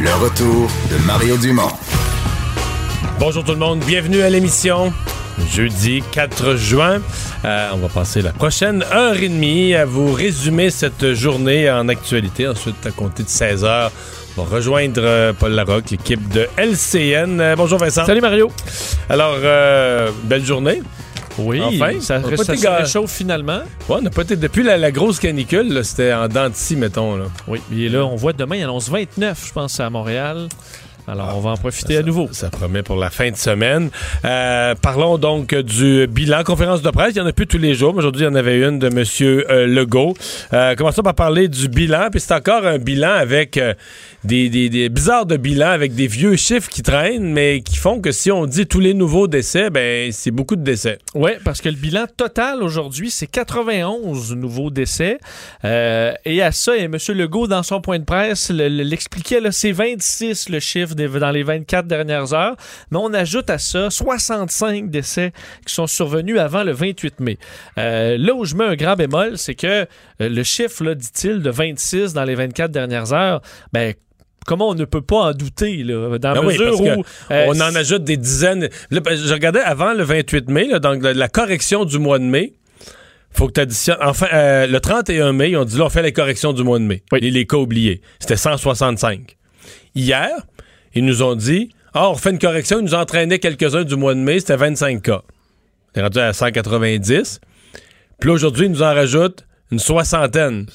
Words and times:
Le 0.00 0.12
retour 0.22 0.68
de 0.90 1.06
Mario 1.06 1.36
Dumont. 1.38 1.70
Bonjour 3.18 3.42
tout 3.44 3.52
le 3.52 3.58
monde, 3.58 3.80
bienvenue 3.80 4.20
à 4.22 4.28
l'émission. 4.30 4.92
Jeudi 5.50 6.02
4 6.12 6.56
juin, 6.56 7.00
Euh, 7.44 7.68
on 7.74 7.76
va 7.76 7.88
passer 7.88 8.22
la 8.22 8.32
prochaine 8.32 8.82
heure 8.92 9.16
et 9.22 9.28
demie 9.28 9.74
à 9.74 9.84
vous 9.84 10.12
résumer 10.12 10.70
cette 10.70 11.12
journée 11.14 11.70
en 11.70 11.88
actualité. 11.88 12.48
Ensuite, 12.48 12.84
à 12.86 12.90
compter 12.90 13.22
de 13.22 13.28
16 13.28 13.62
heures, 13.64 13.92
on 14.36 14.42
va 14.42 14.56
rejoindre 14.56 15.00
euh, 15.04 15.32
Paul 15.32 15.52
Larocque, 15.52 15.90
l'équipe 15.90 16.28
de 16.30 16.48
LCN. 16.56 17.40
Euh, 17.40 17.54
bonjour 17.56 17.78
Vincent. 17.78 18.04
Salut 18.06 18.20
Mario. 18.22 18.50
Alors, 19.08 19.36
euh, 19.42 20.10
belle 20.24 20.44
journée. 20.44 20.82
Oui, 21.38 21.60
Enfin, 21.62 22.00
ça, 22.00 22.20
on 22.24 22.28
a 22.28 22.30
pas 22.36 22.44
ça 22.44 22.56
se 22.56 22.66
réchauffe 22.66 23.10
finalement. 23.12 23.60
Ouais, 23.88 23.96
on 23.98 24.02
n'a 24.02 24.10
pas 24.10 24.22
été 24.22 24.36
depuis 24.36 24.62
la, 24.62 24.76
la 24.76 24.90
grosse 24.90 25.20
canicule, 25.20 25.84
c'était 25.84 26.12
en 26.12 26.28
dents 26.28 26.50
mettons. 26.76 27.16
Là. 27.16 27.24
Oui, 27.46 27.60
et 27.74 27.88
là, 27.88 28.04
on 28.04 28.16
voit 28.16 28.32
demain, 28.32 28.56
il 28.56 28.62
annonce 28.62 28.88
29, 28.88 29.46
je 29.48 29.52
pense, 29.52 29.78
à 29.80 29.90
Montréal. 29.90 30.48
Alors, 31.08 31.34
on 31.36 31.40
va 31.40 31.50
en 31.50 31.56
profiter 31.56 31.96
à 31.98 32.02
nouveau. 32.02 32.28
Ça 32.32 32.50
promet 32.50 32.82
pour 32.82 32.96
la 32.96 33.10
fin 33.10 33.30
de 33.30 33.36
semaine. 33.36 33.90
Euh, 34.24 34.74
parlons 34.74 35.18
donc 35.18 35.54
du 35.54 36.08
bilan. 36.08 36.42
Conférence 36.42 36.82
de 36.82 36.90
presse, 36.90 37.12
il 37.14 37.18
y 37.18 37.20
en 37.20 37.26
a 37.26 37.32
plus 37.32 37.46
tous 37.46 37.58
les 37.58 37.74
jours. 37.74 37.92
mais 37.92 37.98
Aujourd'hui, 38.00 38.22
il 38.22 38.24
y 38.24 38.28
en 38.28 38.34
avait 38.34 38.58
une 38.58 38.80
de 38.80 38.88
M. 38.88 39.04
Euh, 39.20 39.66
Legault. 39.68 40.14
Euh, 40.52 40.74
commençons 40.74 41.02
par 41.02 41.14
parler 41.14 41.46
du 41.46 41.68
bilan. 41.68 42.08
Puis 42.10 42.20
c'est 42.20 42.34
encore 42.34 42.66
un 42.66 42.78
bilan 42.78 43.12
avec 43.12 43.56
euh, 43.56 43.74
des, 44.24 44.48
des, 44.48 44.68
des 44.68 44.88
bizarres 44.88 45.26
de 45.26 45.36
bilan, 45.36 45.68
avec 45.68 45.94
des 45.94 46.08
vieux 46.08 46.34
chiffres 46.34 46.68
qui 46.68 46.82
traînent, 46.82 47.32
mais 47.32 47.60
qui 47.60 47.76
font 47.76 48.00
que 48.00 48.10
si 48.10 48.32
on 48.32 48.44
dit 48.46 48.66
tous 48.66 48.80
les 48.80 48.92
nouveaux 48.92 49.28
décès, 49.28 49.70
ben 49.70 50.10
c'est 50.10 50.32
beaucoup 50.32 50.56
de 50.56 50.64
décès. 50.64 50.98
Oui, 51.14 51.30
parce 51.44 51.60
que 51.60 51.68
le 51.68 51.76
bilan 51.76 52.06
total 52.16 52.64
aujourd'hui, 52.64 53.12
c'est 53.12 53.28
91 53.28 54.34
nouveaux 54.34 54.70
décès. 54.70 55.18
Euh, 55.64 56.12
et 56.24 56.42
à 56.42 56.50
ça, 56.50 56.76
et 56.76 56.82
M. 56.82 56.96
Legault, 57.14 57.46
dans 57.46 57.62
son 57.62 57.80
point 57.80 58.00
de 58.00 58.04
presse, 58.04 58.50
le- 58.50 58.68
le- 58.68 58.82
l'expliquait, 58.82 59.40
là, 59.40 59.52
c'est 59.52 59.70
26 59.70 60.48
le 60.48 60.58
chiffre 60.58 60.95
dans 60.96 61.30
les 61.30 61.42
24 61.42 61.86
dernières 61.86 62.32
heures. 62.34 62.56
Mais 62.90 62.98
on 63.00 63.12
ajoute 63.14 63.50
à 63.50 63.58
ça 63.58 63.90
65 63.90 64.90
décès 64.90 65.32
qui 65.66 65.74
sont 65.74 65.86
survenus 65.86 66.38
avant 66.38 66.64
le 66.64 66.72
28 66.72 67.20
mai. 67.20 67.38
Euh, 67.78 68.16
là 68.18 68.34
où 68.34 68.44
je 68.44 68.54
mets 68.54 68.64
un 68.64 68.76
grand 68.76 68.96
bémol, 68.96 69.38
c'est 69.38 69.54
que 69.54 69.66
euh, 69.66 69.86
le 70.20 70.42
chiffre, 70.42 70.92
dit-il, 70.94 71.42
de 71.42 71.50
26 71.50 72.12
dans 72.12 72.24
les 72.24 72.34
24 72.34 72.70
dernières 72.70 73.12
heures, 73.12 73.40
ben, 73.72 73.94
Comment 74.46 74.68
on 74.68 74.74
ne 74.74 74.84
peut 74.84 75.02
pas 75.02 75.16
en 75.16 75.32
douter, 75.32 75.82
là, 75.82 76.18
dans 76.18 76.32
la 76.32 76.40
Ben 76.40 76.46
mesure 76.46 76.80
où... 76.80 76.86
euh, 76.86 77.46
on 77.48 77.60
en 77.60 77.74
ajoute 77.74 78.04
des 78.04 78.16
dizaines. 78.16 78.68
Là, 78.90 79.00
ben, 79.00 79.16
je 79.16 79.32
regardais 79.32 79.60
avant 79.60 79.92
le 79.92 80.04
28 80.04 80.48
mai, 80.48 80.68
là, 80.68 80.78
donc 80.78 81.02
la, 81.02 81.28
correction 81.28 81.84
du 81.84 81.98
mois 81.98 82.20
de 82.20 82.24
mai. 82.24 82.54
Faut 83.32 83.48
que 83.48 83.54
tu 83.54 83.60
additionnes. 83.60 83.98
Enfin, 84.00 84.28
euh, 84.32 84.66
le 84.68 84.80
31 84.80 85.32
mai, 85.32 85.56
ont 85.56 85.64
dit 85.64 85.76
là, 85.76 85.86
on 85.86 85.88
fait 85.88 86.02
les 86.02 86.12
corrections 86.12 86.52
du 86.52 86.62
mois 86.62 86.78
de 86.78 86.84
mai. 86.84 87.02
Les, 87.12 87.30
les 87.30 87.44
cas 87.44 87.56
oubliés. 87.56 88.00
C'était 88.20 88.36
165. 88.36 89.36
Hier, 89.96 90.30
ils 90.96 91.04
nous 91.04 91.22
ont 91.22 91.34
dit 91.34 91.70
Ah, 91.94 92.08
on 92.08 92.14
refait 92.14 92.30
une 92.30 92.38
correction. 92.38 92.80
Ils 92.80 92.84
nous 92.84 92.94
entraînaient 92.94 93.38
quelques-uns 93.38 93.84
du 93.84 93.96
mois 93.96 94.14
de 94.14 94.20
mai. 94.20 94.40
C'était 94.40 94.56
25 94.56 95.02
cas. 95.02 95.22
On 95.94 96.00
est 96.00 96.02
rendu 96.02 96.18
à 96.18 96.32
190. 96.32 97.40
Puis 98.20 98.28
là, 98.28 98.34
aujourd'hui, 98.34 98.66
ils 98.66 98.72
nous 98.72 98.82
en 98.82 98.94
rajoutent 98.94 99.46
une 99.70 99.78
soixantaine. 99.78 100.66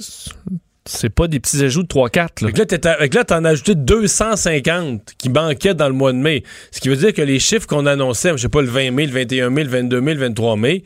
C'est 0.86 1.10
pas 1.10 1.28
des 1.28 1.40
petits 1.40 1.64
ajouts 1.64 1.84
de 1.84 1.88
3-4. 1.88 2.44
là. 2.44 2.98
Là, 2.98 3.08
là, 3.14 3.24
t'en 3.24 3.46
as 3.46 3.50
ajouté 3.50 3.76
250 3.76 5.14
qui 5.18 5.30
manquaient 5.30 5.74
dans 5.76 5.88
le 5.88 5.94
mois 5.94 6.12
de 6.12 6.18
mai. 6.18 6.44
Ce 6.72 6.80
qui 6.80 6.90
veut 6.90 6.96
dire 6.96 7.14
que 7.14 7.22
les 7.22 7.40
chiffres 7.40 7.68
qu'on 7.68 7.86
annonçait, 7.86 8.31
je 8.31 8.38
sais 8.38 8.50
pas, 8.50 8.62
le 8.62 8.68
20 8.68 8.92
mai, 8.92 9.06
le 9.06 9.12
21 9.12 9.50
mai, 9.52 9.64
le 9.64 9.70
22 9.70 10.02
mai, 10.02 10.14
le 10.16 10.20
23 10.22 10.58
mai, 10.58 10.84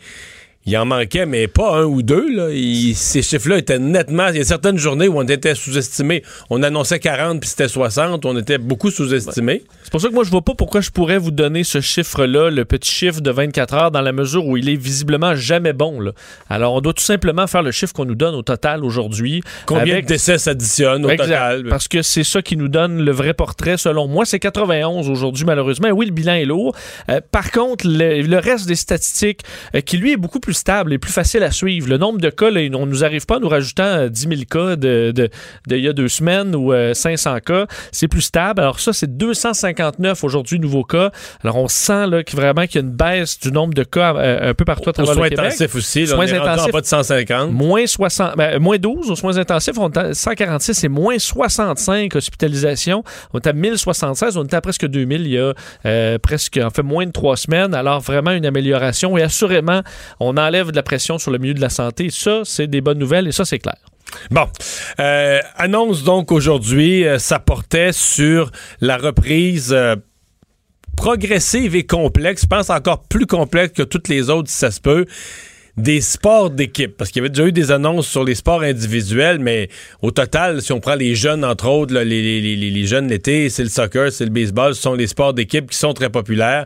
il 0.65 0.75
en 0.77 0.85
manquait, 0.85 1.25
mais 1.25 1.47
pas 1.47 1.77
un 1.77 1.83
ou 1.83 2.01
deux. 2.01 2.35
Là. 2.35 2.49
Il- 2.51 2.95
ces 2.95 3.21
chiffres-là 3.21 3.57
étaient 3.57 3.79
nettement... 3.79 4.27
Il 4.29 4.37
y 4.37 4.41
a 4.41 4.43
certaines 4.43 4.77
journées 4.77 5.07
où 5.07 5.17
on 5.19 5.23
était 5.27 5.53
sous-estimé. 5.55 6.23
On 6.49 6.63
annonçait 6.63 6.99
40 6.99 7.39
puis 7.39 7.49
c'était 7.49 7.67
60. 7.67 8.25
On 8.25 8.37
était 8.37 8.57
beaucoup 8.57 8.89
sous-estimé. 8.89 9.63
C'est 9.83 9.91
pour 9.91 10.01
ça 10.01 10.09
que 10.09 10.13
moi, 10.13 10.23
je 10.23 10.31
vois 10.31 10.41
pas 10.41 10.53
pourquoi 10.55 10.81
je 10.81 10.89
pourrais 10.89 11.17
vous 11.19 11.31
donner 11.31 11.63
ce 11.63 11.81
chiffre-là, 11.81 12.49
le 12.49 12.65
petit 12.65 12.91
chiffre 12.91 13.21
de 13.21 13.29
24 13.31 13.73
heures, 13.75 13.91
dans 13.91 14.01
la 14.01 14.11
mesure 14.11 14.45
où 14.47 14.57
il 14.57 14.67
est 14.69 14.75
visiblement 14.75 15.35
jamais 15.35 15.73
bon. 15.73 15.99
là. 15.99 16.11
Alors, 16.49 16.73
on 16.73 16.81
doit 16.81 16.93
tout 16.93 17.03
simplement 17.03 17.45
faire 17.47 17.61
le 17.61 17.71
chiffre 17.71 17.93
qu'on 17.93 18.05
nous 18.05 18.15
donne 18.15 18.33
au 18.35 18.41
total 18.41 18.83
aujourd'hui. 18.83 19.43
Combien 19.67 19.93
avec- 19.93 20.05
de 20.05 20.09
décès 20.09 20.37
s'additionnent 20.39 21.05
au 21.05 21.09
Exact. 21.09 21.25
total? 21.25 21.65
Parce 21.69 21.87
que 21.87 22.01
c'est 22.01 22.23
ça 22.23 22.41
qui 22.41 22.57
nous 22.57 22.67
donne 22.69 23.03
le 23.03 23.11
vrai 23.11 23.33
portrait, 23.33 23.77
selon 23.77 24.07
moi. 24.07 24.25
C'est 24.25 24.39
91 24.39 25.09
aujourd'hui, 25.09 25.45
malheureusement. 25.45 25.87
Et 25.89 25.91
oui, 25.91 26.07
le 26.07 26.11
bilan 26.11 26.33
est 26.33 26.45
lourd. 26.45 26.75
Euh, 27.09 27.21
par 27.31 27.51
contre, 27.51 27.85
le, 27.87 28.21
le 28.21 28.37
reste 28.39 28.67
des 28.67 28.75
statistiques, 28.75 29.41
euh, 29.75 29.81
qui 29.81 29.97
lui 29.97 30.13
est 30.13 30.17
beaucoup 30.17 30.39
plus 30.39 30.54
stable 30.55 30.93
et 30.93 30.97
plus 30.97 31.11
facile 31.11 31.43
à 31.43 31.51
suivre. 31.51 31.87
Le 31.87 31.97
nombre 31.97 32.19
de 32.19 32.29
cas, 32.29 32.49
là, 32.49 32.61
on 32.73 32.85
nous 32.85 33.03
arrive 33.03 33.25
pas 33.25 33.37
en 33.37 33.39
nous 33.39 33.49
rajoutant 33.49 33.83
euh, 33.83 34.09
10 34.09 34.27
000 34.29 34.41
cas 34.49 34.75
de, 34.75 35.11
de, 35.11 35.29
y 35.75 35.87
a 35.87 35.93
deux 35.93 36.07
semaines 36.07 36.55
ou 36.55 36.73
euh, 36.73 36.93
500 36.93 37.39
cas. 37.45 37.67
C'est 37.91 38.07
plus 38.07 38.21
stable. 38.21 38.61
Alors 38.61 38.79
ça, 38.79 38.93
c'est 38.93 39.17
259 39.17 40.23
aujourd'hui 40.23 40.59
nouveaux 40.59 40.83
cas. 40.83 41.11
Alors 41.43 41.57
on 41.57 41.67
sent 41.67 42.07
là, 42.07 42.23
que 42.23 42.35
vraiment 42.35 42.65
qu'il 42.65 42.75
y 42.81 42.83
a 42.83 42.87
une 42.87 42.95
baisse 42.95 43.39
du 43.39 43.51
nombre 43.51 43.73
de 43.73 43.83
cas 43.83 44.15
euh, 44.15 44.49
un 44.49 44.53
peu 44.53 44.65
partout 44.65 44.89
à 44.89 44.93
travers 44.93 45.13
soins 45.13 45.23
le 45.23 45.29
Québec. 45.29 45.45
intensifs 45.45 45.75
aussi. 45.75 46.01
Là, 46.01 46.07
Soins 46.07 46.25
on 46.25 46.27
est 46.27 46.37
rendu 46.37 46.49
en 46.49 46.53
intensifs. 46.53 46.73
bas 46.73 46.81
de 46.81 46.85
150. 46.85 47.51
Moins, 47.51 47.87
60, 47.87 48.37
ben, 48.37 48.59
moins 48.59 48.77
12 48.77 49.11
aux 49.11 49.15
soins 49.15 49.37
intensifs, 49.37 49.77
on 49.77 49.89
est 49.89 49.97
à 49.97 50.13
146 50.13 50.83
et 50.83 50.87
moins 50.87 51.19
65 51.19 52.15
hospitalisations. 52.15 53.03
On 53.33 53.39
est 53.39 53.47
à 53.47 53.53
1076, 53.53 54.37
on 54.37 54.43
était 54.43 54.55
à 54.55 54.61
presque 54.61 54.85
2000 54.85 55.21
il 55.21 55.27
y 55.27 55.39
a 55.39 55.53
euh, 55.85 56.17
presque, 56.19 56.59
en 56.61 56.69
fait, 56.69 56.83
moins 56.83 57.05
de 57.05 57.11
trois 57.11 57.37
semaines. 57.37 57.73
Alors, 57.73 58.01
vraiment 58.01 58.31
une 58.31 58.45
amélioration 58.45 59.17
et 59.17 59.23
assurément, 59.23 59.81
on 60.19 60.37
enlève 60.45 60.71
de 60.71 60.75
la 60.75 60.83
pression 60.83 61.17
sur 61.17 61.31
le 61.31 61.37
milieu 61.37 61.53
de 61.53 61.61
la 61.61 61.69
santé. 61.69 62.09
Ça, 62.09 62.41
c'est 62.43 62.67
des 62.67 62.81
bonnes 62.81 62.99
nouvelles 62.99 63.27
et 63.27 63.31
ça, 63.31 63.45
c'est 63.45 63.59
clair. 63.59 63.77
Bon, 64.31 64.45
Euh, 64.99 65.39
annonce 65.57 66.03
donc 66.03 66.31
aujourd'hui, 66.31 67.05
euh, 67.05 67.17
ça 67.19 67.39
portait 67.39 67.91
sur 67.91 68.51
la 68.79 68.97
reprise 68.97 69.73
euh, 69.73 69.95
progressive 70.95 71.75
et 71.75 71.85
complexe, 71.85 72.43
je 72.43 72.47
pense 72.47 72.69
encore 72.69 73.03
plus 73.03 73.25
complexe 73.25 73.73
que 73.73 73.83
toutes 73.83 74.07
les 74.07 74.29
autres 74.29 74.49
si 74.49 74.55
ça 74.57 74.71
se 74.71 74.79
peut, 74.79 75.05
des 75.75 75.99
sports 75.99 76.49
d'équipe. 76.51 76.95
Parce 76.95 77.09
qu'il 77.11 77.19
y 77.21 77.23
avait 77.25 77.29
déjà 77.29 77.45
eu 77.47 77.51
des 77.51 77.71
annonces 77.71 78.07
sur 78.07 78.23
les 78.23 78.35
sports 78.35 78.61
individuels, 78.61 79.39
mais 79.39 79.67
au 80.01 80.11
total, 80.11 80.61
si 80.61 80.71
on 80.71 80.79
prend 80.79 80.95
les 80.95 81.15
jeunes, 81.15 81.43
entre 81.43 81.67
autres, 81.67 81.93
les, 81.93 82.05
les- 82.05 82.55
les- 82.55 82.71
les 82.71 82.87
jeunes 82.87 83.09
l'été, 83.09 83.49
c'est 83.49 83.63
le 83.63 83.69
soccer, 83.69 84.09
c'est 84.11 84.23
le 84.25 84.31
baseball, 84.31 84.73
ce 84.73 84.81
sont 84.81 84.93
les 84.93 85.07
sports 85.07 85.33
d'équipe 85.33 85.69
qui 85.69 85.77
sont 85.77 85.93
très 85.93 86.09
populaires. 86.09 86.65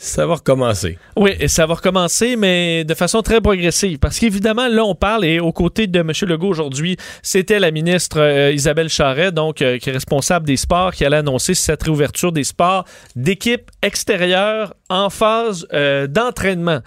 Ça 0.00 0.26
va 0.26 0.36
recommencer. 0.36 0.96
Oui, 1.16 1.32
ça 1.48 1.66
va 1.66 1.74
recommencer, 1.74 2.36
mais 2.36 2.84
de 2.84 2.94
façon 2.94 3.20
très 3.20 3.40
progressive. 3.40 3.98
Parce 3.98 4.20
qu'évidemment, 4.20 4.68
là, 4.68 4.84
on 4.84 4.94
parle, 4.94 5.24
et 5.24 5.40
aux 5.40 5.50
côtés 5.50 5.88
de 5.88 5.98
M. 5.98 6.12
Legault 6.22 6.50
aujourd'hui, 6.50 6.96
c'était 7.20 7.58
la 7.58 7.72
ministre 7.72 8.20
euh, 8.20 8.52
Isabelle 8.52 8.90
Charret, 8.90 9.32
donc, 9.32 9.60
euh, 9.60 9.78
qui 9.78 9.90
est 9.90 9.92
responsable 9.92 10.46
des 10.46 10.56
sports, 10.56 10.92
qui 10.92 11.04
allait 11.04 11.16
annoncer 11.16 11.54
cette 11.54 11.82
réouverture 11.82 12.30
des 12.30 12.44
sports 12.44 12.84
d'équipe 13.16 13.72
extérieure 13.82 14.74
en 14.88 15.10
phase 15.10 15.66
euh, 15.72 16.06
d'entraînement. 16.06 16.78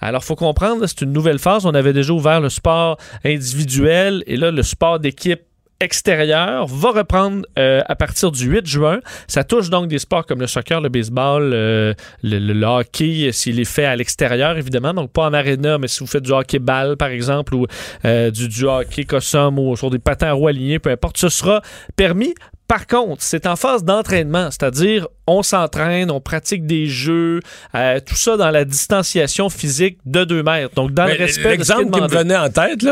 Alors, 0.00 0.22
faut 0.22 0.36
comprendre, 0.36 0.86
c'est 0.86 1.00
une 1.00 1.12
nouvelle 1.12 1.40
phase. 1.40 1.66
On 1.66 1.74
avait 1.74 1.92
déjà 1.92 2.12
ouvert 2.12 2.40
le 2.40 2.50
sport 2.50 2.98
individuel, 3.24 4.22
et 4.28 4.36
là, 4.36 4.52
le 4.52 4.62
sport 4.62 5.00
d'équipe 5.00 5.40
extérieur 5.80 6.66
va 6.66 6.90
reprendre 6.90 7.46
euh, 7.58 7.80
à 7.86 7.96
partir 7.96 8.30
du 8.30 8.46
8 8.48 8.66
juin. 8.66 9.00
Ça 9.26 9.44
touche 9.44 9.70
donc 9.70 9.88
des 9.88 9.98
sports 9.98 10.26
comme 10.26 10.40
le 10.40 10.46
soccer, 10.46 10.80
le 10.80 10.88
baseball, 10.88 11.50
euh, 11.52 11.94
le, 12.22 12.38
le- 12.38 12.66
hockey, 12.66 13.28
euh, 13.28 13.32
s'il 13.32 13.58
est 13.58 13.64
fait 13.64 13.84
à 13.86 13.96
l'extérieur, 13.96 14.56
évidemment, 14.58 14.92
donc 14.94 15.10
pas 15.12 15.22
en 15.26 15.32
aréna, 15.32 15.78
mais 15.78 15.88
si 15.88 16.00
vous 16.00 16.06
faites 16.06 16.22
du 16.22 16.32
hockey-ball, 16.32 16.96
par 16.96 17.08
exemple, 17.08 17.54
ou 17.54 17.66
euh, 18.04 18.30
du, 18.30 18.48
du 18.48 18.64
hockey 18.66 19.04
cossum 19.04 19.58
ou 19.58 19.76
sur 19.76 19.90
des 19.90 19.98
patins 19.98 20.28
à 20.28 20.32
roues 20.32 20.48
alignés, 20.48 20.78
peu 20.78 20.90
importe, 20.90 21.16
ce 21.16 21.28
sera 21.28 21.62
permis. 21.96 22.34
Par 22.70 22.86
contre, 22.86 23.20
c'est 23.24 23.48
en 23.48 23.56
phase 23.56 23.82
d'entraînement, 23.82 24.48
c'est-à-dire 24.52 25.08
on 25.26 25.42
s'entraîne, 25.42 26.08
on 26.08 26.20
pratique 26.20 26.66
des 26.66 26.86
jeux, 26.86 27.40
euh, 27.74 27.98
tout 27.98 28.14
ça 28.14 28.36
dans 28.36 28.50
la 28.50 28.64
distanciation 28.64 29.50
physique 29.50 29.98
de 30.06 30.22
2 30.22 30.44
mètres. 30.44 30.72
Donc, 30.76 30.92
dans 30.92 31.06
Mais 31.06 31.18
le 31.18 31.24
respect 31.24 31.56
de 31.56 31.64
ce 31.64 31.72
qui 31.72 31.72
est 31.72 31.82
L'exemple 31.82 31.90
qui 31.90 32.00
me 32.00 32.06
venait 32.06 32.36
en 32.36 32.48
tête, 32.48 32.86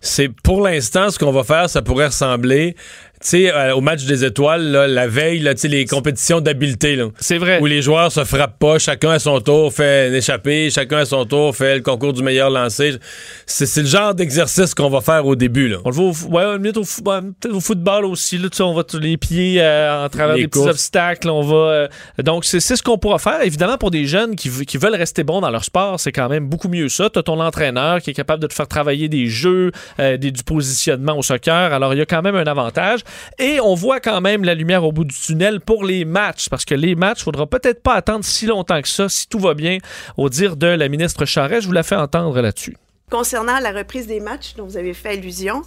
c'est 0.00 0.30
pour 0.30 0.62
l'instant, 0.62 1.10
ce 1.10 1.18
qu'on 1.18 1.30
va 1.30 1.44
faire, 1.44 1.68
ça 1.68 1.82
pourrait 1.82 2.06
ressembler 2.06 2.74
sais, 3.20 3.52
euh, 3.52 3.74
au 3.74 3.80
match 3.80 4.04
des 4.04 4.24
étoiles, 4.24 4.70
là, 4.70 4.86
la 4.86 5.06
veille, 5.06 5.40
là, 5.40 5.54
tu 5.54 5.62
sais, 5.62 5.68
les 5.68 5.86
compétitions 5.86 6.40
d'habileté, 6.40 6.96
là, 6.96 7.06
C'est 7.18 7.38
vrai. 7.38 7.58
où 7.60 7.66
les 7.66 7.82
joueurs 7.82 8.12
se 8.12 8.24
frappent 8.24 8.58
pas, 8.58 8.78
chacun 8.78 9.10
à 9.10 9.18
son 9.18 9.40
tour 9.40 9.72
fait 9.72 10.08
un 10.08 10.14
échappé, 10.14 10.70
chacun 10.70 10.98
à 10.98 11.04
son 11.04 11.24
tour 11.24 11.54
fait 11.54 11.76
le 11.76 11.82
concours 11.82 12.12
du 12.12 12.22
meilleur 12.22 12.50
lancé. 12.50 12.96
C'est 13.46 13.80
le 13.80 13.86
genre 13.86 14.14
d'exercice 14.14 14.74
qu'on 14.74 14.88
va 14.88 15.00
faire 15.00 15.26
au 15.26 15.36
début. 15.36 15.68
Là. 15.68 15.78
On 15.84 15.90
le 15.90 15.94
voit 15.94 16.06
au, 16.06 16.34
ouais, 16.34 16.44
au, 16.44 16.58
peut-être 16.58 17.54
au 17.54 17.60
football 17.60 18.04
aussi. 18.04 18.38
Là, 18.38 18.48
tu 18.48 18.62
on 18.62 18.74
va 18.74 18.84
tous 18.84 18.98
les 18.98 19.16
pieds 19.16 19.60
euh, 19.60 20.04
en 20.04 20.08
travers 20.08 20.36
Les 20.36 20.42
des 20.42 20.48
petits 20.48 20.68
obstacles. 20.68 21.30
On 21.30 21.42
va, 21.42 21.56
euh, 21.56 21.88
donc, 22.22 22.44
c'est 22.44 22.60
ce 22.60 22.82
qu'on 22.82 22.98
pourra 22.98 23.18
faire. 23.18 23.42
Évidemment, 23.42 23.78
pour 23.78 23.90
des 23.90 24.06
jeunes 24.06 24.36
qui, 24.36 24.48
veulent 24.48 24.94
rester 24.94 25.24
bons 25.24 25.40
dans 25.40 25.50
leur 25.50 25.64
sport, 25.64 25.98
c'est 25.98 26.12
quand 26.12 26.28
même 26.28 26.48
beaucoup 26.48 26.68
mieux 26.68 26.88
ça. 26.88 27.10
Tu 27.10 27.18
as 27.18 27.22
ton 27.22 27.40
entraîneur 27.40 28.00
qui 28.00 28.10
est 28.10 28.14
capable 28.14 28.42
de 28.42 28.46
te 28.46 28.54
faire 28.54 28.68
travailler 28.68 29.08
des 29.08 29.26
jeux, 29.26 29.72
des, 29.98 30.18
du 30.18 30.42
positionnement 30.44 31.18
au 31.18 31.22
soccer. 31.22 31.72
Alors, 31.72 31.94
il 31.94 31.98
y 31.98 32.02
a 32.02 32.06
quand 32.06 32.22
même 32.22 32.36
un 32.36 32.44
avantage. 32.44 33.00
Et 33.38 33.60
on 33.60 33.74
voit 33.74 34.00
quand 34.00 34.20
même 34.20 34.44
la 34.44 34.54
lumière 34.54 34.84
au 34.84 34.92
bout 34.92 35.04
du 35.04 35.14
tunnel 35.14 35.60
pour 35.60 35.84
les 35.84 36.04
matchs. 36.04 36.48
Parce 36.48 36.64
que 36.64 36.74
les 36.74 36.94
matchs, 36.94 37.22
faudra 37.22 37.46
peut-être 37.46 37.82
pas 37.82 37.94
attendre 37.94 38.24
si 38.24 38.46
longtemps 38.46 38.80
que 38.80 38.88
ça, 38.88 39.08
si 39.08 39.28
tout 39.28 39.38
va 39.38 39.54
bien, 39.54 39.78
au 40.16 40.28
dire 40.28 40.56
de 40.56 40.66
la 40.66 40.88
ministre 40.88 41.24
Charest. 41.24 41.62
Je 41.62 41.66
vous 41.66 41.72
la 41.72 41.82
fais 41.82 41.96
entendre 41.96 42.40
là-dessus. 42.40 42.76
Concernant 43.10 43.58
la 43.58 43.72
reprise 43.72 44.06
des 44.06 44.20
matchs 44.20 44.54
dont 44.54 44.66
vous 44.66 44.76
avez 44.76 44.92
fait 44.92 45.10
allusion, 45.10 45.62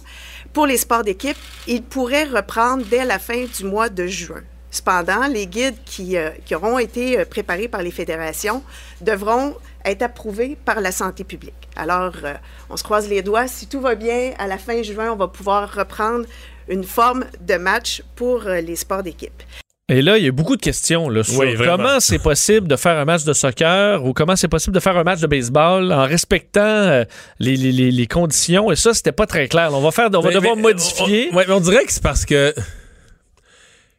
pour 0.52 0.66
les 0.66 0.76
sports 0.76 1.02
d'équipe, 1.02 1.36
ils 1.66 1.82
pourraient 1.82 2.24
reprendre 2.24 2.84
dès 2.88 3.04
la 3.04 3.18
fin 3.18 3.44
du 3.44 3.64
mois 3.64 3.88
de 3.88 4.06
juin. 4.06 4.42
Cependant, 4.72 5.26
les 5.26 5.46
guides 5.46 5.76
qui, 5.84 6.16
euh, 6.16 6.30
qui 6.46 6.54
auront 6.54 6.78
été 6.78 7.18
euh, 7.18 7.24
préparés 7.26 7.68
par 7.68 7.82
les 7.82 7.90
fédérations 7.90 8.62
devront 9.02 9.54
être 9.84 10.00
approuvés 10.00 10.56
par 10.64 10.80
la 10.80 10.92
santé 10.92 11.24
publique. 11.24 11.68
Alors, 11.76 12.14
euh, 12.24 12.34
on 12.70 12.78
se 12.78 12.82
croise 12.82 13.06
les 13.06 13.20
doigts. 13.20 13.48
Si 13.48 13.66
tout 13.66 13.80
va 13.80 13.96
bien, 13.96 14.32
à 14.38 14.46
la 14.46 14.56
fin 14.56 14.82
juin, 14.82 15.12
on 15.12 15.16
va 15.16 15.28
pouvoir 15.28 15.74
reprendre 15.74 16.24
une 16.68 16.84
forme 16.84 17.24
de 17.40 17.54
match 17.54 18.02
pour 18.16 18.46
euh, 18.46 18.60
les 18.60 18.76
sports 18.76 19.02
d'équipe. 19.02 19.42
Et 19.88 20.00
là, 20.00 20.16
il 20.16 20.24
y 20.24 20.28
a 20.28 20.32
beaucoup 20.32 20.56
de 20.56 20.62
questions 20.62 21.10
là, 21.10 21.22
sur 21.22 21.40
Oui, 21.40 21.54
comment 21.58 22.00
c'est 22.00 22.20
possible 22.20 22.66
de 22.66 22.76
faire 22.76 22.96
un 22.96 23.04
match 23.04 23.24
de 23.24 23.32
soccer 23.34 24.02
ou 24.04 24.12
comment 24.14 24.36
c'est 24.36 24.48
possible 24.48 24.74
de 24.74 24.80
faire 24.80 24.96
un 24.96 25.02
match 25.04 25.20
de 25.20 25.26
baseball 25.26 25.92
en 25.92 26.04
respectant 26.06 26.60
euh, 26.62 27.04
les, 27.40 27.56
les- 27.56 27.72
les- 27.72 27.90
les 27.90 28.06
conditions. 28.06 28.70
Et 28.70 28.76
ça, 28.76 28.94
c'était 28.94 29.12
pas 29.12 29.26
très 29.26 29.48
clair. 29.48 29.70
là. 29.70 29.76
On 29.76 29.82
va, 29.82 29.90
faire, 29.90 30.08
on 30.14 30.20
va 30.20 30.28
Mais- 30.28 30.34
devoir 30.34 30.56
mais, 30.56 30.62
modifier. 30.62 31.28
On, 31.32 31.36
ouais, 31.36 31.44
mais 31.46 31.52
on 31.52 31.60
dirait 31.60 31.84
que 31.84 31.92
c'est 31.92 32.02
parce 32.02 32.24
que 32.24 32.54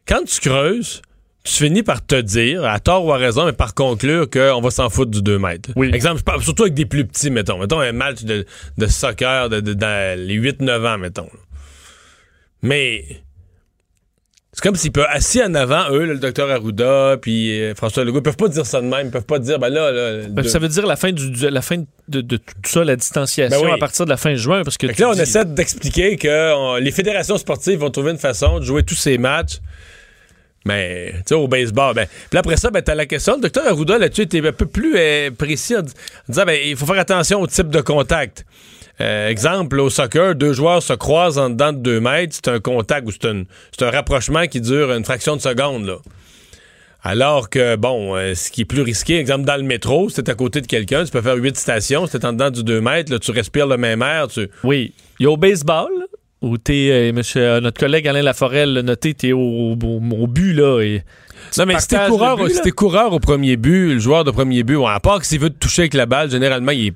quand 0.08 0.22
tu 0.26 0.40
creuses, 0.40 1.02
tu 1.44 1.52
finis 1.52 1.82
par 1.82 2.04
te 2.04 2.20
dire, 2.20 2.64
à 2.64 2.80
tort 2.80 3.04
ou 3.04 3.12
à 3.12 3.16
raison, 3.18 3.44
mais 3.44 3.52
par 3.52 3.74
conclure 3.74 4.28
qu'on 4.28 4.60
va 4.60 4.70
s'en 4.70 4.88
foutre 4.90 5.10
du 5.10 5.22
2 5.22 5.38
mètres. 5.38 5.70
Oui. 5.76 5.90
Exemple, 5.92 6.18
je 6.18 6.24
parle 6.24 6.42
surtout 6.42 6.62
avec 6.64 6.74
des 6.74 6.86
plus 6.86 7.04
petits, 7.06 7.30
mettons. 7.30 7.58
Mettons 7.58 7.80
un 7.80 7.92
match 7.92 8.22
de, 8.24 8.46
de 8.78 8.86
soccer 8.86 9.48
de, 9.50 9.60
de- 9.60 9.74
dans 9.74 10.18
les 10.18 10.36
8-9 10.40 10.86
ans, 10.94 10.98
mettons. 10.98 11.24
là. 11.32 11.38
Mais 12.64 13.04
c'est 14.52 14.62
comme 14.62 14.76
s'ils 14.76 14.92
peuvent, 14.92 15.06
assis 15.10 15.42
en 15.42 15.52
avant, 15.54 15.90
eux, 15.90 16.04
là, 16.04 16.12
le 16.14 16.18
docteur 16.20 16.48
Arruda, 16.50 17.16
puis 17.20 17.60
euh, 17.60 17.74
François 17.74 18.04
Legault, 18.04 18.18
ils 18.20 18.22
peuvent 18.22 18.36
pas 18.36 18.48
dire 18.48 18.64
ça 18.64 18.80
de 18.80 18.86
même. 18.86 19.08
Ils 19.08 19.10
peuvent 19.10 19.24
pas 19.26 19.38
dire, 19.40 19.58
ben 19.58 19.68
là, 19.68 20.22
Ben, 20.28 20.44
ça 20.48 20.58
veut 20.60 20.68
dire 20.68 20.86
la 20.86 20.94
fin, 20.96 21.10
du, 21.12 21.30
du- 21.30 21.50
la 21.50 21.60
fin 21.62 21.76
de, 22.08 22.20
de 22.20 22.36
tout 22.36 22.44
ça, 22.64 22.84
la 22.84 22.94
distanciation 22.96 23.60
Ben 23.60 23.66
oui. 23.66 23.72
à 23.72 23.78
partir 23.78 24.04
de 24.04 24.10
la 24.10 24.16
fin 24.16 24.34
juin. 24.36 24.62
Parce 24.62 24.78
que, 24.78 24.86
là, 24.86 25.08
on 25.08 25.14
essaie 25.14 25.44
d'expliquer 25.44 26.16
que 26.16 26.54
on- 26.54 26.76
les 26.76 26.92
fédérations 26.92 27.36
sportives 27.36 27.80
vont 27.80 27.90
trouver 27.90 28.12
une 28.12 28.18
façon 28.18 28.60
de 28.60 28.64
jouer 28.64 28.84
tous 28.84 28.94
ces 28.94 29.18
matchs. 29.18 29.58
Mais, 30.66 31.12
tu 31.18 31.22
sais, 31.26 31.34
au 31.34 31.46
baseball, 31.48 31.94
ben. 31.94 32.06
Puis 32.30 32.38
après 32.38 32.56
ça, 32.56 32.70
ben, 32.70 32.80
t'as 32.80 32.94
la 32.94 33.04
question. 33.06 33.34
Le 33.34 33.42
docteur 33.42 33.66
Arruda, 33.66 33.98
là-dessus, 33.98 34.22
était 34.22 34.46
un 34.46 34.52
peu 34.52 34.64
plus 34.66 34.94
euh, 34.96 35.30
précis 35.30 35.76
en, 35.76 35.80
en 35.80 35.84
disant, 36.28 36.44
ben, 36.46 36.58
il 36.64 36.76
faut 36.76 36.86
faire 36.86 36.98
attention 37.00 37.40
au 37.40 37.46
type 37.46 37.68
de 37.68 37.80
contact. 37.82 38.46
Euh, 39.00 39.28
exemple, 39.28 39.80
au 39.80 39.90
soccer, 39.90 40.34
deux 40.34 40.52
joueurs 40.52 40.82
se 40.82 40.92
croisent 40.92 41.38
en 41.38 41.50
dedans 41.50 41.72
de 41.72 41.78
deux 41.78 42.00
mètres. 42.00 42.34
C'est 42.34 42.48
un 42.48 42.60
contact 42.60 43.08
ou 43.08 43.10
c'est 43.10 43.82
un, 43.82 43.90
rapprochement 43.90 44.46
qui 44.46 44.60
dure 44.60 44.92
une 44.92 45.04
fraction 45.04 45.36
de 45.36 45.40
seconde, 45.40 45.86
là. 45.86 45.96
Alors 47.06 47.50
que, 47.50 47.76
bon, 47.76 48.16
euh, 48.16 48.34
ce 48.34 48.50
qui 48.50 48.62
est 48.62 48.64
plus 48.64 48.80
risqué, 48.80 49.18
exemple, 49.18 49.44
dans 49.44 49.56
le 49.56 49.62
métro, 49.62 50.08
c'est 50.08 50.28
à 50.30 50.34
côté 50.34 50.62
de 50.62 50.66
quelqu'un, 50.66 51.04
tu 51.04 51.10
peux 51.10 51.20
faire 51.20 51.36
huit 51.36 51.54
stations, 51.54 52.06
c'est 52.06 52.24
en 52.24 52.32
dedans 52.32 52.50
du 52.50 52.64
2 52.64 52.80
mètres, 52.80 53.12
là, 53.12 53.18
tu 53.18 53.30
respires 53.30 53.66
le 53.66 53.76
même 53.76 54.00
air, 54.00 54.28
tu, 54.28 54.48
Oui. 54.62 54.94
Il 55.20 55.24
y 55.24 55.26
a 55.26 55.30
au 55.30 55.36
baseball, 55.36 55.90
où 56.40 56.56
t'es, 56.56 56.88
euh, 56.90 57.12
monsieur, 57.12 57.42
euh, 57.42 57.60
notre 57.60 57.78
collègue 57.78 58.08
Alain 58.08 58.22
Laforelle 58.22 58.72
l'a 58.72 58.82
noté, 58.82 59.12
t'es 59.12 59.32
au, 59.32 59.38
au, 59.38 59.76
au 59.76 60.26
but, 60.26 60.54
là. 60.54 60.80
Et 60.80 61.02
Non, 61.58 61.66
mais 61.66 61.78
si 61.78 61.88
t'es 61.88 62.06
coureur, 62.08 62.36
but, 62.38 62.50
si 62.50 62.62
t'es 62.62 62.70
coureur 62.70 63.12
au 63.12 63.20
premier 63.20 63.56
but, 63.58 63.94
le 63.94 63.98
joueur 63.98 64.24
de 64.24 64.30
premier 64.30 64.62
but, 64.62 64.78
à 64.86 64.98
part 64.98 65.20
que 65.20 65.26
s'il 65.26 65.40
veut 65.40 65.50
te 65.50 65.58
toucher 65.58 65.82
avec 65.82 65.94
la 65.94 66.06
balle, 66.06 66.30
généralement, 66.30 66.72
il 66.72 66.86
est, 66.88 66.94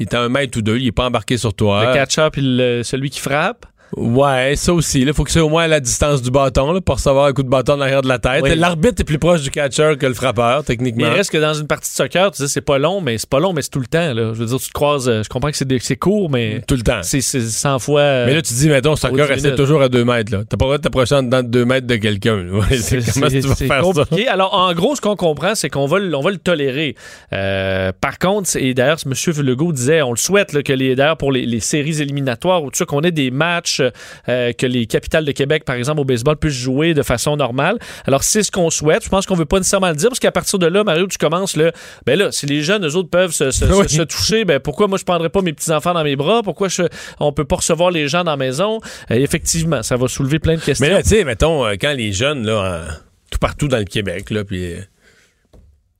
il 0.00 0.06
est 0.06 0.14
un 0.14 0.28
mètre 0.28 0.58
ou 0.58 0.62
deux, 0.62 0.78
il 0.78 0.86
est 0.86 0.92
pas 0.92 1.06
embarqué 1.06 1.36
sur 1.36 1.54
toi. 1.54 1.86
le 1.86 1.94
catcher 1.94 2.28
puis 2.32 2.42
celui 2.84 3.10
qui 3.10 3.20
frappe. 3.20 3.66
Ouais, 3.96 4.54
ça 4.56 4.72
aussi. 4.72 5.00
Il 5.00 5.12
faut 5.12 5.24
que 5.24 5.30
c'est 5.30 5.40
au 5.40 5.48
moins 5.48 5.64
à 5.64 5.68
la 5.68 5.80
distance 5.80 6.22
du 6.22 6.30
bâton 6.30 6.72
là, 6.72 6.80
pour 6.80 6.96
recevoir 6.96 7.26
un 7.26 7.32
coup 7.32 7.42
de 7.42 7.48
bâton 7.48 7.74
en 7.74 7.80
arrière 7.80 8.02
de 8.02 8.08
la 8.08 8.18
tête. 8.18 8.42
Oui. 8.42 8.54
L'arbitre 8.56 9.00
est 9.00 9.04
plus 9.04 9.18
proche 9.18 9.42
du 9.42 9.50
catcher 9.50 9.94
que 9.98 10.06
le 10.06 10.14
frappeur, 10.14 10.58
Mais 10.58 10.64
techniquement. 10.64 11.06
il 11.06 11.12
reste 11.12 11.30
que 11.30 11.38
dans 11.38 11.54
une 11.54 11.66
partie 11.66 11.90
de 11.90 11.94
soccer, 11.96 12.30
tu 12.30 12.42
dis 12.42 12.48
c'est 12.48 12.60
pas 12.60 12.78
long, 12.78 13.00
mais 13.00 13.18
c'est 13.18 13.28
pas 13.28 13.40
long, 13.40 13.52
mais 13.52 13.62
c'est 13.62 13.70
tout 13.70 13.80
le 13.80 13.86
temps. 13.86 14.14
Là. 14.14 14.32
Je 14.34 14.38
veux 14.38 14.46
dire, 14.46 14.58
tu 14.58 14.68
te 14.68 14.72
croises. 14.72 15.08
euh, 15.08 15.22
Je 15.22 15.28
comprends 15.28 15.50
que 15.50 15.56
c'est 15.56 15.96
court, 15.96 16.30
mais 16.30 16.62
Tout 16.66 16.76
le 16.76 16.82
temps. 16.82 17.00
c'est 17.02 17.20
c'est 17.20 17.40
100 17.40 17.78
fois. 17.80 18.00
euh, 18.00 18.26
Mais 18.26 18.34
là, 18.34 18.42
tu 18.42 18.54
dis, 18.54 18.68
mettons, 18.68 18.94
soccer 18.96 19.28
minutes. 19.36 19.56
toujours 19.56 19.82
à 19.82 19.88
deux 19.88 20.04
mètres. 20.04 20.32
là. 20.32 20.42
T'as 20.48 20.56
pas 20.56 20.64
le 20.64 20.68
droit 20.68 20.78
de 20.78 20.82
t'approcher 20.82 21.14
en 21.16 21.22
dedans 21.22 21.42
de 21.42 21.48
deux 21.48 21.64
mètres 21.64 21.86
de 21.86 21.96
quelqu'un. 21.96 22.44
c'est 22.70 22.98
comment 23.14 23.26
tu 23.28 23.40
vas 23.40 23.54
c'est 23.54 23.66
faire 23.66 23.84
ça? 23.84 24.04
compliqué. 24.04 24.28
Alors, 24.28 24.54
en 24.54 24.72
gros, 24.74 24.94
ce 24.94 25.00
qu'on 25.00 25.16
comprend, 25.16 25.54
c'est 25.54 25.68
qu'on 25.68 25.86
va, 25.86 25.98
le- 25.98 26.14
on 26.14 26.20
va 26.22 26.30
le 26.30 26.38
tolérer. 26.38 26.94
Euh, 27.32 27.92
par 28.00 28.18
contre, 28.18 28.50
et 28.56 28.74
d'ailleurs, 28.74 28.98
M. 29.06 29.12
Legault 29.44 29.72
disait, 29.72 30.02
on 30.02 30.10
le 30.10 30.16
souhaite, 30.16 30.52
là, 30.52 30.62
que 30.62 30.72
les, 30.72 30.94
d'ailleurs, 30.94 31.16
pour 31.16 31.32
les, 31.32 31.46
les 31.46 31.60
séries 31.60 32.00
éliminatoires 32.00 32.62
ou 32.62 32.70
tout 32.70 32.76
ça, 32.76 32.84
qu'on 32.84 33.00
ait 33.02 33.10
des 33.10 33.30
matchs, 33.30 33.79
euh, 34.28 34.52
que 34.52 34.66
les 34.66 34.86
capitales 34.86 35.24
de 35.24 35.32
Québec, 35.32 35.64
par 35.64 35.76
exemple, 35.76 36.00
au 36.00 36.04
baseball, 36.04 36.36
puissent 36.36 36.54
jouer 36.54 36.94
de 36.94 37.02
façon 37.02 37.36
normale. 37.36 37.78
Alors, 38.06 38.22
c'est 38.22 38.42
ce 38.42 38.50
qu'on 38.50 38.70
souhaite. 38.70 39.04
Je 39.04 39.08
pense 39.08 39.26
qu'on 39.26 39.34
veut 39.34 39.44
pas 39.46 39.58
nécessairement 39.58 39.88
le 39.90 39.96
dire, 39.96 40.08
parce 40.08 40.18
qu'à 40.20 40.32
partir 40.32 40.58
de 40.58 40.66
là, 40.66 40.84
Mario, 40.84 41.06
tu 41.06 41.18
commences, 41.18 41.56
là, 41.56 41.72
ben 42.06 42.18
là, 42.18 42.32
si 42.32 42.46
les 42.46 42.62
jeunes, 42.62 42.86
eux 42.86 42.96
autres, 42.96 43.10
peuvent 43.10 43.32
se, 43.32 43.50
se- 43.50 43.64
Oui. 43.72 43.88
se- 43.88 43.96
se 43.96 44.02
toucher, 44.02 44.44
ben 44.44 44.60
pourquoi 44.60 44.86
moi, 44.88 44.98
je 44.98 45.04
prendrais 45.04 45.28
pas 45.30 45.42
mes 45.42 45.52
petits-enfants 45.52 45.94
dans 45.94 46.04
mes 46.04 46.16
bras? 46.16 46.42
Pourquoi 46.42 46.68
je, 46.68 46.82
on 47.18 47.32
peut 47.32 47.44
pas 47.44 47.56
recevoir 47.56 47.90
les 47.90 48.08
gens 48.08 48.24
dans 48.24 48.32
la 48.32 48.36
maison? 48.36 48.80
Euh, 49.10 49.14
effectivement, 49.16 49.82
ça 49.82 49.96
va 49.96 50.08
soulever 50.08 50.38
plein 50.38 50.54
de 50.56 50.60
questions. 50.60 50.86
Mais 50.86 50.92
là, 50.92 51.02
tu 51.02 51.08
sais, 51.10 51.24
mettons, 51.24 51.64
euh, 51.66 51.74
quand 51.80 51.92
les 51.94 52.12
jeunes, 52.12 52.44
là, 52.46 52.84
tout 53.30 53.38
partout 53.38 53.68
dans 53.68 53.78
le 53.78 53.84
Québec, 53.84 54.30
là, 54.30 54.44
puis. 54.44 54.74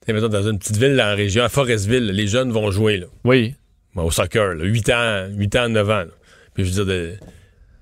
mettons, 0.09 0.29
dans 0.29 0.49
une 0.49 0.59
petite 0.59 0.77
ville 0.77 0.97
dans 0.97 1.07
la 1.07 1.15
région, 1.15 1.45
à 1.45 1.49
Forestville, 1.49 2.07
les 2.07 2.27
jeunes 2.27 2.51
vont 2.51 2.71
jouer, 2.71 2.97
là. 2.99 3.07
oui. 3.25 3.55
Au 3.97 4.11
soccer, 4.13 4.55
là, 4.55 4.65
8 4.65 4.89
ans, 4.91 5.27
8 5.37 5.57
ans, 5.57 5.69
9 5.69 5.91
ans. 5.91 5.99
là. 5.99 6.07
Puis 6.55 6.65
je 6.65 6.71
veux 6.71 6.85
dire, 6.85 6.87
de- 6.87 7.15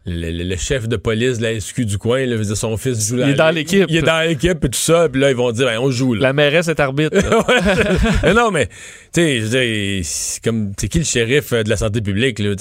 le, 0.09 0.31
le- 0.31 0.45
le 0.45 0.57
chef 0.57 0.89
de 0.89 0.97
police 0.97 1.39
de 1.39 1.43
la 1.45 1.61
SQ 1.61 1.81
du 1.85 1.99
coin, 1.99 2.25
là, 2.27 2.37
dire, 2.37 2.57
son 2.57 2.77
fils 2.77 3.09
joue 3.09 3.17
Il 3.17 3.21
là- 3.21 3.29
est 3.31 3.35
dans 3.35 3.51
l'équipe. 3.51 3.87
Il 3.89 3.97
est 3.97 4.03
dans 4.03 4.27
l'équipe 4.27 4.65
et 4.65 4.69
tout 4.69 4.79
ça, 4.79 5.09
puis 5.09 5.21
là, 5.21 5.31
ils 5.31 5.37
vont 5.37 5.53
dire, 5.53 5.67
ben, 5.67 5.79
on 5.79 5.91
joue, 5.91 6.15
là. 6.15 6.21
La 6.23 6.33
mairesse 6.33 6.69
est 6.69 6.81
arbitre. 6.81 7.17
Mais 8.23 8.35
non, 8.35 8.51
mais, 8.51 8.67
tu 8.67 8.73
sais, 9.21 9.41
je 9.41 9.45
veux 9.45 9.61
dire, 9.61 10.05
comme, 10.45 10.73
c'est 10.79 10.89
qui 10.89 10.99
le 10.99 11.05
shérif 11.05 11.53
euh, 11.53 11.63
de 11.63 11.69
la 11.71 11.77
santé 11.77 12.01
publique, 12.01 12.39
là? 12.39 12.55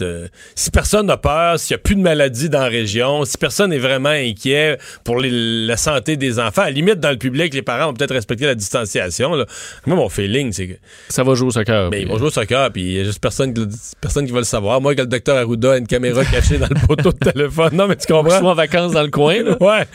Si 0.56 0.72
personne 0.72 1.08
n'a 1.08 1.18
peur, 1.18 1.60
s'il 1.60 1.74
n'y 1.76 1.80
a 1.80 1.84
plus 1.84 1.96
de 1.96 2.02
maladie 2.02 2.50
dans 2.50 2.60
la 2.62 2.68
région, 2.68 3.26
si 3.26 3.38
personne 3.38 3.72
est 3.74 3.78
vraiment 3.80 4.10
inquiet 4.10 4.78
pour 5.04 5.20
les- 5.20 5.66
la 5.66 5.78
santé 5.78 6.18
des 6.18 6.40
enfants, 6.40 6.62
à 6.64 6.66
la 6.66 6.72
limite, 6.72 7.00
dans 7.00 7.12
le 7.12 7.18
public, 7.18 7.54
les 7.54 7.62
parents 7.62 7.88
vont 7.88 7.94
peut-être 7.94 8.14
respecter 8.14 8.46
la 8.46 8.56
distanciation, 8.56 9.34
là. 9.36 9.46
Moi, 9.86 9.96
mon 9.96 10.10
feeling, 10.10 10.52
c'est 10.52 10.68
que, 10.68 10.74
Ça 11.10 11.24
va 11.24 11.34
jouer 11.36 11.48
au 11.48 11.52
soccer. 11.52 11.90
ben, 11.90 12.02
ils 12.02 12.08
vont 12.08 12.18
jouer 12.18 12.28
au 12.28 12.32
soccer, 12.32 12.72
puis 12.72 12.82
il 12.84 12.92
y 12.94 13.00
a 13.00 13.04
juste 13.04 13.20
personne, 13.20 13.54
personne 14.02 14.26
qui 14.26 14.32
va 14.32 14.40
le 14.40 14.46
savoir. 14.46 14.82
Moi, 14.82 14.96
que 14.96 15.02
le 15.02 15.08
docteur 15.08 15.38
Arruda 15.38 15.74
a 15.74 15.78
une 15.78 15.88
caméra 15.88 16.24
cachée 16.26 16.58
dans 16.58 16.68
le 16.70 16.88
poteau 16.88 17.12
de 17.12 17.18
téléphone. 17.38 17.70
Non, 17.76 17.88
mais 17.88 17.96
tu 17.96 18.12
comprends? 18.12 18.40
Soit 18.40 18.52
en 18.52 18.56
vacances 18.56 18.92
dans 18.94 19.04
le 19.04 19.10
coin. 19.12 19.42
là. 19.44 19.58
Ouais. 19.62 19.86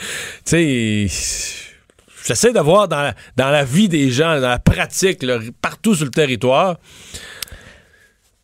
Tu 0.44 1.08
sais, 1.08 1.58
j'essaie 2.26 2.52
de 2.52 2.60
voir 2.60 2.88
dans 2.88 3.00
la, 3.02 3.14
dans 3.36 3.50
la 3.50 3.64
vie 3.64 3.88
des 3.88 4.10
gens, 4.10 4.40
dans 4.40 4.48
la 4.48 4.58
pratique, 4.58 5.22
là, 5.22 5.38
partout 5.60 5.94
sur 5.94 6.04
le 6.04 6.10
territoire. 6.10 6.76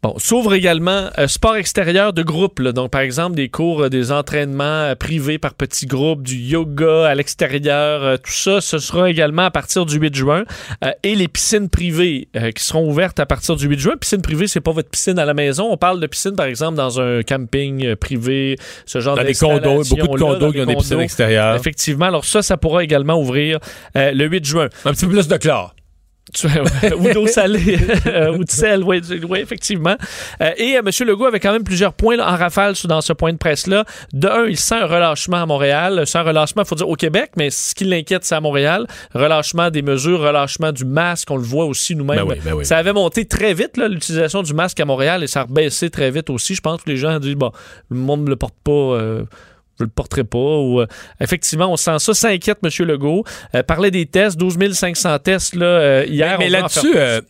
Bon, 0.01 0.15
s'ouvre 0.17 0.55
également 0.55 1.11
euh, 1.19 1.27
sport 1.27 1.57
extérieur 1.57 2.13
de 2.13 2.23
groupe. 2.23 2.61
là. 2.61 2.71
Donc, 2.71 2.93
par 2.93 3.01
exemple, 3.01 3.35
des 3.35 3.49
cours, 3.49 3.83
euh, 3.83 3.89
des 3.89 4.13
entraînements 4.13 4.63
euh, 4.63 4.95
privés 4.95 5.39
par 5.39 5.55
petits 5.55 5.87
groupes, 5.87 6.23
du 6.23 6.37
yoga 6.37 7.09
à 7.09 7.17
l'extérieur, 7.17 8.05
euh, 8.05 8.17
tout 8.17 8.31
ça, 8.31 8.61
ce 8.61 8.79
sera 8.79 9.11
également 9.11 9.43
à 9.43 9.51
partir 9.51 9.87
du 9.87 9.99
8 9.99 10.15
juin. 10.15 10.45
Et 11.03 11.17
les 11.17 11.27
piscines 11.27 11.69
privées 11.69 12.29
qui 12.55 12.63
seront 12.63 12.89
ouvertes 12.89 13.19
à 13.19 13.27
partir 13.27 13.57
du 13.57 13.67
8 13.67 13.79
juin. 13.81 13.97
Piscine 13.97 14.23
privée, 14.23 14.47
c'est 14.47 14.61
pas 14.61 14.71
votre 14.71 14.89
piscine 14.89 15.19
à 15.19 15.25
la 15.25 15.35
maison. 15.35 15.69
On 15.69 15.77
parle 15.77 15.99
de 15.99 16.07
piscine, 16.07 16.37
par 16.37 16.47
exemple, 16.47 16.77
dans 16.77 17.01
un 17.01 17.23
camping 17.25 17.97
privé, 17.97 18.57
ce 18.87 19.01
genre 19.01 19.17
Dans 19.17 19.25
des 19.25 19.35
condos, 19.35 19.83
beaucoup 19.83 20.17
de 20.17 20.23
condos 20.23 20.53
qui 20.53 20.61
ont 20.61 20.67
des 20.67 20.77
piscines 20.77 21.01
extérieures. 21.01 21.57
Effectivement. 21.57 22.07
Alors 22.07 22.25
ça, 22.25 22.43
ça 22.43 22.57
pourra 22.57 22.85
également 22.85 23.21
ouvrir 23.21 23.59
le 23.97 24.27
8 24.27 24.45
juin. 24.45 24.69
Un 24.85 24.93
petit 24.93 25.07
peu 25.07 25.13
plus 25.13 25.27
de 25.27 25.37
chlore. 25.37 25.75
Ou 26.99 27.13
d'eau 27.13 27.27
salée, 27.27 27.79
euh, 28.07 28.37
ou 28.37 28.45
de 28.45 28.51
sel, 28.51 28.85
oui, 28.85 29.01
effectivement. 29.39 29.97
Euh, 30.43 30.51
et 30.57 30.77
euh, 30.77 30.81
M. 30.81 30.91
Legault 31.07 31.27
avait 31.27 31.41
quand 31.41 31.53
même 31.53 31.65
plusieurs 31.65 31.93
points 31.93 32.17
là, 32.17 32.31
en 32.31 32.37
rafale 32.37 32.75
dans 32.85 33.01
ce 33.01 33.13
point 33.13 33.33
de 33.33 33.39
presse-là. 33.39 33.85
De 34.13 34.29
un, 34.29 34.47
il 34.47 34.57
sent 34.57 34.75
un 34.75 34.87
relâchement 34.87 35.39
à 35.39 35.47
Montréal. 35.47 36.05
Un 36.13 36.23
relâchement, 36.23 36.63
il 36.63 36.69
faut 36.69 36.75
dire, 36.75 36.89
au 36.89 36.97
Québec, 36.97 37.33
mais 37.37 37.51
ce 37.51 37.75
qui 37.75 37.85
l'inquiète, 37.85 38.25
c'est 38.25 38.35
à 38.35 38.41
Montréal. 38.41 38.87
Relâchement 39.15 39.71
des 39.71 39.83
mesures, 39.83 40.21
relâchement 40.21 40.73
du 40.73 40.85
masque, 40.85 41.31
on 41.31 41.37
le 41.37 41.43
voit 41.43 41.65
aussi 41.65 41.95
nous-mêmes. 41.95 42.19
Ben 42.19 42.29
oui, 42.29 42.37
ben 42.45 42.53
oui. 42.55 42.67
Ça 42.67 42.77
avait 42.77 42.93
monté 42.93 43.25
très 43.25 43.55
vite, 43.55 43.77
l'utilisation 43.77 44.43
du 44.43 44.55
masque 44.55 44.81
à 44.81 44.85
Montréal, 44.85 45.23
et 45.23 45.27
ça 45.27 45.41
a 45.41 45.45
rebaissé 45.45 45.91
très 45.91 46.11
vite 46.11 46.31
aussi. 46.31 46.55
Je 46.55 46.61
pense 46.61 46.83
que 46.83 46.91
les 46.91 46.97
gens 46.97 47.17
ont 47.17 47.21
dit, 47.21 47.35
bon, 47.35 47.53
le 47.91 47.97
monde 47.97 48.25
ne 48.25 48.31
le 48.31 48.37
porte 48.37 48.57
pas. 48.65 48.73
euh, 48.73 49.25
je 49.79 49.85
le 49.85 49.91
porterai 49.91 50.25
pas. 50.25 50.39
Ou, 50.39 50.81
euh, 50.81 50.87
effectivement, 51.21 51.71
on 51.73 51.77
sent 51.77 51.99
ça. 51.99 52.15
Ça 52.15 52.29
inquiète 52.29 52.59
M. 52.63 52.71
Legault. 52.87 53.25
Euh, 53.55 53.63
parlait 53.63 53.91
des 53.91 54.07
tests, 54.07 54.37
12 54.39 54.57
500 54.73 55.19
tests 55.21 55.55
là, 55.55 55.67
euh, 55.67 56.05
hier. 56.09 56.39
mais 56.39 56.45
mais 56.47 56.51
là-dessus, 56.51 56.93
euh, 56.97 57.21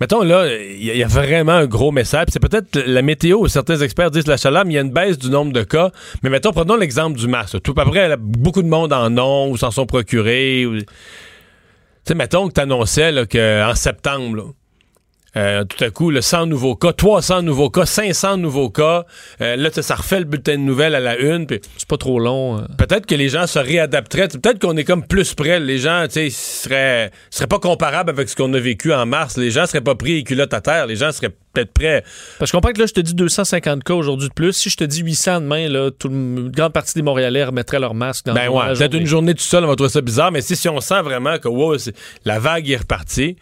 mettons 0.00 0.22
là, 0.22 0.46
il 0.54 0.84
y, 0.84 0.90
a- 0.90 0.94
il 0.94 0.98
y 0.98 1.02
a 1.02 1.06
vraiment 1.06 1.52
un 1.52 1.66
gros 1.66 1.90
message. 1.92 2.26
C'est 2.30 2.40
peut-être 2.40 2.78
la 2.86 3.02
météo 3.02 3.38
où 3.38 3.48
certains 3.48 3.78
experts 3.80 4.10
disent 4.10 4.26
la 4.26 4.36
chaleur, 4.36 4.64
mais 4.64 4.72
il 4.72 4.76
y 4.76 4.78
a 4.78 4.82
une 4.82 4.90
baisse 4.92 5.18
du 5.18 5.30
nombre 5.30 5.52
de 5.52 5.62
cas. 5.62 5.90
Mais 6.22 6.30
mettons, 6.30 6.52
prenons 6.52 6.76
l'exemple 6.76 7.18
du 7.18 7.28
masque. 7.28 7.62
Tout 7.62 7.74
à 7.78 7.84
près, 7.84 8.08
là, 8.08 8.16
beaucoup 8.18 8.62
de 8.62 8.68
monde 8.68 8.92
en 8.92 9.16
ont 9.18 9.50
ou 9.50 9.56
s'en 9.56 9.70
sont 9.70 9.86
procurés. 9.86 10.66
ou- 10.66 10.78
Tu 10.78 10.84
sais, 12.12 12.14
mettons 12.14 12.46
que 12.48 12.52
tu 12.52 12.60
annonçais 12.60 13.12
qu'en 13.30 13.74
septembre, 13.74 14.36
là, 14.36 14.42
euh, 15.36 15.64
tout 15.64 15.84
à 15.84 15.90
coup, 15.90 16.10
le 16.10 16.20
100 16.22 16.46
nouveaux 16.46 16.76
cas, 16.76 16.92
300 16.92 17.42
nouveaux 17.42 17.70
cas, 17.70 17.84
500 17.86 18.38
nouveaux 18.38 18.70
cas. 18.70 19.04
Euh, 19.40 19.56
là, 19.56 19.70
ça 19.70 19.94
refait 19.94 20.18
le 20.18 20.24
bulletin 20.24 20.52
de 20.54 20.62
nouvelles 20.62 20.94
à 20.94 21.00
la 21.00 21.18
une. 21.18 21.46
C'est 21.76 21.88
pas 21.88 21.98
trop 21.98 22.18
long. 22.18 22.58
euh. 22.58 22.62
peut-être 22.78 23.06
que 23.06 23.14
les 23.14 23.28
gens 23.28 23.46
se 23.46 23.58
réadapteraient. 23.58 24.28
Peut-être 24.28 24.58
qu'on 24.58 24.76
est 24.76 24.84
comme 24.84 25.06
plus 25.06 25.34
près. 25.34 25.60
Les 25.60 25.78
gens, 25.78 26.04
tu 26.06 26.14
sais, 26.14 26.30
seraient, 26.30 27.10
seraient 27.30 27.46
pas 27.46 27.58
comparables 27.58 28.10
avec 28.10 28.28
ce 28.28 28.36
qu'on 28.36 28.52
a 28.54 28.58
vécu 28.58 28.92
en 28.92 29.04
mars. 29.06 29.36
Les 29.36 29.50
gens 29.50 29.66
seraient 29.66 29.80
pas 29.80 29.94
pris 29.94 30.14
les 30.14 30.24
culottes 30.24 30.54
à 30.54 30.60
terre. 30.60 30.86
Les 30.86 30.96
gens 30.96 31.12
seraient 31.12 31.34
peut-être 31.52 31.72
prêts. 31.72 32.02
Parce 32.38 32.38
que 32.38 32.46
je 32.46 32.52
comprends 32.52 32.72
que 32.72 32.80
là, 32.80 32.86
je 32.86 32.92
te 32.94 33.00
dis 33.00 33.14
250 33.14 33.84
cas 33.84 33.94
aujourd'hui 33.94 34.28
de 34.28 34.34
plus. 34.34 34.52
Si 34.52 34.70
je 34.70 34.76
te 34.76 34.84
dis 34.84 35.00
800 35.00 35.40
demain, 35.42 35.68
là, 35.68 35.90
tout 35.90 36.08
une 36.08 36.50
grande 36.50 36.72
partie 36.72 36.94
des 36.94 37.02
Montréalais 37.02 37.44
remettraient 37.44 37.80
leur 37.80 37.94
masque 37.94 38.26
dans 38.26 38.34
Ben 38.34 38.48
ouais, 38.48 38.66
peut-être 38.68 38.78
journée. 38.78 38.98
une 39.00 39.06
journée 39.06 39.34
tout 39.34 39.42
seul, 39.42 39.64
on 39.64 39.68
va 39.68 39.76
trouver 39.76 39.90
ça 39.90 40.00
bizarre. 40.00 40.32
Mais 40.32 40.40
si, 40.40 40.56
si 40.56 40.68
on 40.68 40.80
sent 40.80 41.02
vraiment 41.02 41.38
que 41.38 41.48
wow, 41.48 41.76
la 42.24 42.38
vague 42.38 42.70
est 42.70 42.76
repartie, 42.76 43.36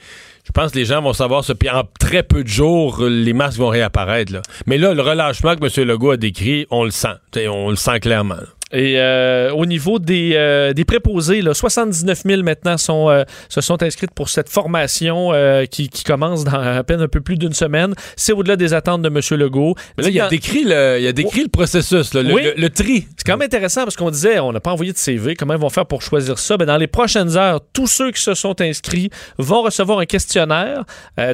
je 0.45 0.53
pense 0.53 0.73
que 0.73 0.79
les 0.79 0.85
gens 0.85 1.01
vont 1.01 1.13
savoir 1.13 1.43
ça. 1.43 1.55
Puis 1.55 1.71
en 1.71 1.85
très 1.99 2.23
peu 2.23 2.45
de 2.45 2.49
jours, 2.49 3.03
les 3.03 3.33
masques 3.33 3.59
vont 3.59 3.69
réapparaître. 3.69 4.33
Mais 4.67 4.79
là, 4.79 4.93
le 4.93 5.03
relâchement 5.03 5.57
que 5.57 5.65
M. 5.65 5.89
Legault 5.89 6.13
a 6.13 6.17
décrit, 6.17 6.67
on 6.71 6.85
le 6.85 6.91
sent. 6.91 7.17
On 7.49 7.71
le 7.71 7.77
sent 7.77 8.01
clairement. 8.01 8.37
Et 8.75 8.99
euh, 8.99 9.51
au 9.53 9.67
niveau 9.67 9.99
des, 9.99 10.33
euh, 10.35 10.73
des 10.73 10.85
préposés, 10.85 11.41
là, 11.43 11.55
79 11.55 12.23
000 12.27 12.43
maintenant 12.43 12.77
sont, 12.77 13.09
euh, 13.09 13.23
se 13.49 13.61
sont 13.61 13.83
inscrites 13.83 14.11
pour 14.15 14.29
cette 14.29 14.49
formation 14.49 15.31
qui, 15.71 15.89
qui 15.89 16.05
commence 16.05 16.45
dans 16.45 16.59
à 16.61 16.83
peine 16.85 17.01
un 17.01 17.09
peu 17.09 17.21
plus 17.21 17.37
d'une 17.37 17.53
semaine. 17.53 17.95
C'est 18.17 18.33
au-delà 18.33 18.57
des 18.57 18.75
attentes 18.75 19.03
de 19.03 19.09
M. 19.09 19.21
Legault. 19.41 19.75
Mais 19.97 20.05
là, 20.05 20.11
il 20.11 20.21
a 20.21 20.29
décrit 20.29 20.65
le, 20.65 20.99
il 21.01 21.07
a 21.07 21.13
décrit 21.13 21.43
le 21.43 21.49
processus, 21.49 22.13
là, 22.15 22.23
le, 22.23 22.35
Oui. 22.35 22.43
le- 22.43 22.55
le 22.57 22.71
tri. 22.71 23.07
C'est 23.17 23.25
quand 23.27 23.37
même 23.37 23.47
intéressant 23.47 23.85
parce 23.85 23.97
qu'on 23.97 24.11
disait, 24.11 24.39
on 24.41 24.53
n'a 24.53 24.61
pas 24.61 24.73
envoyé 24.73 24.93
de 24.93 24.99
CV. 24.99 25.35
Comment 25.37 25.55
ils 25.55 25.61
vont 25.61 25.71
faire 25.71 25.87
pour 25.87 26.03
choisir 26.03 26.39
ça? 26.39 26.57
Ben, 26.57 26.67
dans 26.67 26.77
les 26.77 26.87
prochaines 26.87 27.37
heures, 27.37 27.61
tous 27.73 27.87
ceux 27.87 28.11
qui 28.11 28.21
se 28.21 28.35
sont 28.35 28.61
inscrits 28.61 29.11
vont 29.39 29.63
recevoir 29.63 29.99
un 30.01 30.07
questionnaire, 30.07 30.83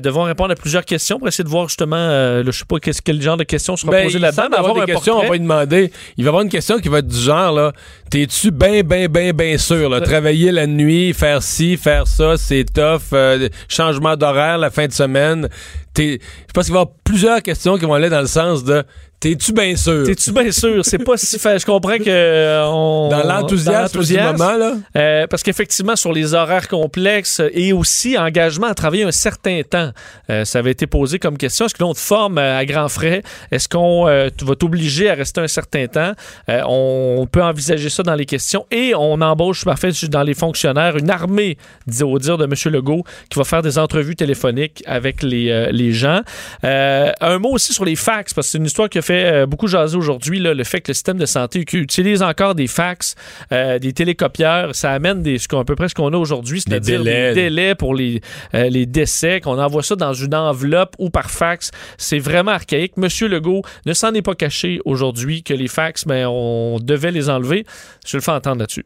devront 0.02 0.24
répondre 0.24 0.50
à 0.52 0.54
plusieurs 0.56 0.84
questions 0.84 1.18
pour 1.18 1.28
essayer 1.28 1.44
de 1.44 1.48
voir 1.48 1.68
justement, 1.68 1.96
le- 2.42 2.42
je 2.46 2.58
sais 2.58 2.64
pas 2.68 2.76
quel 2.80 3.22
genre 3.22 3.36
de 3.36 3.44
questions 3.44 3.76
seront 3.76 3.92
Ben, 3.92 4.04
posées 4.04 4.16
il 4.18 4.22
là-dedans. 4.22 4.42
semble 4.42 4.50
mais 4.52 4.58
avoir 4.58 4.70
avoir 4.72 4.86
des 4.86 4.92
questions, 4.92 5.18
on 5.18 5.22
va 5.26 5.32
lui 5.32 5.40
demander. 5.40 5.90
Il 6.16 6.24
va 6.24 6.28
y 6.28 6.28
avoir 6.28 6.42
une 6.42 6.48
question 6.50 6.78
qui 6.78 6.88
va 6.88 6.98
être 6.98 7.06
du 7.06 7.18
genre, 7.30 7.52
là, 7.52 7.72
t'es-tu 8.10 8.50
bien, 8.50 8.82
bien, 8.82 9.06
bien, 9.08 9.32
bien 9.32 9.56
sûr, 9.58 9.88
là, 9.88 10.00
travailler 10.00 10.50
la 10.52 10.66
nuit, 10.66 11.12
faire 11.14 11.42
ci, 11.42 11.76
faire 11.76 12.06
ça, 12.06 12.36
c'est 12.36 12.64
tough, 12.64 13.12
euh, 13.12 13.48
changement 13.68 14.16
d'horaire 14.16 14.58
la 14.58 14.70
fin 14.70 14.86
de 14.86 14.92
semaine. 14.92 15.48
T'es- 15.94 16.18
Je 16.48 16.52
pense 16.52 16.64
qu'il 16.66 16.74
va 16.74 16.80
y 16.80 16.82
avoir 16.82 16.94
plusieurs 17.04 17.42
questions 17.42 17.76
qui 17.78 17.84
vont 17.84 17.94
aller 17.94 18.10
dans 18.10 18.20
le 18.20 18.26
sens 18.26 18.64
de 18.64 18.82
t'es-tu 19.20 19.52
bien 19.52 19.76
sûr? 19.76 20.04
T'es-tu 20.06 20.32
bien 20.32 20.50
sûr? 20.50 20.84
C'est 20.84 20.98
pas 20.98 21.16
si 21.16 21.38
fa- 21.38 21.58
Je 21.58 21.66
comprends 21.66 21.98
que. 21.98 22.04
euh, 22.08 22.64
on- 22.66 23.08
Dans 23.10 23.22
l'enthousiasme 23.26 23.98
du 24.00 24.38
moment, 24.38 24.56
là? 24.56 24.72
Euh, 24.96 25.26
parce 25.26 25.42
qu'effectivement, 25.42 25.94
sur 25.96 26.12
les 26.12 26.32
horaires 26.34 26.68
complexes 26.68 27.42
et 27.52 27.72
aussi 27.74 28.16
engagement 28.16 28.66
à 28.68 28.74
travailler 28.74 29.04
un 29.04 29.12
certain 29.12 29.60
temps, 29.68 29.90
euh, 30.30 30.44
ça 30.44 30.58
avait 30.60 30.70
été 30.70 30.86
posé 30.86 31.18
comme 31.18 31.36
question. 31.36 31.66
Est-ce 31.66 31.74
que 31.74 31.82
l'on 31.82 31.92
te 31.92 31.98
forme 31.98 32.38
à 32.38 32.64
grands 32.64 32.88
frais? 32.88 33.22
Est-ce 33.50 33.68
qu'on 33.68 34.04
vas 34.04 34.54
t'obliger 34.56 35.10
à 35.10 35.14
rester 35.14 35.40
un 35.42 35.48
certain 35.48 35.86
temps? 35.86 36.12
On 36.48 37.26
peut 37.30 37.42
envisager 37.42 37.90
ça 37.90 38.02
dans 38.02 38.14
les 38.14 38.26
questions 38.26 38.64
et 38.70 38.94
on 38.96 39.20
embauche, 39.20 39.64
parfait, 39.64 39.90
dans 40.08 40.22
les 40.22 40.34
fonctionnaires, 40.34 40.96
une 40.96 41.10
armée, 41.10 41.58
au 42.02 42.18
dire 42.18 42.38
de 42.38 42.44
M. 42.44 42.54
Legault, 42.72 43.04
qui 43.28 43.38
va 43.38 43.44
faire 43.44 43.62
des 43.62 43.78
entrevues 43.78 44.16
téléphoniques 44.16 44.82
avec 44.86 45.22
les, 45.22 45.68
les 45.72 45.92
gens. 45.92 46.20
Un 46.62 47.38
mot 47.38 47.50
aussi 47.50 47.72
sur 47.74 47.84
les 47.84 47.96
fax, 47.96 48.32
parce 48.32 48.46
que 48.46 48.52
c'est 48.52 48.58
une 48.58 48.64
histoire 48.66 48.88
qui 48.88 48.98
a 48.98 49.02
fait 49.02 49.09
euh, 49.12 49.46
beaucoup 49.46 49.66
jaser 49.66 49.96
aujourd'hui, 49.96 50.38
le 50.40 50.64
fait 50.64 50.80
que 50.80 50.88
le 50.90 50.94
système 50.94 51.18
de 51.18 51.26
santé 51.26 51.64
qui 51.64 51.76
utilise 51.78 52.22
encore 52.22 52.54
des 52.54 52.66
fax, 52.66 53.14
euh, 53.52 53.78
des 53.78 53.92
télécopieurs, 53.92 54.74
ça 54.74 54.92
amène 54.92 55.22
des, 55.22 55.38
ce 55.38 55.48
qu'on- 55.48 55.60
à 55.60 55.64
peu 55.64 55.76
près 55.76 55.88
ce 55.88 55.94
qu'on 55.94 56.12
a 56.12 56.16
aujourd'hui, 56.16 56.60
c'est-à-dire 56.60 56.98
des 57.02 57.04
délais. 57.10 57.34
délais 57.34 57.74
pour 57.74 57.94
les, 57.94 58.20
euh, 58.54 58.68
les 58.68 58.86
décès, 58.86 59.40
qu'on 59.40 59.58
envoie 59.58 59.82
ça 59.82 59.96
dans 59.96 60.14
une 60.14 60.34
enveloppe 60.34 60.94
ou 60.98 61.10
par 61.10 61.30
fax. 61.30 61.70
C'est 61.98 62.18
vraiment 62.18 62.52
archaïque. 62.52 62.96
Monsieur 62.96 63.28
Legault 63.28 63.62
ne 63.86 63.92
s'en 63.92 64.12
est 64.14 64.22
pas 64.22 64.34
caché 64.34 64.80
aujourd'hui 64.84 65.42
que 65.42 65.54
les 65.54 65.68
fax, 65.68 66.06
mais 66.06 66.24
on 66.26 66.78
devait 66.80 67.10
les 67.12 67.28
enlever. 67.28 67.64
Je 68.06 68.16
le 68.16 68.22
fais 68.22 68.32
entendre 68.32 68.60
là-dessus. 68.60 68.84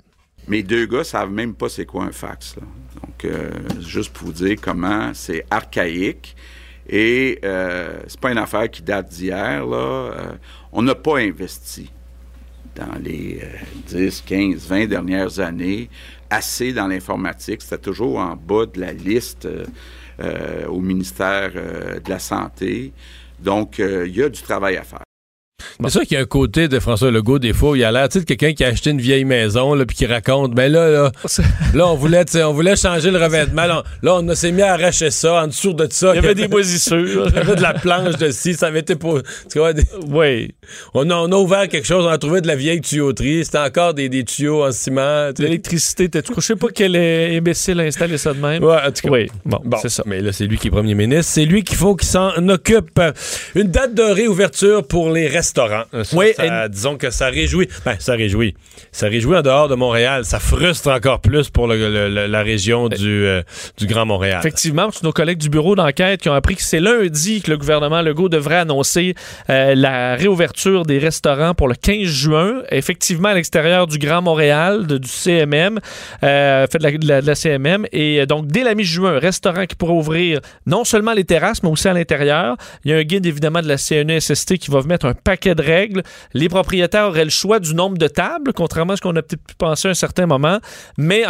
Mes 0.48 0.62
deux 0.62 0.86
gars 0.86 1.04
savent 1.04 1.30
même 1.30 1.54
pas 1.54 1.68
c'est 1.68 1.86
quoi 1.86 2.04
un 2.04 2.12
fax. 2.12 2.56
là. 2.56 2.62
Donc, 3.02 3.24
euh, 3.24 3.50
juste 3.80 4.12
pour 4.12 4.26
vous 4.28 4.32
dire 4.32 4.56
comment 4.60 5.10
c'est 5.14 5.44
archaïque. 5.50 6.36
Et 6.88 7.38
euh, 7.44 8.00
c'est 8.06 8.20
pas 8.20 8.32
une 8.32 8.38
affaire 8.38 8.70
qui 8.70 8.82
date 8.82 9.08
d'hier. 9.08 9.64
là. 9.66 9.76
Euh, 9.76 10.32
on 10.72 10.82
n'a 10.82 10.94
pas 10.94 11.18
investi 11.18 11.90
dans 12.74 12.98
les 13.00 13.40
euh, 13.42 13.48
10, 13.86 14.22
15, 14.22 14.66
20 14.66 14.86
dernières 14.86 15.38
années 15.40 15.88
assez 16.30 16.72
dans 16.72 16.86
l'informatique. 16.88 17.62
C'était 17.62 17.78
toujours 17.78 18.18
en 18.18 18.36
bas 18.36 18.66
de 18.66 18.80
la 18.80 18.92
liste 18.92 19.46
euh, 19.46 19.64
euh, 20.20 20.66
au 20.66 20.80
ministère 20.80 21.52
de 21.52 22.10
la 22.10 22.18
Santé. 22.18 22.92
Donc, 23.38 23.78
il 23.78 24.16
y 24.16 24.22
a 24.22 24.28
du 24.28 24.42
travail 24.42 24.76
à 24.76 24.82
faire. 24.82 25.03
C'est 25.82 25.90
sûr 25.90 26.02
qu'il 26.02 26.12
y 26.12 26.16
a 26.16 26.20
un 26.20 26.26
côté 26.26 26.68
de 26.68 26.78
François 26.80 27.10
Legault, 27.10 27.38
des 27.38 27.52
fois, 27.52 27.70
où 27.70 27.76
il 27.76 27.84
a 27.84 27.92
l'air, 27.92 28.08
tu 28.08 28.14
sais, 28.14 28.20
de 28.20 28.24
quelqu'un 28.24 28.52
qui 28.52 28.64
a 28.64 28.68
acheté 28.68 28.90
une 28.90 29.00
vieille 29.00 29.24
maison, 29.24 29.74
là, 29.74 29.84
puis 29.86 29.96
qui 29.96 30.06
raconte, 30.06 30.54
ben 30.54 30.70
là, 30.70 30.88
là, 30.90 31.12
là, 31.74 31.86
on 31.88 31.94
voulait, 31.94 32.24
tu 32.24 32.42
on 32.42 32.52
voulait 32.52 32.76
changer 32.76 33.10
le 33.10 33.22
revêtement. 33.22 33.64
Là, 33.66 33.82
on, 34.04 34.34
s'est 34.34 34.52
mis 34.52 34.62
à 34.62 34.72
arracher 34.74 35.10
ça, 35.10 35.42
en 35.44 35.46
dessous 35.48 35.72
de 35.72 35.86
ça. 35.90 36.12
Il 36.14 36.16
y 36.16 36.24
avait 36.24 36.34
des 36.34 36.48
moisissures. 36.48 37.26
Il 37.28 37.34
y 37.34 37.38
avait 37.38 37.56
de 37.56 37.62
la 37.62 37.74
planche 37.74 38.16
de 38.16 38.30
scie, 38.30 38.54
ça 38.54 38.66
avait 38.66 38.80
été 38.80 38.96
pour. 38.96 39.20
Tu 39.50 39.58
vois, 39.58 39.72
des- 39.72 39.84
Oui. 40.08 40.52
on, 40.94 41.08
a, 41.10 41.14
on 41.14 41.30
a 41.32 41.36
ouvert 41.36 41.68
quelque 41.68 41.86
chose, 41.86 42.04
on 42.04 42.08
a 42.08 42.18
trouvé 42.18 42.40
de 42.40 42.46
la 42.46 42.56
vieille 42.56 42.80
tuyauterie, 42.80 43.44
c'était 43.44 43.58
encore 43.58 43.94
des, 43.94 44.08
des 44.08 44.24
tuyaux 44.24 44.64
en 44.64 44.72
ciment. 44.72 45.30
tu. 45.34 45.42
L'électricité, 45.42 46.08
t'es- 46.08 46.22
je 46.34 46.40
sais 46.40 46.56
pas 46.56 46.68
quel 46.74 46.96
imbécile 46.96 47.80
a 47.80 47.84
installé 47.84 48.18
ça 48.18 48.32
de 48.32 48.40
même. 48.40 48.62
Ouais, 48.62 48.76
en 48.86 48.90
tout 48.90 49.02
cas. 49.08 49.10
Oui, 49.10 49.28
bon, 49.44 49.60
Bon, 49.64 49.78
c'est 49.80 49.88
ça. 49.88 50.02
Mais 50.06 50.20
là, 50.20 50.32
c'est 50.32 50.46
lui 50.46 50.58
qui 50.58 50.68
est 50.68 50.70
premier 50.70 50.94
ministre. 50.94 51.32
C'est 51.32 51.44
lui 51.44 51.62
qu'il 51.64 51.76
faut 51.76 51.94
qu'il 51.96 52.08
s'en 52.08 52.30
occupe. 52.48 53.00
Une 53.54 53.68
date 53.68 53.94
de 53.94 54.02
réouverture 54.02 54.86
pour 54.86 55.10
les 55.10 55.26
restaurants. 55.28 55.53
Ça, 56.02 56.16
Oui, 56.16 56.26
ça- 56.36 56.68
disons 56.68 56.96
que 56.96 57.10
ça 57.10 57.26
réjouit. 57.28 57.68
Ben, 57.84 57.96
ça 57.98 58.14
réjouit. 58.14 58.54
Ça 58.92 59.06
réjouit 59.08 59.36
en 59.36 59.42
dehors 59.42 59.68
de 59.68 59.74
Montréal. 59.74 60.24
Ça 60.24 60.38
frustre 60.40 60.90
encore 60.90 61.20
plus 61.20 61.50
pour 61.50 61.66
le- 61.66 61.76
le- 61.76 62.08
le- 62.08 62.26
la 62.26 62.42
région 62.42 62.88
du, 62.88 63.24
euh, 63.26 63.42
du 63.78 63.86
Grand 63.86 64.06
Montréal. 64.06 64.38
Effectivement, 64.40 64.88
c'est 64.92 65.02
nos 65.04 65.12
collègues 65.12 65.38
du 65.38 65.48
bureau 65.48 65.74
d'enquête 65.76 66.20
qui 66.20 66.28
ont 66.28 66.34
appris 66.34 66.56
que 66.56 66.62
c'est 66.62 66.80
lundi 66.80 67.42
que 67.42 67.50
le 67.50 67.58
gouvernement 67.58 68.02
Legault 68.02 68.28
devrait 68.28 68.56
annoncer 68.56 69.14
euh, 69.50 69.74
la 69.74 70.16
réouverture 70.16 70.84
des 70.84 70.98
restaurants 70.98 71.54
pour 71.54 71.68
le 71.68 71.74
15 71.74 72.04
juin. 72.06 72.62
Effectivement, 72.70 73.28
à 73.28 73.34
l'extérieur 73.34 73.86
du 73.86 73.98
Grand 73.98 74.22
Montréal, 74.22 74.86
de- 74.86 74.98
du 74.98 75.08
CMM, 75.08 75.78
euh, 76.22 76.66
fait 76.70 76.78
de 76.78 76.82
la, 76.82 76.90
de 76.92 77.06
la- 77.08 77.20
de 77.22 77.26
la 77.26 77.34
CMM. 77.34 77.86
Et 77.92 78.20
euh, 78.20 78.26
donc, 78.26 78.46
dès 78.46 78.62
la 78.64 78.74
mi-juin, 78.74 79.18
restaurant 79.18 79.66
qui 79.66 79.76
pourra 79.76 79.92
ouvrir 79.92 80.40
non 80.66 80.84
seulement 80.84 81.12
les 81.12 81.24
terrasses, 81.24 81.62
mais 81.62 81.68
aussi 81.68 81.88
à 81.88 81.92
l'intérieur. 81.92 82.56
Il 82.84 82.90
y 82.90 82.94
a 82.94 82.96
un 82.96 83.02
guide, 83.02 83.26
évidemment, 83.26 83.60
de 83.62 83.68
la 83.68 83.76
CNESST 83.78 84.58
qui 84.58 84.70
va 84.70 84.82
mettre 84.82 85.06
un 85.06 85.14
paquet 85.14 85.33
de 85.42 85.62
règles. 85.62 86.02
Les 86.32 86.48
propriétaires 86.48 87.06
auraient 87.06 87.24
le 87.24 87.30
choix 87.30 87.60
du 87.60 87.74
nombre 87.74 87.98
de 87.98 88.08
tables, 88.08 88.52
contrairement 88.52 88.94
à 88.94 88.96
ce 88.96 89.02
qu'on 89.02 89.16
a 89.16 89.22
peut-être 89.22 89.44
pu 89.46 89.54
penser 89.56 89.88
à 89.88 89.90
un 89.92 89.94
certain 89.94 90.26
moment, 90.26 90.58
mais 90.98 91.24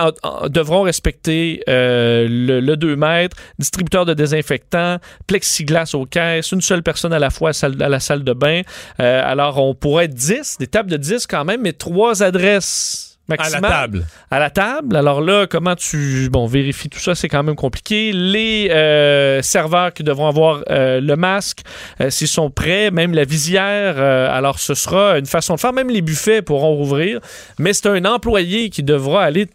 devront 0.48 0.82
respecter 0.82 1.62
euh, 1.68 2.26
le, 2.28 2.60
le 2.60 2.76
2 2.76 2.96
mètres, 2.96 3.36
distributeur 3.58 4.04
de 4.04 4.14
désinfectants, 4.14 4.98
plexiglas 5.26 5.90
aux 5.94 6.06
caisses, 6.06 6.52
une 6.52 6.60
seule 6.60 6.82
personne 6.82 7.12
à 7.12 7.18
la 7.18 7.30
fois 7.30 7.50
à 7.64 7.88
la 7.88 8.00
salle 8.00 8.24
de 8.24 8.32
bain. 8.32 8.62
Euh, 9.00 9.22
alors, 9.24 9.62
on 9.62 9.74
pourrait 9.74 10.06
être 10.06 10.14
10, 10.14 10.58
des 10.58 10.66
tables 10.66 10.90
de 10.90 10.96
10 10.96 11.26
quand 11.26 11.44
même, 11.44 11.62
mais 11.62 11.72
trois 11.72 12.22
adresses 12.22 13.13
à 13.30 13.48
la 13.48 13.60
table. 13.60 14.06
à 14.30 14.38
la 14.38 14.50
table. 14.50 14.96
Alors 14.96 15.20
là, 15.20 15.46
comment 15.46 15.74
tu 15.74 16.28
bon 16.30 16.46
vérifies 16.46 16.88
tout 16.88 16.98
ça, 16.98 17.14
c'est 17.14 17.28
quand 17.28 17.42
même 17.42 17.54
compliqué. 17.56 18.12
Les 18.12 18.70
euh, 18.70 19.42
serveurs 19.42 19.92
qui 19.92 20.02
devront 20.02 20.28
avoir 20.28 20.62
euh, 20.70 21.00
le 21.00 21.16
masque, 21.16 21.62
euh, 22.00 22.10
s'ils 22.10 22.28
sont 22.28 22.50
prêts, 22.50 22.90
même 22.90 23.14
la 23.14 23.24
visière. 23.24 23.98
alors 23.98 24.58
ce 24.58 24.74
sera 24.74 25.18
une 25.18 25.26
façon 25.26 25.54
de 25.54 25.60
faire. 25.60 25.72
Même 25.72 25.90
les 25.90 26.02
buffets 26.02 26.42
pourront 26.42 26.74
rouvrir, 26.74 27.20
mais 27.58 27.72
c'est 27.72 27.88
un 27.88 28.04
employé 28.04 28.70
qui 28.70 28.82
devra 28.82 29.24
aller 29.24 29.48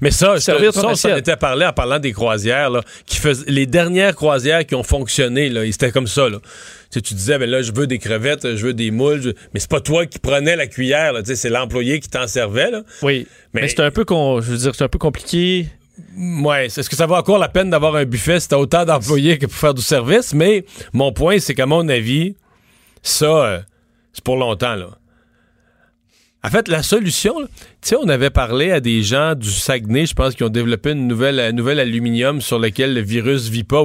Mais 0.00 0.10
ça, 0.10 0.38
ça, 0.40 0.54
on 0.88 0.94
s'en 0.96 1.08
était 1.18 1.36
parlé 1.36 1.64
en 1.66 1.72
parlant 1.72 1.98
des 1.98 2.12
croisières, 2.12 2.70
là, 2.70 2.82
qui 3.06 3.16
fais- 3.18 3.32
les 3.46 3.66
dernières 3.66 4.14
croisières 4.14 4.66
qui 4.66 4.74
ont 4.74 4.82
fonctionné, 4.82 5.48
là, 5.48 5.62
c'était 5.70 5.92
comme 5.92 6.06
ça. 6.06 6.28
Là. 6.28 6.38
Tu, 6.40 6.48
sais, 6.90 7.00
tu 7.00 7.14
disais, 7.14 7.38
ben 7.38 7.48
là, 7.48 7.62
je 7.62 7.72
veux 7.72 7.86
des 7.86 7.98
crevettes, 7.98 8.56
je 8.56 8.66
veux 8.66 8.74
des 8.74 8.90
moules, 8.90 9.20
je- 9.22 9.30
mais 9.54 9.60
c'est 9.60 9.70
pas 9.70 9.80
toi 9.80 10.06
qui 10.06 10.18
prenais 10.18 10.56
la 10.56 10.66
cuillère, 10.66 11.12
là, 11.12 11.22
tu 11.22 11.28
sais, 11.28 11.36
c'est 11.36 11.50
l'employé 11.50 12.00
qui 12.00 12.08
t'en 12.08 12.26
servait. 12.26 12.70
Là. 12.70 12.82
Oui. 13.02 13.26
Mais, 13.54 13.62
Mais- 13.62 13.68
c'est 13.68 13.80
un 13.80 13.90
peu 13.90 14.04
con, 14.04 14.40
je 14.40 14.50
veux 14.50 14.56
dire, 14.58 14.74
c'est 14.74 14.84
un 14.84 14.88
peu 14.88 14.98
compliqué. 14.98 15.68
Ouais, 16.16 16.66
est-ce 16.66 16.88
que 16.88 16.96
ça 16.96 17.06
vaut 17.06 17.16
encore 17.16 17.38
la 17.38 17.48
peine 17.48 17.70
d'avoir 17.70 17.96
un 17.96 18.04
buffet 18.04 18.38
si 18.40 18.48
t'as 18.48 18.56
autant 18.56 18.84
d'employés 18.84 19.36
que 19.38 19.46
pour 19.46 19.56
faire 19.56 19.74
du 19.74 19.82
service? 19.82 20.32
Mais 20.32 20.64
mon 20.92 21.12
point, 21.12 21.38
c'est 21.40 21.54
qu'à 21.54 21.66
mon 21.66 21.88
avis, 21.88 22.34
ça, 23.02 23.26
euh, 23.26 23.58
c'est 24.12 24.22
pour 24.24 24.36
longtemps, 24.36 24.74
là. 24.76 24.90
En 26.44 26.50
fait, 26.50 26.68
la 26.68 26.84
solution, 26.84 27.34
tu 27.40 27.48
sais, 27.82 27.96
on 27.96 28.08
avait 28.08 28.30
parlé 28.30 28.70
à 28.70 28.78
des 28.80 29.02
gens 29.02 29.34
du 29.34 29.50
Saguenay, 29.50 30.06
je 30.06 30.14
pense, 30.14 30.34
qui 30.36 30.44
ont 30.44 30.48
développé 30.48 30.92
une 30.92 31.08
nouvelle, 31.08 31.40
un 31.40 31.50
nouvel 31.52 31.80
aluminium 31.80 32.40
sur 32.40 32.60
lequel 32.60 32.94
le 32.94 33.00
virus 33.00 33.48
vit 33.48 33.64
pas. 33.64 33.82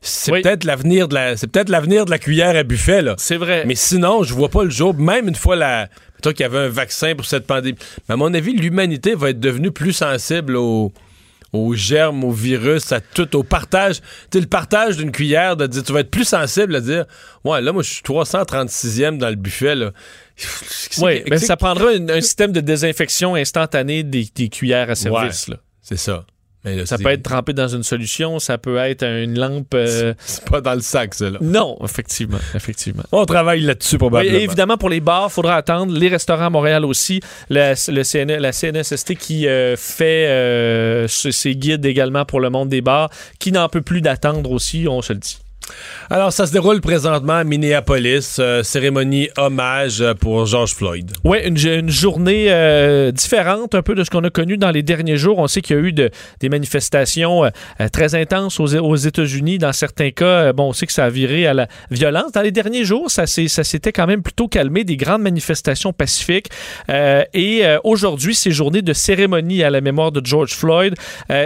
C'est 0.00 0.30
Oui. 0.30 0.42
peut-être 0.42 0.62
l'avenir 0.62 1.08
de 1.08 1.14
la, 1.14 1.36
c'est 1.36 1.48
peut-être 1.48 1.70
l'avenir 1.70 2.04
de 2.04 2.10
la 2.10 2.18
cuillère 2.20 2.54
à 2.54 2.62
buffet, 2.62 3.02
là. 3.02 3.16
C'est 3.18 3.36
vrai. 3.36 3.64
Mais 3.66 3.74
sinon, 3.74 4.22
je 4.22 4.32
vois 4.32 4.48
pas 4.48 4.62
le 4.62 4.70
jour, 4.70 4.94
même 4.94 5.26
une 5.26 5.34
fois 5.34 5.56
la, 5.56 5.88
toi 6.22 6.32
qu'il 6.32 6.42
y 6.42 6.46
avait 6.46 6.58
un 6.58 6.68
vaccin 6.68 7.16
pour 7.16 7.26
cette 7.26 7.48
pandémie. 7.48 7.76
Mais 8.08 8.12
à 8.12 8.16
mon 8.16 8.32
avis, 8.32 8.52
l'humanité 8.52 9.16
va 9.16 9.30
être 9.30 9.40
devenue 9.40 9.72
plus 9.72 9.92
sensible 9.92 10.54
aux, 10.54 10.92
aux 11.52 11.74
germes, 11.74 12.22
aux 12.22 12.30
virus, 12.30 12.92
à 12.92 13.00
tout, 13.00 13.34
au 13.34 13.42
partage. 13.42 13.96
Tu 13.96 14.04
sais, 14.34 14.40
le 14.40 14.46
partage 14.46 14.98
d'une 14.98 15.10
cuillère, 15.10 15.56
de 15.56 15.66
dire, 15.66 15.82
tu 15.82 15.92
vas 15.92 16.00
être 16.00 16.12
plus 16.12 16.28
sensible 16.28 16.76
à 16.76 16.80
dire, 16.80 17.06
ouais, 17.44 17.60
là, 17.60 17.72
moi, 17.72 17.82
je 17.82 17.90
suis 17.90 18.02
336e 18.02 19.18
dans 19.18 19.30
le 19.30 19.34
buffet, 19.34 19.74
là. 19.74 19.90
Oui, 20.98 21.22
mais 21.30 21.38
C'est- 21.38 21.46
ça 21.46 21.56
prendra 21.56 21.92
une- 21.94 22.10
un 22.10 22.20
système 22.20 22.52
de 22.52 22.60
désinfection 22.60 23.34
instantané 23.34 24.02
des, 24.02 24.28
des 24.34 24.48
cuillères 24.48 24.90
à 24.90 24.94
service. 24.94 25.48
là. 25.48 25.56
C'est 25.82 25.96
ça. 25.98 26.24
Mais 26.64 26.74
là, 26.74 26.86
Ça 26.86 26.98
peut 26.98 27.10
être 27.10 27.22
trempé 27.22 27.52
dans 27.52 27.68
une 27.68 27.84
solution, 27.84 28.40
ça 28.40 28.58
peut 28.58 28.78
être 28.78 29.04
une 29.04 29.38
lampe. 29.38 29.72
euh, 29.74 30.12
C'est 30.26 30.44
pas 30.44 30.60
dans 30.60 30.74
le 30.74 30.80
sac, 30.80 31.14
ça, 31.14 31.30
là. 31.30 31.38
Non, 31.40 31.78
effectivement, 31.84 32.38
effectivement. 32.52 33.04
On 33.12 33.24
travaille 33.26 33.60
là-dessus, 33.60 33.96
probablement. 33.96 34.36
et 34.36 34.42
évidemment, 34.42 34.76
pour 34.76 34.88
les 34.90 35.00
bars, 35.00 35.28
il 35.30 35.32
faudra 35.32 35.54
attendre. 35.54 35.96
Les 35.96 36.08
restaurants 36.08 36.46
à 36.46 36.50
Montréal 36.50 36.84
aussi. 36.84 37.20
La, 37.48 37.74
le 37.88 38.02
CN 38.02 38.38
la 38.40 38.50
CNSST 38.52 39.14
qui 39.14 39.46
euh, 39.46 39.76
fait 39.76 40.26
euh, 40.28 41.06
ses 41.06 41.54
guides 41.54 41.86
également 41.86 42.24
pour 42.24 42.40
le 42.40 42.50
monde 42.50 42.68
des 42.68 42.80
bars, 42.80 43.08
qui 43.38 43.52
n'en 43.52 43.68
peut 43.68 43.82
plus 43.82 44.00
d'attendre 44.02 44.50
aussi, 44.50 44.86
on 44.88 45.00
se 45.00 45.12
le 45.12 45.20
dit. 45.20 45.38
Alors, 46.10 46.32
ça 46.32 46.46
se 46.46 46.52
déroule 46.52 46.80
présentement 46.80 47.34
à 47.34 47.44
Minneapolis, 47.44 48.38
euh, 48.38 48.62
cérémonie 48.62 49.28
hommage 49.36 50.00
euh, 50.00 50.14
pour 50.14 50.46
George 50.46 50.74
Floyd. 50.74 51.12
Oui, 51.24 51.38
une, 51.44 51.90
journée 51.90 52.46
euh, 52.48 53.12
différente 53.12 53.74
un 53.74 53.82
peu 53.82 53.94
de 53.94 54.04
ce 54.04 54.10
qu'on 54.10 54.24
a 54.24 54.30
connu 54.30 54.56
dans 54.56 54.70
les 54.70 54.82
derniers 54.82 55.18
jours. 55.18 55.38
On 55.38 55.46
sait 55.48 55.60
qu'il 55.60 55.76
y 55.76 55.78
a 55.78 55.82
eu 55.82 55.92
de- 55.92 56.10
des 56.40 56.48
manifestations 56.48 57.50
très 57.92 58.14
intenses 58.14 58.60
aux, 58.60 58.96
États-Unis. 58.96 59.58
Dans 59.58 59.72
certains 59.72 60.10
cas, 60.10 60.52
bon, 60.52 60.68
on 60.68 60.72
sait 60.72 60.86
que 60.86 60.92
ça 60.92 61.04
a 61.04 61.10
viré 61.10 61.46
à 61.46 61.54
la 61.54 61.68
violence. 61.90 62.32
Dans 62.32 62.42
les 62.42 62.52
derniers 62.52 62.84
jours, 62.84 63.10
ça 63.10 63.26
s'était 63.26 63.92
quand 63.92 64.06
même 64.06 64.22
plutôt 64.22 64.48
calmé, 64.48 64.84
des 64.84 64.96
grandes 64.96 65.22
manifestations 65.22 65.92
pacifiques. 65.92 66.48
Et 66.88 67.62
aujourd'hui, 67.84 68.34
c'est 68.34 68.50
journée 68.50 68.82
de 68.82 68.92
cérémonie 68.92 69.62
à 69.62 69.70
la 69.70 69.80
mémoire 69.80 70.12
de 70.12 70.24
George 70.24 70.54
Floyd. 70.54 70.94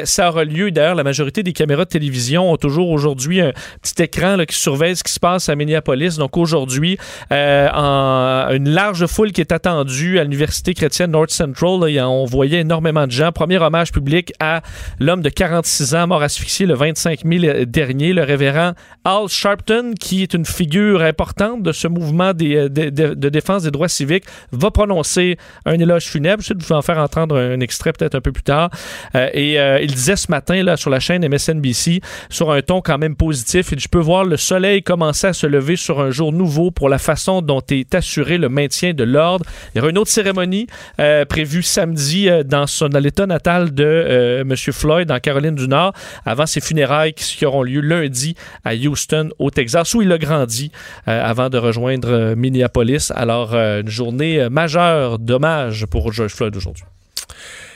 Ça 0.05 0.29
aura 0.29 0.45
lieu, 0.45 0.71
d'ailleurs, 0.71 0.95
la 0.95 1.05
majorité 1.05 1.43
des 1.43 1.53
caméras 1.53 1.85
de 1.85 1.91
télévision 1.91 2.53
ont 2.53 2.57
toujours 2.57 2.91
aujourd'hui 2.91 3.41
un 3.41 3.53
petit 3.83 4.03
écran 4.13 4.37
là, 4.37 4.47
qui 4.47 4.57
surveille 4.59 4.97
ce 4.97 5.03
qui 5.03 5.13
se 5.13 5.21
passe 5.21 5.49
à 5.49 5.55
Minneapolis. 5.57 6.17
Donc 6.19 6.37
aujourd'hui, 6.37 6.99
euh, 7.33 7.69
en, 7.73 8.51
une 8.53 8.69
large 8.69 9.07
foule 9.07 9.33
qui 9.33 9.41
est 9.41 9.53
attendue 9.53 10.19
à 10.19 10.25
l'Université 10.25 10.75
chrétienne 10.75 11.11
North 11.13 11.31
Central. 11.31 11.81
Là, 11.89 12.09
on 12.09 12.25
voyait 12.25 12.61
énormément 12.61 13.07
de 13.07 13.13
gens. 13.13 13.33
Premier 13.33 13.59
hommage 13.59 13.93
public 13.93 14.33
à 14.41 14.63
l'homme 15.01 15.23
de 15.23 15.29
46 15.29 15.95
ans 15.95 16.07
mort 16.07 16.23
asphyxié 16.23 16.67
le 16.67 16.75
25 16.75 17.25
mai 17.25 17.67
dernier, 17.67 18.13
le 18.13 18.23
révérend 18.23 18.73
Al 19.05 19.29
Sharpton, 19.29 19.93
qui 19.99 20.23
est 20.23 20.35
une 20.35 20.45
figure 20.45 21.03
importante 21.03 21.63
de 21.63 21.73
ce 21.73 21.89
mouvement 21.89 22.33
des, 22.35 22.57
euh, 22.57 22.69
de, 22.69 22.91
de- 22.91 23.15
de 23.15 23.29
défense 23.29 23.63
des 23.63 23.71
droits 23.71 23.89
civiques, 23.89 24.25
va 24.53 24.71
prononcer 24.71 25.39
un 25.65 25.75
éloge 25.79 26.05
funèbre. 26.07 26.43
Je 26.43 26.53
vais 26.55 26.61
vous 26.61 26.73
en 26.73 26.83
faire 26.83 26.99
entendre 26.99 27.37
un 27.39 27.61
extrait 27.61 27.93
peut-être 27.93 28.15
un 28.15 28.21
peu 28.21 28.33
plus 28.33 28.43
tard. 28.43 28.71
Euh, 29.15 29.29
et 29.33 29.59
euh, 29.59 29.81
il 29.81 29.93
disait 29.93 30.17
ce 30.17 30.31
matin 30.31 30.63
là, 30.63 30.77
sur 30.77 30.91
la 30.91 31.01
chaîne 31.01 31.27
MSNBC, 31.27 32.01
sur 32.31 32.51
un 32.53 32.63
ton 32.63 32.81
quand 32.81 32.99
même 32.99 33.17
positif, 33.17 33.73
dit, 33.75 33.83
je 33.83 33.89
peux 33.89 33.99
voir 34.03 34.25
le 34.25 34.37
soleil 34.37 34.83
commencer 34.83 35.29
à 35.29 35.33
se 35.33 35.47
lever 35.47 35.77
sur 35.77 36.01
un 36.01 36.11
jour 36.11 36.33
nouveau 36.33 36.71
pour 36.71 36.89
la 36.89 36.99
façon 36.99 37.41
dont 37.41 37.63
est 37.71 37.95
assuré 37.95 38.39
le 38.39 38.49
maintien 38.49 38.93
de 38.93 39.05
l'ordre. 39.05 39.45
Il 39.75 39.79
y 39.79 39.81
aura 39.81 39.91
une 39.91 39.99
autre 39.99 40.11
cérémonie 40.11 40.67
euh, 41.01 41.25
prévue 41.25 41.63
samedi 41.63 42.29
euh, 42.29 42.43
dans, 42.43 42.67
son, 42.67 42.89
dans 42.89 42.99
l'état 42.99 43.27
natal 43.27 43.73
de 43.73 43.85
euh, 43.85 44.41
M. 44.43 44.55
Floyd 44.57 45.11
en 45.11 45.21
Caroline 45.21 45.55
du 45.55 45.69
Nord, 45.69 45.93
avant 46.27 46.47
ses 46.47 46.61
funérailles 46.61 47.15
qui, 47.15 47.47
auront 47.47 47.63
lieu 47.63 47.81
lundi 47.81 48.35
à 48.65 48.75
Houston, 48.75 49.31
au 49.39 49.51
Texas, 49.51 49.95
où 49.95 50.03
il 50.03 50.13
a 50.13 50.19
grandi 50.19 50.71
avant 51.07 51.49
de 51.49 51.59
rejoindre 51.59 52.35
Minneapolis. 52.35 53.13
Alors, 53.15 53.55
une 53.55 53.89
journée 53.89 54.49
majeure 54.49 55.19
d'hommage 55.19 55.87
pour 55.87 56.13
George 56.13 56.33
Floyd 56.33 56.55
aujourd'hui. 56.57 56.85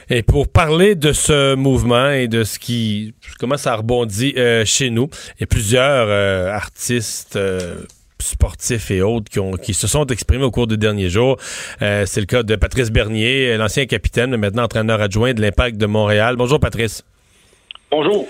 Et 0.08 0.22
pour 0.22 0.46
parler 0.46 0.94
de 0.94 1.12
ce 1.12 1.54
mouvement 1.56 2.10
et 2.10 2.28
de 2.28 2.44
ce 2.44 2.60
qui 2.60 3.14
comment 3.40 3.56
ça 3.56 3.74
rebondit 3.74 4.34
euh, 4.36 4.64
chez 4.64 4.90
nous, 4.90 5.08
il 5.36 5.40
y 5.40 5.44
a 5.44 5.46
plusieurs 5.48 6.06
euh, 6.08 6.48
artistes 6.52 7.34
euh, 7.34 7.80
sportifs 8.20 8.92
et 8.92 9.02
autres 9.02 9.28
qui, 9.28 9.40
ont, 9.40 9.52
qui 9.52 9.74
se 9.74 9.88
sont 9.88 10.06
exprimés 10.06 10.44
au 10.44 10.52
cours 10.52 10.68
des 10.68 10.76
derniers 10.76 11.10
jours. 11.10 11.36
C'est 11.80 12.16
le 12.16 12.26
cas 12.26 12.42
de 12.42 12.56
Patrice 12.56 12.90
Bernier, 12.90 13.56
l'ancien 13.56 13.86
capitaine, 13.86 14.30
mais 14.30 14.36
maintenant 14.36 14.62
entraîneur 14.62 15.00
adjoint 15.00 15.34
de 15.34 15.42
l'Impact 15.42 15.76
de 15.76 15.86
Montréal. 15.86 16.36
Bonjour 16.36 16.58
Patrice. 16.58 17.04
Bonjour. 17.90 18.26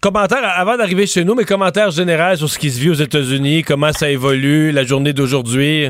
Commentaire 0.00 0.40
avant 0.44 0.76
d'arriver 0.76 1.06
chez 1.06 1.24
nous, 1.24 1.34
mais 1.34 1.44
commentaire 1.44 1.90
général 1.90 2.38
sur 2.38 2.48
ce 2.48 2.58
qui 2.58 2.70
se 2.70 2.80
vit 2.80 2.90
aux 2.90 2.94
États-Unis, 2.94 3.64
comment 3.64 3.92
ça 3.92 4.08
évolue, 4.08 4.70
la 4.70 4.84
journée 4.84 5.12
d'aujourd'hui? 5.12 5.88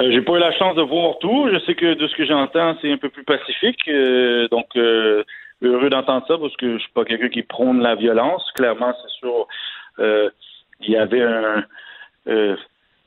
Euh, 0.00 0.10
j'ai 0.10 0.22
pas 0.22 0.32
eu 0.32 0.38
la 0.38 0.52
chance 0.52 0.74
de 0.76 0.82
voir 0.82 1.18
tout. 1.18 1.48
Je 1.52 1.58
sais 1.60 1.74
que 1.74 1.94
de 1.94 2.08
ce 2.08 2.16
que 2.16 2.24
j'entends, 2.24 2.76
c'est 2.80 2.90
un 2.90 2.96
peu 2.96 3.10
plus 3.10 3.24
pacifique. 3.24 3.86
Euh, 3.88 4.48
donc, 4.48 4.66
euh, 4.76 5.24
heureux 5.62 5.90
d'entendre 5.90 6.26
ça 6.26 6.38
parce 6.38 6.56
que 6.56 6.74
je 6.74 6.82
suis 6.82 6.92
pas 6.92 7.04
quelqu'un 7.04 7.28
qui 7.28 7.42
prône 7.42 7.82
la 7.82 7.94
violence. 7.94 8.50
Clairement, 8.54 8.94
c'est 9.02 9.10
sûr, 9.18 9.46
euh, 9.98 10.30
il 10.80 10.92
y 10.92 10.96
avait 10.96 11.22
un, 11.22 11.64
euh, 12.28 12.56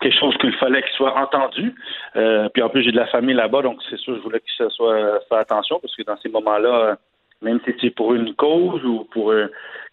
quelque 0.02 0.20
chose 0.20 0.38
qu'il 0.38 0.54
fallait 0.54 0.84
qu'il 0.84 0.92
soit 0.92 1.18
entendu. 1.18 1.74
Puis 2.54 2.62
en 2.62 2.70
plus, 2.70 2.84
j'ai 2.84 2.92
de 2.92 2.98
la 2.98 3.08
famille 3.08 3.36
là-bas, 3.36 3.64
donc 3.64 3.80
c'est 3.90 3.98
sûr, 3.98 4.16
je 4.16 4.22
voulais 4.22 4.40
que 4.40 4.46
ça 4.58 4.70
soit 4.70 5.20
fait 5.30 5.36
attention 5.36 5.80
parce 5.80 5.96
que 5.96 6.04
dans 6.04 6.18
ces 6.18 6.30
moments-là, 6.30 6.98
même 7.42 7.60
si 7.66 7.74
c'est 7.82 7.90
pour 7.90 8.14
une 8.14 8.36
cause 8.36 8.84
ou 8.86 9.08
pour 9.12 9.34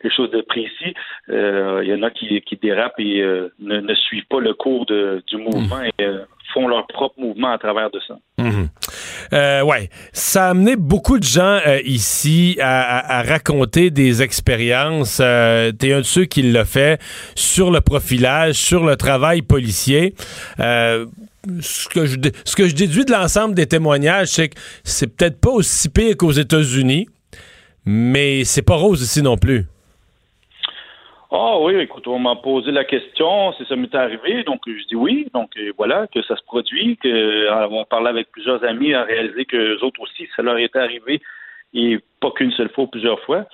quelque 0.00 0.14
chose 0.14 0.30
de 0.30 0.40
précis, 0.40 0.94
euh, 1.28 1.80
il 1.82 1.90
y 1.90 1.94
en 1.94 2.02
a 2.02 2.10
qui, 2.10 2.40
qui 2.42 2.56
dérapent 2.56 2.98
et 2.98 3.20
euh, 3.20 3.52
ne, 3.58 3.80
ne 3.80 3.94
suivent 3.94 4.26
pas 4.26 4.40
le 4.40 4.54
cours 4.54 4.86
de, 4.86 5.22
du 5.26 5.36
mouvement 5.36 5.82
font 6.52 6.68
leur 6.68 6.86
propre 6.86 7.18
mouvement 7.18 7.52
à 7.52 7.58
travers 7.58 7.90
de 7.90 8.00
ça. 8.06 8.14
Euh, 9.32 9.62
ouais, 9.62 9.90
ça 10.12 10.46
a 10.46 10.50
amené 10.50 10.76
beaucoup 10.76 11.18
de 11.18 11.24
gens 11.24 11.60
euh, 11.66 11.80
ici 11.84 12.56
à, 12.60 13.22
raconter 13.22 13.90
des 13.90 14.22
expériences. 14.22 15.18
Euh, 15.20 15.72
T'es 15.72 15.92
un 15.92 15.98
de 15.98 16.02
ceux 16.04 16.24
qui 16.24 16.42
l'a 16.42 16.64
fait 16.64 17.00
sur 17.34 17.70
le 17.70 17.80
profilage, 17.80 18.54
sur 18.54 18.84
le 18.84 18.96
travail 18.96 19.42
policier. 19.42 20.14
Euh, 20.58 21.06
ce 21.60 21.88
que 21.88 22.04
je 22.04 22.16
ce 22.44 22.54
que 22.54 22.68
je 22.68 22.74
déduis 22.74 23.04
de 23.04 23.12
l'ensemble 23.12 23.54
des 23.54 23.66
témoignages, 23.66 24.28
c'est 24.28 24.50
que 24.50 24.60
c'est 24.84 25.06
peut-être 25.06 25.40
pas 25.40 25.50
aussi 25.50 25.88
pire 25.88 26.16
qu'aux 26.16 26.32
États-Unis, 26.32 27.08
mais 27.86 28.44
c'est 28.44 28.62
pas 28.62 28.76
rose 28.76 29.02
ici 29.02 29.22
non 29.22 29.38
plus. 29.38 29.66
Ah 31.32 31.60
oui, 31.60 31.76
écoute, 31.76 32.08
on 32.08 32.18
m'a 32.18 32.34
posé 32.34 32.72
la 32.72 32.84
question 32.84 33.52
si 33.52 33.64
ça 33.66 33.76
m'était 33.76 33.98
arrivé, 33.98 34.42
donc 34.42 34.62
je 34.66 34.84
dis 34.88 34.96
oui, 34.96 35.28
donc 35.32 35.56
euh, 35.56 35.72
voilà, 35.78 36.08
que 36.08 36.20
ça 36.22 36.34
se 36.36 36.42
produit, 36.42 36.96
que 36.96 37.08
euh, 37.08 37.68
on 37.68 37.84
parlait 37.84 38.08
avec 38.08 38.32
plusieurs 38.32 38.64
amis 38.64 38.94
à 38.94 39.04
réaliser 39.04 39.44
que 39.44 39.56
eux 39.56 39.84
autres 39.84 40.00
aussi, 40.00 40.28
ça 40.34 40.42
leur 40.42 40.58
était 40.58 40.80
arrivé, 40.80 41.22
et 41.72 42.00
pas 42.18 42.32
qu'une 42.32 42.50
seule 42.50 42.70
fois, 42.70 42.88
plusieurs 42.90 43.20
fois. 43.20 43.46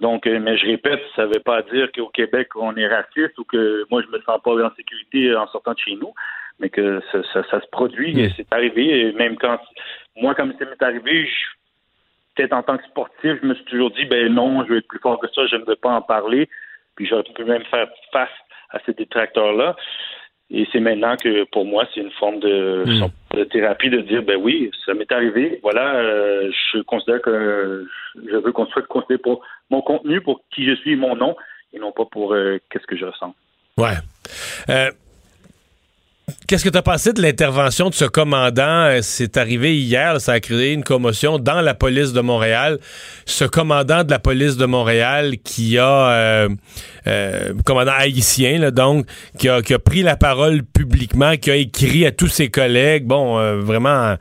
Donc, 0.00 0.26
euh, 0.26 0.40
mais 0.40 0.56
je 0.56 0.66
répète, 0.66 1.00
ça 1.14 1.26
ne 1.26 1.32
veut 1.32 1.40
pas 1.40 1.62
dire 1.62 1.92
qu'au 1.92 2.08
Québec, 2.08 2.48
on 2.56 2.74
est 2.74 2.88
raciste 2.88 3.38
ou 3.38 3.44
que 3.44 3.84
moi, 3.92 4.02
je 4.02 4.08
me 4.08 4.20
sens 4.22 4.40
pas 4.42 4.66
en 4.66 4.74
sécurité 4.74 5.32
en 5.36 5.46
sortant 5.48 5.74
de 5.74 5.78
chez 5.78 5.94
nous, 5.94 6.12
mais 6.58 6.68
que 6.68 7.00
ça, 7.12 7.20
ça, 7.32 7.44
ça 7.48 7.60
se 7.60 7.66
produit, 7.68 8.18
et 8.18 8.32
c'est 8.36 8.52
arrivé, 8.52 9.02
et 9.02 9.12
même 9.12 9.36
quand, 9.36 9.60
moi, 10.16 10.34
comme 10.34 10.52
ça 10.58 10.64
m'est 10.64 10.82
arrivé, 10.82 11.26
je, 11.26 11.44
peut-être 12.34 12.54
en 12.54 12.64
tant 12.64 12.76
que 12.76 12.84
sportif, 12.86 13.38
je 13.40 13.46
me 13.46 13.54
suis 13.54 13.64
toujours 13.66 13.92
dit, 13.92 14.04
ben 14.06 14.34
non, 14.34 14.64
je 14.64 14.72
vais 14.72 14.78
être 14.78 14.88
plus 14.88 14.98
fort 14.98 15.20
que 15.20 15.28
ça, 15.28 15.46
je 15.46 15.54
ne 15.54 15.64
veux 15.64 15.76
pas 15.76 15.90
en 15.90 16.02
parler, 16.02 16.48
puis 17.00 17.08
j'aurais 17.08 17.22
pu 17.22 17.44
même 17.44 17.64
faire 17.70 17.88
face 18.12 18.28
à 18.68 18.78
ces 18.84 18.92
détracteurs-là. 18.92 19.74
Et 20.50 20.66
c'est 20.70 20.80
maintenant 20.80 21.16
que, 21.16 21.44
pour 21.44 21.64
moi, 21.64 21.86
c'est 21.94 22.00
une 22.00 22.10
forme 22.10 22.40
de, 22.40 22.84
de 23.34 23.44
thérapie 23.44 23.88
de 23.88 24.02
dire, 24.02 24.22
ben 24.22 24.36
oui, 24.36 24.70
ça 24.84 24.92
m'est 24.92 25.10
arrivé. 25.10 25.60
Voilà, 25.62 25.94
euh, 25.94 26.50
je 26.72 26.80
considère 26.80 27.22
que 27.22 27.86
je 28.16 28.36
veux 28.36 28.52
qu'on 28.52 28.66
soit 28.66 28.86
considéré 28.86 29.18
pour 29.18 29.42
mon 29.70 29.80
contenu, 29.80 30.20
pour 30.20 30.42
qui 30.54 30.66
je 30.66 30.74
suis, 30.74 30.94
mon 30.94 31.16
nom, 31.16 31.36
et 31.72 31.78
non 31.78 31.92
pas 31.92 32.04
pour 32.04 32.34
euh, 32.34 32.58
qu'est-ce 32.68 32.86
que 32.86 32.98
je 32.98 33.06
ressens. 33.06 33.34
Ouais. 33.78 33.94
Euh, 34.68 34.90
Qu'est-ce 36.50 36.64
que 36.64 36.68
tu 36.68 36.78
as 36.78 36.82
pensé 36.82 37.12
de 37.12 37.22
l'intervention 37.22 37.90
de 37.90 37.94
ce 37.94 38.04
commandant? 38.04 38.86
Euh, 38.86 38.98
C'est 39.02 39.36
arrivé 39.36 39.78
hier, 39.78 40.20
ça 40.20 40.32
a 40.32 40.40
créé 40.40 40.72
une 40.72 40.82
commotion 40.82 41.38
dans 41.38 41.60
la 41.60 41.74
police 41.74 42.12
de 42.12 42.20
Montréal. 42.20 42.80
Ce 43.24 43.44
commandant 43.44 44.02
de 44.02 44.10
la 44.10 44.18
police 44.18 44.56
de 44.56 44.66
Montréal 44.66 45.36
qui 45.44 45.78
a, 45.78 46.08
euh, 46.10 46.48
euh, 47.06 47.52
commandant 47.64 47.92
haïtien, 47.96 48.72
donc, 48.72 49.06
qui 49.38 49.48
a, 49.48 49.62
qui 49.62 49.74
a 49.74 49.78
pris 49.78 50.02
la 50.02 50.16
parole 50.16 50.64
publiquement, 50.64 51.36
qui 51.36 51.52
a 51.52 51.54
écrit 51.54 52.04
à 52.04 52.10
tous 52.10 52.26
ses 52.26 52.50
collègues, 52.50 53.06
bon, 53.06 53.60
vraiment 53.60 54.16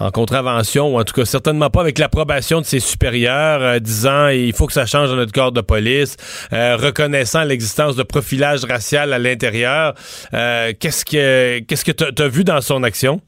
en, 0.00 0.06
en 0.06 0.10
contravention, 0.10 0.92
ou 0.92 0.98
en 0.98 1.04
tout 1.04 1.14
cas 1.14 1.24
certainement 1.26 1.70
pas 1.70 1.80
avec 1.80 2.00
l'approbation 2.00 2.60
de 2.60 2.66
ses 2.66 2.80
supérieurs, 2.80 3.80
disant 3.80 4.28
il 4.28 4.52
faut 4.52 4.66
que 4.66 4.72
ça 4.72 4.86
change 4.86 5.10
dans 5.10 5.16
notre 5.16 5.32
corps 5.32 5.52
de 5.52 5.60
police, 5.60 6.16
reconnaissant 6.50 7.44
l'existence 7.44 7.94
de 7.94 8.02
profilage 8.02 8.64
racial 8.64 9.12
à 9.12 9.18
l'intérieur. 9.20 9.94
Qu'est-ce 10.32 11.04
que 11.04 11.67
qu'est-ce 11.68 11.84
que 11.84 11.92
tu 11.92 12.22
as 12.22 12.28
vu 12.28 12.42
dans 12.44 12.60
son 12.60 12.82
action? 12.82 13.20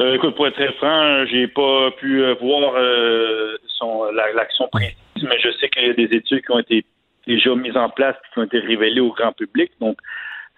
Euh, 0.00 0.14
écoute, 0.14 0.34
pour 0.34 0.46
être 0.46 0.54
très 0.54 0.72
franc, 0.74 1.24
j'ai 1.26 1.46
pas 1.48 1.90
pu 1.98 2.22
euh, 2.22 2.34
voir 2.40 2.72
euh, 2.76 3.56
son 3.78 4.04
la- 4.12 4.32
l'action 4.32 4.66
précise, 4.72 4.96
mais 5.22 5.38
je 5.38 5.50
sais 5.60 5.68
qu'il 5.68 5.86
y 5.86 5.90
a 5.90 5.92
des 5.92 6.16
études 6.16 6.42
qui 6.44 6.50
ont 6.50 6.58
été 6.58 6.84
déjà 7.26 7.54
mises 7.54 7.76
en 7.76 7.90
place 7.90 8.16
et 8.16 8.32
qui 8.32 8.38
ont 8.40 8.44
été 8.44 8.58
révélées 8.58 9.00
au 9.00 9.12
grand 9.12 9.32
public. 9.32 9.70
Donc, 9.80 9.98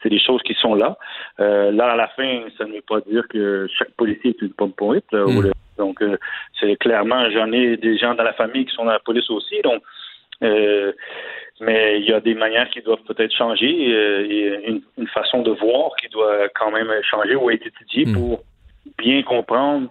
c'est 0.02 0.08
des 0.08 0.20
choses 0.20 0.40
qui 0.42 0.54
sont 0.54 0.74
là. 0.74 0.96
Euh, 1.40 1.72
là, 1.72 1.92
à 1.92 1.96
la 1.96 2.08
fin, 2.08 2.44
ça 2.56 2.64
ne 2.64 2.74
veut 2.74 2.84
pas 2.86 3.00
dire 3.00 3.24
que 3.28 3.66
chaque 3.76 3.90
policier 3.96 4.30
est 4.30 4.42
une 4.42 4.52
pomme 4.52 4.72
pourrite. 4.72 5.04
le- 5.12 5.52
Donc, 5.78 6.00
c'est 6.60 6.76
clairement, 6.76 7.28
j'en 7.32 7.50
ai 7.50 7.76
des 7.76 7.98
gens 7.98 8.14
dans 8.14 8.22
la 8.22 8.34
famille 8.34 8.64
qui 8.66 8.74
sont 8.74 8.84
dans 8.84 8.92
la 8.92 9.00
police 9.00 9.28
aussi. 9.30 9.60
Donc, 9.64 9.82
euh, 10.44 10.92
mais 11.60 12.00
il 12.00 12.06
y 12.06 12.12
a 12.12 12.20
des 12.20 12.34
manières 12.34 12.68
qui 12.70 12.82
doivent 12.82 13.02
peut-être 13.06 13.34
changer 13.34 13.92
euh, 13.92 14.26
et 14.28 14.68
une, 14.68 14.82
une 14.98 15.06
façon 15.08 15.42
de 15.42 15.52
voir 15.52 15.94
qui 16.00 16.08
doit 16.08 16.48
quand 16.54 16.70
même 16.70 16.90
changer 17.02 17.36
ou 17.36 17.50
être 17.50 17.66
étudiée 17.66 18.12
pour 18.12 18.42
bien 18.98 19.22
comprendre 19.22 19.88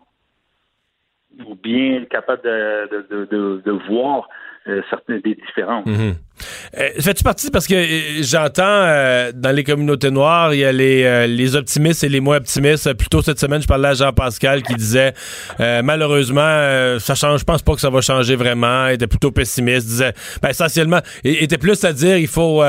ou 1.45 1.56
bien 1.56 2.02
être 2.02 2.10
capable 2.10 2.43
de, 2.43 3.06
de, 3.10 3.26
de, 3.26 3.62
de 3.65 3.71
voir 3.71 4.28
euh, 4.65 4.82
certaines 4.89 5.19
des 5.19 5.36
différences. 5.36 5.86
Euh, 5.88 6.89
Fais-tu 7.02 7.21
partie 7.21 7.52
parce 7.52 7.67
que 7.67 7.73
euh, 7.73 8.23
j'entends 8.23 9.32
dans 9.38 9.54
les 9.54 9.63
communautés 9.65 10.10
noires, 10.10 10.54
il 10.54 10.62
y 10.62 10.65
a 10.65 10.71
les, 10.71 11.28
les 11.28 11.56
optimistes 11.58 12.06
et 12.06 12.10
les 12.10 12.21
moins 12.21 12.38
optimistes. 12.38 12.93
Plus 12.93 13.10
tôt 13.10 13.21
cette 13.21 13.39
semaine, 13.39 13.62
je 13.62 13.67
parlais 13.67 13.89
à 13.89 13.93
Jean-Pascal 13.93 14.63
qui 14.63 14.76
disait 14.76 15.13
malheureusement, 15.60 16.97
ça 16.99 17.13
change, 17.13 17.41
je 17.41 17.45
pense 17.45 17.62
pas 17.62 17.76
que 17.76 17.82
ça 17.82 17.89
va 17.89 17.99
changer 17.99 18.38
vraiment. 18.38 18.88
Il 18.88 18.93
était 18.93 19.08
plutôt 19.08 19.32
pessimiste, 19.32 19.86
disait 19.86 20.13
ben, 20.41 20.49
essentiellement, 20.49 20.99
il 21.26 21.43
était 21.43 21.58
plus 21.58 21.84
à 21.84 21.91
dire 21.91 22.17
il 22.17 22.28
faut 22.28 22.63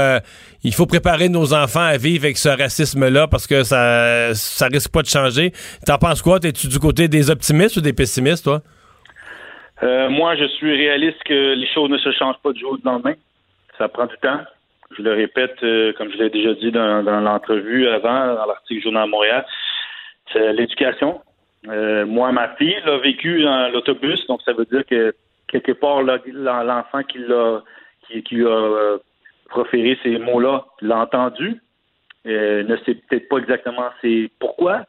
il 0.64 0.74
faut 0.74 0.86
préparer 0.86 1.28
nos 1.28 1.54
enfants 1.54 1.80
à 1.80 1.96
vivre 1.96 2.24
avec 2.24 2.38
ce 2.38 2.48
racisme-là 2.48 3.28
parce 3.28 3.46
que 3.46 3.62
ça 3.62 4.34
ça 4.34 4.66
risque 4.66 4.90
pas 4.90 5.02
de 5.02 5.08
changer. 5.08 5.52
T'en 5.86 5.98
penses 5.98 6.22
quoi? 6.22 6.40
T'es-tu 6.40 6.66
du 6.66 6.80
côté 6.80 7.06
des 7.06 7.30
optimistes 7.30 7.76
ou 7.76 7.80
des 7.80 7.92
pessimistes, 7.92 8.44
toi? 8.44 8.62
Euh, 9.84 10.08
moi, 10.08 10.34
je 10.36 10.46
suis 10.46 10.74
réaliste 10.74 11.22
que 11.24 11.54
les 11.54 11.66
choses 11.66 11.90
ne 11.90 11.98
se 11.98 12.10
changent 12.12 12.40
pas 12.42 12.52
du 12.52 12.60
jour 12.60 12.72
au 12.72 12.88
lendemain. 12.88 13.14
Ça 13.76 13.88
prend 13.88 14.06
du 14.06 14.16
temps. 14.18 14.40
Je 14.96 15.02
le 15.02 15.12
répète, 15.12 15.56
euh, 15.62 15.92
comme 15.92 16.10
je 16.10 16.16
l'ai 16.16 16.30
déjà 16.30 16.54
dit 16.54 16.70
dans, 16.70 17.02
l'entrevue 17.02 17.86
avant, 17.88 18.34
dans 18.34 18.46
l'article 18.46 18.82
Journal 18.82 19.08
Montréal, 19.08 19.44
c'est 20.32 20.52
l'éducation. 20.54 21.20
Euh, 21.68 22.06
moi, 22.06 22.32
ma 22.32 22.48
fille 22.56 22.76
l'a 22.86 22.98
vécu 22.98 23.42
dans 23.42 23.72
l'autobus, 23.72 24.26
donc 24.26 24.40
ça 24.42 24.52
veut 24.52 24.64
dire 24.66 24.86
que 24.86 25.14
quelque 25.48 25.72
part, 25.72 26.02
l'enfant 26.02 27.02
qui 27.02 27.18
l'a 27.18 27.62
qui, 28.08 28.42
a 28.42 28.96
proféré 29.48 29.98
ces 30.02 30.18
mots-là 30.18 30.64
l'a 30.82 30.98
entendu, 30.98 31.60
ne 32.24 32.76
sait 32.84 32.94
peut-être 32.94 33.28
pas 33.28 33.38
exactement 33.38 33.90
c'est 34.00 34.30
pourquoi. 34.38 34.84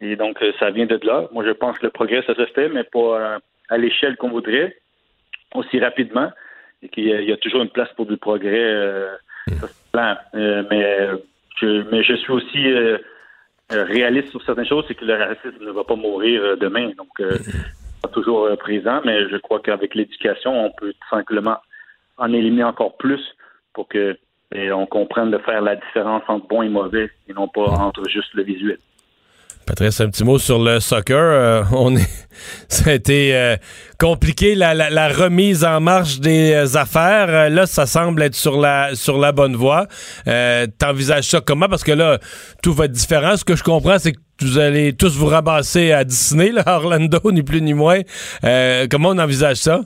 Et 0.00 0.16
donc, 0.16 0.42
ça 0.58 0.70
vient 0.70 0.86
de 0.86 0.98
là. 1.04 1.28
Moi, 1.32 1.44
je 1.44 1.52
pense 1.52 1.78
que 1.78 1.86
le 1.86 1.92
progrès, 1.92 2.22
ça 2.26 2.34
se 2.34 2.46
fait, 2.46 2.68
mais 2.68 2.84
pas 2.84 3.38
à 3.68 3.78
l'échelle 3.78 4.16
qu'on 4.16 4.30
voudrait, 4.30 4.76
aussi 5.54 5.78
rapidement, 5.80 6.30
et 6.82 6.88
qu'il 6.88 7.04
y, 7.06 7.12
a- 7.12 7.20
il 7.20 7.28
y 7.28 7.32
a 7.32 7.36
toujours 7.36 7.62
une 7.62 7.70
place 7.70 7.92
pour 7.96 8.06
du 8.06 8.16
progrès. 8.16 8.50
euh, 8.58 9.14
clair. 9.92 10.18
Euh, 10.34 10.62
mais, 10.70 11.08
je, 11.60 11.82
mais 11.90 12.02
je 12.02 12.14
suis 12.14 12.32
aussi 12.32 12.72
euh, 12.72 12.98
euh, 13.72 13.84
réaliste 13.84 14.30
sur 14.30 14.42
certaines 14.44 14.66
choses, 14.66 14.84
c'est 14.88 14.94
que 14.94 15.04
le 15.04 15.14
racisme 15.14 15.64
ne 15.64 15.70
va 15.70 15.84
pas 15.84 15.96
mourir 15.96 16.56
demain. 16.58 16.90
Donc, 16.96 17.08
euh, 17.20 17.38
pas 18.02 18.08
toujours 18.08 18.48
présent, 18.58 19.00
mais 19.04 19.28
je 19.28 19.36
crois 19.36 19.60
qu'avec 19.60 19.94
l'éducation, 19.94 20.64
on 20.66 20.70
peut 20.70 20.92
tout 20.92 21.08
simplement 21.08 21.58
en 22.18 22.32
éliminer 22.32 22.64
encore 22.64 22.96
plus 22.96 23.20
pour 23.72 23.88
que 23.88 24.16
et 24.54 24.70
on 24.70 24.84
comprenne 24.84 25.30
de 25.30 25.38
faire 25.38 25.62
la 25.62 25.76
différence 25.76 26.22
entre 26.28 26.46
bon 26.46 26.60
et 26.62 26.68
mauvais 26.68 27.10
et 27.26 27.32
non 27.32 27.48
pas 27.48 27.62
entre 27.70 28.06
juste 28.08 28.34
le 28.34 28.42
visuel. 28.42 28.76
Patrice, 29.66 30.00
un 30.00 30.10
petit 30.10 30.24
mot 30.24 30.38
sur 30.38 30.58
le 30.58 30.80
soccer. 30.80 31.16
Euh, 31.18 31.62
on 31.72 31.94
est, 31.96 32.08
ça 32.68 32.90
a 32.90 32.94
été 32.94 33.34
euh, 33.36 33.56
compliqué 33.98 34.54
la, 34.54 34.74
la- 34.74 34.90
la 34.90 35.08
remise 35.08 35.64
en 35.64 35.80
marche 35.80 36.18
des 36.18 36.52
euh, 36.52 36.76
affaires. 36.76 37.48
Là, 37.50 37.66
ça 37.66 37.86
semble 37.86 38.22
être 38.22 38.34
sur 38.34 38.60
la 38.60 38.94
sur 38.94 39.18
la 39.18 39.30
bonne 39.32 39.54
voie. 39.54 39.86
T'envisages 40.78 41.24
ça 41.24 41.40
comment? 41.40 41.68
Parce 41.68 41.84
que 41.84 41.92
là, 41.92 42.18
tout 42.62 42.72
va 42.72 42.86
être 42.86 42.92
différent. 42.92 43.36
Ce 43.36 43.44
que 43.44 43.54
je 43.56 43.62
comprends, 43.62 43.98
c'est 43.98 44.12
que 44.12 44.18
vous 44.40 44.58
allez 44.58 44.92
tous 44.94 45.16
vous 45.16 45.26
ramasser 45.26 45.92
à 45.92 46.02
Disney, 46.04 46.50
là, 46.50 46.64
Orlando, 46.66 47.20
ni 47.30 47.42
plus 47.42 47.62
ni 47.62 47.74
moins. 47.74 48.00
Comment 48.90 49.10
on 49.10 49.18
envisage 49.18 49.56
ça? 49.58 49.80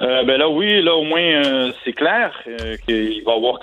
Ben 0.00 0.36
là, 0.38 0.48
oui, 0.48 0.80
là, 0.82 0.94
au 0.94 1.02
moins, 1.04 1.70
c'est 1.84 1.92
clair 1.92 2.32
qu'il 2.86 3.22
va 3.26 3.32
y 3.32 3.36
avoir 3.36 3.58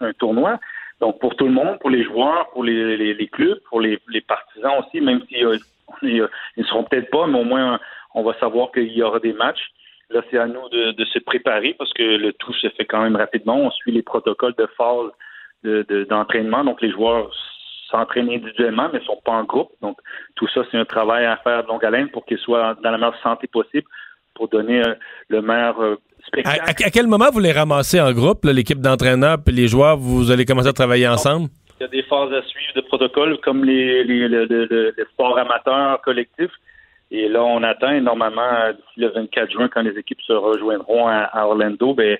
un 0.00 0.12
tournoi. 0.18 0.58
Donc, 1.00 1.18
pour 1.20 1.34
tout 1.36 1.46
le 1.46 1.52
monde, 1.52 1.78
pour 1.80 1.90
les 1.90 2.04
joueurs, 2.04 2.50
pour 2.50 2.64
les, 2.64 3.28
clubs, 3.32 3.58
pour 3.68 3.80
les, 3.80 3.98
partisans 4.26 4.72
aussi, 4.80 5.00
même 5.00 5.22
si 5.28 5.44
euh, 5.44 5.58
ils 6.02 6.26
ne 6.56 6.64
seront 6.64 6.84
peut-être 6.84 7.10
pas, 7.10 7.26
mais 7.26 7.40
au 7.40 7.44
moins, 7.44 7.80
on 8.14 8.22
va 8.22 8.34
savoir 8.38 8.70
qu'il 8.72 8.92
y 8.92 9.02
aura 9.02 9.20
des 9.20 9.32
matchs. 9.32 9.70
Là, 10.10 10.22
c'est 10.30 10.38
à 10.38 10.46
nous 10.46 10.68
de, 10.68 11.04
se 11.04 11.18
préparer 11.18 11.74
parce 11.78 11.92
que 11.94 12.02
le 12.02 12.32
tout 12.34 12.52
se 12.54 12.68
fait 12.70 12.84
quand 12.84 13.02
même 13.02 13.16
rapidement. 13.16 13.56
On 13.56 13.70
suit 13.70 13.92
les 13.92 14.02
protocoles 14.02 14.54
de 14.56 14.66
phase 14.76 15.10
de- 15.64 15.84
de- 15.88 16.04
d'entraînement. 16.04 16.62
Donc, 16.62 16.80
les 16.82 16.90
joueurs 16.90 17.30
s'entraînent 17.90 18.30
individuellement, 18.30 18.88
mais 18.92 19.00
ne 19.00 19.04
sont 19.04 19.20
pas 19.24 19.32
en 19.32 19.44
groupe. 19.44 19.70
Donc, 19.80 19.98
tout 20.36 20.46
ça, 20.48 20.62
c'est 20.70 20.76
un 20.78 20.84
travail 20.84 21.24
à 21.24 21.36
faire 21.38 21.62
de 21.62 21.68
longue 21.68 21.84
haleine 21.84 22.10
pour 22.10 22.24
qu'ils 22.26 22.38
soient 22.38 22.74
dans 22.82 22.90
la 22.90 22.98
meilleure 22.98 23.20
santé 23.22 23.46
possible 23.46 23.86
pour 24.34 24.48
donner 24.48 24.80
euh, 24.80 24.94
le 25.28 25.42
meilleur 25.42 25.80
euh, 25.80 25.94
à, 25.94 26.26
spectacle. 26.26 26.60
à- 26.84 26.86
à 26.86 26.90
quel 26.90 27.06
moment 27.06 27.26
vous 27.32 27.40
les 27.40 27.52
ramassez 27.52 28.00
en 28.00 28.12
groupe, 28.12 28.44
l'équipe 28.44 28.80
d'entraîneurs 28.80 29.38
puis 29.44 29.54
les 29.54 29.68
joueurs? 29.68 29.96
Vous 29.96 30.30
allez 30.30 30.44
commencer 30.44 30.68
à 30.68 30.72
travailler 30.72 31.08
ensemble? 31.08 31.48
Il 31.80 31.82
y 31.82 31.86
a 31.86 31.88
des 31.88 32.02
phases 32.04 32.32
à 32.32 32.42
suivre 32.42 32.72
de 32.76 32.80
protocole 32.82 33.38
comme 33.42 33.64
les, 33.64 34.04
les, 34.04 34.28
le, 34.28 34.44
le- 34.46 34.66
le- 34.66 34.94
le 34.96 35.04
sport 35.12 35.38
amateur 35.38 36.00
collectif. 36.02 36.50
Et 37.10 37.28
là, 37.28 37.42
on 37.44 37.62
attend 37.62 37.90
et 37.90 38.00
normalement 38.00 38.42
euh, 38.42 38.72
d'ici 38.72 39.00
le 39.00 39.08
24 39.08 39.50
juin, 39.52 39.68
quand 39.68 39.82
les 39.82 39.96
équipes 39.98 40.20
se 40.22 40.32
rejoindront 40.32 41.06
à, 41.08 41.18
à 41.24 41.46
Orlando, 41.46 41.94
ben 41.94 42.16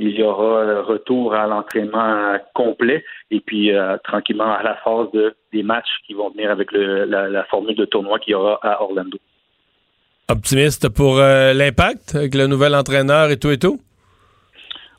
il 0.00 0.10
y 0.10 0.22
aura 0.22 0.58
euh, 0.60 0.82
retour 0.82 1.34
à 1.34 1.46
l'entraînement 1.48 2.36
complet 2.54 3.04
et 3.32 3.40
puis 3.40 3.72
euh, 3.72 3.96
tranquillement 4.04 4.52
à 4.54 4.62
la 4.62 4.74
phase 4.76 5.10
de, 5.12 5.34
des 5.52 5.62
matchs 5.64 5.90
qui 6.06 6.14
vont 6.14 6.30
venir 6.30 6.50
avec 6.52 6.70
le, 6.72 7.04
la, 7.04 7.28
la 7.28 7.44
formule 7.44 7.74
de 7.74 7.84
tournoi 7.84 8.18
qu'il 8.20 8.32
y 8.32 8.34
aura 8.34 8.60
à 8.62 8.80
Orlando. 8.82 9.18
Optimiste 10.30 10.90
pour 10.90 11.18
euh, 11.18 11.54
l'impact 11.54 12.14
avec 12.14 12.34
le 12.34 12.46
nouvel 12.46 12.74
entraîneur 12.74 13.30
et 13.30 13.38
tout 13.38 13.50
et 13.50 13.58
tout? 13.58 13.80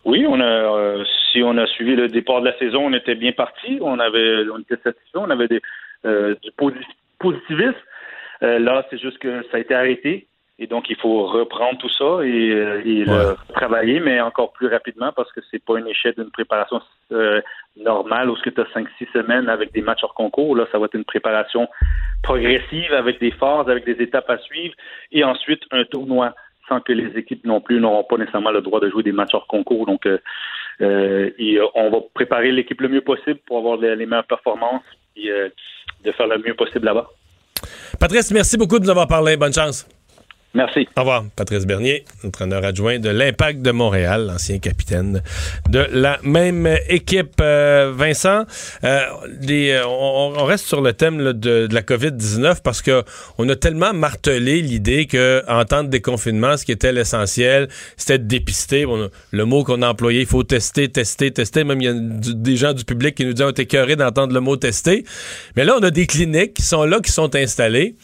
Oui, 0.04 0.26
on 0.28 0.40
a 0.40 0.44
euh, 0.44 1.04
si 1.32 1.44
on 1.44 1.56
a 1.58 1.68
suivi 1.68 1.96
le 1.96 2.08
départ 2.08 2.42
de 2.42 2.48
la 2.48 2.58
saison, 2.58 2.88
on 2.88 2.94
était 2.94 3.14
bien 3.14 3.32
parti, 3.32 3.78
on 3.82 4.00
avait 4.00 4.46
on 4.52 4.60
était 4.60 4.82
satisfait, 4.84 5.16
on 5.16 5.30
avait 5.30 5.48
des, 5.48 5.62
euh, 6.06 6.34
du. 6.42 6.52
Euh, 8.42 8.58
là, 8.60 8.88
c'est 8.90 9.00
juste 9.00 9.20
que 9.20 9.44
ça 9.52 9.58
a 9.58 9.60
été 9.60 9.76
arrêté 9.76 10.26
et 10.60 10.68
donc 10.68 10.90
il 10.90 10.98
faut 10.98 11.26
reprendre 11.26 11.78
tout 11.80 11.90
ça 11.90 12.20
et, 12.24 12.52
euh, 12.52 12.82
le 12.84 13.54
travailler, 13.54 14.02
mais 14.02 14.20
encore 14.20 14.52
plus 14.52 14.68
rapidement 14.68 15.12
parce 15.16 15.32
que 15.32 15.40
c'est 15.50 15.64
pas 15.64 15.80
une 15.80 15.88
échelle 15.88 16.14
d'une 16.18 16.32
préparation 16.32 16.82
euh, 17.14 17.42
normale 17.78 18.30
où 18.30 18.36
ce 18.36 18.44
que 18.44 18.50
tu 18.50 18.60
as 18.60 18.66
5-6 18.66 19.12
semaines 19.14 19.48
avec 19.48 19.72
des 19.72 19.82
matchs 19.82 20.04
hors 20.04 20.14
concours. 20.14 20.58
Là, 20.58 20.66
ça 20.72 20.78
va 20.78 20.86
être 20.86 20.96
une 20.96 21.06
préparation 21.06 21.70
progressive 22.24 22.92
avec 22.94 23.22
des 23.22 23.32
phases, 23.32 23.70
avec 23.70 23.86
des 23.86 24.04
étapes 24.04 24.30
à 24.30 24.38
suivre 24.40 24.76
et 25.14 25.24
ensuite 25.24 25.62
un 25.72 25.86
tournoi 25.86 26.36
sans 26.68 26.82
que 26.82 26.92
les 26.92 27.18
équipes 27.18 27.46
non 27.46 27.62
plus 27.62 27.80
n'auront 27.80 28.04
pas 28.04 28.18
nécessairement 28.18 28.52
le 28.52 28.62
droit 28.62 28.82
de 28.82 28.90
jouer 28.90 29.02
des 29.02 29.14
matchs 29.14 29.34
hors 29.34 29.48
concours. 29.48 29.86
Donc, 29.86 30.06
euh, 30.06 31.32
et, 31.40 31.58
on 31.74 31.90
va 31.90 31.98
préparer 32.14 32.52
l'équipe 32.52 32.80
le 32.82 32.90
mieux 32.90 33.02
possible 33.02 33.40
pour 33.48 33.58
avoir 33.58 33.78
les, 33.78 33.96
les 33.96 34.06
meilleures 34.06 34.28
performances 34.28 34.84
et 35.16 35.32
euh, 35.32 35.50
de 36.04 36.12
faire 36.12 36.28
le 36.28 36.38
mieux 36.38 36.54
possible 36.54 36.86
là-bas. 36.86 37.08
Patrice, 38.00 38.32
merci 38.32 38.58
beaucoup 38.58 38.78
de 38.78 38.84
nous 38.84 38.90
avoir 38.90 39.08
parlé. 39.08 39.36
Bonne 39.36 39.54
chance. 39.54 39.88
Merci. 40.56 40.88
Au 40.98 41.02
revoir, 41.02 41.26
Patrice 41.36 41.68
Bernier, 41.68 42.06
entraîneur 42.26 42.66
adjoint 42.66 42.98
de 42.98 43.10
l'Impact 43.10 43.62
de 43.62 43.70
Montréal, 43.70 44.32
ancien 44.34 44.58
capitaine 44.58 45.22
de 45.70 45.86
la 45.92 46.18
même 46.24 46.68
équipe. 46.88 47.36
Euh, 47.40 47.94
Vincent, 47.96 48.46
euh, 48.84 49.00
euh, 49.48 49.84
on, 49.86 50.44
reste 50.46 50.66
sur 50.66 50.82
le 50.82 50.94
thème 50.94 51.34
de, 51.34 51.68
la 51.72 51.82
COVID-19 51.84 52.64
parce 52.64 52.82
que 52.82 53.04
on 53.38 53.48
a 53.48 53.56
tellement 53.56 53.94
martelé 53.94 54.62
l'idée 54.62 55.06
que 55.06 55.44
en 55.48 55.64
temps 55.66 55.84
de 55.84 55.90
déconfinement, 55.90 56.58
ce 56.58 56.66
qui 56.66 56.72
était 56.72 56.94
l'essentiel, 56.94 57.68
c'était 57.96 58.18
de 58.18 58.24
dépister. 58.24 58.86
Le 59.32 59.46
mot 59.46 59.64
qu'on 59.64 59.84
a 59.84 59.90
employé, 59.90 60.22
il 60.22 60.28
faut 60.28 60.44
tester, 60.44 60.90
tester, 60.90 61.30
tester. 61.30 61.64
Même 61.64 61.80
il 61.80 61.86
y 61.86 61.90
a 61.90 61.94
des 61.94 62.56
gens 62.56 62.74
du 62.74 62.86
public 62.86 63.14
qui 63.14 63.24
nous 63.24 63.34
disent 63.34 63.46
on 63.46 63.50
est 63.50 63.60
écœurés 63.60 63.96
d'entendre 63.96 64.34
le 64.34 64.40
mot 64.40 64.56
tester. 64.56 65.04
Mais 65.56 65.64
là, 65.64 65.76
on 65.80 65.84
a 65.84 65.92
des 65.92 66.08
cliniques 66.08 66.56
qui 66.56 66.64
sont 66.64 66.86
là, 66.86 67.00
qui 67.02 67.12
sont 67.12 67.36
installées. 67.36 67.96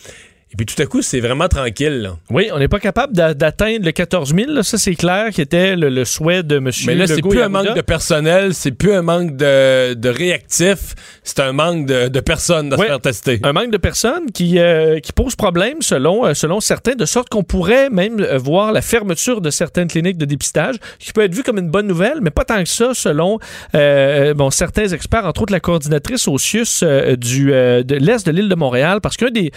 Et 0.58 0.64
puis 0.64 0.74
tout 0.74 0.82
à 0.82 0.86
coup, 0.86 1.02
c'est 1.02 1.20
vraiment 1.20 1.50
tranquille. 1.50 2.02
là. 2.02 2.16
Oui, 2.30 2.48
on 2.54 2.60
n'est 2.60 2.70
pas 2.70 2.80
capable 2.80 3.14
d'a- 3.14 3.34
d'atteindre 3.34 3.84
le 3.84 3.92
14 3.92 4.34
000. 4.34 4.52
là. 4.52 4.64
Ça, 4.64 4.78
c'est 4.78 4.96
clair, 4.96 5.32
qui 5.32 5.42
était 5.42 5.76
le, 5.76 5.90
le 5.90 6.06
souhait 6.06 6.44
de 6.44 6.58
M. 6.58 6.72
Mais 6.88 6.96
là, 6.96 7.08
c'est 7.08 7.22
plus 7.22 7.42
un 7.42 7.50
manque 7.50 7.76
de 7.76 7.82
personnel, 7.82 8.54
c'est 8.54 8.72
plus 8.72 8.94
un 8.94 9.02
manque 9.02 9.36
de, 9.36 9.94
de 9.96 10.10
réactifs, 10.10 10.96
c'est 11.24 11.42
un 11.42 11.52
manque 11.52 11.86
de, 11.88 12.08
de 12.08 12.20
personnes 12.22 12.72
à 12.74 12.78
se 12.78 12.84
faire 12.84 13.02
tester. 13.02 13.40
Un 13.44 13.52
manque 13.52 13.72
de 13.72 13.78
personnes 13.78 14.32
qui, 14.34 14.58
euh, 14.60 15.00
qui 15.00 15.12
pose 15.12 15.36
problème 15.36 15.82
selon, 15.82 16.26
euh, 16.26 16.34
selon 16.34 16.62
certains, 16.62 16.96
de 16.96 17.06
sorte 17.06 17.28
qu'on 17.28 17.44
pourrait 17.44 17.90
même 17.90 18.22
euh, 18.22 18.38
voir 18.38 18.72
la 18.72 18.82
fermeture 18.82 19.42
de 19.42 19.50
certaines 19.50 19.90
cliniques 19.90 20.18
de 20.18 20.26
dépistage, 20.26 20.76
qui 21.00 21.12
peut 21.12 21.22
être 21.24 21.36
vu 21.36 21.44
comme 21.44 21.58
une 21.58 21.70
bonne 21.70 21.88
nouvelle, 21.88 22.20
mais 22.22 22.30
pas 22.32 22.46
tant 22.46 22.64
que 22.64 22.70
ça 22.70 22.94
selon 22.94 23.40
euh, 23.76 24.34
bon, 24.34 24.50
certains 24.52 24.88
experts, 24.88 25.26
entre 25.26 25.42
autres 25.42 25.52
la 25.54 25.60
coordinatrice 25.60 26.28
au 26.30 26.38
CIUS 26.38 26.82
euh, 26.84 27.16
du, 27.18 27.48
de 27.48 27.96
l'Est 27.96 28.26
de 28.26 28.32
l'île 28.32 28.48
de 28.50 28.56
Montréal, 28.56 29.02
parce 29.02 29.18
qu'un 29.18 29.32
des 29.32 29.52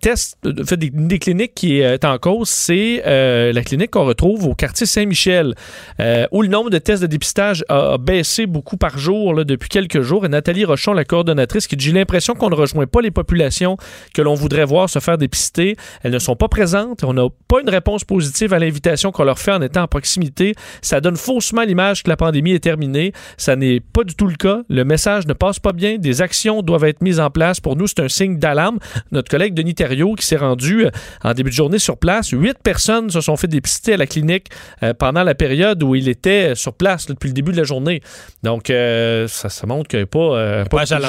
tests, 0.00 0.33
fait, 0.66 0.76
des, 0.76 0.90
des 0.90 1.18
cliniques 1.18 1.54
qui 1.54 1.80
est 1.80 2.04
en 2.04 2.18
cause, 2.18 2.48
c'est 2.48 3.02
euh, 3.06 3.52
la 3.52 3.62
clinique 3.62 3.90
qu'on 3.90 4.04
retrouve 4.04 4.46
au 4.46 4.54
quartier 4.54 4.86
Saint-Michel, 4.86 5.54
euh, 6.00 6.26
où 6.32 6.42
le 6.42 6.48
nombre 6.48 6.70
de 6.70 6.78
tests 6.78 7.02
de 7.02 7.06
dépistage 7.06 7.64
a, 7.68 7.98
baissé 7.98 8.46
beaucoup 8.46 8.76
par 8.76 8.98
jour 8.98 9.44
depuis 9.44 9.68
quelques 9.68 10.00
jours. 10.00 10.24
Et 10.24 10.28
Nathalie 10.28 10.64
Rochon, 10.64 10.92
la 10.92 11.04
coordonnatrice, 11.04 11.66
qui 11.66 11.76
dit 11.76 11.86
J'ai 11.86 11.92
l'impression 11.92 12.34
qu'on 12.34 12.50
ne 12.50 12.54
rejoint 12.54 12.86
pas 12.86 13.00
les 13.00 13.10
populations 13.10 13.76
que 14.12 14.22
l'on 14.22 14.34
voudrait 14.34 14.64
voir 14.64 14.88
se 14.88 14.98
faire 14.98 15.18
dépister. 15.18 15.76
Elles 16.02 16.12
ne 16.12 16.18
sont 16.18 16.36
pas 16.36 16.48
présentes. 16.48 17.04
On 17.04 17.14
n'a 17.14 17.26
pas 17.48 17.60
une 17.60 17.70
réponse 17.70 18.04
positive 18.04 18.52
à 18.52 18.58
l'invitation 18.58 19.12
qu'on 19.12 19.24
leur 19.24 19.38
fait 19.38 19.52
en 19.52 19.62
étant 19.62 19.82
en 19.82 19.88
proximité. 19.88 20.54
Ça 20.82 21.00
donne 21.00 21.16
faussement 21.16 21.62
l'image 21.62 22.02
que 22.02 22.08
la 22.08 22.16
pandémie 22.16 22.52
est 22.52 22.62
terminée. 22.62 23.12
Ça 23.36 23.56
n'est 23.56 23.80
pas 23.80 24.04
du 24.04 24.14
tout 24.14 24.26
le 24.26 24.36
cas. 24.36 24.62
Le 24.68 24.84
message 24.84 25.26
ne 25.26 25.32
passe 25.32 25.58
pas 25.58 25.72
bien. 25.72 25.98
Des 25.98 26.22
actions 26.22 26.62
doivent 26.62 26.84
être 26.84 27.02
mises 27.02 27.20
en 27.20 27.30
place. 27.30 27.60
Pour 27.60 27.76
nous, 27.76 27.86
c'est 27.86 28.00
un 28.00 28.08
signe 28.08 28.38
d'alarme. 28.38 28.78
Notre 29.12 29.30
collègue 29.30 29.54
Denis 29.54 29.74
Thériault, 29.74 30.13
qui 30.14 30.26
s'est 30.26 30.36
rendu 30.36 30.86
euh, 30.86 30.90
en 31.22 31.32
début 31.34 31.50
de 31.50 31.54
journée 31.54 31.78
sur 31.78 31.96
place, 31.96 32.30
huit 32.30 32.56
personnes 32.62 33.10
se 33.10 33.20
sont 33.20 33.36
fait 33.36 33.46
dépister 33.46 33.94
à 33.94 33.96
la 33.96 34.06
clinique 34.06 34.46
euh, 34.82 34.94
pendant 34.94 35.22
la 35.22 35.34
période 35.34 35.82
où 35.82 35.94
il 35.94 36.08
était 36.08 36.54
sur 36.54 36.72
place 36.74 37.08
là, 37.08 37.14
depuis 37.14 37.28
le 37.28 37.34
début 37.34 37.52
de 37.52 37.56
la 37.56 37.64
journée. 37.64 38.02
Donc, 38.42 38.70
euh, 38.70 39.26
ça, 39.28 39.48
ça 39.48 39.66
montre 39.66 39.88
qu'il 39.88 39.98
n'y 40.00 40.04
a 40.04 40.06
pas, 40.06 40.18
euh, 40.18 40.64
pas 40.64 40.84
de. 40.96 41.02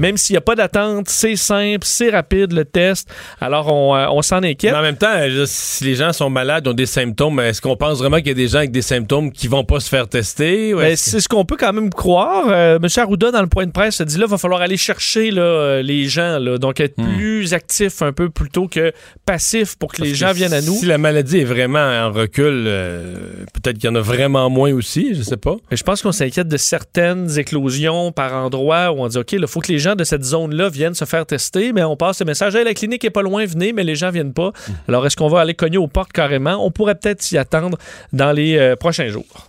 Même 0.00 0.16
s'il 0.16 0.34
n'y 0.34 0.38
a 0.38 0.42
pas 0.42 0.54
d'attente, 0.54 1.08
c'est 1.08 1.36
simple, 1.36 1.84
c'est 1.84 2.10
rapide 2.10 2.52
le 2.52 2.64
test. 2.64 3.08
Alors, 3.40 3.72
on, 3.72 3.94
euh, 3.96 4.06
on 4.10 4.22
s'en 4.22 4.42
inquiète. 4.42 4.72
Mais 4.72 4.78
en 4.78 4.82
même 4.82 4.96
temps, 4.96 5.14
si 5.46 5.84
les 5.84 5.94
gens 5.94 6.12
sont 6.12 6.30
malades, 6.30 6.66
ont 6.68 6.72
des 6.72 6.86
symptômes, 6.86 7.40
est-ce 7.40 7.60
qu'on 7.60 7.76
pense 7.76 7.98
vraiment 7.98 8.18
qu'il 8.18 8.28
y 8.28 8.30
a 8.30 8.34
des 8.34 8.48
gens 8.48 8.58
avec 8.58 8.72
des 8.72 8.82
symptômes 8.82 9.30
qui 9.32 9.48
vont 9.48 9.64
pas 9.64 9.80
se 9.80 9.88
faire 9.88 10.08
tester? 10.08 10.74
Ben, 10.74 10.90
que- 10.90 10.96
c'est 10.96 11.20
ce 11.20 11.28
qu'on 11.28 11.44
peut 11.44 11.56
quand 11.58 11.72
même 11.72 11.90
croire. 11.90 12.44
Euh, 12.48 12.78
M. 12.82 12.88
Arruda, 12.96 13.30
dans 13.30 13.40
le 13.42 13.46
point 13.48 13.66
de 13.66 13.72
presse, 13.72 14.00
a 14.00 14.04
dit 14.04 14.18
là, 14.18 14.24
il 14.26 14.30
va 14.30 14.38
falloir 14.38 14.60
aller 14.60 14.76
chercher 14.76 15.30
là, 15.30 15.80
les 15.82 16.04
gens, 16.06 16.38
là, 16.38 16.58
donc 16.58 16.80
être 16.80 16.96
plus 16.96 17.54
actif 17.54 18.02
un 18.02 18.12
peu 18.12 18.28
plutôt 18.50 18.66
que 18.66 18.92
passif 19.24 19.76
pour 19.76 19.92
que 19.92 20.02
les 20.02 20.14
gens 20.14 20.30
que 20.30 20.36
viennent 20.36 20.52
à 20.52 20.60
nous. 20.60 20.74
Si 20.74 20.86
la 20.86 20.98
maladie 20.98 21.38
est 21.38 21.44
vraiment 21.44 21.78
en 21.78 22.10
recul, 22.10 22.64
euh, 22.66 23.44
peut-être 23.52 23.78
qu'il 23.78 23.88
y 23.88 23.92
en 23.92 23.94
a 23.94 24.00
vraiment 24.00 24.50
moins 24.50 24.72
aussi, 24.72 25.14
je 25.14 25.22
sais 25.22 25.36
pas. 25.36 25.56
Mais 25.70 25.76
Je 25.76 25.84
pense 25.84 26.02
qu'on 26.02 26.12
s'inquiète 26.12 26.48
de 26.48 26.56
certaines 26.56 27.38
éclosions 27.38 28.10
par 28.10 28.34
endroits 28.34 28.90
où 28.90 29.00
on 29.00 29.08
dit 29.08 29.18
OK, 29.18 29.32
il 29.32 29.46
faut 29.46 29.60
que 29.60 29.70
les 29.70 29.78
gens 29.78 29.94
de 29.94 30.04
cette 30.04 30.24
zone-là 30.24 30.68
viennent 30.68 30.94
se 30.94 31.04
faire 31.04 31.26
tester, 31.26 31.72
mais 31.72 31.84
on 31.84 31.96
passe 31.96 32.20
le 32.20 32.26
message 32.26 32.56
Hey, 32.56 32.64
la 32.64 32.74
clinique 32.74 33.04
est 33.04 33.10
pas 33.10 33.22
loin, 33.22 33.44
venez, 33.46 33.72
mais 33.72 33.84
les 33.84 33.94
gens 33.94 34.10
viennent 34.10 34.32
pas. 34.32 34.52
Alors, 34.88 35.06
est-ce 35.06 35.16
qu'on 35.16 35.28
va 35.28 35.40
aller 35.40 35.54
cogner 35.54 35.78
aux 35.78 35.86
portes 35.86 36.12
carrément? 36.12 36.64
On 36.64 36.70
pourrait 36.72 36.96
peut-être 36.96 37.22
s'y 37.22 37.38
attendre 37.38 37.78
dans 38.12 38.32
les 38.32 38.58
euh, 38.58 38.74
prochains 38.74 39.08
jours. 39.08 39.48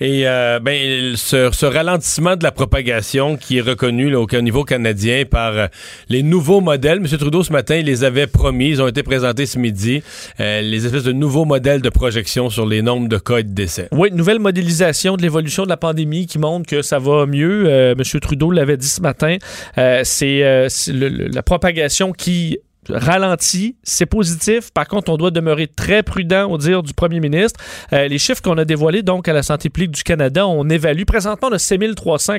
Et 0.00 0.28
euh, 0.28 0.60
ben, 0.60 1.16
ce, 1.16 1.50
ce 1.52 1.66
ralentissement 1.66 2.36
de 2.36 2.44
la 2.44 2.52
propagation 2.52 3.36
qui 3.36 3.58
est 3.58 3.60
reconnu 3.60 4.10
là, 4.10 4.20
au, 4.20 4.26
au 4.32 4.40
niveau 4.40 4.62
canadien 4.64 5.24
par 5.28 5.52
euh, 5.56 5.66
les 6.08 6.22
nouveaux 6.22 6.60
modèles. 6.60 6.98
M. 6.98 7.06
Trudeau, 7.18 7.42
ce 7.42 7.52
matin, 7.52 7.76
il 7.76 7.86
les 7.86 8.04
avait 8.04 8.26
promis. 8.28 8.68
Ils 8.70 8.82
ont 8.82 8.86
été 8.86 9.02
présentés 9.02 9.46
ce 9.46 9.58
midi. 9.58 10.02
euh, 10.40 10.60
les 10.60 10.86
espèces 10.86 11.02
de 11.02 11.12
nouveaux 11.12 11.44
modèles 11.44 11.82
de 11.82 11.88
projection 11.90 12.48
sur 12.48 12.64
les 12.66 12.82
nombres 12.82 13.08
de 13.08 13.18
cas 13.18 13.38
et 13.38 13.42
de 13.42 13.52
décès. 13.52 13.88
Oui, 13.92 14.10
nouvelle 14.12 14.38
modélisation 14.38 15.16
de 15.16 15.22
l'évolution 15.22 15.64
de 15.64 15.68
la 15.68 15.76
pandémie 15.76 16.26
qui 16.26 16.38
montre 16.38 16.66
que 16.68 16.82
ça 16.82 16.98
va 16.98 17.26
mieux. 17.26 17.64
Euh, 17.66 17.94
M. 17.98 18.20
Trudeau 18.20 18.50
l'avait 18.50 18.76
dit 18.76 18.88
ce 18.88 19.00
matin. 19.00 19.36
Euh, 19.78 20.02
c'est 20.04 20.68
la 21.32 21.42
propagation 21.42 22.12
qui 22.12 22.58
ralentit, 22.90 23.76
c'est 23.82 24.06
positif. 24.06 24.70
Par 24.72 24.88
contre, 24.88 25.10
on 25.10 25.16
doit 25.16 25.30
demeurer 25.30 25.66
très 25.66 26.02
prudent 26.02 26.50
au 26.50 26.58
dire 26.58 26.82
du 26.82 26.94
premier 26.94 27.20
ministre. 27.20 27.60
Euh, 27.92 28.08
les 28.08 28.18
chiffres 28.18 28.42
qu'on 28.42 28.58
a 28.58 28.64
dévoilés 28.64 29.02
donc 29.02 29.28
à 29.28 29.32
la 29.32 29.42
santé 29.42 29.70
publique 29.70 29.92
du 29.92 30.02
Canada, 30.02 30.46
on 30.46 30.68
évalue 30.68 31.04
présentement 31.04 31.48
a 31.48 31.58
6300 31.58 32.34
euh, 32.34 32.38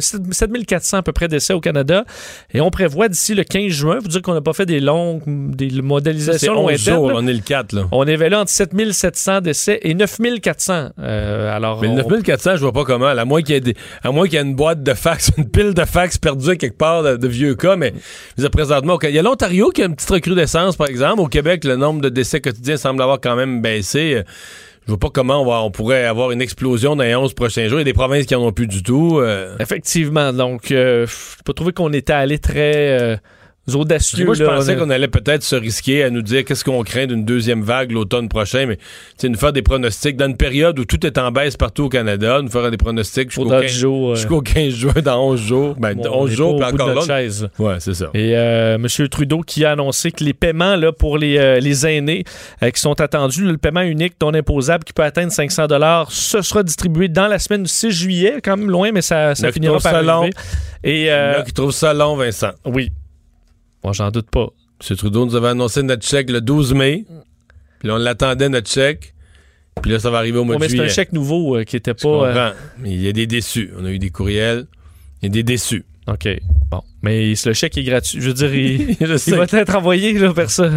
7400 0.00 0.98
à 0.98 1.02
peu 1.02 1.12
près 1.12 1.28
d'essais 1.28 1.52
au 1.52 1.60
Canada 1.60 2.04
et 2.52 2.60
on 2.60 2.70
prévoit 2.70 3.08
d'ici 3.08 3.34
le 3.34 3.44
15 3.44 3.68
juin, 3.70 3.98
vous 4.00 4.08
dire 4.08 4.22
qu'on 4.22 4.34
n'a 4.34 4.40
pas 4.40 4.52
fait 4.52 4.66
des 4.66 4.80
longues 4.80 5.22
des 5.26 5.68
modélisations 5.82 6.52
11 6.54 6.60
lointaines, 6.62 6.78
jours, 6.94 7.08
là. 7.08 7.14
là, 7.14 7.20
on 7.22 7.26
est 7.26 7.32
le 7.32 7.40
4. 7.40 7.72
Là. 7.72 7.82
On 7.92 8.04
évalue 8.06 8.34
entre 8.34 8.50
7700 8.50 9.40
décès 9.42 9.78
et 9.82 9.94
9400. 9.94 10.90
Euh, 10.98 11.54
alors, 11.54 11.80
Mais 11.82 11.88
on- 11.88 11.94
9400, 11.96 12.56
je 12.56 12.60
vois 12.62 12.72
pas 12.72 12.84
comment. 12.84 13.06
À 13.06 13.24
moins 13.24 13.42
qu'il 13.42 13.54
y 13.54 13.58
ait, 13.58 13.60
des- 13.60 13.76
à 14.02 14.10
moins 14.10 14.24
qu'il 14.26 14.34
y 14.34 14.36
ait 14.38 14.42
une 14.44 14.54
boîte 14.54 14.82
de 14.82 14.94
fax, 14.94 15.30
une 15.38 15.48
pile 15.48 15.74
de 15.74 15.84
fax 15.84 16.18
perdue 16.18 16.50
à 16.50 16.56
quelque 16.56 16.78
part 16.78 17.02
de, 17.02 17.16
de 17.16 17.28
vieux 17.28 17.54
cas, 17.54 17.76
mais 17.76 17.92
dire, 18.38 18.50
présentement, 18.50 18.98
il 19.02 19.10
y 19.10 19.18
a 19.18 19.22
l'Ontario 19.22 19.70
qui 19.70 19.82
a 19.82 19.86
une 19.86 19.94
petite 19.94 20.10
recrudescence, 20.10 20.76
par 20.76 20.86
exemple. 20.88 21.20
Au 21.20 21.26
Québec, 21.26 21.64
le 21.64 21.76
nombre 21.76 22.00
de 22.00 22.08
décès 22.08 22.40
quotidiens 22.40 22.76
semble 22.76 23.02
avoir 23.02 23.20
quand 23.20 23.36
même 23.36 23.60
baissé. 23.60 24.22
Je 24.86 24.90
vois 24.92 24.98
pas 24.98 25.08
comment 25.10 25.40
on, 25.42 25.46
va, 25.46 25.62
on 25.62 25.70
pourrait 25.70 26.04
avoir 26.04 26.30
une 26.30 26.42
explosion 26.42 26.94
dans 26.94 27.04
les 27.04 27.14
11 27.14 27.32
prochains 27.34 27.68
jours. 27.68 27.78
Il 27.78 27.80
y 27.80 27.82
a 27.82 27.84
des 27.84 27.94
provinces 27.94 28.26
qui 28.26 28.34
en 28.34 28.42
ont 28.42 28.52
plus 28.52 28.66
du 28.66 28.82
tout. 28.82 29.18
euh. 29.18 29.56
Effectivement. 29.58 30.32
Donc, 30.32 30.70
euh, 30.70 31.06
j'ai 31.06 31.42
pas 31.44 31.54
trouvé 31.54 31.72
qu'on 31.72 31.92
était 31.94 32.12
allé 32.12 32.38
très 32.38 33.00
euh, 33.00 33.16
audacieux. 33.72 34.24
Moi, 34.24 34.34
je 34.34 34.44
pensais 34.44 34.76
qu'on 34.76 34.90
allait 34.90 35.08
peut-être 35.08 35.42
se 35.42 35.56
risquer 35.56 36.04
à 36.04 36.10
nous 36.10 36.22
dire 36.22 36.44
qu'est-ce 36.44 36.64
qu'on 36.64 36.82
craint 36.82 37.06
d'une 37.06 37.24
deuxième 37.24 37.62
vague 37.62 37.92
l'automne 37.92 38.28
prochain, 38.28 38.66
mais 38.66 38.76
tu 38.76 38.82
sais, 39.16 39.28
nous 39.28 39.38
faire 39.38 39.52
des 39.52 39.62
pronostics 39.62 40.16
dans 40.16 40.26
une 40.26 40.36
période 40.36 40.78
où 40.78 40.84
tout 40.84 41.04
est 41.06 41.16
en 41.18 41.30
baisse 41.32 41.56
partout 41.56 41.84
au 41.84 41.88
Canada, 41.88 42.40
nous 42.42 42.50
faire 42.50 42.70
des 42.70 42.76
pronostics 42.76 43.30
jusqu'au 43.30 43.48
Pour 43.48 43.52
15, 43.52 43.62
dix 43.62 43.78
jours, 43.78 44.10
euh, 44.10 44.14
jusqu'au 44.16 44.40
15 44.42 44.74
juin, 44.74 44.92
dans 45.02 45.30
11 45.30 45.40
jours. 45.40 45.74
Ben, 45.78 45.94
bon, 45.94 46.02
on 46.10 46.22
11 46.24 46.32
est 46.32 46.34
jours, 46.34 46.56
puis 46.56 46.64
encore 46.66 46.94
là. 46.94 47.22
Ouais, 47.58 47.76
c'est 47.78 47.94
ça. 47.94 48.10
Et 48.14 48.36
euh, 48.36 48.74
M. 48.74 49.08
Trudeau 49.08 49.40
qui 49.40 49.64
a 49.64 49.72
annoncé 49.72 50.10
que 50.12 50.22
les 50.24 50.34
paiements 50.34 50.76
là, 50.76 50.92
pour 50.92 51.16
les, 51.16 51.38
euh, 51.38 51.60
les 51.60 51.86
aînés 51.86 52.24
qui 52.62 52.80
sont 52.80 53.00
attendus, 53.00 53.44
le 53.44 53.58
paiement 53.58 53.82
unique 53.82 54.14
non 54.20 54.34
imposable 54.34 54.84
qui 54.84 54.92
peut 54.92 55.02
atteindre 55.02 55.32
500 55.32 55.66
ce 56.08 56.42
sera 56.42 56.62
distribué 56.62 57.08
dans 57.08 57.26
la 57.26 57.38
semaine 57.38 57.62
du 57.62 57.68
6 57.68 57.90
juillet, 57.90 58.40
quand 58.42 58.56
même 58.56 58.70
loin, 58.70 58.90
mais 58.92 59.02
ça, 59.02 59.34
finira 59.52 59.78
par 59.78 59.94
arriver. 59.94 60.32
Et 60.82 61.02
Il 61.02 61.06
y 61.06 61.12
en 61.12 61.40
a 61.40 61.42
qui 61.42 61.52
trouvent 61.52 61.72
ça 61.72 61.94
long, 61.94 62.16
Vincent. 62.16 62.50
oui, 62.66 62.90
bon, 63.84 63.92
j'en 63.92 64.10
doute 64.10 64.30
pas. 64.30 64.48
M. 64.90 64.96
Trudeau 64.96 65.24
nous 65.26 65.36
avait 65.36 65.48
annoncé 65.48 65.82
notre 65.82 66.04
chèque 66.06 66.30
le 66.30 66.40
12 66.40 66.74
mai. 66.74 67.04
Puis 67.78 67.88
là, 67.88 67.94
on 67.94 67.98
l'attendait, 67.98 68.48
notre 68.48 68.68
chèque. 68.70 69.14
Puis 69.82 69.90
là, 69.92 69.98
ça 69.98 70.10
va 70.10 70.18
arriver 70.18 70.38
au 70.38 70.44
mois 70.44 70.54
Bon, 70.56 70.60
mais 70.60 70.66
de 70.66 70.70
c'est 70.70 70.76
juillet. 70.78 70.90
un 70.90 70.94
chèque 70.94 71.12
nouveau 71.12 71.56
euh, 71.56 71.64
qui 71.64 71.76
était 71.76 71.94
pas. 71.94 72.08
euh. 72.08 72.52
Mais 72.78 72.90
il 72.92 73.02
y 73.02 73.08
a 73.08 73.12
des 73.12 73.26
déçus. 73.26 73.70
On 73.78 73.84
a 73.84 73.90
eu 73.90 73.98
des 73.98 74.10
courriels. 74.10 74.66
Il 75.22 75.26
y 75.26 75.28
a 75.28 75.32
des 75.32 75.42
déçus. 75.42 75.84
OK. 76.06 76.28
Bon. 76.70 76.82
Mais 77.02 77.32
le 77.44 77.52
chèque 77.54 77.78
est 77.78 77.82
gratuit. 77.82 78.20
Je 78.20 78.28
veux 78.28 78.34
dire, 78.34 78.54
il, 78.54 78.90
il 79.00 79.34
va 79.36 79.44
être 79.44 79.74
envoyé 79.76 80.12
là, 80.14 80.32
vers 80.32 80.50
ça. 80.50 80.70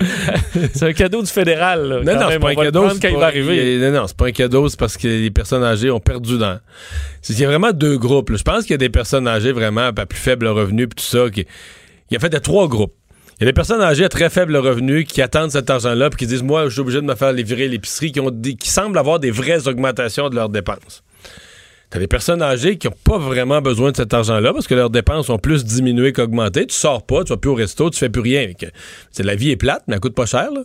c'est 0.74 0.82
un 0.84 0.92
cadeau 0.92 1.22
du 1.22 1.28
fédéral. 1.30 1.86
là, 1.88 1.96
Non, 2.02 2.20
non, 2.20 2.26
c'est 2.30 2.38
pas 2.38 2.50
un 2.50 2.54
cadeau. 2.54 2.88
c'est 2.90 3.00
quand 3.02 3.08
il 3.08 3.16
va 3.18 3.26
arriver. 3.26 3.74
il- 3.74 3.80
Non, 3.80 3.92
non, 3.92 4.06
c'est 4.06 4.16
pas 4.16 4.26
un 4.26 4.32
cadeau, 4.32 4.68
c'est 4.68 4.78
parce 4.78 4.96
que 4.96 5.06
les 5.08 5.30
personnes 5.30 5.64
âgées 5.64 5.90
ont 5.90 6.00
perdu 6.00 6.38
dans. 6.38 6.58
c'est- 7.20 7.34
Il 7.34 7.40
y 7.40 7.44
a 7.44 7.48
vraiment 7.48 7.72
deux 7.72 7.98
groupes. 7.98 8.30
là. 8.30 8.36
Je 8.36 8.42
pense 8.42 8.62
qu'il 8.62 8.70
y 8.72 8.74
a 8.74 8.78
des 8.78 8.88
personnes 8.88 9.28
âgées 9.28 9.52
vraiment 9.52 9.88
à 9.88 10.06
plus 10.06 10.18
faible 10.18 10.46
revenu 10.46 10.88
puis 10.88 11.02
tout 11.04 11.08
ça. 11.10 11.30
Qui... 11.30 11.46
Il 12.10 12.16
a 12.16 12.20
fait 12.20 12.30
de 12.30 12.38
trois 12.38 12.68
groupes. 12.68 12.94
Il 13.38 13.44
y 13.44 13.44
a 13.44 13.50
des 13.50 13.52
personnes 13.54 13.80
âgées 13.82 14.04
à 14.04 14.08
très 14.08 14.30
faible 14.30 14.56
revenu 14.56 15.04
qui 15.04 15.22
attendent 15.22 15.52
cet 15.52 15.70
argent-là 15.70 16.10
puis 16.10 16.18
qui 16.18 16.26
disent 16.26 16.42
Moi, 16.42 16.64
je 16.64 16.70
suis 16.70 16.80
obligé 16.80 17.00
de 17.00 17.06
me 17.06 17.14
faire 17.14 17.32
les 17.32 17.42
virer 17.44 17.68
l'épicerie, 17.68 18.10
qui, 18.10 18.20
ont 18.20 18.32
semblent 18.64 18.98
avoir 18.98 19.20
des 19.20 19.30
vraies 19.30 19.68
augmentations 19.68 20.28
de 20.28 20.34
leurs 20.34 20.48
dépenses. 20.48 21.04
T'as 21.90 22.00
des 22.00 22.06
personnes 22.08 22.42
âgées 22.42 22.76
qui 22.76 22.86
n'ont 22.86 22.94
pas 23.04 23.16
vraiment 23.16 23.62
besoin 23.62 23.92
de 23.92 23.96
cet 23.96 24.12
argent-là 24.12 24.52
parce 24.52 24.66
que 24.66 24.74
leurs 24.74 24.90
dépenses 24.90 25.30
ont 25.30 25.38
plus 25.38 25.64
diminué 25.64 26.12
qu'augmenté. 26.12 26.66
Tu 26.66 26.74
sors 26.74 27.06
pas, 27.06 27.24
tu 27.24 27.30
vas 27.30 27.38
plus 27.38 27.50
au 27.50 27.54
resto, 27.54 27.88
tu 27.90 27.98
fais 27.98 28.10
plus 28.10 28.20
rien. 28.20 28.46
C'est- 29.10 29.22
la 29.22 29.36
vie 29.36 29.50
est 29.50 29.56
plate, 29.56 29.84
mais 29.86 29.94
elle 29.94 30.00
coûte 30.00 30.14
pas 30.14 30.26
cher. 30.26 30.50
Là. 30.52 30.62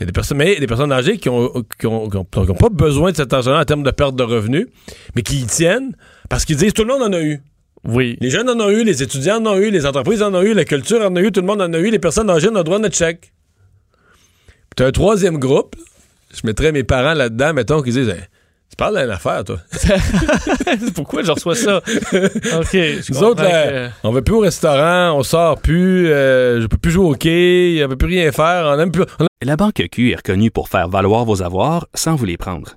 A 0.00 0.04
des 0.04 0.12
personnes, 0.12 0.38
mais 0.38 0.58
des 0.58 0.66
personnes 0.66 0.90
âgées 0.92 1.18
qui 1.18 1.28
ont, 1.28 1.52
qui 1.78 1.86
ont- 1.86 2.08
qui 2.08 2.16
ont- 2.16 2.24
qui 2.24 2.38
ont 2.50 2.54
pas 2.54 2.68
besoin 2.70 3.10
de 3.12 3.16
cet 3.16 3.32
argent-là 3.32 3.60
en 3.60 3.64
termes 3.64 3.82
de 3.82 3.90
perte 3.90 4.16
de 4.16 4.22
revenus, 4.22 4.66
mais 5.14 5.22
qui 5.22 5.40
y 5.40 5.46
tiennent 5.46 5.96
parce 6.30 6.44
qu'ils 6.44 6.56
disent 6.56 6.72
tout 6.72 6.82
le 6.84 6.92
monde 6.92 7.02
en 7.02 7.12
a 7.12 7.20
eu. 7.20 7.42
Oui. 7.86 8.16
Les 8.20 8.30
jeunes 8.30 8.48
en 8.48 8.58
ont 8.60 8.70
eu, 8.70 8.82
les 8.84 9.02
étudiants 9.02 9.36
en 9.42 9.46
ont 9.46 9.56
eu, 9.56 9.70
les 9.70 9.84
entreprises 9.86 10.22
en 10.22 10.34
ont 10.34 10.42
eu, 10.42 10.54
la 10.54 10.64
culture 10.64 11.00
en 11.02 11.14
a 11.16 11.20
eu, 11.20 11.30
tout 11.32 11.40
le 11.40 11.46
monde 11.46 11.60
en 11.62 11.72
a 11.72 11.78
eu, 11.78 11.90
les 11.90 11.98
personnes 11.98 12.30
âgées 12.30 12.48
ont 12.48 12.54
le 12.54 12.64
droit 12.64 12.76
à 12.78 12.80
notre 12.80 12.96
chèque. 12.96 13.32
T'as 14.76 14.86
un 14.86 14.92
troisième 14.92 15.38
groupe, 15.38 15.76
je 16.34 16.40
mettrais 16.46 16.72
mes 16.72 16.82
parents 16.84 17.14
là-dedans, 17.14 17.52
mettons, 17.54 17.82
qui 17.82 17.90
disent 17.90 18.08
Hey, 18.08 18.22
Tu 18.70 18.76
parles 18.76 18.98
d'une 19.00 19.10
affaire, 19.10 19.44
toi. 19.44 19.58
Pourquoi 20.94 21.22
je 21.22 21.30
reçois 21.32 21.54
ça? 21.54 21.76
OK. 22.16 22.72
je 22.72 23.12
Nous 23.12 23.22
autres, 23.22 23.42
là, 23.42 23.88
que- 23.88 23.90
on 24.02 24.10
va 24.10 24.22
plus 24.22 24.34
au 24.34 24.40
restaurant, 24.40 25.16
on 25.16 25.22
sort 25.22 25.60
plus, 25.60 26.08
euh, 26.08 26.60
je 26.60 26.66
peux 26.66 26.76
plus 26.78 26.90
jouer 26.90 27.04
au 27.06 27.14
quai, 27.14 27.82
on 27.84 27.88
peut 27.88 27.96
plus 27.96 28.08
rien 28.08 28.32
faire, 28.32 28.64
on 28.66 28.80
aime 28.80 28.90
plus. 28.90 29.04
on- 29.20 29.26
La 29.44 29.56
Banque 29.56 29.82
Q 29.92 30.10
est 30.10 30.16
reconnue 30.16 30.50
pour 30.50 30.68
faire 30.68 30.88
valoir 30.88 31.24
vos 31.24 31.42
avoirs 31.42 31.86
sans 31.94 32.16
vous 32.16 32.24
les 32.24 32.36
prendre. 32.38 32.76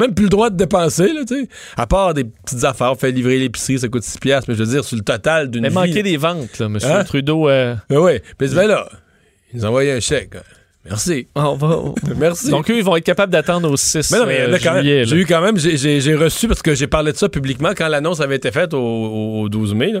Même 0.00 0.14
plus 0.14 0.24
le 0.24 0.30
droit 0.30 0.50
de 0.50 0.56
dépenser, 0.56 1.12
là, 1.12 1.24
tu 1.26 1.42
sais. 1.42 1.48
À 1.76 1.86
part 1.86 2.14
des 2.14 2.24
petites 2.24 2.64
affaires, 2.64 2.96
faire 2.98 3.12
livrer 3.12 3.38
l'épicerie, 3.38 3.78
ça 3.78 3.88
coûte 3.88 4.02
6 4.02 4.18
piastres, 4.18 4.50
mais 4.50 4.56
je 4.56 4.62
veux 4.64 4.70
dire, 4.70 4.84
sur 4.84 4.96
le 4.96 5.02
total 5.02 5.50
d'une 5.50 5.62
Mais 5.62 5.68
vie. 5.68 5.74
manquer 5.74 6.02
des 6.02 6.16
ventes, 6.16 6.58
là, 6.58 6.66
M. 6.66 6.78
Hein? 6.82 7.04
Trudeau. 7.04 7.48
euh, 7.48 7.74
Ben 7.88 7.98
oui. 7.98 8.18
Puis 8.38 8.48
ben 8.48 8.66
là, 8.66 8.88
ils 9.52 9.58
nous 9.60 9.64
envoyaient 9.64 9.92
un 9.92 10.00
chèque. 10.00 10.34
Merci. 10.86 11.26
on 11.34 11.54
va... 11.54 11.80
Merci. 12.18 12.50
Donc, 12.50 12.70
eux, 12.70 12.76
ils 12.76 12.84
vont 12.84 12.96
être 12.96 13.04
capables 13.04 13.32
d'attendre 13.32 13.70
au 13.70 13.76
6 13.76 14.10
Mais 14.12 14.18
non, 14.18 14.26
mais 14.26 14.40
euh, 14.40 14.58
quand 14.62 14.78
juillet. 14.80 15.04
j'ai 15.06 15.16
eu 15.16 15.24
quand 15.26 15.40
même, 15.40 15.56
j'ai- 15.58 16.14
reçu, 16.14 16.46
parce 16.46 16.60
que 16.62 16.74
j'ai 16.74 16.86
parlé 16.86 17.12
de 17.12 17.16
ça 17.16 17.28
publiquement 17.28 17.70
quand 17.76 17.88
l'annonce 17.88 18.20
avait 18.20 18.36
été 18.36 18.50
faite 18.50 18.74
au, 18.74 18.78
au- 18.78 19.40
au 19.42 19.48
12 19.48 19.74
mai, 19.74 19.92
là. 19.92 20.00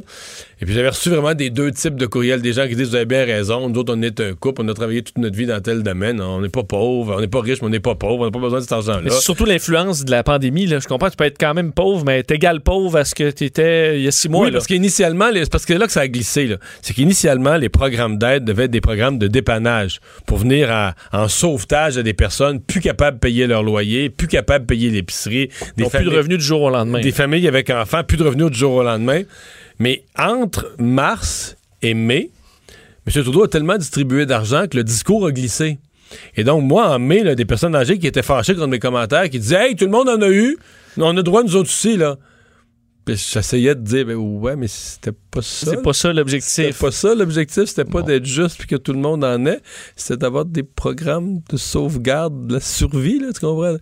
Et 0.60 0.66
puis 0.66 0.74
j'avais 0.74 0.88
reçu 0.90 1.10
vraiment 1.10 1.34
des 1.34 1.50
deux 1.50 1.72
types 1.72 1.96
de 1.96 2.06
courriels, 2.06 2.40
des 2.40 2.52
gens 2.52 2.66
qui 2.68 2.76
disent, 2.76 2.90
vous 2.90 2.94
avez 2.96 3.04
bien 3.06 3.24
raison, 3.24 3.68
nous 3.68 3.78
autres, 3.80 3.92
on 3.96 4.00
est 4.02 4.20
un 4.20 4.34
couple, 4.34 4.62
on 4.62 4.68
a 4.68 4.74
travaillé 4.74 5.02
toute 5.02 5.18
notre 5.18 5.36
vie 5.36 5.46
dans 5.46 5.60
tel 5.60 5.82
domaine, 5.82 6.20
on 6.20 6.40
n'est 6.40 6.48
pas 6.48 6.62
pauvre, 6.62 7.16
on 7.16 7.20
n'est 7.20 7.26
pas 7.28 7.40
riche, 7.40 7.60
mais 7.60 7.66
on 7.66 7.70
n'est 7.70 7.80
pas 7.80 7.94
pauvre, 7.96 8.20
on 8.22 8.24
n'a 8.26 8.30
pas 8.30 8.38
besoin 8.38 8.58
de 8.58 8.62
cet 8.64 8.72
argent-là. 8.72 9.10
c'est 9.10 9.20
surtout 9.20 9.44
l'influence 9.46 10.04
de 10.04 10.10
la 10.10 10.22
pandémie. 10.22 10.66
Là. 10.66 10.78
Je 10.78 10.86
comprends, 10.86 11.10
tu 11.10 11.16
peux 11.16 11.24
être 11.24 11.38
quand 11.40 11.54
même 11.54 11.72
pauvre, 11.72 12.04
mais 12.06 12.22
t'es 12.22 12.36
égal 12.36 12.60
pauvre 12.60 12.98
à 12.98 13.04
ce 13.04 13.14
que 13.14 13.30
t'étais 13.30 13.98
il 13.98 14.04
y 14.04 14.08
a 14.08 14.10
six 14.12 14.28
mois. 14.28 14.42
Oui, 14.42 14.50
là. 14.50 14.58
parce 14.58 14.66
qu'initialement, 14.66 15.26
c'est 15.34 15.50
parce 15.50 15.66
que 15.66 15.72
là 15.74 15.86
que 15.86 15.92
ça 15.92 16.00
a 16.02 16.08
glissé. 16.08 16.54
C'est 16.82 16.94
qu'initialement, 16.94 17.56
les 17.56 17.68
programmes 17.68 18.16
d'aide 18.18 18.44
devaient 18.44 18.64
être 18.64 18.70
des 18.70 18.80
programmes 18.80 19.18
de 19.18 19.26
dépannage 19.26 20.00
pour 20.26 20.38
venir 20.38 20.70
à- 20.70 20.73
en 21.12 21.28
sauvetage 21.28 21.98
à 21.98 22.02
des 22.02 22.14
personnes 22.14 22.60
plus 22.60 22.80
capables 22.80 23.16
de 23.18 23.20
payer 23.20 23.46
leur 23.46 23.62
loyer, 23.62 24.10
plus 24.10 24.28
capables 24.28 24.66
de 24.66 24.68
payer 24.68 24.90
l'épicerie, 24.90 25.48
des 25.76 25.84
plus 25.86 26.04
de 26.04 26.10
revenus 26.10 26.38
du 26.38 26.44
jour 26.44 26.62
au 26.62 26.70
lendemain. 26.70 27.00
des 27.00 27.12
familles 27.12 27.48
avec 27.48 27.70
enfants, 27.70 28.04
plus 28.04 28.16
de 28.16 28.24
revenus 28.24 28.50
du 28.50 28.58
jour 28.58 28.74
au 28.74 28.82
lendemain. 28.82 29.22
Mais 29.78 30.04
entre 30.18 30.74
mars 30.78 31.56
et 31.82 31.94
mai, 31.94 32.30
M. 33.06 33.22
Trudeau 33.22 33.44
a 33.44 33.48
tellement 33.48 33.76
distribué 33.76 34.26
d'argent 34.26 34.66
que 34.70 34.76
le 34.76 34.84
discours 34.84 35.26
a 35.26 35.32
glissé. 35.32 35.78
Et 36.36 36.44
donc, 36.44 36.62
moi, 36.62 36.88
en 36.94 36.98
mai, 36.98 37.22
là, 37.22 37.34
des 37.34 37.44
personnes 37.44 37.74
âgées 37.74 37.98
qui 37.98 38.06
étaient 38.06 38.22
fâchées 38.22 38.54
contre 38.54 38.68
mes 38.68 38.78
commentaires, 38.78 39.28
qui 39.28 39.38
disaient 39.38 39.68
Hey, 39.68 39.76
tout 39.76 39.84
le 39.84 39.90
monde 39.90 40.08
en 40.08 40.20
a 40.22 40.28
eu, 40.28 40.56
on 40.96 41.16
a 41.16 41.22
droit, 41.22 41.42
nous 41.42 41.56
autres 41.56 41.70
aussi, 41.70 41.96
là. 41.96 42.16
J'essayais 43.06 43.74
de 43.74 43.80
dire, 43.82 44.06
ben 44.06 44.14
ouais, 44.16 44.56
mais 44.56 44.66
c'était 44.68 45.12
pas 45.30 45.42
ça. 45.42 45.70
C'est 45.70 45.82
pas 45.82 45.92
ça 45.92 46.08
C'était 46.08 46.14
l'objectif. 46.14 46.78
pas 46.78 46.90
ça 46.90 47.14
l'objectif, 47.14 47.64
c'était 47.64 47.84
pas 47.84 48.00
d'être 48.02 48.24
juste 48.24 48.56
puis 48.58 48.66
que 48.66 48.76
tout 48.76 48.92
le 48.94 48.98
monde 48.98 49.22
en 49.24 49.44
ait, 49.44 49.60
c'était 49.94 50.16
d'avoir 50.18 50.44
des 50.46 50.62
programmes 50.62 51.40
de 51.50 51.56
sauvegarde 51.58 52.46
de 52.46 52.54
la 52.54 52.60
survie, 52.60 53.18
là, 53.20 53.28
tu 53.34 53.40
comprends? 53.40 53.76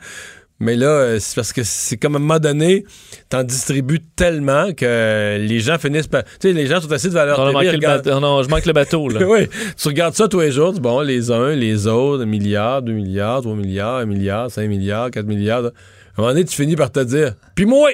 Mais 0.58 0.76
là, 0.76 0.87
euh, 0.87 1.18
c'est 1.20 1.35
parce 1.35 1.52
que 1.52 1.62
c'est 1.64 1.96
comme 1.96 2.14
à 2.14 2.18
un 2.18 2.20
moment 2.20 2.38
donné, 2.38 2.85
t'en 3.28 3.42
distribues 3.42 3.98
tellement 4.14 4.72
que 4.72 5.37
les 5.40 5.58
gens 5.58 5.76
finissent 5.78 6.06
par. 6.06 6.22
Tu 6.24 6.30
sais, 6.40 6.52
les 6.52 6.66
gens 6.68 6.80
sont 6.80 6.90
assis 6.92 7.08
devant 7.08 7.24
leur 7.24 7.38
On 7.40 7.42
a 7.42 7.46
télé, 7.46 7.52
manqué 7.54 7.66
le 7.66 7.72
regardent- 7.74 8.04
bateau. 8.04 8.20
Non, 8.20 8.42
je 8.44 8.48
manque 8.48 8.66
le 8.66 8.72
bateau. 8.72 9.08
Là. 9.08 9.20
oui, 9.28 9.48
tu 9.76 9.88
regardes 9.88 10.14
ça 10.14 10.28
tous 10.28 10.38
les 10.40 10.52
jours, 10.52 10.72
bon, 10.74 11.00
les 11.00 11.32
uns, 11.32 11.54
les 11.56 11.88
autres, 11.88 12.22
un 12.22 12.26
milliard, 12.26 12.80
deux 12.82 12.92
milliards, 12.92 13.40
trois 13.42 13.56
milliards, 13.56 13.96
un 13.98 14.06
milliard, 14.06 14.50
cinq 14.52 14.68
milliards, 14.68 15.11
quatre 15.11 15.26
milliards. 15.26 15.64
À 15.64 15.68
un 15.68 15.72
moment 16.18 16.28
donné, 16.28 16.44
tu 16.44 16.54
finis 16.54 16.76
par 16.76 16.92
te 16.92 17.00
dire, 17.00 17.35
puis 17.56 17.66
moi! 17.66 17.90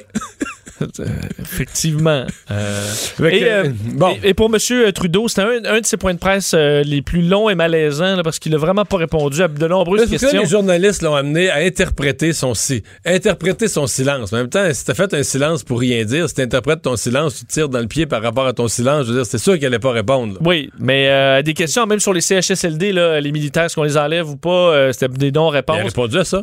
Effectivement. 1.41 2.25
Euh, 2.51 2.87
et, 3.31 3.45
euh, 3.45 3.69
bon. 3.95 4.17
et, 4.23 4.31
et 4.31 4.35
pour 4.35 4.51
M. 4.53 4.93
Trudeau, 4.93 5.29
c'était 5.29 5.43
un, 5.43 5.65
un 5.65 5.81
de 5.81 5.87
ses 5.87 5.97
points 5.97 6.15
de 6.15 6.19
presse 6.19 6.53
euh, 6.55 6.83
les 6.85 7.03
plus 7.03 7.23
longs 7.23 7.49
et 7.49 7.55
malaisants 7.55 8.17
là, 8.17 8.23
parce 8.23 8.39
qu'il 8.39 8.55
a 8.55 8.59
vraiment 8.59 8.85
pas 8.85 8.97
répondu 8.97 9.43
à 9.43 9.49
de 9.49 9.67
nombreuses 9.69 10.01
c'est 10.03 10.07
que 10.07 10.13
là, 10.13 10.19
questions. 10.19 10.41
les 10.41 10.47
journalistes 10.49 11.03
l'ont 11.03 11.15
amené 11.15 11.51
à 11.51 11.57
interpréter 11.59 12.33
son, 12.33 12.55
si 12.55 12.83
interpréter 13.05 13.69
son 13.69 13.87
silence. 13.87 14.33
En 14.33 14.37
même 14.37 14.49
temps, 14.49 14.67
si 14.73 14.85
t'as 14.85 14.95
fait 14.95 15.13
un 15.15 15.23
silence 15.23 15.65
pour 15.65 15.81
rien 15.81 16.05
dire, 16.05 16.29
si 16.29 16.35
t'interprètes 16.35 16.83
ton 16.83 16.97
silence, 16.97 17.39
tu 17.39 17.45
te 17.47 17.53
tires 17.53 17.69
dans 17.69 17.81
le 17.81 17.87
pied 17.87 18.07
par 18.07 18.23
rapport 18.23 18.47
à 18.47 18.53
ton 18.53 18.69
silence, 18.69 19.07
je 19.07 19.13
veux 19.13 19.17
dire, 19.19 19.27
c'est 19.27 19.39
sûr 19.39 19.55
qu'il 19.55 19.67
allait 19.67 19.79
pas 19.79 19.93
répondre. 19.93 20.35
là. 20.35 20.39
Oui, 20.45 20.71
mais 20.79 21.09
euh, 21.09 21.43
des 21.43 21.55
questions, 21.55 21.87
même 21.87 22.01
sur 22.01 22.13
les 22.13 22.21
CHSLD, 22.21 22.93
là, 22.93 23.21
les 23.21 23.33
militaires, 23.33 23.65
est-ce 23.65 23.75
qu'on 23.75 23.83
les 23.85 23.97
enlève 23.97 24.29
ou 24.29 24.37
pas, 24.37 24.51
euh, 24.51 24.93
c'était 24.93 25.09
des 25.09 25.27
Il 25.29 25.37
a 25.37 25.41
non-réponses. 25.41 25.83
répondu 25.83 26.19
à 26.19 26.25
ça. 26.25 26.43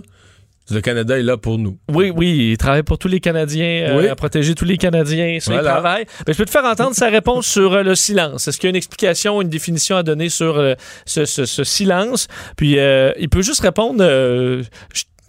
Le 0.71 0.81
Canada 0.81 1.19
est 1.19 1.23
là 1.23 1.37
pour 1.37 1.59
nous. 1.59 1.77
Oui, 1.91 2.11
oui, 2.15 2.49
il 2.51 2.57
travaille 2.57 2.81
pour 2.81 2.97
tous 2.97 3.07
les 3.07 3.19
Canadiens, 3.19 3.89
euh, 3.89 3.99
Oui. 3.99 4.07
à 4.07 4.15
protéger 4.15 4.55
tous 4.55 4.65
les 4.65 4.77
Canadiens. 4.77 5.37
Ça, 5.39 5.51
il 5.51 5.55
Voilà. 5.55 5.69
travaille. 5.71 6.05
Mais 6.25 6.33
je 6.33 6.37
peux 6.39 6.45
te 6.45 6.49
faire 6.49 6.65
entendre 6.65 6.95
sa 6.95 7.07
réponse 7.09 7.45
sur 7.45 7.73
euh, 7.73 7.83
le 7.83 7.93
silence. 7.93 8.47
Est-ce 8.47 8.57
qu'il 8.57 8.67
y 8.67 8.69
a 8.69 8.71
une 8.71 8.75
explication, 8.75 9.41
une 9.43 9.49
définition 9.49 9.95
à 9.95 10.01
donner 10.03 10.29
sur 10.29 10.57
euh, 10.57 10.73
ce, 11.05 11.25
ce- 11.25 11.45
ce 11.45 11.63
silence? 11.63 12.27
Puis 12.57 12.79
euh, 12.79 13.11
il 13.19 13.29
peut 13.29 13.43
juste 13.43 13.61
répondre. 13.61 14.03
je, 14.03 14.63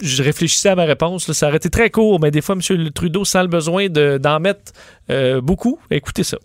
je 0.02 0.22
réfléchissais 0.22 0.70
à 0.70 0.74
ma 0.74 0.84
réponse. 0.84 1.28
là. 1.28 1.34
ça 1.34 1.48
aurait 1.48 1.58
été 1.58 1.68
très 1.70 1.90
court, 1.90 2.18
mais 2.18 2.30
des 2.30 2.40
fois, 2.40 2.54
M. 2.56 2.90
Trudeau 2.92 3.24
sent 3.26 3.42
le 3.42 3.48
besoin 3.48 3.88
de- 3.88 4.18
d'en 4.18 4.40
mettre 4.40 4.72
beaucoup. 5.42 5.78
Écoutez 5.90 6.24
ça. 6.24 6.38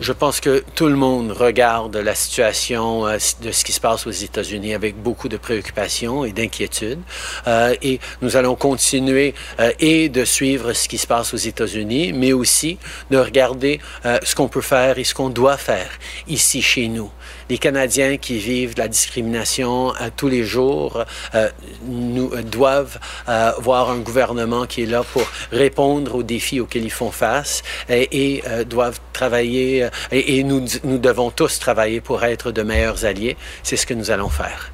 Je 0.00 0.12
pense 0.12 0.38
que 0.40 0.62
tout 0.76 0.86
le 0.86 0.94
monde 0.94 1.32
regarde 1.32 1.96
la 1.96 2.14
situation 2.14 3.06
euh, 3.08 3.18
de 3.42 3.50
ce 3.50 3.64
qui 3.64 3.72
se 3.72 3.80
passe 3.80 4.06
aux 4.06 4.12
États-Unis 4.12 4.72
avec 4.72 4.96
beaucoup 4.96 5.28
de 5.28 5.36
préoccupations 5.36 6.24
et 6.24 6.30
d'inquiétudes. 6.30 7.00
Euh, 7.48 7.74
et 7.82 7.98
nous 8.22 8.36
allons 8.36 8.54
continuer 8.54 9.34
euh, 9.58 9.72
et 9.80 10.08
de 10.08 10.24
suivre 10.24 10.72
ce 10.72 10.88
qui 10.88 10.98
se 10.98 11.06
passe 11.08 11.34
aux 11.34 11.38
États-Unis, 11.38 12.12
mais 12.12 12.32
aussi 12.32 12.78
de 13.10 13.16
regarder 13.18 13.80
euh, 14.06 14.18
ce 14.22 14.36
qu'on 14.36 14.48
peut 14.48 14.60
faire 14.60 14.98
et 14.98 15.04
ce 15.04 15.14
qu'on 15.14 15.30
doit 15.30 15.56
faire 15.56 15.90
ici 16.28 16.62
chez 16.62 16.86
nous. 16.86 17.10
Les 17.50 17.58
Canadiens 17.58 18.16
qui 18.18 18.38
vivent 18.38 18.74
la 18.76 18.88
discrimination 18.88 19.94
euh, 20.00 20.08
tous 20.16 20.28
les 20.28 20.44
jours 20.44 21.04
euh, 21.34 21.48
nous, 21.86 22.30
euh, 22.34 22.42
doivent 22.42 22.98
euh, 23.28 23.52
voir 23.58 23.90
un 23.90 23.98
gouvernement 23.98 24.66
qui 24.66 24.82
est 24.82 24.86
là 24.86 25.02
pour 25.02 25.26
répondre 25.50 26.14
aux 26.14 26.22
défis 26.22 26.60
auxquels 26.60 26.84
ils 26.84 26.90
font 26.90 27.10
face 27.10 27.62
et, 27.88 28.08
et, 28.36 28.42
euh, 28.46 28.64
doivent 28.64 29.00
travailler 29.12 29.88
et, 30.12 30.38
et 30.38 30.44
nous, 30.44 30.64
nous 30.84 30.98
devons 30.98 31.30
tous 31.30 31.58
travailler 31.58 32.00
pour 32.00 32.22
être 32.24 32.52
de 32.52 32.62
meilleurs 32.62 33.04
alliés. 33.04 33.36
C'est 33.62 33.76
ce 33.76 33.86
que 33.86 33.94
nous 33.94 34.10
allons 34.10 34.28
faire. 34.28 34.70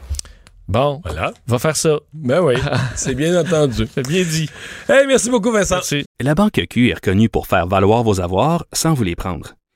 Bon, 0.66 1.00
Voilà. 1.04 1.32
va 1.46 1.58
faire 1.58 1.76
ça. 1.76 1.98
Ben 2.14 2.40
oui, 2.40 2.54
c'est 2.96 3.14
bien 3.14 3.38
entendu. 3.38 3.86
C'est 3.94 4.06
bien 4.06 4.22
dit. 4.24 4.48
Hey, 4.88 5.06
merci 5.06 5.28
beaucoup, 5.28 5.52
Vincent. 5.52 5.74
Merci. 5.76 6.04
La 6.22 6.34
Banque 6.34 6.58
Q 6.70 6.88
est 6.90 6.94
reconnue 6.94 7.28
pour 7.28 7.46
faire 7.46 7.66
valoir 7.66 8.02
vos 8.02 8.20
avoirs 8.22 8.64
sans 8.72 8.94
vous 8.94 9.04
les 9.04 9.14
prendre. 9.14 9.54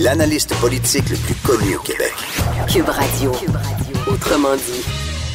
l'analyste 0.00 0.54
politique 0.60 1.08
le 1.10 1.16
plus 1.16 1.34
connu 1.36 1.76
au 1.76 1.80
Québec. 1.80 2.12
Cube 2.72 2.88
Radio. 2.88 3.32
Autrement 4.06 4.56
dit. 4.56 4.84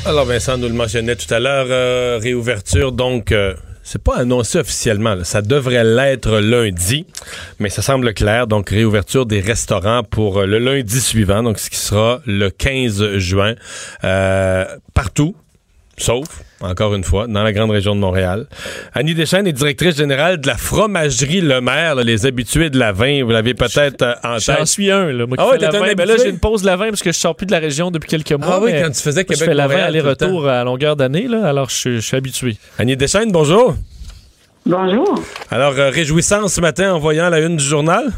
Alors, 0.06 0.26
Vincent 0.26 0.58
nous 0.58 0.68
le 0.68 0.74
mentionnait 0.74 1.16
tout 1.16 1.32
à 1.34 1.40
l'heure, 1.40 1.68
euh, 1.70 2.20
réouverture, 2.22 2.92
donc, 2.92 3.32
euh, 3.32 3.54
c'est 3.84 4.04
pas 4.04 4.18
annoncé 4.18 4.60
officiellement, 4.60 5.16
là. 5.16 5.24
ça 5.24 5.42
devrait 5.42 5.84
l'être 5.84 6.40
lundi, 6.40 7.06
mais 7.60 7.70
ça 7.70 7.82
semble 7.82 8.14
clair, 8.14 8.48
donc 8.48 8.70
réouverture 8.70 9.26
des 9.26 9.40
restaurants 9.40 10.04
pour 10.04 10.40
euh, 10.40 10.46
le 10.46 10.60
lundi 10.60 11.00
suivant, 11.00 11.42
donc 11.44 11.58
ce 11.60 11.70
qui 11.70 11.78
sera 11.78 12.22
le 12.26 12.50
15 12.50 13.18
juin, 13.18 13.56
euh, 14.04 14.66
partout, 14.94 15.36
sauf, 15.98 16.28
encore 16.62 16.94
une 16.96 17.04
fois, 17.04 17.28
dans 17.28 17.44
la 17.44 17.52
grande 17.54 17.72
région 17.72 17.96
de 17.96 18.00
Montréal. 18.00 18.46
Annie 18.94 19.16
Deschênes 19.16 19.48
est 19.48 19.54
directrice 19.54 19.98
générale 19.98 20.40
de 20.40 20.48
la 20.48 20.56
fromagerie 20.56 21.42
Le 21.42 21.60
Maire, 21.62 21.96
là, 21.96 22.04
les 22.04 22.26
habitués 22.26 22.70
de 22.70 22.78
la 22.78 22.92
vin, 22.92 23.24
vous 23.24 23.32
l'avez 23.32 23.54
peut-être 23.54 24.02
euh, 24.04 24.14
en 24.24 24.38
J'en 24.38 24.66
suis 24.66 24.92
un, 24.92 25.12
là. 25.12 25.26
Moi 25.26 25.38
qui 25.38 25.44
Ah 25.44 25.50
ouais, 25.50 25.58
la 25.58 25.70
t'es 25.70 25.78
un 25.78 25.80
vin. 25.80 25.94
Ben 25.96 26.08
là, 26.08 26.16
j'ai 26.18 26.30
une 26.30 26.40
pause 26.40 26.62
de 26.62 26.68
la 26.68 26.76
vin 26.76 26.90
parce 26.90 27.02
que 27.02 27.12
je 27.12 27.18
sors 27.18 27.36
plus 27.36 27.46
de 27.46 27.52
la 27.52 27.60
région 27.60 27.92
depuis 27.92 28.08
quelques 28.10 28.32
mois. 28.32 28.56
Ah 28.56 28.60
oui, 28.62 28.72
quand 28.72 28.92
tu 28.92 29.02
faisais 29.02 29.26
moi, 29.28 29.36
je 29.36 29.40
Québec 29.40 29.50
fais 29.50 29.54
la 29.54 29.68
vin 29.68 29.84
aller-retour 29.84 30.48
à 30.48 30.64
longueur 30.64 30.96
d'année, 30.96 31.28
là. 31.28 31.48
Alors, 31.48 31.70
je, 31.70 31.96
je 31.96 32.00
suis 32.00 32.18
habitué. 32.18 32.58
Annie 32.78 32.96
Deschênes, 32.98 33.32
bonjour. 33.32 33.76
Bonjour. 34.66 35.16
Alors, 35.50 35.74
euh, 35.78 35.90
réjouissance 35.90 36.54
ce 36.56 36.62
matin 36.62 36.94
en 36.94 37.00
voyant 37.00 37.30
la 37.30 37.40
une 37.40 37.56
du 37.56 37.64
journal? 37.64 38.12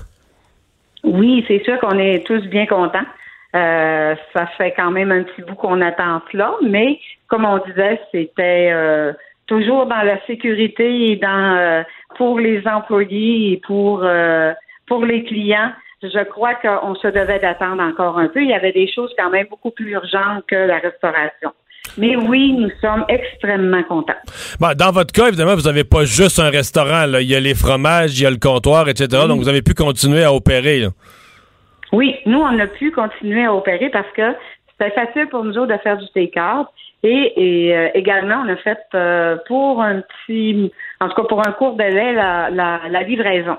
Oui, 1.03 1.45
c'est 1.47 1.63
sûr 1.63 1.79
qu'on 1.79 1.97
est 1.97 2.25
tous 2.25 2.41
bien 2.47 2.65
contents. 2.65 3.05
Euh, 3.55 4.15
ça 4.33 4.47
fait 4.57 4.73
quand 4.75 4.91
même 4.91 5.11
un 5.11 5.23
petit 5.23 5.41
bout 5.43 5.55
qu'on 5.55 5.81
attend 5.81 6.21
cela, 6.31 6.53
mais 6.67 6.99
comme 7.29 7.45
on 7.45 7.59
disait, 7.59 8.01
c'était 8.11 8.71
euh, 8.73 9.13
toujours 9.47 9.85
dans 9.85 10.01
la 10.01 10.23
sécurité 10.25 11.11
et 11.11 11.15
dans 11.15 11.55
euh, 11.57 11.83
pour 12.17 12.39
les 12.39 12.67
employés 12.67 13.53
et 13.53 13.57
pour 13.65 14.01
euh, 14.03 14.51
pour 14.87 15.05
les 15.05 15.23
clients. 15.23 15.71
Je 16.01 16.23
crois 16.29 16.55
qu'on 16.55 16.95
se 16.95 17.07
devait 17.07 17.39
d'attendre 17.39 17.83
encore 17.83 18.17
un 18.17 18.29
peu. 18.29 18.41
Il 18.41 18.49
y 18.49 18.53
avait 18.53 18.71
des 18.71 18.89
choses 18.91 19.13
quand 19.17 19.29
même 19.29 19.47
beaucoup 19.49 19.71
plus 19.71 19.91
urgentes 19.91 20.45
que 20.47 20.55
la 20.55 20.79
restauration. 20.79 21.51
Mais 21.97 22.15
oui, 22.15 22.53
nous 22.53 22.69
sommes 22.79 23.03
extrêmement 23.09 23.83
contents. 23.83 24.13
Bon, 24.59 24.73
dans 24.77 24.91
votre 24.91 25.11
cas, 25.11 25.27
évidemment, 25.27 25.55
vous 25.55 25.63
n'avez 25.63 25.83
pas 25.83 26.05
juste 26.05 26.39
un 26.39 26.49
restaurant. 26.49 27.05
Là. 27.05 27.19
Il 27.19 27.27
y 27.27 27.35
a 27.35 27.39
les 27.41 27.55
fromages, 27.55 28.17
il 28.17 28.23
y 28.23 28.25
a 28.25 28.29
le 28.29 28.37
comptoir, 28.37 28.87
etc. 28.87 29.07
Donc, 29.27 29.41
vous 29.41 29.49
avez 29.49 29.61
pu 29.61 29.73
continuer 29.73 30.23
à 30.23 30.33
opérer. 30.33 30.79
là. 30.79 30.89
Oui, 31.91 32.15
nous, 32.25 32.39
on 32.39 32.59
a 32.59 32.67
pu 32.67 32.91
continuer 32.91 33.43
à 33.43 33.53
opérer 33.53 33.89
parce 33.89 34.09
que 34.15 34.35
c'était 34.71 34.91
facile 34.91 35.27
pour 35.29 35.43
nous 35.43 35.57
autres 35.57 35.73
de 35.73 35.79
faire 35.79 35.97
du 35.97 36.07
take-out. 36.13 36.67
Et, 37.03 37.33
et, 37.67 37.77
euh, 37.77 37.89
également, 37.93 38.43
on 38.45 38.49
a 38.49 38.57
fait 38.57 38.79
euh, 38.93 39.37
pour 39.47 39.81
un 39.81 40.01
petit, 40.01 40.71
en 40.99 41.07
tout 41.09 41.15
cas 41.15 41.27
pour 41.27 41.47
un 41.47 41.51
court 41.53 41.75
délai, 41.75 42.13
la, 42.13 42.49
la, 42.49 42.81
la 42.89 43.03
livraison. 43.03 43.57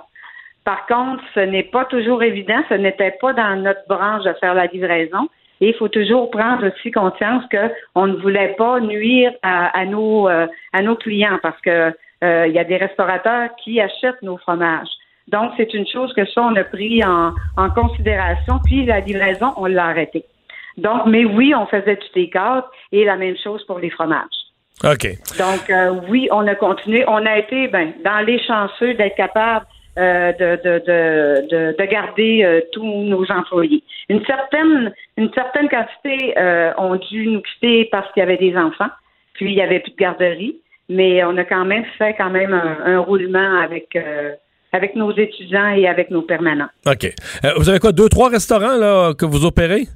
Par 0.65 0.87
contre, 0.87 1.23
ce 1.35 1.41
n'est 1.41 1.63
pas 1.63 1.87
toujours 1.87 2.23
évident, 2.23 2.63
ce 2.69 2.75
n'était 2.75 3.17
pas 3.21 3.33
dans 3.33 3.57
notre 3.57 3.87
branche 3.89 4.25
de 4.25 4.33
faire 4.35 4.55
la 4.55 4.67
livraison. 4.67 5.29
Et 5.63 5.69
il 5.69 5.75
faut 5.75 5.89
toujours 5.89 6.31
prendre 6.31 6.67
aussi 6.67 6.91
conscience 6.91 7.45
qu'on 7.51 8.07
ne 8.07 8.17
voulait 8.17 8.55
pas 8.57 8.81
nuire 8.81 9.33
à, 9.43 9.79
à 9.79 9.85
nos, 9.85 10.29
euh, 10.29 10.47
à 10.73 10.83
nos 10.83 10.97
clients 10.97 11.39
parce 11.43 11.61
que 11.61 11.93
euh, 12.23 12.47
il 12.47 12.53
y 12.55 12.59
a 12.59 12.65
des 12.65 12.77
restaurateurs 12.77 13.51
qui 13.63 13.81
achètent 13.81 14.23
nos 14.23 14.37
fromages. 14.39 14.89
Donc, 15.29 15.53
c'est 15.57 15.73
une 15.75 15.87
chose 15.87 16.13
que 16.15 16.25
ça, 16.27 16.43
on 16.43 16.57
a 16.57 16.65
pris 16.65 17.05
en, 17.05 17.33
en 17.57 17.71
considération. 17.71 18.59
Puis, 18.65 18.85
la 18.85 19.01
livraison, 19.01 19.53
on 19.57 19.67
l'a 19.67 19.87
arrêté. 19.87 20.25
Donc, 20.77 21.07
mais 21.07 21.25
oui, 21.25 21.55
on 21.55 21.67
faisait 21.67 21.97
du 21.97 22.09
take-out 22.15 22.65
et 22.93 23.05
la 23.05 23.17
même 23.17 23.37
chose 23.43 23.65
pour 23.67 23.79
les 23.79 23.91
fromages. 23.91 24.25
OK. 24.85 25.07
Donc, 25.39 25.69
euh, 25.69 26.01
oui, 26.09 26.29
on 26.31 26.47
a 26.47 26.55
continué. 26.55 27.05
On 27.07 27.25
a 27.27 27.39
été 27.39 27.69
ben, 27.69 27.93
dans 28.05 28.25
les 28.27 28.43
chanceux 28.43 28.95
d'être 28.95 29.17
capable 29.17 29.67
euh, 29.99 30.33
de, 30.33 30.57
de, 30.65 30.79
de, 30.87 31.49
de, 31.51 31.77
de 31.79 31.85
garder 31.91 32.43
euh, 32.45 32.61
tous 32.73 32.85
nos 32.85 33.31
employés. 33.31 33.83
Une 34.09 34.25
certaine, 34.25 34.93
une 35.19 35.33
certaine 35.35 35.69
quantité 35.69 36.35
ont 36.79 36.97
dû 36.97 37.27
nous 37.27 37.43
quitter 37.43 37.89
parce 37.93 38.11
qu'il 38.13 38.21
y 38.21 38.25
avait 38.25 38.39
des 38.39 38.57
enfants, 38.57 38.91
puis 39.35 39.53
il 39.53 39.57
n'y 39.57 39.63
avait 39.63 39.81
plus 39.81 39.93
de 39.93 39.97
garderie, 39.97 40.57
mais 40.89 41.23
on 41.25 41.37
a 41.37 41.45
quand 41.45 41.65
même 41.65 41.85
fait 41.99 42.15
quand 42.15 42.31
même 42.31 42.55
un, 42.55 42.79
un 42.87 42.99
roulement 43.01 43.61
avec, 43.61 43.97
avec 44.73 44.95
nos 44.95 45.13
étudiants 45.13 45.75
et 45.75 45.87
avec 45.87 46.11
nos 46.11 46.23
permanents. 46.23 46.69
OK. 46.87 47.05
Euh, 47.45 47.53
vous 47.57 47.69
avez 47.69 47.79
quoi, 47.79 47.93
deux, 47.93 48.09
trois 48.09 48.29
restaurants 48.29 48.77
là, 48.77 49.13
que 49.15 49.25
vous 49.25 49.45
opérez? 49.45 49.87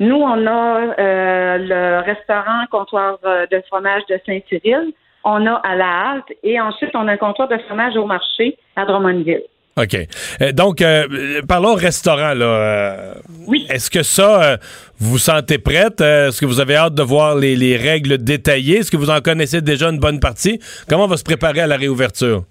Nous, 0.00 0.16
on 0.16 0.46
a 0.46 0.94
euh, 0.98 1.58
le 1.58 2.04
restaurant 2.04 2.64
comptoir 2.70 3.18
euh, 3.24 3.46
de 3.52 3.62
fromage 3.68 4.02
de 4.08 4.18
Saint-Cyril, 4.26 4.92
on 5.24 5.46
a 5.46 5.52
à 5.62 5.76
la 5.76 6.10
halte 6.12 6.32
et 6.42 6.58
ensuite 6.58 6.90
on 6.94 7.06
a 7.06 7.12
un 7.12 7.16
comptoir 7.18 7.48
de 7.48 7.58
fromage 7.66 7.96
au 7.96 8.06
marché 8.06 8.56
à 8.76 8.86
Drummondville. 8.86 9.42
OK. 9.76 9.94
Euh, 10.40 10.52
donc, 10.52 10.82
euh, 10.82 11.42
parlons 11.46 11.74
restaurant. 11.74 12.34
Là. 12.34 12.44
Euh, 12.44 13.14
Oui. 13.46 13.66
Est-ce 13.70 13.90
que 13.90 14.02
ça, 14.02 14.42
euh, 14.42 14.56
vous 14.98 15.12
vous 15.12 15.18
sentez 15.18 15.58
prête? 15.58 16.00
Est-ce 16.00 16.40
que 16.40 16.46
vous 16.46 16.60
avez 16.60 16.76
hâte 16.76 16.94
de 16.94 17.02
voir 17.02 17.36
les, 17.36 17.54
les 17.54 17.76
règles 17.76 18.18
détaillées? 18.18 18.78
Est-ce 18.78 18.90
que 18.90 18.96
vous 18.96 19.10
en 19.10 19.20
connaissez 19.20 19.60
déjà 19.60 19.88
une 19.90 19.98
bonne 20.00 20.18
partie? 20.18 20.58
Comment 20.88 21.04
on 21.04 21.08
va 21.08 21.16
se 21.16 21.24
préparer 21.24 21.60
à 21.60 21.66
la 21.66 21.76
réouverture? 21.76 22.42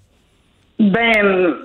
Ben, 0.79 1.55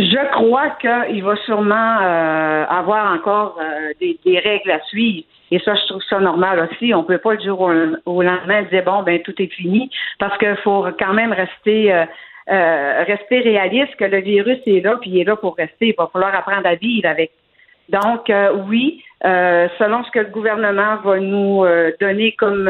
je 0.00 0.30
crois 0.32 0.70
qu'il 0.80 1.22
va 1.22 1.36
sûrement 1.44 1.98
euh, 2.00 2.64
avoir 2.66 3.12
encore 3.12 3.58
euh, 3.60 3.92
des, 4.00 4.18
des 4.24 4.38
règles 4.38 4.70
à 4.70 4.80
suivre. 4.84 5.26
Et 5.50 5.58
ça, 5.58 5.74
je 5.74 5.86
trouve 5.86 6.02
ça 6.08 6.20
normal 6.20 6.68
aussi. 6.70 6.94
On 6.94 7.04
peut 7.04 7.18
pas 7.18 7.34
le 7.34 7.40
jour 7.40 7.60
au, 8.06 8.22
lendemain 8.22 8.62
dire 8.70 8.84
bon, 8.84 9.02
ben 9.02 9.20
tout 9.22 9.34
est 9.42 9.52
fini, 9.52 9.90
parce 10.18 10.36
qu'il 10.38 10.56
faut 10.62 10.86
quand 10.98 11.12
même 11.12 11.32
rester 11.32 11.92
euh, 11.92 12.04
euh, 12.50 13.04
rester 13.06 13.40
réaliste 13.40 13.94
que 13.96 14.04
le 14.04 14.20
virus 14.20 14.58
est 14.66 14.80
là, 14.80 14.96
puis 15.00 15.10
il 15.10 15.20
est 15.20 15.24
là 15.24 15.36
pour 15.36 15.56
rester. 15.56 15.88
Il 15.88 15.94
va 15.96 16.08
falloir 16.12 16.34
apprendre 16.34 16.66
à 16.66 16.74
vivre 16.74 17.08
avec. 17.08 17.30
Donc, 17.88 18.30
euh, 18.30 18.52
oui, 18.68 19.02
euh, 19.24 19.68
selon 19.78 20.02
ce 20.04 20.10
que 20.10 20.20
le 20.20 20.30
gouvernement 20.30 20.96
va 21.04 21.18
nous 21.18 21.64
donner 22.00 22.32
comme 22.32 22.68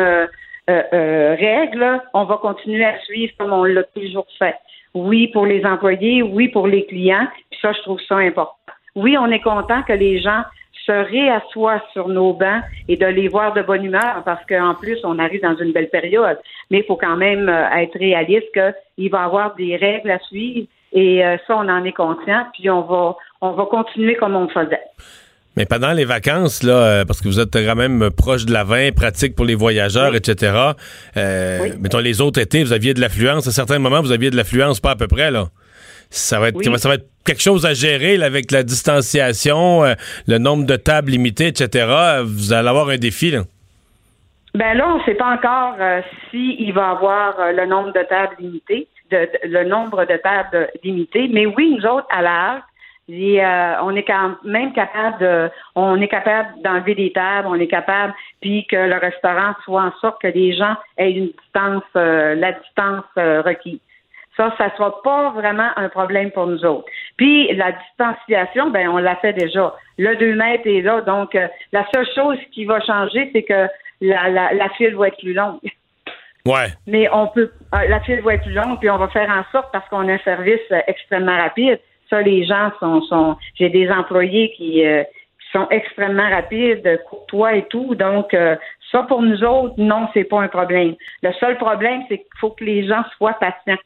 règles, 0.68 2.00
on 2.14 2.24
va 2.24 2.36
continuer 2.36 2.84
à 2.84 2.98
suivre 3.00 3.32
comme 3.38 3.52
on 3.52 3.64
l'a 3.64 3.84
toujours 3.84 4.26
fait. 4.38 4.56
Oui, 4.94 5.28
pour 5.28 5.46
les 5.46 5.64
employés, 5.64 6.22
oui, 6.22 6.48
pour 6.48 6.66
les 6.66 6.86
clients. 6.86 7.26
Puis 7.50 7.60
ça, 7.62 7.72
je 7.72 7.80
trouve 7.82 8.00
ça 8.08 8.16
important. 8.16 8.54
Oui, 8.96 9.16
on 9.18 9.30
est 9.30 9.40
content 9.40 9.82
que 9.82 9.92
les 9.92 10.20
gens 10.20 10.42
se 10.86 10.92
réassoient 10.92 11.82
sur 11.92 12.08
nos 12.08 12.32
bancs 12.32 12.62
et 12.88 12.96
de 12.96 13.06
les 13.06 13.28
voir 13.28 13.52
de 13.52 13.62
bonne 13.62 13.84
humeur 13.84 14.22
parce 14.24 14.44
qu'en 14.46 14.74
plus, 14.74 14.98
on 15.04 15.18
arrive 15.18 15.42
dans 15.42 15.56
une 15.56 15.72
belle 15.72 15.90
période. 15.90 16.38
Mais 16.70 16.78
il 16.78 16.84
faut 16.84 16.96
quand 16.96 17.16
même 17.16 17.48
euh, 17.48 17.70
être 17.76 17.98
réaliste 17.98 18.52
qu'il 18.52 19.10
va 19.10 19.20
y 19.20 19.24
avoir 19.24 19.54
des 19.54 19.76
règles 19.76 20.10
à 20.10 20.18
suivre 20.20 20.66
et 20.92 21.24
euh, 21.24 21.36
ça, 21.46 21.56
on 21.56 21.68
en 21.68 21.84
est 21.84 21.92
conscient. 21.92 22.46
Puis 22.54 22.68
on 22.70 22.82
va, 22.82 23.16
on 23.40 23.52
va 23.52 23.66
continuer 23.66 24.14
comme 24.16 24.34
on 24.34 24.44
le 24.44 24.48
faisait. 24.48 24.82
Mais 25.56 25.66
pendant 25.66 25.92
les 25.92 26.04
vacances, 26.04 26.62
là, 26.62 26.72
euh, 26.72 27.04
parce 27.04 27.20
que 27.20 27.28
vous 27.28 27.40
êtes 27.40 27.52
quand 27.52 27.74
même 27.74 28.10
proche 28.16 28.46
de 28.46 28.52
la 28.52 28.62
vin, 28.64 28.92
pratique 28.92 29.34
pour 29.34 29.44
les 29.44 29.54
voyageurs, 29.56 30.14
etc. 30.14 30.52
Euh, 31.16 31.58
Oui. 31.62 31.72
Mettons, 31.80 31.98
les 31.98 32.20
autres 32.20 32.40
étés, 32.40 32.62
vous 32.62 32.72
aviez 32.72 32.94
de 32.94 33.00
l'affluence. 33.00 33.46
À 33.48 33.50
certains 33.50 33.78
moments, 33.80 34.00
vous 34.00 34.12
aviez 34.12 34.30
de 34.30 34.36
l'affluence, 34.36 34.78
pas 34.80 34.92
à 34.92 34.96
peu 34.96 35.08
près, 35.08 35.30
là. 35.30 35.48
Ça 36.08 36.40
va 36.40 36.48
être, 36.48 36.56
Oui. 36.56 36.78
ça 36.78 36.88
va 36.88 36.94
être 36.96 37.06
quelque 37.24 37.42
chose 37.42 37.66
à 37.66 37.74
gérer 37.74 38.16
là, 38.16 38.26
avec 38.26 38.50
la 38.52 38.62
distanciation, 38.62 39.84
euh, 39.84 39.94
le 40.26 40.38
nombre 40.38 40.64
de 40.66 40.76
tables 40.76 41.10
limitées, 41.12 41.48
etc. 41.48 41.86
Vous 42.24 42.52
allez 42.52 42.68
avoir 42.68 42.88
un 42.88 42.96
défi, 42.96 43.30
là. 43.30 43.42
Ben 44.54 44.74
là, 44.76 44.88
on 44.94 44.98
ne 44.98 45.04
sait 45.04 45.14
pas 45.14 45.32
encore 45.34 45.76
euh, 45.80 46.00
s'il 46.30 46.72
va 46.72 46.90
avoir 46.90 47.34
le 47.52 47.66
nombre 47.66 47.92
de 47.92 48.02
tables 48.08 48.34
limité, 48.40 48.88
de, 49.12 49.18
de- 49.18 49.48
le 49.52 49.64
nombre 49.68 50.04
de 50.06 50.16
tables 50.20 50.68
limité. 50.82 51.28
Mais 51.32 51.46
oui, 51.46 51.76
nous 51.78 51.86
autres, 51.88 52.06
à 52.10 52.22
l'art, 53.10 53.84
on 53.84 53.94
est 53.96 54.04
quand 54.04 54.36
même 54.44 54.72
capable 54.72 55.18
de, 55.18 55.50
on 55.74 56.00
est 56.00 56.08
capable 56.08 56.60
d'enlever 56.62 56.94
des 56.94 57.12
tables, 57.12 57.48
on 57.48 57.54
est 57.54 57.66
capable, 57.66 58.14
puis 58.40 58.66
que 58.66 58.76
le 58.76 58.96
restaurant 58.96 59.54
soit 59.64 59.82
en 59.82 59.92
sorte 60.00 60.20
que 60.20 60.28
les 60.28 60.52
gens 60.54 60.74
aient 60.96 61.12
une 61.12 61.26
distance, 61.28 61.82
euh, 61.96 62.34
la 62.34 62.52
distance 62.52 63.04
euh, 63.18 63.42
requise. 63.42 63.80
Ça, 64.36 64.54
ça 64.56 64.66
ne 64.66 64.70
sera 64.70 65.02
pas 65.02 65.30
vraiment 65.30 65.70
un 65.76 65.88
problème 65.88 66.30
pour 66.30 66.46
nous 66.46 66.64
autres. 66.64 66.86
Puis 67.16 67.52
la 67.54 67.72
distanciation, 67.72 68.70
ben 68.70 68.88
on 68.88 68.98
l'a 68.98 69.16
fait 69.16 69.32
déjà. 69.32 69.74
Le 69.98 70.16
2 70.16 70.34
mètres 70.34 70.66
est 70.66 70.80
là, 70.80 71.00
donc 71.02 71.34
euh, 71.34 71.48
la 71.72 71.86
seule 71.92 72.06
chose 72.14 72.38
qui 72.52 72.64
va 72.64 72.80
changer, 72.80 73.30
c'est 73.32 73.42
que 73.42 73.66
la, 74.00 74.30
la, 74.30 74.54
la 74.54 74.68
file 74.70 74.94
va 74.94 75.08
être 75.08 75.18
plus 75.18 75.34
longue. 75.34 75.60
Ouais. 76.46 76.68
Mais 76.86 77.08
on 77.12 77.28
peut, 77.28 77.50
euh, 77.74 77.88
la 77.88 78.00
file 78.00 78.20
va 78.22 78.34
être 78.34 78.42
plus 78.42 78.52
longue, 78.52 78.78
puis 78.78 78.90
on 78.90 78.96
va 78.96 79.08
faire 79.08 79.28
en 79.28 79.44
sorte 79.52 79.70
parce 79.72 79.88
qu'on 79.88 80.08
a 80.08 80.12
un 80.12 80.18
service 80.18 80.60
euh, 80.72 80.80
extrêmement 80.86 81.36
rapide. 81.36 81.78
Ça, 82.10 82.20
les 82.20 82.44
gens 82.44 82.70
sont, 82.80 83.36
j'ai 83.54 83.68
des 83.68 83.88
employés 83.90 84.52
qui, 84.56 84.84
euh, 84.84 85.04
qui 85.04 85.50
sont 85.52 85.68
extrêmement 85.70 86.28
rapides, 86.28 87.00
courtois 87.08 87.54
et 87.54 87.64
tout. 87.66 87.94
Donc, 87.94 88.34
euh, 88.34 88.56
ça 88.90 89.04
pour 89.04 89.22
nous 89.22 89.44
autres, 89.44 89.74
non, 89.78 90.08
c'est 90.12 90.24
pas 90.24 90.40
un 90.40 90.48
problème. 90.48 90.94
Le 91.22 91.32
seul 91.34 91.56
problème, 91.56 92.02
c'est 92.08 92.18
qu'il 92.18 92.38
faut 92.40 92.50
que 92.50 92.64
les 92.64 92.86
gens 92.86 93.04
soient 93.16 93.34
patients. 93.34 93.80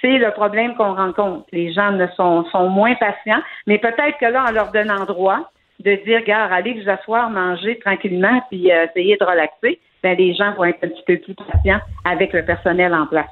C'est 0.00 0.18
le 0.18 0.30
problème 0.30 0.76
qu'on 0.76 0.94
rencontre. 0.94 1.46
Les 1.52 1.72
gens 1.72 1.90
ne 1.90 2.06
sont, 2.08 2.44
sont 2.52 2.68
moins 2.68 2.94
patients, 2.94 3.42
mais 3.66 3.78
peut-être 3.78 4.18
que 4.20 4.26
là, 4.26 4.44
en 4.48 4.52
leur 4.52 4.70
donnant 4.70 5.04
droit 5.06 5.50
de 5.80 5.94
dire, 6.04 6.22
gars, 6.24 6.44
allez 6.44 6.80
vous 6.80 6.88
asseoir, 6.88 7.30
manger 7.30 7.78
tranquillement, 7.78 8.42
puis 8.50 8.70
euh, 8.70 8.86
essayer 8.86 9.16
de 9.16 9.24
relaxer, 9.24 9.80
ben, 10.02 10.16
les 10.16 10.34
gens 10.34 10.52
vont 10.54 10.64
être 10.64 10.84
un 10.84 10.88
petit 10.88 11.04
peu 11.06 11.16
plus 11.18 11.34
patients 11.34 11.80
avec 12.04 12.32
le 12.32 12.44
personnel 12.44 12.94
en 12.94 13.06
place. 13.06 13.26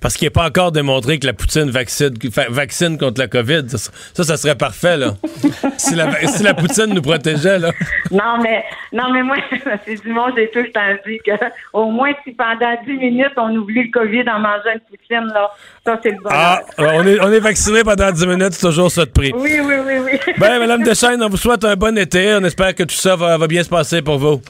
Parce 0.00 0.16
qu'il 0.16 0.26
n'est 0.26 0.30
pas 0.30 0.46
encore 0.46 0.72
démontré 0.72 1.18
que 1.18 1.26
la 1.26 1.32
poutine 1.32 1.70
vaccine, 1.70 2.98
contre 2.98 3.20
la 3.20 3.28
COVID. 3.28 3.68
Ça, 3.68 3.90
ça, 4.12 4.24
ça 4.24 4.36
serait 4.36 4.54
parfait, 4.54 4.96
là. 4.96 5.14
si, 5.76 5.94
la, 5.94 6.12
si 6.26 6.42
la 6.42 6.54
poutine 6.54 6.94
nous 6.94 7.02
protégeait, 7.02 7.58
là. 7.58 7.72
Non, 8.10 8.38
mais 8.42 8.64
non, 8.92 9.12
mais 9.12 9.22
moi, 9.22 9.36
c'est 9.86 10.02
du 10.02 10.12
monde, 10.12 10.32
j'ai 10.36 10.50
tout 10.50 10.60
le 10.60 10.70
temps 10.70 10.80
dit 11.06 11.18
que 11.24 11.32
au 11.72 11.90
moins 11.90 12.12
si 12.24 12.32
pendant 12.32 12.74
10 12.86 12.92
minutes 12.92 13.32
on 13.36 13.54
oublie 13.56 13.84
le 13.84 13.90
COVID 13.90 14.28
en 14.28 14.38
mangeant 14.38 14.72
une 14.74 14.80
poutine, 14.80 15.32
là, 15.32 15.50
ça 15.84 15.98
c'est 16.02 16.10
le 16.10 16.16
bonheur. 16.22 16.32
Ah, 16.32 16.60
on 16.78 17.06
est, 17.06 17.20
on 17.20 17.32
est 17.32 17.40
vacciné 17.40 17.82
pendant 17.82 18.10
10 18.10 18.26
minutes, 18.26 18.52
c'est 18.52 18.66
toujours 18.66 18.90
ça 18.90 19.04
de 19.04 19.10
prix. 19.10 19.32
Oui, 19.34 19.58
oui, 19.62 19.74
oui, 19.84 19.94
oui. 20.04 20.34
Ben, 20.38 20.58
Madame 20.58 20.82
Deschaines, 20.82 21.22
on 21.22 21.28
vous 21.28 21.36
souhaite 21.36 21.64
un 21.64 21.76
bon 21.76 21.96
été. 21.98 22.34
On 22.34 22.44
espère 22.44 22.74
que 22.74 22.84
tout 22.84 22.94
ça 22.94 23.16
va, 23.16 23.36
va 23.36 23.46
bien 23.46 23.62
se 23.62 23.68
passer 23.68 24.02
pour 24.02 24.18
vous. 24.18 24.40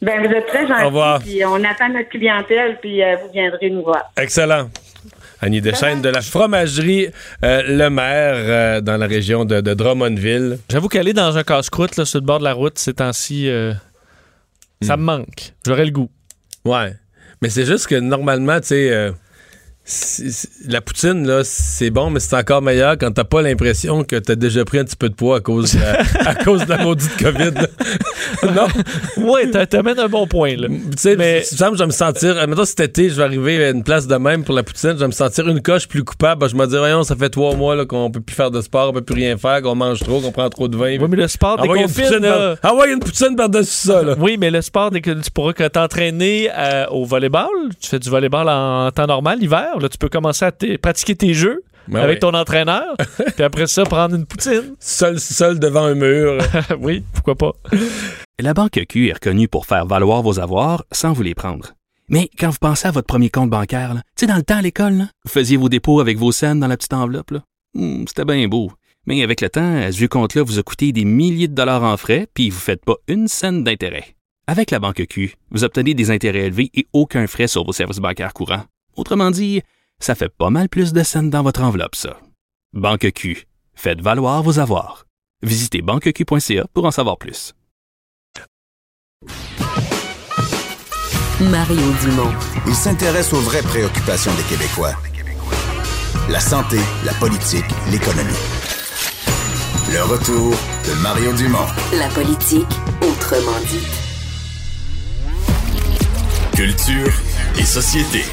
Ben, 0.00 0.26
vous 0.26 0.32
êtes 0.32 0.46
très 0.46 0.66
gentils. 0.66 0.82
Au 0.82 0.86
revoir. 0.86 1.20
Puis 1.20 1.44
on 1.44 1.56
attend 1.64 1.88
notre 1.88 2.08
clientèle, 2.08 2.78
puis 2.80 3.02
euh, 3.02 3.16
vous 3.16 3.32
viendrez 3.32 3.70
nous 3.70 3.82
voir. 3.82 4.04
Excellent. 4.16 4.70
Annie 5.40 5.60
Deschaines 5.60 6.02
de 6.02 6.08
la 6.08 6.20
fromagerie 6.20 7.08
euh, 7.44 7.62
Le 7.66 7.88
Maire 7.90 8.34
euh, 8.36 8.80
dans 8.80 8.96
la 8.96 9.06
région 9.06 9.44
de, 9.44 9.60
de 9.60 9.74
Drummondville. 9.74 10.58
J'avoue 10.68 10.88
qu'aller 10.88 11.12
dans 11.12 11.36
un 11.36 11.44
casse-croûte 11.44 11.96
là, 11.96 12.04
sur 12.04 12.20
le 12.20 12.26
bord 12.26 12.40
de 12.40 12.44
la 12.44 12.52
route 12.54 12.78
ces 12.78 12.94
temps-ci, 12.94 13.48
euh, 13.48 13.72
ça 14.82 14.96
me 14.96 15.02
manque. 15.04 15.52
J'aurais 15.64 15.84
le 15.84 15.92
goût. 15.92 16.10
Ouais. 16.64 16.92
Mais 17.40 17.50
c'est 17.50 17.66
juste 17.66 17.86
que 17.86 17.94
normalement, 17.94 18.60
tu 18.60 18.68
sais, 18.68 18.90
euh, 18.90 19.12
la 20.66 20.80
poutine, 20.80 21.26
là, 21.26 21.40
c'est 21.44 21.90
bon, 21.90 22.10
mais 22.10 22.20
c'est 22.20 22.36
encore 22.36 22.60
meilleur 22.62 22.98
quand 22.98 23.10
t'as 23.12 23.24
pas 23.24 23.40
l'impression 23.42 24.04
que 24.04 24.16
t'as 24.16 24.34
déjà 24.34 24.64
pris 24.64 24.78
un 24.78 24.84
petit 24.84 24.96
peu 24.96 25.08
de 25.08 25.14
poids 25.14 25.36
à 25.38 25.40
cause 25.40 25.74
de 25.74 25.80
la, 25.80 26.00
à 26.30 26.34
cause 26.34 26.64
de 26.66 26.70
la 26.70 26.78
maudite 26.84 27.16
COVID. 27.16 27.52
non. 28.54 28.66
Ouais, 29.32 29.50
t'a- 29.50 29.66
t'amènes 29.66 29.98
un 29.98 30.08
bon 30.08 30.26
point, 30.26 30.56
là. 30.56 30.68
Tu 30.68 30.74
sais, 30.96 31.16
Mais- 31.16 31.42
je 31.50 31.56
vais 31.64 31.86
me 31.86 31.90
sentir. 31.92 32.34
Maintenant, 32.34 32.64
cet 32.64 32.80
été, 32.80 33.08
je 33.08 33.14
vais 33.14 33.22
arriver 33.22 33.64
à 33.64 33.70
une 33.70 33.82
place 33.82 34.06
de 34.06 34.16
même 34.16 34.44
pour 34.44 34.54
la 34.54 34.62
poutine. 34.62 34.90
Je 34.92 34.98
vais 34.98 35.06
me 35.06 35.12
sentir 35.12 35.48
une 35.48 35.62
coche 35.62 35.88
plus 35.88 36.04
coupable. 36.04 36.48
Je 36.48 36.54
me 36.56 36.66
dis, 36.66 36.76
voyons, 36.76 37.02
ça 37.02 37.16
fait 37.16 37.30
trois 37.30 37.54
mois 37.54 37.84
qu'on 37.86 38.10
peut 38.10 38.20
plus 38.20 38.34
faire 38.36 38.50
de 38.50 38.60
sport, 38.60 38.90
on 38.90 38.92
peut 38.92 39.00
plus 39.02 39.14
rien 39.14 39.36
faire, 39.38 39.62
qu'on 39.62 39.74
mange 39.74 40.00
trop, 40.00 40.20
qu'on 40.20 40.32
prend 40.32 40.48
trop 40.50 40.68
de 40.68 40.76
vin. 40.76 40.98
Oui, 41.00 41.06
mais 41.08 41.16
le 41.16 41.28
sport 41.28 41.56
poutine 41.56 42.18
là. 42.22 42.56
par- 42.60 42.72
Ah 42.72 42.74
ouais, 42.76 42.92
une 42.92 43.00
poutine 43.00 43.36
par-dessus 43.36 43.88
ça, 43.88 44.02
là. 44.02 44.14
Oui, 44.18 44.36
mais 44.38 44.50
le 44.50 44.60
sport, 44.62 44.90
dès 44.90 45.00
que 45.00 45.10
tu 45.12 45.30
pourras 45.30 45.52
que 45.52 45.66
t'entraîner 45.66 46.50
euh, 46.56 46.86
au 46.90 47.04
volleyball, 47.04 47.48
tu 47.80 47.88
fais 47.88 47.98
du 47.98 48.10
volleyball 48.10 48.48
en 48.48 48.90
temps 48.90 49.06
normal, 49.06 49.38
l'hiver, 49.38 49.77
là, 49.80 49.88
tu 49.88 49.98
peux 49.98 50.08
commencer 50.08 50.44
à 50.44 50.52
t- 50.52 50.78
pratiquer 50.78 51.14
tes 51.16 51.34
jeux 51.34 51.62
Ben 51.88 52.00
avec 52.00 52.16
oui. 52.16 52.20
ton 52.20 52.34
entraîneur, 52.34 52.96
puis 53.34 53.44
après 53.44 53.66
ça, 53.66 53.84
prendre 53.84 54.14
une 54.14 54.26
poutine. 54.26 54.74
Seul, 54.80 55.18
seul 55.20 55.58
devant 55.58 55.84
un 55.84 55.94
mur. 55.94 56.38
oui, 56.80 57.02
pourquoi 57.14 57.34
pas. 57.34 57.52
La 58.40 58.54
Banque 58.54 58.80
Q 58.88 59.08
est 59.08 59.14
reconnue 59.14 59.48
pour 59.48 59.66
faire 59.66 59.86
valoir 59.86 60.22
vos 60.22 60.38
avoirs 60.38 60.84
sans 60.92 61.12
vous 61.12 61.22
les 61.22 61.34
prendre. 61.34 61.72
Mais 62.08 62.30
quand 62.38 62.50
vous 62.50 62.58
pensez 62.60 62.86
à 62.88 62.90
votre 62.90 63.06
premier 63.06 63.28
compte 63.30 63.50
bancaire, 63.50 63.92
tu 63.94 64.00
sais, 64.20 64.26
dans 64.26 64.36
le 64.36 64.42
temps 64.42 64.56
à 64.58 64.62
l'école, 64.62 64.92
là, 64.94 65.04
vous 65.24 65.30
faisiez 65.30 65.56
vos 65.56 65.68
dépôts 65.68 66.00
avec 66.00 66.16
vos 66.18 66.32
scènes 66.32 66.60
dans 66.60 66.68
la 66.68 66.76
petite 66.76 66.92
enveloppe. 66.94 67.32
là. 67.32 67.42
Hmm, 67.74 68.04
C'était 68.06 68.24
bien 68.24 68.46
beau. 68.48 68.70
Mais 69.06 69.22
avec 69.22 69.40
le 69.40 69.48
temps, 69.50 69.80
ce 69.90 69.96
vieux 69.96 70.08
compte-là 70.08 70.42
vous 70.42 70.58
a 70.58 70.62
coûté 70.62 70.92
des 70.92 71.04
milliers 71.04 71.48
de 71.48 71.54
dollars 71.54 71.82
en 71.82 71.96
frais, 71.96 72.26
puis 72.32 72.48
vous 72.50 72.56
ne 72.56 72.60
faites 72.62 72.84
pas 72.84 72.96
une 73.08 73.26
scène 73.28 73.64
d'intérêt. 73.64 74.14
Avec 74.46 74.70
la 74.70 74.78
Banque 74.78 75.04
Q, 75.08 75.34
vous 75.50 75.64
obtenez 75.64 75.92
des 75.94 76.10
intérêts 76.10 76.46
élevés 76.46 76.70
et 76.74 76.86
aucun 76.94 77.26
frais 77.26 77.46
sur 77.48 77.64
vos 77.64 77.72
services 77.72 77.98
bancaires 77.98 78.32
courants. 78.32 78.64
Autrement 78.98 79.30
dit, 79.30 79.62
ça 80.00 80.16
fait 80.16 80.28
pas 80.28 80.50
mal 80.50 80.68
plus 80.68 80.92
de 80.92 81.04
scènes 81.04 81.30
dans 81.30 81.44
votre 81.44 81.62
enveloppe, 81.62 81.94
ça. 81.94 82.18
Banque 82.72 83.12
Q, 83.12 83.46
faites 83.74 84.00
valoir 84.00 84.42
vos 84.42 84.58
avoirs. 84.58 85.06
Visitez 85.42 85.82
banqueq.ca 85.82 86.66
pour 86.74 86.84
en 86.84 86.90
savoir 86.90 87.16
plus. 87.16 87.54
Mario 91.40 91.92
Dumont. 92.02 92.34
Il 92.66 92.74
s'intéresse 92.74 93.32
aux 93.32 93.40
vraies 93.40 93.62
préoccupations 93.62 94.34
des 94.34 94.42
Québécois. 94.42 94.94
La 96.28 96.40
santé, 96.40 96.80
la 97.04 97.12
politique, 97.14 97.70
l'économie. 97.92 98.42
Le 99.92 100.02
retour 100.02 100.50
de 100.88 101.02
Mario 101.02 101.32
Dumont. 101.34 101.68
La 101.96 102.08
politique, 102.08 102.66
autrement 103.00 103.60
dit. 103.68 103.86
Culture 106.56 107.12
et 107.56 107.64
société. 107.64 108.24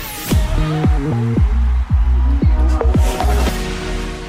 Thank 1.06 1.38
you. 1.38 1.45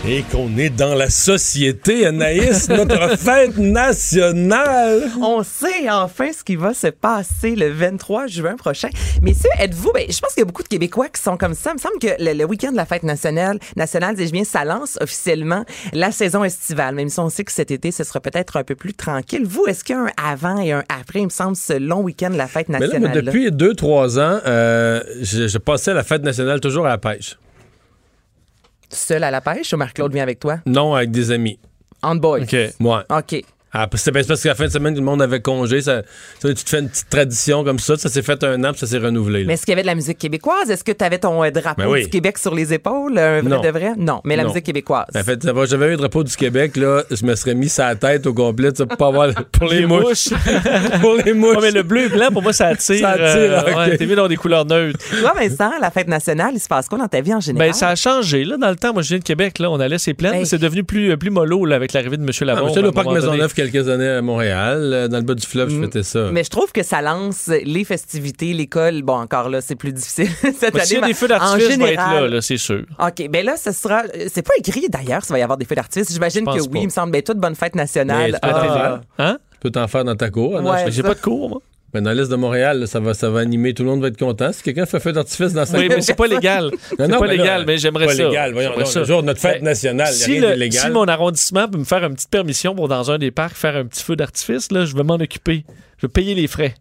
Et 0.08 0.22
qu'on 0.30 0.56
est 0.56 0.70
dans 0.70 0.94
la 0.94 1.10
société, 1.10 2.06
Anaïs, 2.06 2.68
notre 2.68 3.16
fête 3.18 3.58
nationale. 3.58 5.10
On 5.20 5.42
sait 5.42 5.90
enfin 5.90 6.30
ce 6.32 6.44
qui 6.44 6.54
va 6.54 6.74
se 6.74 6.86
passer 6.86 7.56
le 7.56 7.70
23 7.70 8.28
juin 8.28 8.54
prochain. 8.54 8.88
Messieurs, 9.20 9.50
êtes-vous, 9.58 9.90
ben, 9.92 10.04
je 10.08 10.20
pense 10.20 10.32
qu'il 10.32 10.42
y 10.42 10.42
a 10.42 10.44
beaucoup 10.44 10.62
de 10.62 10.68
Québécois 10.68 11.08
qui 11.08 11.20
sont 11.20 11.36
comme 11.36 11.54
ça. 11.54 11.70
Il 11.72 11.74
me 11.74 11.78
semble 11.80 11.98
que 11.98 12.22
le, 12.22 12.34
le 12.38 12.44
week-end 12.44 12.70
de 12.70 12.76
la 12.76 12.86
fête 12.86 13.02
nationale, 13.02 13.58
nationale, 13.74 14.14
dis-je 14.14 14.30
bien, 14.30 14.44
ça 14.44 14.64
lance 14.64 14.96
officiellement 15.00 15.64
la 15.92 16.12
saison 16.12 16.44
estivale. 16.44 16.94
Même 16.94 17.08
si 17.08 17.18
on 17.18 17.28
sait 17.28 17.42
que 17.42 17.50
cet 17.52 17.72
été, 17.72 17.90
ce 17.90 18.04
sera 18.04 18.20
peut-être 18.20 18.56
un 18.58 18.62
peu 18.62 18.76
plus 18.76 18.94
tranquille. 18.94 19.42
Vous, 19.44 19.64
est-ce 19.66 19.82
qu'il 19.82 19.96
y 19.96 19.98
a 19.98 20.02
un 20.02 20.10
avant 20.24 20.60
et 20.60 20.70
un 20.70 20.84
après, 20.88 21.18
il 21.18 21.24
me 21.24 21.30
semble, 21.30 21.56
ce 21.56 21.72
long 21.72 22.02
week-end 22.02 22.30
de 22.30 22.36
la 22.38 22.46
fête 22.46 22.68
Mais 22.68 22.78
là, 22.78 22.86
nationale? 22.86 23.24
depuis 23.24 23.50
deux, 23.50 23.74
trois 23.74 24.20
ans, 24.20 24.38
euh, 24.46 25.02
je, 25.20 25.48
je 25.48 25.58
passais 25.58 25.92
la 25.94 26.04
fête 26.04 26.22
nationale 26.22 26.60
toujours 26.60 26.86
à 26.86 26.90
la 26.90 26.98
pêche. 26.98 27.36
Seul 28.90 29.24
à 29.24 29.30
la 29.30 29.40
pêche 29.40 29.72
ou 29.72 29.76
Marc-Claude 29.76 30.12
vient 30.12 30.22
avec 30.22 30.40
toi? 30.40 30.58
Non, 30.66 30.94
avec 30.94 31.10
des 31.10 31.30
amis. 31.30 31.58
On 32.02 32.14
boy. 32.16 32.42
OK. 32.42 32.52
Ouais. 32.52 33.02
OK. 33.10 33.44
Ah, 33.78 33.86
c'est 33.94 34.10
bien 34.10 34.22
parce 34.26 34.42
qu'à 34.42 34.48
la 34.50 34.54
fin 34.54 34.64
de 34.64 34.70
semaine, 34.70 34.94
tout 34.94 35.00
le 35.00 35.04
monde 35.04 35.20
avait 35.20 35.40
congé. 35.40 35.82
Ça, 35.82 36.00
ça, 36.40 36.48
tu 36.48 36.54
te 36.64 36.70
fais 36.70 36.78
une 36.78 36.88
petite 36.88 37.10
tradition 37.10 37.62
comme 37.62 37.78
ça. 37.78 37.96
Ça 37.96 38.08
s'est 38.08 38.22
fait 38.22 38.42
un 38.42 38.64
an, 38.64 38.70
puis 38.70 38.80
ça 38.80 38.86
s'est 38.86 38.96
renouvelé. 38.98 39.40
là. 39.40 39.46
Mais 39.48 39.52
est-ce 39.54 39.62
qu'il 39.66 39.72
y 39.72 39.74
avait 39.74 39.82
de 39.82 39.86
la 39.86 39.94
musique 39.94 40.16
québécoise? 40.16 40.70
Est-ce 40.70 40.82
que 40.82 40.92
tu 40.92 41.04
avais 41.04 41.18
ton 41.18 41.44
euh, 41.44 41.50
drapeau 41.50 41.82
Ben 41.82 41.88
oui. 41.88 42.04
du 42.04 42.08
Québec 42.08 42.38
sur 42.38 42.54
les 42.54 42.72
épaules, 42.72 43.18
un 43.18 43.42
vrai 43.42 43.50
Non. 43.50 43.60
de 43.60 43.68
vrai? 43.68 43.92
Non, 43.98 44.20
mais 44.24 44.34
la 44.36 44.44
Non. 44.44 44.48
musique 44.48 44.64
québécoise. 44.64 45.06
En 45.14 45.22
fait, 45.22 45.46
j'avais 45.68 45.86
eu 45.88 45.90
le 45.90 45.96
drapeau 45.98 46.24
du 46.24 46.34
Québec, 46.34 46.76
là, 46.76 47.02
je 47.10 47.24
me 47.26 47.34
serais 47.34 47.54
mis 47.54 47.68
sa 47.68 47.94
tête 47.96 48.26
au 48.26 48.32
complet, 48.32 48.70
pour 48.72 48.86
pas 48.96 49.08
avoir 49.08 49.28
pour 49.52 49.68
les, 49.68 49.80
Les 49.80 49.86
mouches. 49.86 50.28
pour 51.02 51.14
les 51.24 51.34
mouches. 51.34 51.56
Mais 51.60 51.70
le 51.70 51.82
bleu 51.82 52.04
et 52.06 52.08
blanc, 52.08 52.28
pour 52.32 52.42
moi, 52.42 52.52
ça 52.54 52.68
attire. 52.68 53.00
Ça 53.00 53.10
attire, 53.10 53.26
euh, 53.36 53.60
ok. 53.72 53.76
ouais, 53.76 53.96
T'es 53.98 54.06
mieux 54.06 54.16
dans 54.16 54.28
des 54.28 54.36
couleurs 54.36 54.64
neutres. 54.64 54.98
Toi, 55.20 55.32
Vincent, 55.36 55.72
la 55.80 55.90
fête 55.90 56.08
nationale, 56.08 56.52
il 56.54 56.60
se 56.60 56.68
passe 56.68 56.88
quoi 56.88 56.96
dans 56.98 57.08
ta 57.08 57.20
vie 57.20 57.34
en 57.34 57.40
général? 57.40 57.68
Ben, 57.68 57.74
ça 57.74 57.88
a 57.90 57.94
changé. 57.94 58.44
Là, 58.44 58.56
dans 58.56 58.70
le 58.70 58.76
temps, 58.76 58.92
moi, 58.94 59.02
je 59.02 59.08
viens 59.08 59.18
de 59.18 59.24
Québec. 59.24 59.58
Là, 59.58 59.70
on 59.70 59.80
allait 59.80 59.98
ces 59.98 60.14
plaines, 60.14 60.32
Hey. 60.34 60.38
mais 60.40 60.44
c'est 60.46 60.58
devenu 60.58 60.82
plus, 60.84 61.16
plus 61.18 61.30
mollo 61.30 61.64
là, 61.66 61.76
avec 61.76 61.92
l'arrivée 61.92 62.16
de 62.16 62.22
M. 62.22 62.30
Ah, 62.48 62.54
Mais 63.66 63.72
quelques 63.72 63.88
années 63.88 64.08
à 64.08 64.22
Montréal. 64.22 64.90
euh, 64.92 65.08
Dans 65.08 65.18
le 65.18 65.22
bas 65.22 65.34
du 65.34 65.46
fleuve, 65.46 65.68
je 65.70 65.76
Mm. 65.76 65.82
fêtais 65.84 66.02
ça. 66.02 66.30
Mais 66.32 66.44
je 66.44 66.50
trouve 66.50 66.72
que 66.72 66.82
ça 66.82 67.02
lance 67.02 67.48
les 67.48 67.84
festivités, 67.84 68.52
l'école. 68.52 69.02
Bon, 69.02 69.14
encore 69.14 69.48
là, 69.48 69.60
c'est 69.60 69.76
plus 69.76 69.92
difficile 69.92 70.28
cette 70.42 70.74
Mais 70.74 70.80
année. 70.80 70.84
S'il 70.84 70.94
y 70.94 70.98
a 70.98 71.00
mais 71.02 71.06
des 71.08 71.14
feux 71.14 71.26
en 71.26 71.28
d'artifice, 71.28 71.62
je 71.62 71.68
vais 71.68 71.74
être 71.74 71.80
général- 71.90 72.22
là, 72.24 72.28
là, 72.28 72.40
c'est 72.40 72.56
sûr. 72.56 72.84
OK, 72.98 73.28
ben 73.30 73.44
là, 73.44 73.56
ce 73.56 73.72
sera. 73.72 74.02
C'est 74.32 74.42
pas 74.42 74.54
écrit 74.58 74.86
d'ailleurs 74.88 75.24
s'il 75.24 75.32
va 75.32 75.38
y 75.38 75.42
avoir 75.42 75.58
des 75.58 75.64
feux 75.64 75.74
d'artifice. 75.74 76.12
J'imagine 76.12 76.44
que 76.44 76.60
oui, 76.60 76.68
pas. 76.68 76.78
il 76.78 76.84
me 76.86 76.90
semble. 76.90 77.12
Ben, 77.12 77.22
toute 77.22 77.38
bonne 77.38 77.54
fête 77.54 77.74
Mais 77.74 77.82
nationale. 77.82 78.32
tu 78.34 78.48
peux 78.48 78.52
t'en 78.54 78.56
Ah. 78.58 78.72
faire. 78.78 79.00
Hein? 79.18 79.38
Tu 79.52 79.58
peux 79.60 79.70
t'en 79.70 79.88
faire 79.88 80.04
dans 80.04 80.16
ta 80.16 80.30
cour. 80.30 80.60
non, 80.60 80.70
Ouais, 80.70 80.84
je- 80.86 80.90
J'ai 80.92 81.02
pas 81.02 81.14
de 81.14 81.20
cours, 81.20 81.48
moi. 81.48 81.62
Mais 81.96 82.02
dans 82.02 82.12
l'Est 82.12 82.28
de 82.30 82.36
Montréal, 82.36 82.80
là, 82.80 82.86
ça 82.86 83.00
va, 83.00 83.14
ça 83.14 83.30
va 83.30 83.40
animer. 83.40 83.72
Tout 83.72 83.82
le 83.82 83.88
monde 83.88 84.02
va 84.02 84.08
être 84.08 84.18
content. 84.18 84.52
Si 84.52 84.62
quelqu'un 84.62 84.84
fait 84.84 85.00
feu 85.00 85.12
d'artifice 85.12 85.54
dans 85.54 85.64
sa 85.64 85.78
Oui, 85.78 85.86
mais 85.88 86.02
c'est 86.02 86.14
pas 86.14 86.26
légal. 86.26 86.70
C'est 86.90 86.98
Non, 86.98 87.08
non, 87.08 87.18
pas 87.20 87.26
mais 87.26 87.36
là, 87.38 87.42
légal, 87.42 87.64
mais 87.66 87.78
j'aimerais 87.78 88.04
pas 88.04 88.14
ça. 88.14 88.24
légal. 88.28 88.52
Voyons, 88.52 88.76
donc, 88.76 88.86
ça. 88.86 89.00
le 89.00 89.06
jour 89.06 89.22
de 89.22 89.28
notre 89.28 89.40
fête 89.40 89.60
Ben, 89.60 89.64
nationale, 89.64 90.12
si, 90.12 90.38
rien 90.38 90.52
d'illégal. 90.52 90.82
si 90.84 90.90
mon 90.90 91.08
arrondissement 91.08 91.68
peut 91.68 91.78
me 91.78 91.84
faire 91.84 92.04
une 92.04 92.14
petite 92.14 92.28
permission 92.28 92.74
pour 92.74 92.88
dans 92.88 93.10
un 93.10 93.16
des 93.16 93.30
parcs 93.30 93.56
faire 93.56 93.76
un 93.76 93.86
petit 93.86 94.02
feu 94.04 94.14
d'artifice, 94.14 94.70
là, 94.72 94.84
je 94.84 94.94
vais 94.94 95.04
m'en 95.04 95.14
occuper. 95.14 95.64
Je 95.96 96.06
vais 96.06 96.12
payer 96.12 96.34
les 96.34 96.48
frais. 96.48 96.74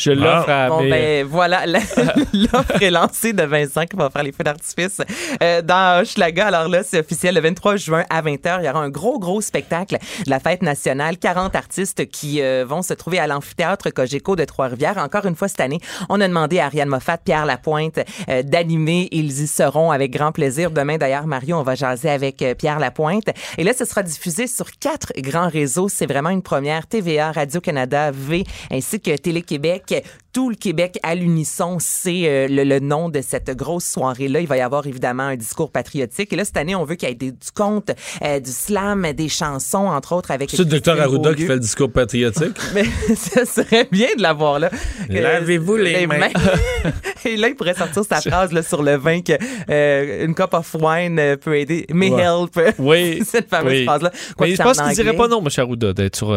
Je 0.00 0.12
l'offre 0.12 0.48
à 0.48 0.68
Bon, 0.68 0.88
ben 0.88 1.26
voilà, 1.26 1.66
l'offre 2.32 2.82
est 2.82 2.90
lancée 2.90 3.34
de 3.34 3.42
Vincent 3.42 3.84
qui 3.84 3.96
va 3.96 4.08
faire 4.08 4.22
les 4.22 4.32
feux 4.32 4.44
d'artifice 4.44 5.02
euh, 5.42 5.60
dans 5.60 6.00
Hochelaga. 6.00 6.46
Alors 6.46 6.68
là, 6.68 6.82
c'est 6.82 7.00
officiel. 7.00 7.34
Le 7.34 7.42
23 7.42 7.76
juin 7.76 8.04
à 8.08 8.22
20h, 8.22 8.60
il 8.60 8.66
y 8.66 8.70
aura 8.70 8.80
un 8.80 8.88
gros, 8.88 9.18
gros 9.18 9.42
spectacle 9.42 9.98
de 10.24 10.30
la 10.30 10.40
fête 10.40 10.62
nationale. 10.62 11.18
40 11.18 11.54
artistes 11.54 12.06
qui 12.06 12.40
euh, 12.40 12.64
vont 12.66 12.80
se 12.80 12.94
trouver 12.94 13.18
à 13.18 13.26
l'amphithéâtre 13.26 13.90
Cogeco 13.90 14.36
de 14.36 14.44
Trois-Rivières. 14.46 14.96
Encore 14.96 15.26
une 15.26 15.36
fois 15.36 15.48
cette 15.48 15.60
année, 15.60 15.80
on 16.08 16.18
a 16.22 16.26
demandé 16.26 16.60
à 16.60 16.66
Ariane 16.66 16.88
Moffat, 16.88 17.18
Pierre 17.18 17.44
Lapointe 17.44 18.00
euh, 18.30 18.42
d'animer. 18.42 19.06
Ils 19.12 19.42
y 19.42 19.46
seront 19.46 19.90
avec 19.90 20.12
grand 20.12 20.32
plaisir. 20.32 20.70
Demain, 20.70 20.96
d'ailleurs, 20.96 21.26
Mario, 21.26 21.58
on 21.58 21.62
va 21.62 21.74
jaser 21.74 22.08
avec 22.08 22.40
euh, 22.40 22.54
Pierre 22.54 22.78
Lapointe. 22.78 23.28
Et 23.58 23.64
là, 23.64 23.72
ce 23.76 23.84
sera 23.84 24.02
diffusé 24.02 24.46
sur 24.46 24.70
quatre 24.80 25.12
grands 25.18 25.50
réseaux. 25.50 25.90
C'est 25.90 26.06
vraiment 26.06 26.30
une 26.30 26.42
première. 26.42 26.86
TVA, 26.86 27.32
Radio-Canada, 27.32 28.10
V, 28.12 28.44
ainsi 28.70 28.98
que 28.98 29.14
Télé-Québec. 29.14 29.89
Tout 30.32 30.48
le 30.50 30.54
Québec 30.56 30.98
à 31.02 31.14
l'unisson, 31.16 31.78
c'est 31.80 32.22
euh, 32.28 32.46
le, 32.48 32.62
le 32.62 32.78
nom 32.78 33.08
de 33.08 33.20
cette 33.20 33.50
grosse 33.56 33.84
soirée-là. 33.84 34.40
Il 34.40 34.46
va 34.46 34.56
y 34.56 34.60
avoir 34.60 34.86
évidemment 34.86 35.24
un 35.24 35.36
discours 35.36 35.72
patriotique. 35.72 36.32
Et 36.32 36.36
là, 36.36 36.44
cette 36.44 36.56
année, 36.56 36.76
on 36.76 36.84
veut 36.84 36.94
qu'il 36.94 37.08
y 37.08 37.12
ait 37.12 37.16
des- 37.16 37.32
du 37.32 37.50
conte, 37.54 37.90
euh, 38.22 38.38
du 38.38 38.50
slam, 38.52 39.04
des 39.12 39.28
chansons, 39.28 39.88
entre 39.88 40.14
autres, 40.14 40.30
avec... 40.30 40.50
C'est 40.50 40.58
le 40.58 40.64
docteur 40.66 41.00
Arruda 41.00 41.34
qui 41.34 41.46
fait 41.46 41.54
le 41.54 41.60
discours 41.60 41.90
patriotique. 41.90 42.56
Mais 42.74 42.84
ça 43.16 43.44
serait 43.44 43.88
bien 43.90 44.08
de 44.16 44.22
l'avoir 44.22 44.60
là. 44.60 44.70
Euh, 45.10 45.20
Lavez-vous 45.20 45.76
les 45.76 46.06
mains. 46.06 46.28
Et 47.24 47.36
là, 47.36 47.48
il 47.48 47.56
pourrait 47.56 47.74
sortir 47.74 48.04
sa 48.04 48.20
phrase 48.20 48.52
là, 48.52 48.62
sur 48.62 48.82
le 48.82 48.96
vin 48.96 49.20
que 49.22 49.32
euh, 49.70 50.24
une 50.26 50.34
cup 50.34 50.54
of 50.54 50.74
wine 50.80 51.36
peut 51.38 51.56
aider. 51.58 51.86
May 51.90 52.10
Ouais. 52.10 52.22
help. 52.22 52.74
Oui. 52.78 53.22
Cette 53.26 53.48
fameuse 53.48 53.72
oui. 53.72 53.84
phrase-là. 53.84 54.10
Mais 54.40 54.54
je 54.54 54.62
pense 54.62 54.78
en 54.78 54.86
qu'il 54.86 54.94
dirait 54.94 55.16
pas 55.16 55.28
non, 55.28 55.40
M. 55.40 55.48
Arruda, 55.56 55.92
d'être 55.92 56.16
sur... 56.16 56.30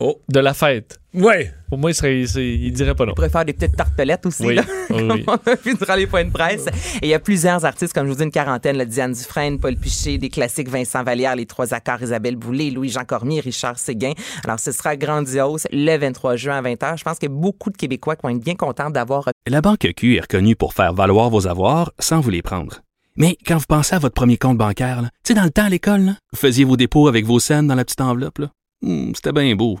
Oh. 0.00 0.20
De 0.28 0.38
la 0.38 0.54
fête. 0.54 1.00
Ouais. 1.12 1.52
Pour 1.68 1.76
moi, 1.78 1.90
il, 1.90 1.94
serait, 1.94 2.24
c'est- 2.26 2.46
il 2.46 2.70
dirait 2.72 2.94
pas 2.94 3.04
non. 3.04 3.12
Il 3.12 3.14
pourrait 3.16 3.30
faire 3.30 3.44
des 3.44 3.52
petites 3.52 3.74
tartelettes 3.76 4.24
aussi. 4.26 4.46
Oui, 4.46 4.54
là, 4.54 4.62
oui, 4.68 4.86
comme 4.88 5.10
oui. 5.10 5.24
on 5.26 5.32
a 5.50 5.54
vu 5.56 5.74
durant 5.74 5.94
les 5.96 6.06
points 6.06 6.24
de 6.24 6.30
presse. 6.30 6.66
Et 7.02 7.06
il 7.06 7.08
y 7.08 7.14
a 7.14 7.18
plusieurs 7.18 7.64
artistes, 7.64 7.92
comme 7.92 8.06
je 8.06 8.12
vous 8.12 8.18
dis, 8.18 8.22
une 8.22 8.30
quarantaine. 8.30 8.76
là, 8.76 8.84
Diane 8.84 9.12
Dufresne, 9.12 9.58
Paul 9.58 9.74
Piché, 9.76 10.18
des 10.18 10.28
classiques 10.28 10.68
Vincent 10.68 11.02
Vallière, 11.02 11.34
Les 11.34 11.46
Trois 11.46 11.74
Accords, 11.74 12.02
Isabelle 12.02 12.36
Boulay, 12.36 12.70
Louis-Jean 12.70 13.04
Cormier, 13.04 13.40
Richard 13.40 13.78
Séguin. 13.78 14.12
Alors, 14.44 14.60
ce 14.60 14.70
sera 14.70 14.96
grandiose 14.96 15.66
le 15.72 15.96
23 15.96 16.36
juin 16.36 16.58
à 16.58 16.62
20h. 16.62 16.98
Je 16.98 17.02
pense 17.04 17.18
qu'il 17.18 17.28
y 17.28 17.32
a 17.32 17.34
beaucoup 17.34 17.70
de 17.70 17.76
Québécois 17.76 18.14
qui 18.14 18.22
vont 18.22 18.28
être 18.28 18.44
bien 18.44 18.54
contents 18.54 18.90
d'avoir 18.90 19.28
La 19.48 19.60
Banque 19.60 19.88
Q 19.96 20.16
est 20.16 20.20
reconnue 20.20 20.54
pour 20.54 20.74
faire 20.74 20.92
valoir 20.94 21.28
vos 21.30 21.48
avoirs 21.48 21.92
sans 21.98 22.20
vous 22.20 22.30
les 22.30 22.42
prendre. 22.42 22.82
Mais 23.16 23.36
quand 23.44 23.56
vous 23.56 23.66
pensez 23.66 23.96
à 23.96 23.98
votre 23.98 24.14
premier 24.14 24.36
compte 24.36 24.58
bancaire, 24.58 25.02
là, 25.02 25.08
tu 25.24 25.32
sais, 25.32 25.34
dans 25.34 25.42
le 25.42 25.50
temps 25.50 25.64
à 25.64 25.68
l'école, 25.68 26.02
là, 26.02 26.12
vous 26.32 26.38
faisiez 26.38 26.64
vos 26.64 26.76
dépôts 26.76 27.08
avec 27.08 27.24
vos 27.24 27.40
scènes 27.40 27.66
dans 27.66 27.74
la 27.74 27.84
petite 27.84 28.00
enveloppe. 28.00 28.38
là. 28.38 28.50
Hmm, 28.80 29.10
C'était 29.16 29.32
bien 29.32 29.56
beau. 29.56 29.80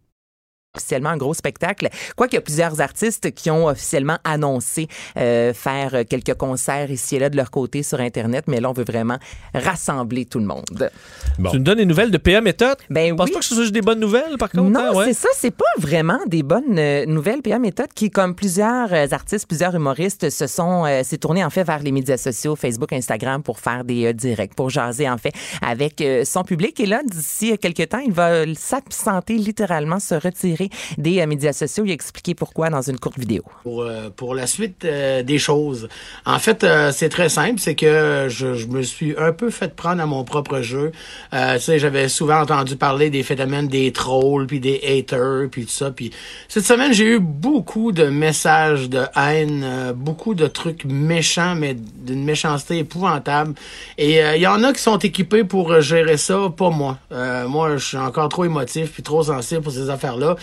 Officiellement 0.75 1.09
un 1.09 1.17
gros 1.17 1.33
spectacle. 1.33 1.89
Quoiqu'il 2.15 2.35
y 2.35 2.39
a 2.39 2.41
plusieurs 2.41 2.79
artistes 2.79 3.31
qui 3.31 3.51
ont 3.51 3.67
officiellement 3.67 4.17
annoncé 4.23 4.87
euh, 5.17 5.53
faire 5.53 6.03
quelques 6.09 6.35
concerts 6.35 6.91
ici 6.91 7.17
et 7.17 7.19
là 7.19 7.29
de 7.29 7.35
leur 7.35 7.51
côté 7.51 7.83
sur 7.83 7.99
Internet, 7.99 8.45
mais 8.47 8.61
là, 8.61 8.69
on 8.69 8.73
veut 8.73 8.85
vraiment 8.85 9.17
rassembler 9.53 10.25
tout 10.25 10.39
le 10.39 10.45
monde. 10.45 10.89
Tu 11.37 11.57
nous 11.57 11.59
donnes 11.59 11.77
des 11.77 11.85
nouvelles 11.85 12.11
de 12.11 12.17
PA 12.17 12.41
Méthode? 12.41 12.77
Ben 12.89 13.09
Je 13.09 13.13
pense 13.15 13.27
oui. 13.27 13.33
pas 13.33 13.39
que 13.39 13.45
ce 13.45 13.53
soit 13.53 13.63
juste 13.63 13.73
des 13.73 13.81
bonnes 13.81 13.99
nouvelles, 13.99 14.37
par 14.39 14.49
contre. 14.49 14.69
Non, 14.69 14.79
hein, 14.79 14.93
ouais. 14.95 15.05
c'est 15.07 15.13
ça, 15.13 15.29
c'est 15.35 15.51
pas 15.51 15.65
vraiment 15.77 16.19
des 16.27 16.43
bonnes 16.43 16.77
euh, 16.77 17.05
nouvelles. 17.05 17.41
PA 17.41 17.59
Méthode, 17.59 17.89
qui, 17.93 18.09
comme 18.09 18.35
plusieurs 18.35 18.93
euh, 18.93 19.07
artistes, 19.11 19.47
plusieurs 19.47 19.75
humoristes, 19.75 20.29
se 20.29 20.47
sont 20.47 20.85
euh, 20.85 21.03
s'est 21.03 21.17
tourné 21.17 21.43
en 21.43 21.49
fait 21.49 21.63
vers 21.63 21.79
les 21.79 21.91
médias 21.91 22.17
sociaux, 22.17 22.55
Facebook, 22.55 22.93
Instagram, 22.93 23.43
pour 23.43 23.59
faire 23.59 23.83
des 23.83 24.05
euh, 24.05 24.13
directs, 24.13 24.53
pour 24.55 24.69
jaser 24.69 25.09
en 25.09 25.17
fait 25.17 25.33
avec 25.61 25.99
euh, 26.01 26.23
son 26.23 26.43
public. 26.43 26.79
Et 26.79 26.85
là, 26.85 27.01
d'ici 27.05 27.57
quelques 27.57 27.89
temps, 27.89 27.99
il 27.99 28.13
va 28.13 28.43
s'absenter 28.55 29.35
littéralement, 29.35 29.99
se 29.99 30.15
retirer 30.15 30.60
des 30.97 31.19
euh, 31.19 31.27
médias 31.27 31.53
sociaux. 31.53 31.83
Il 31.85 31.91
a 31.91 31.93
expliqué 31.93 32.35
pourquoi 32.35 32.69
dans 32.69 32.81
une 32.81 32.99
courte 32.99 33.17
vidéo. 33.17 33.43
pour, 33.63 33.81
euh, 33.83 34.35
la 34.35 34.47
suite 34.47 34.85
euh, 34.85 35.23
des 35.23 35.37
choses. 35.37 35.89
En 36.25 36.39
fait, 36.39 36.65
c'est 36.91 37.09
très 37.09 37.29
simple, 37.29 37.59
c'est 37.59 37.75
que 37.75 38.27
je, 38.29 38.53
je 38.55 38.67
me 38.67 38.81
suis 38.81 39.13
un 39.17 39.33
peu 39.33 39.49
fait 39.49 39.75
prendre 39.75 40.01
à 40.01 40.05
mon 40.05 40.23
propre 40.23 40.61
jeu. 40.61 40.91
Tu 41.31 41.37
sais, 41.59 41.79
j'avais 41.79 42.07
souvent 42.07 42.41
entendu 42.41 42.75
parler 42.75 43.09
des 43.09 43.23
phénomènes 43.23 43.67
des 43.67 43.91
trolls, 43.91 44.47
puis 44.47 44.59
des 44.59 44.79
haters, 44.83 45.49
puis 45.49 45.65
tout 45.65 45.71
ça. 45.71 45.91
Puis 45.91 46.11
cette 46.47 46.65
semaine, 46.65 46.93
j'ai 46.93 47.15
eu 47.15 47.19
beaucoup 47.19 47.91
de 47.91 48.05
messages 48.05 48.89
de 48.89 49.03
haine, 49.15 49.63
euh, 49.63 49.93
beaucoup 49.93 50.33
de 50.33 50.47
trucs 50.47 50.85
méchants, 50.85 51.55
mais 51.55 51.75
d'une 51.75 52.23
méchanceté 52.23 52.79
épouvantable. 52.79 53.53
Et 53.97 54.19
il 54.19 54.41
y 54.41 54.47
en 54.47 54.63
a 54.63 54.73
qui 54.73 54.81
sont 54.81 54.97
équipés 54.97 55.43
pour 55.43 55.81
gérer 55.81 56.17
ça, 56.17 56.37
pas 56.55 56.69
moi. 56.69 56.97
Euh, 57.11 57.47
moi, 57.47 57.77
je 57.77 57.85
suis 57.85 57.97
encore 57.97 58.29
trop 58.29 58.45
émotif, 58.45 58.91
puis 58.91 59.03
trop 59.03 59.23
sensible 59.23 59.61
pour 59.61 59.71
ces 59.71 59.89
affaires-là. 59.89 60.35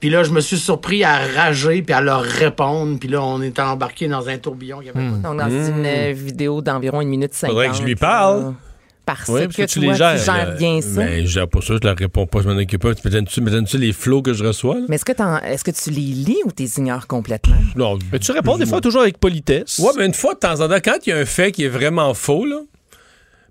Puis 0.00 0.10
là, 0.10 0.22
je 0.24 0.30
me 0.30 0.40
suis 0.40 0.58
surpris 0.58 1.04
à 1.04 1.18
rager, 1.36 1.82
puis 1.82 1.94
à 1.94 2.00
leur 2.00 2.22
répondre. 2.22 2.98
Puis 2.98 3.08
là, 3.08 3.22
on 3.22 3.40
est 3.42 3.58
embarqué 3.58 4.08
dans 4.08 4.28
un 4.28 4.38
tourbillon. 4.38 4.80
qui 4.80 4.90
avait 4.90 5.00
pas 5.00 5.16
de- 5.16 5.22
Donc, 5.22 5.38
dans 5.38 5.48
une 5.50 5.84
euh, 5.86 6.12
vidéo 6.14 6.60
d'environ 6.60 7.00
une 7.00 7.08
minute 7.08 7.34
cinquante. 7.34 7.54
Faudrait 7.54 7.68
que 7.70 7.76
je 7.76 7.82
lui 7.82 7.96
parle. 7.96 8.44
euh, 8.46 8.50
Parce 9.04 9.28
Oui, 9.28 9.46
que, 9.46 9.62
tu 9.66 9.80
toi, 9.80 9.92
les 9.92 9.98
gères. 9.98 10.18
tu 10.18 10.24
gères 10.24 10.56
bien 10.56 10.80
ça. 10.80 11.04
Mais 11.04 11.20
je 11.22 11.26
gère 11.28 11.46
pas 11.48 11.60
ça, 11.60 11.74
je 11.80 11.86
leur 11.86 11.96
réponds 11.96 12.26
pas, 12.26 12.40
je 12.42 12.48
m'en 12.48 12.56
occupe 12.60 12.82
pas. 12.82 12.92
Tu 12.92 13.40
me 13.40 13.50
donnes-tu 13.50 13.78
les 13.78 13.92
flots 13.92 14.20
que 14.20 14.32
je 14.34 14.42
reçois? 14.44 14.74
là? 14.74 14.80
Mais 14.88 14.96
est-ce 14.96 15.04
que, 15.04 15.12
que 15.70 15.76
tu 15.76 15.90
les 15.90 16.00
lis 16.00 16.38
ou 16.44 16.50
tu 16.50 16.64
les 16.64 16.78
ignores 16.78 17.06
complètement? 17.06 17.54
Non. 17.76 17.98
Mais 18.12 18.18
tu 18.18 18.32
réponds 18.32 18.58
des 18.58 18.66
fois 18.66 18.80
toujours 18.80 19.02
avec 19.02 19.18
politesse. 19.18 19.78
Ouais, 19.78 19.92
mais 19.96 20.06
une 20.06 20.14
fois 20.14 20.34
de 20.34 20.40
temps 20.40 20.60
en 20.60 20.68
temps, 20.68 20.80
quand 20.84 20.96
il 21.06 21.10
y 21.10 21.12
a 21.12 21.18
un 21.18 21.24
fait 21.24 21.52
qui 21.52 21.64
est 21.64 21.68
vraiment 21.68 22.14
faux, 22.14 22.44
là. 22.46 22.58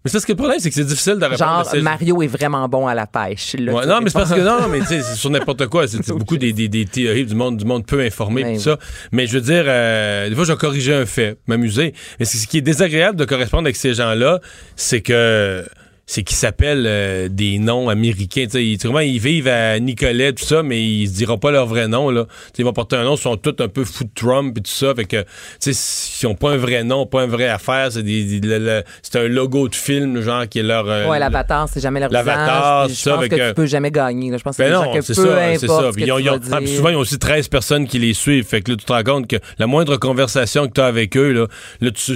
Mais 0.05 0.11
c'est 0.11 0.17
parce 0.17 0.25
que 0.25 0.33
le 0.33 0.37
problème, 0.37 0.59
c'est 0.59 0.69
que 0.69 0.75
c'est 0.75 0.85
difficile 0.85 1.15
de 1.15 1.25
répondre. 1.25 1.39
Genre, 1.39 1.73
à 1.73 1.81
Mario 1.81 2.21
est 2.21 2.27
vraiment 2.27 2.69
bon 2.69 2.85
à 2.85 2.93
la 2.93 3.07
pêche. 3.07 3.55
Là, 3.57 3.73
Ouais, 3.73 3.87
non, 3.87 4.01
mais 4.03 4.11
c'est 4.11 4.19
parce 4.19 4.31
que 4.31 4.39
non, 4.39 4.67
mais 4.69 4.81
tu 4.81 4.85
sais, 4.85 5.01
c'est 5.01 5.15
sur 5.15 5.31
n'importe 5.31 5.65
quoi. 5.65 5.87
C'est 5.87 6.07
beaucoup 6.09 6.37
des, 6.37 6.53
des, 6.53 6.67
des 6.67 6.85
théories 6.85 7.25
du 7.25 7.33
monde, 7.33 7.57
du 7.57 7.65
monde 7.65 7.87
peu 7.87 8.01
informé, 8.01 8.53
tout 8.53 8.61
ça. 8.61 8.77
Mais 9.11 9.25
je 9.25 9.33
veux 9.33 9.41
dire, 9.41 9.63
euh, 9.65 10.29
des 10.29 10.35
fois, 10.35 10.45
je 10.45 10.51
vais 10.51 10.57
corriger 10.59 10.93
un 10.93 11.07
fait, 11.07 11.39
m'amuser. 11.47 11.93
Mais 12.19 12.25
ce 12.25 12.45
qui 12.45 12.59
est 12.59 12.61
désagréable 12.61 13.17
de 13.17 13.25
correspondre 13.25 13.63
avec 13.63 13.75
ces 13.75 13.95
gens-là, 13.95 14.41
c'est 14.75 15.01
que 15.01 15.65
c'est 16.07 16.23
qu'ils 16.23 16.37
s'appellent 16.37 16.85
euh, 16.87 17.27
des 17.29 17.57
noms 17.57 17.89
américains. 17.89 18.43
Tu 18.45 18.51
sais, 18.51 18.65
ils, 18.65 18.77
comment 18.77 18.99
ils 18.99 19.19
vivent 19.19 19.47
à 19.47 19.79
Nicolet, 19.79 20.33
tout 20.33 20.45
ça, 20.45 20.61
mais 20.61 20.81
ils 20.83 21.07
se 21.07 21.13
diront 21.13 21.37
pas 21.39 21.49
leur 21.51 21.65
vrai 21.65 21.87
nom. 21.87 22.09
Là. 22.11 22.25
Tu 22.25 22.29
sais, 22.29 22.53
ils 22.59 22.65
vont 22.65 22.73
porter 22.73 22.95
un 22.97 23.03
nom, 23.03 23.15
ils 23.15 23.21
sont 23.21 23.37
tous 23.37 23.55
un 23.63 23.67
peu 23.67 23.83
fous 23.83 24.03
de 24.03 24.09
Trump 24.13 24.55
et 24.57 24.61
tout 24.61 24.69
ça. 24.71 24.93
Fait 24.95 25.05
que, 25.05 25.23
tu 25.61 25.73
sais, 25.73 26.19
ils 26.23 26.27
ont 26.27 26.35
pas 26.35 26.51
un 26.51 26.57
vrai 26.57 26.83
nom, 26.83 27.05
pas 27.07 27.21
un 27.23 27.27
vrai 27.27 27.47
affaire. 27.47 27.91
C'est 27.91 28.03
des, 28.03 28.39
des- 28.39 28.47
le- 28.47 28.59
le- 28.59 28.83
c'est 29.01 29.17
un 29.17 29.27
logo 29.27 29.67
de 29.67 29.75
film, 29.75 30.21
genre, 30.21 30.47
qui 30.47 30.59
est 30.59 30.63
leur... 30.63 30.87
euh, 30.87 31.07
Ouais, 31.07 31.17
l'avatar, 31.19 31.67
c'est 31.69 31.79
jamais 31.81 31.99
leur 31.99 32.11
L'avatar, 32.11 32.83
visage. 32.83 32.87
puis 32.87 32.95
c'est 32.95 33.03
ça, 33.03 33.11
Je 33.11 33.15
pense 33.15 33.27
que, 33.29 33.35
que- 33.35 33.47
tu 33.49 33.53
peux 33.55 33.65
jamais 33.65 33.91
gagner. 33.91 34.29
là. 34.31 34.37
Je 34.37 34.43
pense 34.43 34.57
que 34.57 34.61
ben 34.61 34.67
c'est 34.67 34.73
non, 34.73 34.81
des 34.81 34.85
gens 34.87 34.93
que 34.93 35.01
c'est 35.01 35.15
peu 35.15 35.27
ça, 35.27 35.59
c'est 35.59 35.67
ça. 35.67 35.89
Puis 35.93 36.03
ils 36.05 36.11
ont- 36.11 36.19
ils 36.19 36.29
ont- 36.29 36.39
ah, 36.51 36.59
souvent, 36.67 36.89
ils 36.89 36.95
ont 36.95 36.99
aussi 36.99 37.17
13 37.17 37.47
personnes 37.47 37.87
qui 37.87 37.97
les 37.99 38.13
suivent. 38.13 38.45
Fait 38.45 38.61
que 38.61 38.71
là, 38.71 38.77
tu 38.77 38.85
te 38.85 38.93
rends 38.93 39.03
compte 39.03 39.27
que 39.27 39.37
la 39.57 39.65
moindre 39.67 39.97
conversation 39.97 40.67
que 40.67 40.73
tu 40.73 40.81
as 40.81 40.85
avec 40.85 41.17
eux, 41.17 41.31
là, 41.31 41.47
là, 41.81 41.89
tu, 41.91 42.13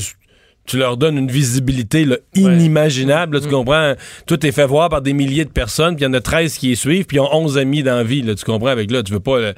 tu 0.69 0.77
leur 0.77 0.97
donnes 0.97 1.17
une 1.17 1.31
visibilité 1.31 2.05
là, 2.05 2.17
inimaginable. 2.35 3.37
là, 3.37 3.41
tu 3.41 3.49
comprends? 3.49 3.95
Tout 4.27 4.45
est 4.45 4.51
fait 4.51 4.67
voir 4.67 4.89
par 4.89 5.01
des 5.01 5.13
milliers 5.13 5.45
de 5.45 5.49
personnes, 5.49 5.95
puis 5.95 6.05
il 6.05 6.07
y 6.07 6.09
en 6.09 6.13
a 6.13 6.21
13 6.21 6.59
qui 6.59 6.67
les 6.67 6.75
suivent, 6.75 7.05
puis 7.05 7.17
ils 7.17 7.21
ont 7.21 7.33
11 7.33 7.57
amis 7.57 7.81
dans 7.81 7.95
la 7.95 8.03
vie. 8.03 8.21
Là, 8.21 8.35
tu 8.35 8.45
comprends? 8.45 8.67
Avec 8.67 8.91
là, 8.91 9.01
tu 9.01 9.11
veux 9.11 9.19
pas... 9.19 9.53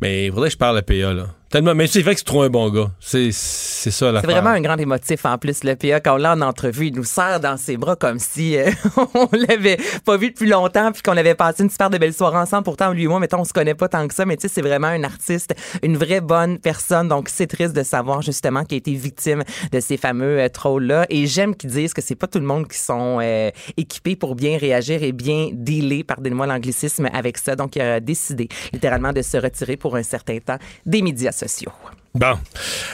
mais 0.00 0.26
il 0.26 0.32
faudrait 0.32 0.48
que 0.48 0.54
je 0.54 0.58
parle 0.58 0.78
à 0.78 0.82
PA, 0.82 1.12
là. 1.12 1.26
Tellement, 1.48 1.76
mais 1.76 1.86
c'est 1.86 2.02
vrai 2.02 2.14
que 2.14 2.18
c'est 2.18 2.24
trop 2.24 2.42
un 2.42 2.50
bon 2.50 2.70
gars. 2.70 2.90
C'est, 2.98 3.30
c'est 3.30 3.92
ça 3.92 4.10
la 4.10 4.20
C'est 4.20 4.26
vraiment 4.26 4.50
un 4.50 4.60
grand 4.60 4.76
émotif 4.78 5.24
en 5.24 5.38
plus, 5.38 5.62
le 5.62 5.76
PA. 5.76 6.00
Quand 6.00 6.14
on 6.14 6.16
l'a 6.16 6.32
en 6.32 6.40
entrevue, 6.40 6.88
il 6.88 6.94
nous 6.96 7.04
serre 7.04 7.38
dans 7.38 7.56
ses 7.56 7.76
bras 7.76 7.94
comme 7.94 8.18
si 8.18 8.58
euh, 8.58 8.68
on 9.14 9.28
l'avait 9.32 9.78
pas 10.04 10.16
vu 10.16 10.30
depuis 10.30 10.48
longtemps 10.48 10.90
puis 10.90 11.02
qu'on 11.02 11.16
avait 11.16 11.36
passé 11.36 11.62
une 11.62 11.70
super 11.70 11.88
de 11.88 11.98
belle 11.98 12.12
soirée 12.12 12.38
ensemble. 12.38 12.64
Pourtant, 12.64 12.92
lui 12.92 13.04
et 13.04 13.06
moi, 13.06 13.20
mettons, 13.20 13.38
on 13.38 13.44
se 13.44 13.52
connaît 13.52 13.76
pas 13.76 13.88
tant 13.88 14.08
que 14.08 14.14
ça, 14.14 14.26
mais 14.26 14.36
tu 14.36 14.48
sais, 14.48 14.54
c'est 14.54 14.60
vraiment 14.60 14.88
un 14.88 15.04
artiste, 15.04 15.54
une 15.84 15.96
vraie 15.96 16.20
bonne 16.20 16.58
personne. 16.58 17.06
Donc, 17.06 17.28
c'est 17.28 17.46
triste 17.46 17.76
de 17.76 17.84
savoir 17.84 18.22
justement 18.22 18.64
qu'il 18.64 18.74
a 18.74 18.78
été 18.78 18.94
victime 18.94 19.44
de 19.70 19.78
ces 19.78 19.96
fameux 19.96 20.40
euh, 20.40 20.48
trolls-là. 20.48 21.06
Et 21.10 21.28
j'aime 21.28 21.54
qu'ils 21.54 21.70
disent 21.70 21.94
que 21.94 22.02
c'est 22.02 22.16
pas 22.16 22.26
tout 22.26 22.40
le 22.40 22.46
monde 22.46 22.66
qui 22.66 22.78
sont 22.78 23.20
euh, 23.22 23.50
équipés 23.76 24.16
pour 24.16 24.34
bien 24.34 24.58
réagir 24.58 25.04
et 25.04 25.12
bien 25.12 25.50
dealer, 25.52 26.02
pardonnez-moi 26.02 26.48
l'anglicisme, 26.48 27.08
avec 27.12 27.38
ça. 27.38 27.54
Donc, 27.54 27.76
il 27.76 27.82
a 27.82 28.00
décidé 28.00 28.48
littéralement 28.72 29.12
de 29.12 29.22
se 29.22 29.36
retirer 29.36 29.76
pour 29.76 29.85
un 29.94 30.02
certain 30.02 30.38
temps 30.38 30.58
des 30.84 31.02
médias 31.02 31.32
sociaux. 31.32 31.72
Bon. 32.16 32.38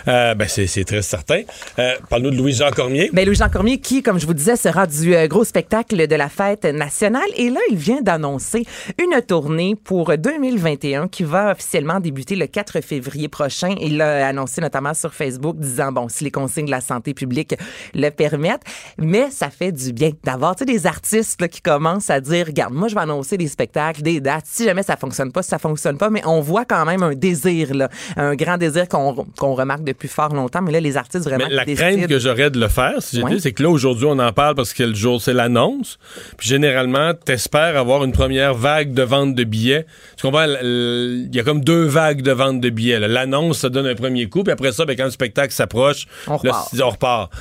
Euh, 0.09 0.35
ben, 0.35 0.49
c'est, 0.49 0.85
très 0.85 1.01
certain. 1.01 1.43
Euh, 1.79 1.95
parle-nous 2.11 2.31
de 2.31 2.37
Louis-Jean 2.37 2.71
Cormier. 2.73 3.09
Ben, 3.13 3.25
Louis-Jean 3.25 3.49
Cormier, 3.49 3.79
qui, 3.79 4.03
comme 4.03 4.19
je 4.19 4.27
vous 4.27 4.35
disais, 4.35 4.57
sera 4.57 4.85
du 4.89 5.15
euh, 5.15 5.29
gros 5.29 5.45
spectacle 5.45 6.09
de 6.09 6.17
la 6.17 6.29
fête 6.29 6.65
nationale. 6.65 7.29
Et 7.37 7.49
là, 7.49 7.61
il 7.71 7.77
vient 7.77 8.01
d'annoncer 8.01 8.65
une 9.01 9.23
tournée 9.23 9.77
pour 9.77 10.19
2021 10.19 11.07
qui 11.07 11.23
va 11.23 11.53
officiellement 11.53 12.01
débuter 12.01 12.35
le 12.35 12.49
4 12.49 12.81
février 12.81 13.29
prochain. 13.29 13.77
Il 13.81 13.99
l'a 13.99 14.27
annoncé 14.27 14.61
notamment 14.61 14.93
sur 14.93 15.15
Facebook, 15.15 15.57
disant, 15.57 15.93
bon, 15.93 16.09
si 16.09 16.25
les 16.25 16.33
consignes 16.33 16.67
de 16.67 16.73
la 16.73 16.81
santé 16.81 17.15
publique 17.15 17.55
le 17.95 18.11
permettent. 18.11 18.65
Mais 18.99 19.31
ça 19.31 19.51
fait 19.51 19.71
du 19.71 19.93
bien 19.93 20.11
d'avoir, 20.25 20.57
des 20.57 20.87
artistes 20.89 21.47
qui 21.47 21.61
commencent 21.61 22.11
à 22.11 22.21
dire, 22.21 22.47
regarde, 22.47 22.75
moi, 22.75 22.89
je 22.89 22.97
vais 22.97 23.01
annoncer 23.01 23.37
des 23.37 23.49
spectacles, 23.49 24.03
des 24.03 24.21
dates. 24.21 24.47
Si 24.47 24.65
jamais 24.65 24.83
ça 24.83 24.97
fonctionne 24.97 25.31
pas, 25.31 25.43
ça 25.43 25.61
fonctionne 25.61 25.97
pas. 25.97 26.11
Mais 26.11 26.23
on 26.27 26.41
voit 26.41 26.65
quand 26.65 26.85
même 26.85 27.05
un 27.05 27.15
désir, 27.15 27.73
là, 27.73 27.89
un 28.17 28.35
grand 28.35 28.59
désir 28.59 28.89
qu'on 28.89 29.12
qu'on 29.39 29.55
remarque 29.55 29.85
depuis 29.85 30.09
fort 30.09 30.35
longtemps. 30.35 30.63
Mais 30.63 30.73
là, 30.73 30.81
les 30.81 30.97
artistes 30.97 31.25
vraiment 31.25 31.47
Mais 31.49 31.55
la 31.55 31.65
crainte 31.65 32.07
que 32.07 32.19
j'aurais 32.19 32.51
de 32.51 32.59
le 32.61 32.69
faire, 32.69 32.95
si 33.03 33.17
j'étais, 33.17 33.29
Ouais. 33.29 33.39
c'est 33.41 33.53
que 33.53 33.63
là, 33.63 33.71
aujourd'hui, 33.71 34.07
on 34.09 34.19
en 34.19 34.33
parle 34.33 34.55
parce 34.55 34.73
que 34.75 34.83
le 34.83 34.95
jour, 34.95 35.21
c'est 35.21 35.33
l'annonce. 35.33 35.99
Puis 36.37 36.49
généralement, 36.49 37.13
t'espères 37.15 37.77
avoir 37.77 38.05
une 38.05 38.13
première 38.13 38.55
vague 38.55 38.93
de 38.95 39.03
vente 39.03 39.35
de 39.35 39.45
billets. 39.45 39.87
Tu 40.17 40.23
comprends? 40.23 40.45
Il 40.45 41.31
y 41.33 41.39
a 41.41 41.43
comme 41.43 41.63
deux 41.63 41.85
vagues 41.85 42.23
de 42.23 42.33
vente 42.33 42.61
de 42.61 42.71
billets. 42.71 42.99
L'annonce, 43.01 43.59
ça 43.61 43.69
donne 43.69 43.87
un 43.87 43.95
premier 43.95 44.29
coup. 44.29 44.43
Puis 44.45 44.53
après 44.53 44.73
ça, 44.73 44.85
ben, 44.85 44.97
quand 44.97 45.05
le 45.05 45.11
spectacle 45.11 45.53
s'approche, 45.53 46.07
On 46.27 46.33
on 46.35 46.91
repart. 46.91 47.33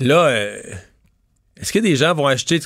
Là, 0.00 0.26
euh, 0.26 0.60
est-ce 1.60 1.72
que 1.72 1.80
des 1.80 1.96
gens 1.96 2.14
vont 2.14 2.26
acheter? 2.26 2.60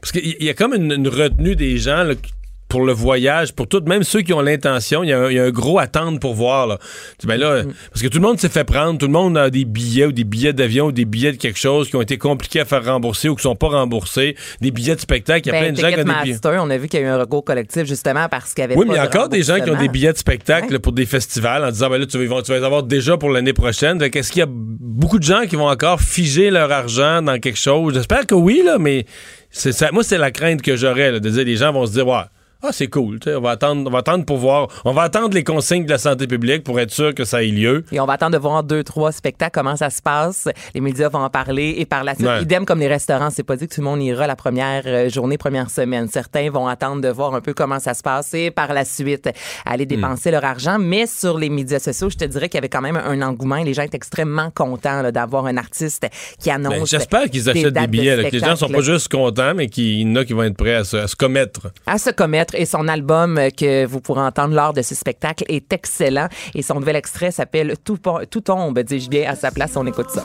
Parce 0.00 0.12
qu'il 0.12 0.36
y- 0.42 0.48
a 0.48 0.54
comme 0.54 0.72
une, 0.74 0.92
une 0.92 1.08
retenue 1.08 1.56
des 1.56 1.78
gens 1.78 2.04
là, 2.04 2.14
qui- 2.14 2.32
pour 2.68 2.84
le 2.84 2.92
voyage, 2.92 3.52
pour 3.54 3.68
tout, 3.68 3.80
même 3.86 4.02
ceux 4.02 4.22
qui 4.22 4.32
ont 4.32 4.40
l'intention, 4.40 5.04
il 5.04 5.10
y, 5.10 5.12
a 5.12 5.18
un- 5.20 5.30
il 5.30 5.36
y 5.36 5.38
a 5.38 5.44
un 5.44 5.50
gros 5.50 5.78
attente 5.78 6.20
pour 6.20 6.34
voir. 6.34 6.66
Là. 6.66 6.78
Ben 7.24 7.36
là, 7.36 7.62
Mm-hmm. 7.62 7.72
Parce 7.90 8.02
que 8.02 8.08
tout 8.08 8.18
le 8.18 8.26
monde 8.26 8.38
s'est 8.40 8.48
fait 8.48 8.64
prendre, 8.64 8.98
tout 8.98 9.06
le 9.06 9.12
monde 9.12 9.38
a 9.38 9.50
des 9.50 9.64
billets 9.64 10.06
ou 10.06 10.12
des 10.12 10.24
billets 10.24 10.52
d'avion 10.52 10.86
ou 10.86 10.92
des 10.92 11.04
billets 11.04 11.32
de 11.32 11.36
quelque 11.36 11.58
chose 11.58 11.88
qui 11.88 11.96
ont 11.96 12.02
été 12.02 12.18
compliqués 12.18 12.60
à 12.60 12.64
faire 12.64 12.84
rembourser 12.84 13.28
ou 13.28 13.36
qui 13.36 13.42
sont 13.42 13.54
pas 13.56 13.68
remboursés, 13.68 14.36
des 14.60 14.70
billets 14.72 14.94
de 14.96 15.00
spectacle. 15.00 15.42
Il 15.44 15.46
y 15.46 15.50
a 15.50 15.52
Ben, 15.52 15.64
plein 15.66 15.72
de 15.72 15.76
gens 15.76 15.88
qui 15.96 16.00
ont 16.00 16.04
des 16.12 16.22
billets. 16.32 16.38
On 16.58 16.70
a 16.70 16.76
vu 16.76 16.88
qu'il 16.88 17.00
y 17.00 17.02
a 17.02 17.06
eu 17.06 17.08
un 17.08 17.18
recours 17.18 17.44
collectif 17.44 17.84
justement 17.84 18.28
parce 18.28 18.52
qu'il 18.52 18.62
y 18.62 18.64
avait 18.64 18.74
Oui, 18.74 18.84
pas 18.86 18.92
mais 18.92 18.98
il 18.98 19.02
y 19.02 19.06
a 19.06 19.06
encore 19.06 19.28
des 19.28 19.42
gens 19.42 19.60
qui 19.60 19.70
ont 19.70 19.76
des 19.78 19.88
billets 19.88 20.12
de 20.12 20.18
spectacle 20.18 20.78
pour 20.80 20.92
des 20.92 21.06
festivals 21.06 21.64
en 21.64 21.70
disant 21.70 21.88
ben 21.88 21.98
là, 21.98 22.06
tu 22.06 22.24
vas, 22.26 22.42
tu 22.42 22.52
les 22.52 22.64
avoir 22.64 22.82
déjà 22.82 23.16
pour 23.16 23.30
l'année 23.30 23.52
prochaine. 23.52 23.98
Fait 24.00 24.10
qu'est-ce 24.10 24.32
qu'il 24.32 24.40
y 24.40 24.42
a 24.42 24.48
beaucoup 24.48 25.18
de 25.18 25.24
gens 25.24 25.42
qui 25.48 25.56
vont 25.56 25.68
encore 25.68 26.00
figer 26.00 26.50
leur 26.50 26.70
argent 26.72 27.22
dans 27.22 27.38
quelque 27.38 27.58
chose? 27.58 27.94
J'espère 27.94 28.26
que 28.26 28.34
oui, 28.34 28.62
là, 28.64 28.78
mais 28.78 29.06
ça, 29.50 29.90
moi, 29.92 30.02
c'est 30.02 30.18
la 30.18 30.30
crainte 30.30 30.62
que 30.62 30.76
j'aurais, 30.76 31.12
là, 31.12 31.20
de 31.20 31.28
dire 31.30 31.44
les 31.44 31.56
gens 31.56 31.72
vont 31.72 31.86
se 31.86 31.92
dire 31.92 32.06
Ouais. 32.06 32.22
Ah, 32.68 32.72
c'est 32.72 32.88
cool. 32.88 33.18
On 33.26 33.40
va, 33.40 33.50
attendre, 33.50 33.88
on 33.88 33.92
va 33.92 33.98
attendre 33.98 34.24
pour 34.24 34.38
voir. 34.38 34.68
On 34.84 34.92
va 34.92 35.02
attendre 35.02 35.34
les 35.34 35.44
consignes 35.44 35.84
de 35.84 35.90
la 35.90 35.98
santé 35.98 36.26
publique 36.26 36.64
pour 36.64 36.80
être 36.80 36.90
sûr 36.90 37.14
que 37.14 37.24
ça 37.24 37.42
ait 37.44 37.46
lieu. 37.48 37.84
Et 37.92 38.00
on 38.00 38.06
va 38.06 38.14
attendre 38.14 38.32
de 38.32 38.38
voir 38.38 38.64
deux, 38.64 38.82
trois 38.82 39.12
spectacles, 39.12 39.52
comment 39.54 39.76
ça 39.76 39.88
se 39.90 40.02
passe. 40.02 40.48
Les 40.74 40.80
médias 40.80 41.08
vont 41.08 41.20
en 41.20 41.30
parler 41.30 41.76
et 41.78 41.84
par 41.86 42.02
la 42.02 42.14
suite, 42.14 42.26
Ouais. 42.26 42.42
idem 42.42 42.64
comme 42.66 42.80
les 42.80 42.88
restaurants. 42.88 43.30
C'est 43.30 43.44
pas 43.44 43.54
dit 43.56 43.68
que 43.68 43.74
tout 43.74 43.80
le 43.80 43.84
monde 43.86 44.02
ira 44.02 44.26
la 44.26 44.34
première 44.34 44.82
euh, 44.86 45.08
journée, 45.08 45.38
première 45.38 45.70
semaine. 45.70 46.08
Certains 46.08 46.50
vont 46.50 46.66
attendre 46.66 47.00
de 47.02 47.08
voir 47.08 47.34
un 47.34 47.40
peu 47.40 47.54
comment 47.54 47.78
ça 47.78 47.94
se 47.94 48.02
passe 48.02 48.34
et 48.34 48.50
par 48.50 48.72
la 48.74 48.84
suite 48.84 49.28
aller 49.64 49.86
dépenser 49.86 50.32
leur 50.32 50.44
argent. 50.44 50.78
Mais 50.80 51.06
sur 51.06 51.38
les 51.38 51.48
médias 51.50 51.78
sociaux, 51.78 52.10
je 52.10 52.16
te 52.16 52.24
dirais 52.24 52.48
qu'il 52.48 52.56
y 52.56 52.58
avait 52.58 52.68
quand 52.68 52.80
même 52.80 52.96
un 52.96 53.22
engouement. 53.22 53.62
Les 53.62 53.74
gens 53.74 53.82
étaient 53.82 53.96
extrêmement 53.96 54.50
contents 54.50 55.08
d'avoir 55.12 55.46
un 55.46 55.56
artiste 55.56 56.06
qui 56.40 56.50
annonce. 56.50 56.72
Ben, 56.74 56.86
J'espère 56.86 57.30
qu'ils 57.30 57.48
achètent 57.48 57.66
des, 57.74 57.80
de 57.82 57.86
billets, 57.86 58.16
là, 58.16 58.24
que 58.24 58.32
les 58.34 58.40
gens 58.40 58.56
sont 58.56 58.68
pas 58.68 58.80
juste 58.80 59.08
contents, 59.08 59.54
mais 59.54 59.68
qu'il 59.68 60.00
y 60.00 60.04
en 60.10 60.16
a 60.16 60.24
qui 60.24 60.32
vont 60.32 60.42
être 60.42 60.56
prêts 60.56 60.74
à 60.74 60.82
se, 60.84 60.96
à 60.96 61.06
se 61.06 61.14
commettre. 61.14 61.68
à 61.86 61.98
se 61.98 62.10
commettre 62.10 62.55
et 62.56 62.66
son 62.66 62.88
album 62.88 63.38
que 63.56 63.86
vous 63.86 64.00
pourrez 64.00 64.22
entendre 64.22 64.54
lors 64.54 64.72
de 64.72 64.82
ce 64.82 64.94
spectacle 64.94 65.44
est 65.48 65.72
excellent. 65.72 66.28
Et 66.54 66.62
son 66.62 66.74
nouvel 66.74 66.96
extrait 66.96 67.30
s'appelle 67.30 67.74
Tout, 67.84 67.98
Tout 68.30 68.40
tombe, 68.40 68.78
dis-je 68.80 69.08
bien, 69.08 69.30
à 69.30 69.36
sa 69.36 69.50
place, 69.50 69.76
on 69.76 69.86
écoute 69.86 70.10
ça. 70.10 70.24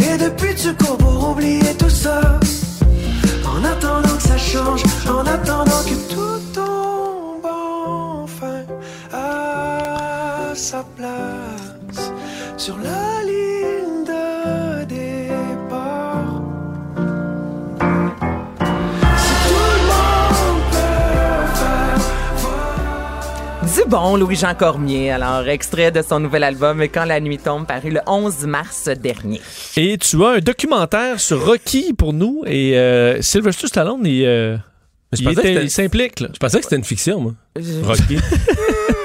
Et 0.00 0.16
depuis 0.16 0.54
tu 0.54 0.74
cours 0.74 0.96
pour 0.96 1.30
oublier 1.30 1.74
tout 1.78 1.90
ça, 1.90 2.20
en 3.46 3.64
attendant 3.64 4.16
que 4.16 4.22
ça 4.22 4.38
change, 4.38 4.82
en 5.08 5.26
attendant 5.26 5.82
que 5.84 6.14
tout 6.14 6.40
tombe 6.54 7.44
enfin 7.44 8.64
à 9.12 10.54
sa 10.54 10.84
place. 10.96 12.12
Du 23.78 23.88
bon 23.88 24.16
Louis-Jean 24.16 24.54
Cormier, 24.54 25.12
alors 25.12 25.46
extrait 25.46 25.90
de 25.92 26.02
son 26.02 26.18
nouvel 26.20 26.42
album 26.42 26.80
Quand 26.92 27.04
la 27.04 27.20
nuit 27.20 27.38
tombe, 27.38 27.66
paru 27.66 27.90
le 27.90 28.00
11 28.06 28.44
mars 28.46 28.88
dernier. 28.88 29.40
Et 29.76 29.96
tu 29.98 30.22
as 30.24 30.28
un 30.30 30.38
documentaire 30.38 31.20
sur 31.20 31.44
Rocky 31.46 31.92
pour 31.92 32.12
nous 32.12 32.42
et 32.46 32.76
euh, 32.76 33.22
Sylvester 33.22 33.68
Stallone, 33.68 34.00
il, 34.04 34.24
euh, 34.24 34.56
je 35.12 35.20
il 35.20 35.24
pensais 35.24 35.34
que 35.36 35.40
était- 35.40 35.48
c'était- 35.54 35.64
il 35.64 35.70
s'implique. 35.70 36.18
Je 36.32 36.38
pensais 36.38 36.58
que 36.58 36.64
c'était 36.64 36.76
une 36.76 36.84
fiction, 36.84 37.20
moi. 37.20 37.34
Je- 37.56 37.84
Rocky. 37.84 38.16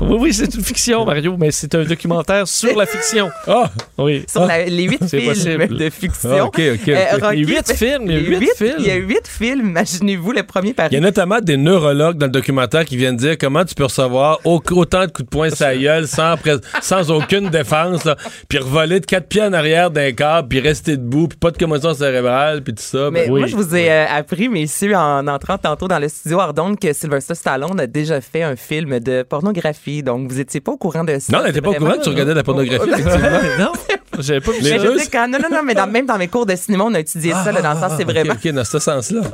Oui, 0.00 0.16
oui, 0.20 0.34
c'est 0.34 0.52
une 0.54 0.62
fiction, 0.64 1.04
Mario, 1.04 1.36
mais 1.38 1.50
c'est 1.50 1.74
un 1.74 1.84
documentaire 1.84 2.46
sur 2.48 2.76
la 2.76 2.86
fiction. 2.86 3.30
Ah! 3.46 3.70
Oui. 3.98 4.24
Sur 4.28 4.46
la- 4.46 4.64
les 4.64 4.84
huit 4.84 5.02
films 5.08 5.26
possible. 5.28 5.68
de 5.76 5.90
fiction. 5.90 6.30
Ah, 6.32 6.44
ok, 6.44 6.60
ok, 6.74 6.88
ok. 6.88 7.22
Rocky 7.22 7.36
Les 7.36 7.44
huit 7.44 7.72
films, 7.72 8.02
il 8.06 8.12
y 8.12 8.16
a 8.16 8.18
les 8.20 8.26
huit 8.26 8.38
huit- 8.40 8.56
films. 8.56 8.74
Il 8.78 8.86
y 8.86 8.90
a 8.90 8.94
huit 8.96 9.26
films, 9.28 9.68
imaginez-vous, 9.68 10.32
le 10.32 10.42
premier 10.42 10.72
par 10.74 10.86
Il 10.90 10.94
y 10.94 10.96
a 10.96 11.00
notamment 11.00 11.40
des 11.40 11.56
neurologues 11.56 12.16
dans 12.18 12.26
le 12.26 12.32
documentaire 12.32 12.84
qui 12.84 12.96
viennent 12.96 13.16
dire 13.16 13.36
comment 13.38 13.64
tu 13.64 13.74
peux 13.74 13.84
recevoir 13.84 14.38
au- 14.44 14.60
autant 14.72 15.02
de 15.06 15.10
coups 15.10 15.24
de 15.26 15.30
poing 15.30 15.50
sur 15.50 15.66
la 15.66 15.76
gueule 15.76 16.06
sans, 16.08 17.10
aucune 17.10 17.48
défense, 17.50 18.04
là, 18.04 18.16
puis 18.48 18.58
revoler 18.58 19.00
de 19.00 19.06
quatre 19.06 19.28
pieds 19.28 19.42
en 19.42 19.52
arrière 19.52 19.90
d'un 19.90 20.12
câble, 20.12 20.48
puis 20.48 20.60
rester 20.60 20.96
debout, 20.96 21.28
puis 21.28 21.38
pas 21.38 21.50
de 21.50 21.58
commotion 21.58 21.94
cérébrale, 21.94 22.62
puis 22.62 22.74
tout 22.74 22.82
ça. 22.82 23.10
Mais 23.10 23.24
Ben, 23.24 23.30
moi, 23.30 23.46
je 23.46 23.56
vous 23.56 23.74
ai 23.74 23.90
euh, 23.90 24.06
appris, 24.08 24.48
messieurs, 24.48 24.94
en 24.96 25.26
entrant 25.28 25.58
tantôt 25.58 25.88
dans 25.88 25.98
le 25.98 26.08
studio 26.08 26.40
Ardon, 26.40 26.74
que 26.74 26.92
Sylvester 26.92 27.34
Stallone 27.34 27.78
a 27.80 27.86
déjà 27.86 28.20
fait 28.20 28.42
un 28.42 28.56
film 28.56 28.98
de 29.00 29.22
pornographie. 29.22 30.02
Donc, 30.02 30.28
vous 30.30 30.40
étiez 30.40 30.60
pas 30.60 30.72
au 30.72 30.76
courant 30.76 31.04
de 31.04 31.18
ça. 31.18 31.32
Non, 31.36 31.40
t'étais 31.44 31.54
C'est 31.54 31.60
pas 31.62 31.70
au 31.70 31.74
courant 31.74 31.92
que 31.92 32.02
tu 32.02 32.08
regardais 32.10 32.32
de 32.32 32.36
la 32.36 32.42
pornographie, 32.44 32.90
effectivement. 32.90 33.28
non, 33.58 33.72
j'avais 34.20 34.40
pas 34.40 34.52
vu 34.52 34.58
Mais 34.62 34.78
je 34.78 34.98
sais 34.98 35.10
quand- 35.10 35.28
non, 35.28 35.38
non, 35.42 35.48
non, 35.56 35.62
mais 35.64 35.74
dans- 35.74 35.86
même 35.86 36.06
dans 36.06 36.18
mes 36.18 36.28
cours 36.28 36.46
de 36.46 36.54
cinéma, 36.56 36.84
on 36.84 36.94
a 36.94 37.00
étudié 37.00 37.32
ça, 37.32 37.50
là, 37.52 37.62
dans 37.62 37.72
le 37.74 37.80
sens, 37.80 37.92
c'est 37.96 38.04
Ok, 38.04 38.10
vraiment. 38.10 38.32
Ok, 38.34 38.52
dans 38.52 38.64
ce 38.64 38.78
sens-là. 38.78 39.20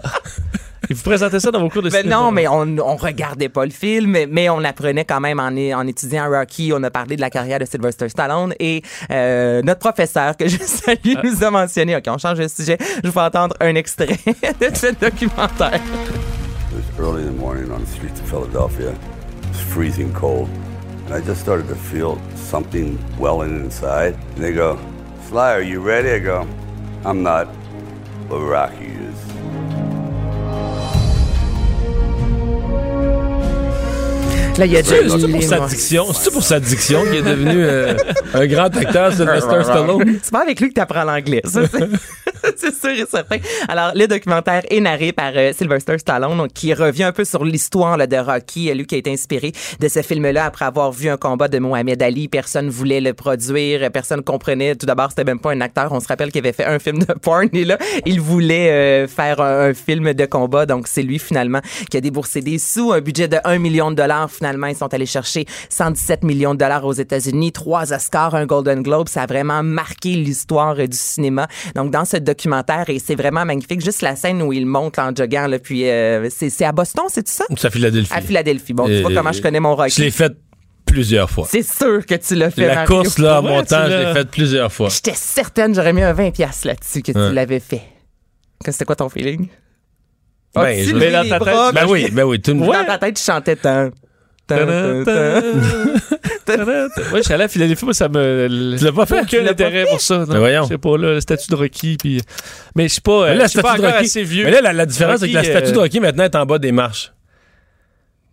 Et 0.88 0.94
vous 0.94 1.02
présentez 1.02 1.40
ça 1.40 1.50
dans 1.50 1.58
vos 1.58 1.68
cours 1.68 1.82
de 1.82 1.90
Ben 1.90 2.02
cinéma. 2.02 2.14
non, 2.16 2.30
mais 2.30 2.46
on, 2.46 2.60
on 2.78 2.94
regardait 2.94 3.48
pas 3.48 3.64
le 3.64 3.72
film, 3.72 4.08
mais, 4.12 4.28
mais 4.30 4.48
on 4.48 4.62
apprenait 4.62 5.04
quand 5.04 5.18
même 5.18 5.40
en, 5.40 5.46
en 5.48 5.86
étudiant 5.88 6.30
Rocky. 6.30 6.70
On 6.72 6.80
a 6.84 6.90
parlé 6.92 7.16
de 7.16 7.20
la 7.20 7.28
carrière 7.28 7.58
de 7.58 7.64
Sylvester 7.64 8.08
Stallone 8.08 8.54
et 8.60 8.82
euh, 9.10 9.62
notre 9.62 9.80
professeur 9.80 10.36
que 10.36 10.46
je 10.46 10.58
salue 10.62 11.16
nous 11.24 11.42
a 11.42 11.50
mentionné. 11.50 11.96
OK, 11.96 12.04
on 12.06 12.18
change 12.18 12.38
de 12.38 12.46
sujet. 12.46 12.78
Je 13.02 13.10
vais 13.10 13.20
entendre 13.20 13.56
un 13.58 13.74
extrait 13.74 14.16
de 14.26 14.68
ce 14.76 14.94
documentaire. 15.00 15.74
It 15.74 17.00
was 17.00 17.04
early 17.04 17.24
in 17.24 17.32
the 17.32 17.40
morning 17.40 17.68
on 17.72 17.80
the 17.80 17.88
streets 17.88 18.20
of 18.22 18.28
Philadelphia. 18.30 18.92
Freezing 19.61 20.12
cold. 20.14 20.48
And 21.07 21.14
I 21.14 21.20
just 21.20 21.40
started 21.40 21.68
to 21.68 21.76
feel 21.76 22.20
something 22.34 22.98
welling 23.18 23.61
inside. 23.61 24.14
And 24.14 24.36
they 24.36 24.52
go, 24.52 24.78
Sly, 25.28 25.52
are 25.52 25.62
you 25.62 25.80
ready? 25.80 26.11
I 26.11 26.18
go, 26.18 26.48
I'm 27.04 27.22
not, 27.22 27.48
but 28.28 28.40
Rocky 28.40 28.86
is. 28.86 29.15
Là, 34.59 34.64
il 34.64 34.72
y 34.72 34.76
a 34.78 34.82
C'est 34.82 35.07
pour 35.07 35.42
sa 35.42 35.61
diction, 35.66 36.12
c'est 36.14 36.30
pour 36.30 36.42
sa 36.42 36.59
diction 36.59 37.02
qu'il 37.04 37.16
est 37.16 37.22
devenu 37.22 37.62
euh, 37.62 37.94
un 38.32 38.46
grand 38.46 38.74
acteur, 38.74 39.12
Sylvester 39.12 39.62
Stallone. 39.64 40.18
C'est 40.22 40.32
pas 40.32 40.42
avec 40.42 40.59
lui 40.61 40.70
que 40.70 40.74
tu 40.74 40.80
apprends 40.80 41.04
l'anglais. 41.04 41.42
ça, 41.44 41.61
C'est 42.57 42.74
sûr 42.74 42.90
et 42.90 43.07
certain. 43.11 43.38
Alors, 43.68 43.92
le 43.94 44.07
documentaire 44.07 44.62
est 44.70 44.80
narré 44.80 45.12
par 45.12 45.32
euh, 45.34 45.52
Sylvester 45.52 45.98
Stallone, 45.98 46.38
donc, 46.38 46.52
qui 46.52 46.72
revient 46.72 47.04
un 47.04 47.12
peu 47.12 47.24
sur 47.24 47.44
l'histoire 47.44 47.98
de 47.98 48.16
Rocky, 48.16 48.70
euh, 48.70 48.74
lui 48.74 48.86
qui 48.86 48.94
a 48.94 48.98
été 48.98 49.12
inspiré 49.12 49.52
de 49.80 49.88
ce 49.88 50.00
film-là 50.02 50.44
après 50.46 50.64
avoir 50.64 50.92
vu 50.92 51.09
un 51.09 51.16
combat 51.16 51.48
de 51.48 51.59
Mohamed 51.59 52.02
Ali. 52.02 52.28
Personne 52.28 52.70
voulait 52.70 53.00
le 53.00 53.12
produire, 53.14 53.82
euh, 53.82 53.90
personne 53.90 54.22
comprenait. 54.22 54.74
Tout 54.74 54.86
d'abord, 54.86 55.11
c'était 55.11 55.24
même 55.24 55.40
pas 55.40 55.52
un 55.52 55.61
acteur. 55.61 55.92
On 55.92 56.00
se 56.00 56.09
rappelle 56.09 56.30
qu'il 56.30 56.38
avait 56.40 56.52
fait 56.52 56.64
un 56.64 56.78
film 56.78 57.00
de 57.00 57.12
porn 57.12 57.48
et 57.52 57.64
là, 57.64 57.78
il 58.04 58.20
voulait 58.20 58.70
euh, 58.70 59.09
faire 59.09 59.40
un, 59.40 59.70
un 59.70 59.74
film 59.74 60.14
de 60.14 60.26
combat. 60.26 60.66
Donc, 60.66 60.88
c'est 60.88 61.02
lui 61.02 61.18
finalement 61.18 61.61
qui 61.90 61.96
a 61.96 62.00
déboursé 62.00 62.40
des 62.40 62.59
sous, 62.59 62.92
un 62.92 63.00
budget 63.00 63.28
de 63.28 63.38
1 63.44 63.59
million 63.59 63.90
de 63.90 63.96
dollars. 63.96 64.30
Finalement, 64.30 64.45
ils 64.68 64.76
sont 64.76 64.92
allés 64.94 65.07
chercher 65.07 65.44
117 65.70 66.24
millions 66.24 66.55
de 66.55 66.59
dollars 66.59 66.84
aux 66.84 66.92
États-Unis, 66.92 67.53
trois 67.53 67.92
Oscars, 67.92 68.34
un 68.34 68.47
Golden 68.47 68.82
Globe. 68.82 69.09
Ça 69.09 69.22
a 69.22 69.26
vraiment 69.26 69.62
marqué 69.62 70.11
l'histoire 70.11 70.76
euh, 70.78 70.86
du 70.86 70.97
cinéma. 70.97 71.49
Donc, 71.74 71.90
dans 71.90 72.05
ce 72.05 72.16
documentaire, 72.16 72.84
et 72.88 72.99
c'est 72.99 73.14
vraiment 73.14 73.44
magnifique, 73.44 73.80
juste 73.84 74.03
la 74.03 74.16
scène 74.16 74.42
où 74.42 74.53
il 74.53 74.66
monte 74.66 74.99
en 74.99 75.14
joguant, 75.14 75.47
là, 75.47 75.59
puis 75.59 75.88
euh, 75.88 76.28
c'est 76.30 76.64
à 76.64 76.72
Boston, 76.72 77.05
c'est 77.09 77.26
ça? 77.28 77.44
C'est 77.57 77.66
à 77.66 77.70
Philadelphie. 77.70 78.12
À 78.14 78.20
Philadelphie. 78.20 78.72
Bon, 78.72 78.86
tu 78.86 79.01
vois 79.03 79.12
comment 79.14 79.32
je 79.32 79.42
connais 79.42 79.61
mon 79.61 79.74
Rocky. 79.76 79.94
Je 79.97 80.03
l'ai 80.03 80.11
fait 80.11 80.32
plusieurs 80.84 81.28
fois. 81.30 81.47
C'est 81.51 81.62
sûr 81.66 82.07
que 82.07 82.14
tu 82.14 82.34
l'as 82.36 82.51
fait, 82.51 82.66
La 82.68 82.74
Mario. 82.76 83.03
course, 83.03 83.18
là, 83.18 83.36
Pour 83.40 83.49
vrai, 83.49 83.57
montant, 83.57 83.86
je 83.86 83.97
l'ai 83.97 84.12
faite 84.14 84.30
plusieurs 84.30 84.72
fois. 84.72 84.88
J'étais 84.88 85.14
certaine, 85.14 85.74
j'aurais 85.74 85.92
mis 85.92 86.03
un 86.03 86.12
20$ 86.14 86.30
piastres 86.32 86.66
là-dessus 86.68 87.03
que 87.03 87.12
Ouais. 87.12 87.28
tu 87.28 87.34
l'avais 87.34 87.61
fait. 87.61 87.82
Que 88.64 88.70
c'était 88.72 88.84
quoi 88.84 88.97
ton 88.97 89.09
feeling? 89.09 89.49
Ben, 90.55 90.62
As-tu 90.62 90.84
je- 90.84 90.92
dans 90.92 91.38
ta 91.38 91.44
tête- 91.44 91.74
ben 91.74 91.86
oui, 91.86 92.09
ben 92.11 92.24
oui, 92.24 92.40
tout 92.40 92.53
le 92.53 92.59
monde- 92.59 92.72
Dans 92.72 92.84
ta 92.86 92.99
tête, 92.99 93.16
tu 93.16 93.22
chantais 93.22 93.57
tant. 93.57 93.90
Ouais, 96.49 97.18
je 97.18 97.22
suis 97.22 97.34
allé 97.34 97.44
à 97.44 97.49
Philadelphie, 97.49 97.84
moi, 97.84 97.94
ça 97.94 98.09
me. 98.09 98.76
Tu 98.78 98.84
l'as 98.84 98.92
pas 98.92 99.07
fait? 99.07 99.20
Aucun 99.22 99.47
intérêt 99.47 99.84
pour 99.90 100.01
ça. 100.01 100.18
non. 100.18 100.24
Ben 100.26 100.38
voyons. 100.38 100.62
Je 100.64 100.68
sais 100.68 100.78
pas, 100.78 100.97
là, 100.97 101.14
le 101.14 101.20
statut 101.20 101.51
de 101.51 101.57
Rocky, 101.57 101.97
puis. 101.99 102.20
Mais 102.76 102.84
je 102.88 102.92
suis 102.94 103.01
pas. 103.01 103.12
euh, 103.12 103.28
Mais 103.30 103.36
là, 103.36 103.44
je 103.47 103.51
suis 103.51 103.61
pas 103.61 103.68
statue 103.70 103.82
de 103.82 103.86
encore 103.86 103.97
Rocky- 103.99 104.07
assez 104.07 104.22
vieux. 104.22 104.44
Mais 104.44 104.51
là, 104.53 104.61
la, 104.61 104.72
la 104.72 104.86
différence, 104.86 105.20
c'est 105.20 105.28
que 105.28 105.34
la 105.34 105.44
statue 105.44 105.72
de 105.72 105.76
euh, 105.76 105.80
Rocky, 105.80 106.01
maintenant, 106.01 106.24
est 106.24 106.36
en 106.36 106.47
bas 106.47 106.59
des 106.59 106.72
marches. 106.72 107.12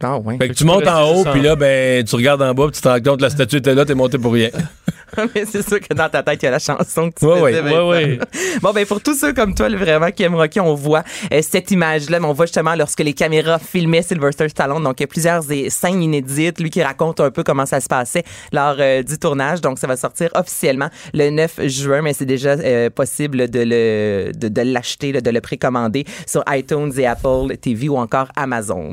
Ah 0.04 0.18
ouais. 0.18 0.38
Fait 0.38 0.49
que 0.49 0.54
tu 0.54 0.66
montes 0.66 0.88
en 0.88 1.10
haut, 1.12 1.24
puis 1.32 1.41
là, 1.41 1.56
ben, 1.56 2.04
tu 2.04 2.16
regardes 2.16 2.41
en 2.41 2.54
bas, 2.54 2.66
puis 2.68 2.76
tu 2.76 2.82
te 2.82 2.88
rends 2.88 2.99
compte 2.99 3.18
que 3.18 3.24
la 3.24 3.30
statue 3.30 3.58
était 3.58 3.74
là, 3.74 3.86
t'es 3.86 3.95
monté 3.95 4.18
pour 4.18 4.34
rien. 4.34 4.49
Mais 5.36 5.45
c'est 5.45 5.68
sûr 5.68 5.80
que 5.80 5.93
dans 5.93 6.10
ta 6.10 6.24
tête, 6.24 6.41
il 6.41 6.45
y 6.45 6.47
a 6.47 6.51
la 6.51 6.60
chanson 6.60 7.12
que 7.12 7.20
tu 7.20 7.26
Ouais, 7.26 7.51
faisais, 7.54 7.62
ouais. 7.62 7.70
Vincent. 7.70 7.88
Ouais, 7.89 8.06
ouais. 8.06 8.20
Bon, 8.62 8.72
ben, 8.72 8.86
pour 8.86 9.01
tous 9.01 9.16
ceux 9.18 9.34
comme 9.34 9.54
toi, 9.54 9.70
là, 9.70 9.78
vraiment, 9.78 10.10
qui 10.12 10.24
aiment 10.24 10.36
Rocky, 10.36 10.60
on 10.60 10.74
voit 10.74 11.04
euh, 11.32 11.41
cette 11.41 11.70
image-là, 11.72 12.20
mais 12.20 12.26
on 12.26 12.34
voit 12.34 12.45
justement 12.47 12.76
lorsque 12.76 12.99
les 13.01 13.14
caméras 13.14 13.60
filmaient 13.60 14.01
Sylvester 14.01 14.49
Stallone. 14.49 14.84
Donc, 14.84 14.99
il 14.99 15.04
y 15.04 15.06
a 15.06 15.08
plusieurs 15.08 15.43
scènes 15.43 16.01
inédites. 16.01 16.60
Lui 16.60 16.70
qui 16.70 16.82
raconte 16.82 17.20
un 17.20 17.32
peu 17.32 17.43
comment 17.43 17.66
ça 17.66 17.80
se 17.80 17.88
passait 17.88 18.24
lors 18.51 18.76
euh, 18.80 19.04
du 19.04 19.18
tournage. 19.20 19.62
Donc, 19.62 19.78
ça 19.80 19.88
va 19.88 19.97
sortir 19.97 20.30
officiellement 20.36 20.89
le 21.14 21.30
9 21.30 21.68
juin, 21.68 22.01
mais 22.01 22.14
c'est 22.14 22.26
déjà 22.26 22.51
euh, 22.51 22.89
possible 22.89 23.49
de 23.49 23.60
le, 23.60 24.32
de, 24.36 24.47
de 24.47 24.62
l'acheter, 24.62 25.12
de 25.14 25.30
le 25.30 25.41
précommander 25.41 26.06
sur 26.26 26.43
iTunes 26.49 26.91
et 26.97 27.06
Apple 27.06 27.56
TV 27.62 27.88
ou 27.89 27.97
encore 27.97 28.28
Amazon. 28.36 28.91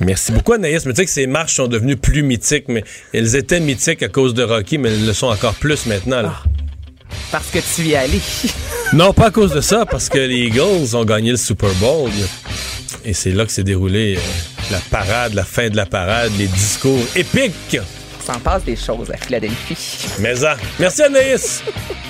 Merci 0.00 0.32
beaucoup, 0.32 0.52
Anaïs. 0.52 0.84
Mais 0.86 0.92
tu 0.92 0.98
sais 0.98 1.04
que 1.04 1.10
ces 1.10 1.26
marches 1.26 1.54
sont 1.54 1.68
devenues 1.68 1.96
plus 1.96 2.22
mythiques, 2.22 2.66
mais 2.68 2.84
elles 3.12 3.36
étaient 3.36 3.60
mythiques 3.60 4.02
à 4.02 4.08
cause 4.08 4.34
de 4.34 4.42
Rocky, 4.42 4.78
mais 4.78 4.90
elles 4.90 5.06
le 5.06 5.12
sont 5.12 5.28
encore 5.28 5.54
plus 5.54 5.86
maintenant. 5.86 6.22
là. 6.22 6.34
Parce 7.32 7.48
que 7.50 7.58
tu 7.58 7.82
y 7.88 7.92
es 7.92 7.96
allé. 7.96 8.20
Non, 8.92 9.12
pas 9.12 9.26
à 9.26 9.30
cause 9.30 9.52
de 9.52 9.60
ça, 9.60 9.86
parce 9.86 10.08
que 10.08 10.18
les 10.18 10.46
Eagles 10.46 10.96
ont 10.96 11.04
gagné 11.04 11.30
le 11.30 11.36
Super 11.36 11.72
Bowl. 11.74 12.10
Et 13.04 13.14
c'est 13.14 13.30
là 13.30 13.46
que 13.46 13.52
s'est 13.52 13.62
déroulée 13.62 14.16
euh, 14.16 14.20
la 14.72 14.78
parade, 14.90 15.34
la 15.34 15.44
fin 15.44 15.68
de 15.68 15.76
la 15.76 15.86
parade, 15.86 16.32
les 16.36 16.48
discours 16.48 16.98
épiques. 17.14 17.78
S'en 18.26 18.40
passe 18.40 18.64
des 18.64 18.74
choses 18.74 19.08
à 19.12 19.16
Philadelphie. 19.16 20.08
Mais 20.18 20.34
ça. 20.34 20.56
Merci, 20.80 21.02
Anaïs. 21.02 21.62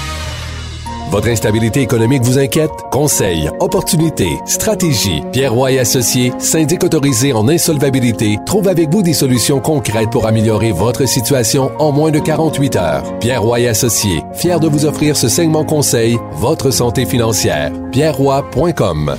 Votre 1.11 1.27
instabilité 1.27 1.81
économique 1.81 2.23
vous 2.23 2.39
inquiète? 2.39 2.71
Conseils, 2.89 3.49
opportunités, 3.59 4.39
stratégies. 4.45 5.21
Pierre 5.33 5.53
Roy 5.53 5.77
Associés, 5.77 6.31
syndic 6.39 6.85
autorisé 6.85 7.33
en 7.33 7.49
insolvabilité, 7.49 8.37
trouve 8.45 8.69
avec 8.69 8.89
vous 8.89 9.03
des 9.03 9.11
solutions 9.11 9.59
concrètes 9.59 10.09
pour 10.09 10.25
améliorer 10.25 10.71
votre 10.71 11.05
situation 11.05 11.69
en 11.79 11.91
moins 11.91 12.11
de 12.11 12.19
48 12.19 12.75
heures. 12.77 13.19
Pierre 13.19 13.43
Roy 13.43 13.67
Associés, 13.67 14.23
fier 14.35 14.61
de 14.61 14.69
vous 14.69 14.85
offrir 14.85 15.17
ce 15.17 15.27
segment 15.27 15.65
conseil, 15.65 16.17
votre 16.31 16.71
santé 16.71 17.05
financière. 17.05 17.73
pierreroy.com. 17.91 19.17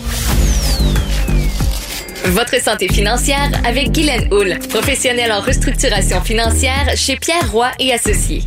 Votre 2.25 2.63
santé 2.63 2.89
financière 2.89 3.51
avec 3.67 3.93
Guylaine 3.93 4.33
Houle, 4.33 4.59
professionnelle 4.71 5.31
en 5.31 5.41
restructuration 5.41 6.23
financière 6.23 6.93
chez 6.97 7.17
Pierre 7.17 7.53
Roy 7.53 7.69
et 7.79 7.93
Associés. 7.93 8.45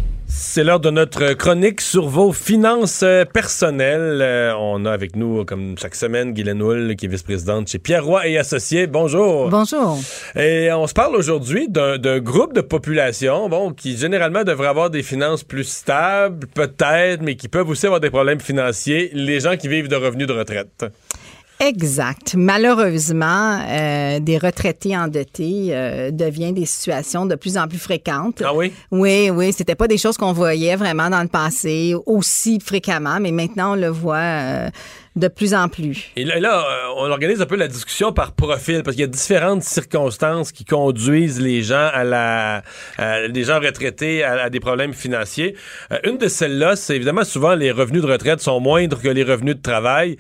C'est 0.48 0.64
l'heure 0.64 0.80
de 0.80 0.92
notre 0.92 1.34
chronique 1.34 1.82
sur 1.82 2.08
vos 2.08 2.32
finances 2.32 3.02
euh, 3.04 3.26
personnelles. 3.26 4.20
Euh, 4.22 4.54
on 4.58 4.86
a 4.86 4.92
avec 4.92 5.16
nous, 5.16 5.44
comme 5.44 5.76
chaque 5.78 5.96
semaine, 5.96 6.34
Guylaine 6.34 6.62
Houle, 6.62 6.96
qui 6.96 7.08
est 7.08 7.10
vice-présidente 7.10 7.68
chez 7.68 7.80
Pierre 7.80 8.06
Roy 8.06 8.28
et 8.28 8.38
Associés. 8.38 8.88
Bonjour. 8.88 9.50
Bonjour. 9.50 9.98
Et 10.36 10.72
on 10.72 10.88
se 10.88 10.94
parle 10.94 11.16
aujourd'hui 11.16 11.68
d'un 11.68 11.98
d'un 11.98 12.20
groupe 12.20 12.54
de 12.54 12.62
population, 12.62 13.50
bon, 13.50 13.74
qui 13.74 13.98
généralement 13.98 14.44
devrait 14.44 14.68
avoir 14.68 14.90
des 14.90 15.04
finances 15.04 15.44
plus 15.44 15.66
stables, 15.66 16.48
peut-être, 16.54 17.22
mais 17.22 17.36
qui 17.36 17.50
peuvent 17.50 17.68
aussi 17.68 17.88
avoir 17.88 18.00
des 18.00 18.12
problèmes 18.12 18.40
financiers, 18.40 19.10
les 19.14 19.42
gens 19.42 19.58
qui 19.58 19.68
vivent 19.68 19.90
de 19.90 19.96
revenus 19.96 20.28
de 20.28 20.34
retraite. 20.34 20.86
Exact. 21.60 22.36
Malheureusement, 22.38 23.60
euh, 23.68 24.20
des 24.20 24.38
retraités 24.38 24.96
endettés 24.96 25.70
euh, 25.72 26.12
deviennent 26.12 26.54
des 26.56 26.66
situations 26.66 27.26
de 27.26 27.36
plus 27.36 27.58
en 27.58 27.68
plus 27.68 27.78
fréquentes. 27.80 28.42
Ah 28.46 28.54
oui? 28.54 28.74
Oui, 28.92 29.30
oui. 29.30 29.54
C'était 29.54 29.76
pas 29.76 29.88
des 29.88 29.98
choses 29.98 30.18
qu'on 30.18 30.34
voyait 30.34 30.76
vraiment 30.76 31.10
dans 31.10 31.22
le 31.22 31.30
passé 31.30 31.96
aussi 32.06 32.60
fréquemment, 32.60 33.20
mais 33.22 33.32
maintenant 33.32 33.72
on 33.72 33.76
le 33.76 33.88
voit 33.88 34.18
euh, 34.18 34.70
de 35.16 35.28
plus 35.30 35.54
en 35.54 35.70
plus. 35.70 36.12
Et 36.18 36.26
là, 36.26 36.40
là, 36.42 36.60
euh, 36.60 36.88
on 36.98 37.10
organise 37.10 37.42
un 37.42 37.46
peu 37.46 37.56
la 37.56 37.70
discussion 37.70 38.12
par 38.12 38.34
profil 38.34 38.84
parce 38.84 38.96
qu'il 38.98 39.06
y 39.06 39.08
a 39.08 39.12
différentes 39.12 39.64
circonstances 39.64 40.52
qui 40.52 40.66
conduisent 40.66 41.40
les 41.40 41.64
gens 41.64 41.90
à 41.94 42.04
la, 42.04 42.64
à- 42.98 43.28
les 43.28 43.44
gens 43.46 43.62
retraités 43.62 44.24
à, 44.26 44.44
à 44.44 44.50
des 44.50 44.60
problèmes 44.60 44.94
financiers. 44.94 45.56
Euh, 45.94 46.00
une 46.04 46.18
de 46.18 46.28
celles-là, 46.28 46.76
c'est 46.76 46.98
évidemment 46.98 47.24
souvent 47.24 47.56
les 47.56 47.72
revenus 47.72 48.02
de 48.02 48.08
retraite 48.08 48.42
sont 48.42 48.60
moindres 48.60 49.02
que 49.02 49.08
les 49.08 49.24
revenus 49.24 49.56
de 49.56 49.62
travail. 49.62 50.18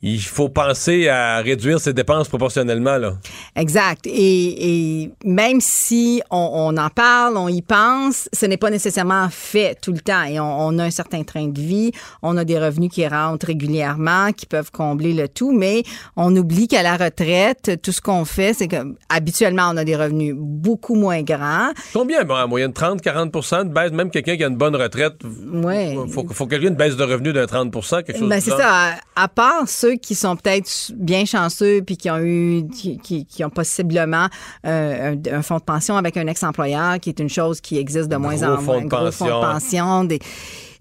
Il 0.00 0.20
faut 0.22 0.48
penser 0.48 1.08
à 1.08 1.38
réduire 1.38 1.80
ses 1.80 1.92
dépenses 1.92 2.28
proportionnellement 2.28 2.98
là. 2.98 3.14
Exact. 3.56 4.06
Et, 4.06 5.02
et 5.02 5.10
même 5.24 5.60
si 5.60 6.22
on, 6.30 6.50
on 6.52 6.76
en 6.76 6.88
parle, 6.88 7.36
on 7.36 7.48
y 7.48 7.62
pense, 7.62 8.28
ce 8.32 8.46
n'est 8.46 8.56
pas 8.56 8.70
nécessairement 8.70 9.28
fait 9.28 9.76
tout 9.82 9.90
le 9.92 9.98
temps. 9.98 10.22
Et 10.22 10.38
on, 10.38 10.60
on 10.66 10.78
a 10.78 10.84
un 10.84 10.90
certain 10.90 11.24
train 11.24 11.48
de 11.48 11.60
vie, 11.60 11.90
on 12.22 12.36
a 12.36 12.44
des 12.44 12.58
revenus 12.58 12.90
qui 12.92 13.06
rentrent 13.08 13.46
régulièrement, 13.46 14.32
qui 14.32 14.46
peuvent 14.46 14.70
combler 14.70 15.14
le 15.14 15.28
tout, 15.28 15.50
mais 15.50 15.82
on 16.16 16.34
oublie 16.36 16.68
qu'à 16.68 16.84
la 16.84 16.96
retraite, 16.96 17.80
tout 17.82 17.92
ce 17.92 18.00
qu'on 18.00 18.24
fait, 18.24 18.54
c'est 18.54 18.68
que 18.68 18.76
habituellement, 19.08 19.70
on 19.72 19.76
a 19.76 19.84
des 19.84 19.96
revenus 19.96 20.34
beaucoup 20.36 20.94
moins 20.94 21.22
grands. 21.22 21.70
Combien? 21.92 22.22
Bon, 22.24 22.36
en 22.36 22.46
moyenne 22.46 22.72
30 22.72 23.02
40% 23.02 23.68
de 23.68 23.72
baisse? 23.74 23.90
Même 23.90 24.10
quelqu'un 24.10 24.36
qui 24.36 24.44
a 24.44 24.48
une 24.48 24.56
bonne 24.56 24.76
retraite 24.76 25.14
Ouais. 25.52 25.96
faut 26.12 26.24
faut 26.30 26.46
quelqu'un 26.46 26.68
une 26.68 26.74
baisse 26.76 26.96
de 26.96 27.02
revenus 27.04 27.32
de 27.34 27.44
30 27.44 27.72
quelque 28.04 28.18
chose 28.18 28.28
Ben, 28.28 28.40
c'est 28.40 28.50
ça. 28.50 28.92
À, 29.16 29.24
à 29.24 29.28
part 29.28 29.68
ceux 29.88 29.96
qui 29.96 30.14
sont 30.14 30.36
peut-être 30.36 30.92
bien 30.94 31.24
chanceux 31.24 31.82
puis 31.82 31.96
qui 31.96 32.10
ont 32.10 32.18
eu, 32.18 32.64
qui, 32.74 32.98
qui- 32.98 33.24
qui 33.26 33.44
ont 33.44 33.50
possiblement 33.50 34.26
euh, 34.66 35.14
un, 35.14 35.36
un 35.38 35.42
fonds 35.42 35.58
de 35.58 35.62
pension 35.62 35.96
avec 35.96 36.16
un 36.16 36.26
ex-employeur, 36.26 36.98
qui 37.00 37.08
est 37.10 37.18
une 37.20 37.28
chose 37.28 37.60
qui 37.60 37.78
existe 37.78 38.08
de 38.08 38.16
moins 38.16 38.42
en 38.42 38.56
moins. 38.62 38.80
de 38.82 38.88
gros 38.88 39.12
fonds 39.12 39.24
de 39.26 39.30
pension. 39.52 40.04
des- 40.04 40.20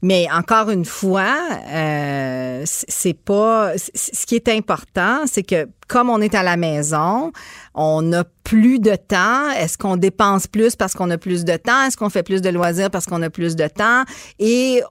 mais 0.03 0.28
encore 0.32 0.70
une 0.70 0.86
fois, 0.86 1.34
euh, 1.74 2.62
c'est 2.66 3.16
pas. 3.16 3.72
Ce 3.78 4.26
qui 4.28 4.36
est 4.36 4.47
important, 4.49 5.22
c'est 5.26 5.41
que 5.41 5.68
comme 5.88 6.12
on 6.12 6.22
est 6.22 6.36
à 6.36 6.43
la 6.43 6.55
maison, 6.55 7.32
on 7.74 8.03
n'a 8.03 8.24
plus 8.43 8.78
de 8.80 8.95
temps. 8.95 9.49
Est-ce 9.58 9.76
qu'on 9.78 9.97
dépense 9.97 10.45
plus 10.45 10.76
parce 10.76 10.93
qu'on 10.93 11.10
a 11.10 11.18
plus 11.18 11.45
de 11.45 11.58
temps? 11.58 11.82
Est-ce 11.84 11.97
qu'on 11.97 12.10
fait 12.12 12.22
plus 12.24 12.41
de 12.43 12.49
loisirs 12.49 12.91
parce 12.91 13.05
qu'on 13.08 13.24
a 13.24 13.32
plus 13.32 13.55
de 13.55 13.68
temps? 13.68 14.03
Et 14.38 14.84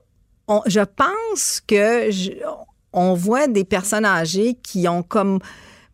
on- 0.49 0.61
je 0.65 0.81
pense 0.81 1.61
que 1.65 2.11
je- 2.11 2.31
on 2.97 3.13
voit 3.13 3.47
des 3.47 3.63
personnes 3.63 4.05
âgées 4.05 4.55
qui 4.55 4.87
ont 4.87 5.03
comme 5.03 5.39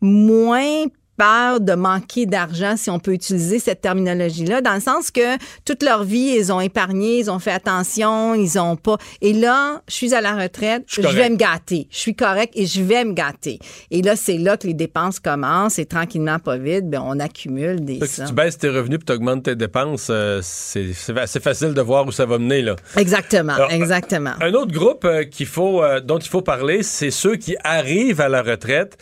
moins 0.00 0.86
peur 1.16 1.60
de 1.60 1.74
manquer 1.74 2.26
d'argent, 2.26 2.76
si 2.76 2.90
on 2.90 2.98
peut 2.98 3.12
utiliser 3.12 3.58
cette 3.58 3.80
terminologie-là, 3.80 4.60
dans 4.60 4.74
le 4.74 4.80
sens 4.80 5.10
que 5.10 5.36
toute 5.64 5.82
leur 5.82 6.04
vie, 6.04 6.36
ils 6.38 6.52
ont 6.52 6.60
épargné, 6.60 7.18
ils 7.18 7.30
ont 7.30 7.38
fait 7.38 7.52
attention, 7.52 8.34
ils 8.34 8.58
ont 8.58 8.76
pas. 8.76 8.96
Et 9.20 9.32
là, 9.32 9.82
je 9.88 9.94
suis 9.94 10.14
à 10.14 10.20
la 10.20 10.34
retraite, 10.34 10.84
je, 10.86 11.00
vais 11.00 11.30
me 11.30 11.36
gâter. 11.36 11.88
Je 11.90 11.98
suis 11.98 12.14
correct 12.14 12.52
et 12.56 12.66
je 12.66 12.82
vais 12.82 13.04
me 13.04 13.12
gâter. 13.12 13.58
Et 13.90 14.02
là, 14.02 14.16
c'est 14.16 14.38
là 14.38 14.56
que 14.56 14.66
les 14.66 14.74
dépenses 14.74 15.20
commencent 15.20 15.78
et 15.78 15.86
tranquillement, 15.86 16.38
pas 16.38 16.56
vite, 16.56 16.88
ben, 16.88 17.02
on 17.04 17.18
accumule 17.20 17.84
des 17.84 18.00
si 18.14 18.24
tu 18.24 18.32
baisses 18.32 18.58
tes 18.58 18.68
revenus 18.68 19.00
et 19.00 19.04
tu 19.04 19.12
augmentes 19.12 19.44
tes 19.44 19.56
dépenses, 19.56 20.08
euh, 20.10 20.40
c'est 20.42 20.92
c'est 20.92 21.16
assez 21.18 21.40
facile 21.40 21.74
de 21.74 21.80
voir 21.80 22.06
où 22.06 22.12
ça 22.12 22.26
va 22.26 22.38
mener. 22.38 22.62
Là. 22.62 22.76
Exactement, 22.96 23.54
Alors, 23.54 23.72
exactement. 23.72 24.32
Un 24.40 24.52
autre 24.54 24.72
groupe 24.72 25.04
euh, 25.04 25.24
qu'il 25.24 25.46
faut, 25.46 25.82
euh, 25.82 26.00
dont 26.00 26.18
il 26.18 26.28
faut 26.28 26.42
parler, 26.42 26.82
c'est 26.82 27.10
ceux 27.10 27.36
qui 27.36 27.56
arrivent 27.64 28.20
à 28.20 28.28
la 28.28 28.42
retraite, 28.42 28.98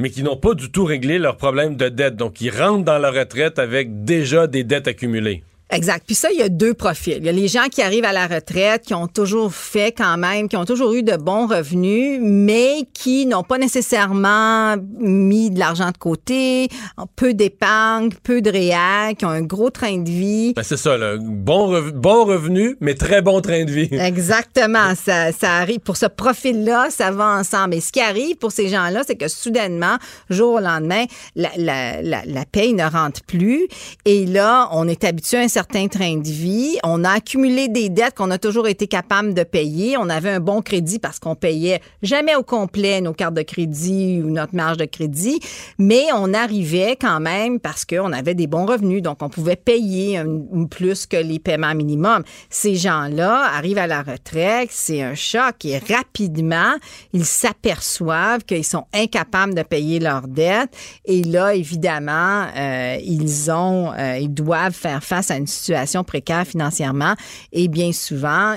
mais 0.00 0.10
qui 0.10 0.22
n'ont 0.22 0.36
pas 0.36 0.54
du 0.54 0.70
tout 0.70 0.84
réglé 0.84 1.18
leurs 1.18 1.36
problèmes 1.36 1.76
de 1.76 1.90
dette. 1.90 2.16
Donc, 2.16 2.40
ils 2.40 2.50
rentrent 2.50 2.84
dans 2.84 2.98
la 2.98 3.10
retraite 3.10 3.58
avec 3.58 4.04
déjà 4.04 4.46
des 4.46 4.64
dettes 4.64 4.88
accumulées. 4.88 5.44
Exact. 5.72 6.02
Puis 6.04 6.16
ça, 6.16 6.28
il 6.32 6.38
y 6.38 6.42
a 6.42 6.48
deux 6.48 6.74
profils. 6.74 7.18
Il 7.18 7.24
y 7.24 7.28
a 7.28 7.32
les 7.32 7.46
gens 7.46 7.68
qui 7.70 7.80
arrivent 7.80 8.04
à 8.04 8.12
la 8.12 8.26
retraite, 8.26 8.82
qui 8.82 8.94
ont 8.94 9.06
toujours 9.06 9.54
fait 9.54 9.92
quand 9.92 10.16
même, 10.16 10.48
qui 10.48 10.56
ont 10.56 10.64
toujours 10.64 10.92
eu 10.94 11.04
de 11.04 11.16
bons 11.16 11.46
revenus, 11.46 12.18
mais 12.20 12.88
qui 12.92 13.26
n'ont 13.26 13.44
pas 13.44 13.56
nécessairement 13.58 14.76
mis 14.98 15.50
de 15.50 15.58
l'argent 15.60 15.90
de 15.90 15.98
côté, 15.98 16.68
peu 17.14 17.34
d'épargne, 17.34 18.10
peu 18.24 18.42
de 18.42 18.50
réel, 18.50 19.14
qui 19.16 19.24
ont 19.24 19.30
un 19.30 19.42
gros 19.42 19.70
train 19.70 19.98
de 19.98 20.10
vie. 20.10 20.54
Ben, 20.54 20.64
c'est 20.64 20.76
ça, 20.76 20.96
là. 20.96 21.16
Bon, 21.20 21.80
bon 21.94 22.24
revenu, 22.24 22.76
mais 22.80 22.94
très 22.94 23.22
bon 23.22 23.40
train 23.40 23.64
de 23.64 23.70
vie. 23.70 23.88
Exactement, 23.92 24.94
ça, 25.04 25.30
ça 25.30 25.52
arrive. 25.52 25.80
Pour 25.80 25.96
ce 25.96 26.06
profil-là, 26.06 26.88
ça 26.90 27.12
va 27.12 27.26
ensemble. 27.26 27.74
Et 27.74 27.80
ce 27.80 27.92
qui 27.92 28.00
arrive 28.00 28.36
pour 28.36 28.50
ces 28.50 28.68
gens-là, 28.68 29.02
c'est 29.06 29.16
que 29.16 29.28
soudainement, 29.28 29.98
jour 30.30 30.54
au 30.54 30.60
lendemain, 30.60 31.04
la, 31.36 31.50
la, 31.56 32.02
la, 32.02 32.22
la 32.26 32.44
paye 32.44 32.72
ne 32.72 32.84
rentre 32.84 33.22
plus. 33.22 33.68
Et 34.04 34.26
là, 34.26 34.68
on 34.72 34.88
est 34.88 35.04
habitué 35.04 35.36
à 35.38 35.40
un 35.42 35.48
certain 35.48 35.59
train 35.64 36.16
de 36.16 36.28
vie. 36.28 36.78
On 36.84 37.04
a 37.04 37.10
accumulé 37.10 37.68
des 37.68 37.88
dettes 37.88 38.14
qu'on 38.14 38.30
a 38.30 38.38
toujours 38.38 38.68
été 38.68 38.86
capable 38.86 39.34
de 39.34 39.42
payer. 39.42 39.96
On 39.96 40.08
avait 40.08 40.30
un 40.30 40.40
bon 40.40 40.62
crédit 40.62 40.98
parce 40.98 41.18
qu'on 41.18 41.34
payait 41.34 41.80
jamais 42.02 42.34
au 42.34 42.42
complet 42.42 43.00
nos 43.00 43.12
cartes 43.12 43.34
de 43.34 43.42
crédit 43.42 44.20
ou 44.24 44.30
notre 44.30 44.54
marge 44.54 44.76
de 44.76 44.84
crédit. 44.84 45.40
Mais 45.78 46.06
on 46.14 46.32
arrivait 46.34 46.96
quand 47.00 47.20
même 47.20 47.60
parce 47.60 47.84
qu'on 47.84 48.12
avait 48.12 48.34
des 48.34 48.46
bons 48.46 48.66
revenus. 48.66 49.02
Donc, 49.02 49.22
on 49.22 49.28
pouvait 49.28 49.56
payer 49.56 50.22
plus 50.70 51.06
que 51.06 51.16
les 51.16 51.38
paiements 51.38 51.74
minimums. 51.74 52.22
Ces 52.48 52.76
gens-là 52.76 53.50
arrivent 53.54 53.78
à 53.78 53.86
la 53.86 54.02
retraite, 54.02 54.70
c'est 54.72 55.02
un 55.02 55.14
choc 55.14 55.64
et 55.64 55.78
rapidement, 55.78 56.74
ils 57.12 57.24
s'aperçoivent 57.24 58.44
qu'ils 58.44 58.64
sont 58.64 58.86
incapables 58.92 59.54
de 59.54 59.62
payer 59.62 59.98
leurs 59.98 60.28
dettes. 60.28 60.70
Et 61.04 61.22
là, 61.22 61.54
évidemment, 61.54 62.46
euh, 62.56 62.96
ils 63.02 63.50
ont, 63.50 63.92
euh, 63.92 64.18
ils 64.18 64.32
doivent 64.32 64.74
faire 64.74 65.02
face 65.02 65.30
à 65.30 65.36
une 65.36 65.46
situation 65.50 66.04
précaire 66.04 66.46
financièrement 66.46 67.14
et 67.52 67.68
bien 67.68 67.92
souvent, 67.92 68.56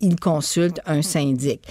ils 0.00 0.18
consultent 0.18 0.80
un 0.86 1.02
syndic. 1.02 1.66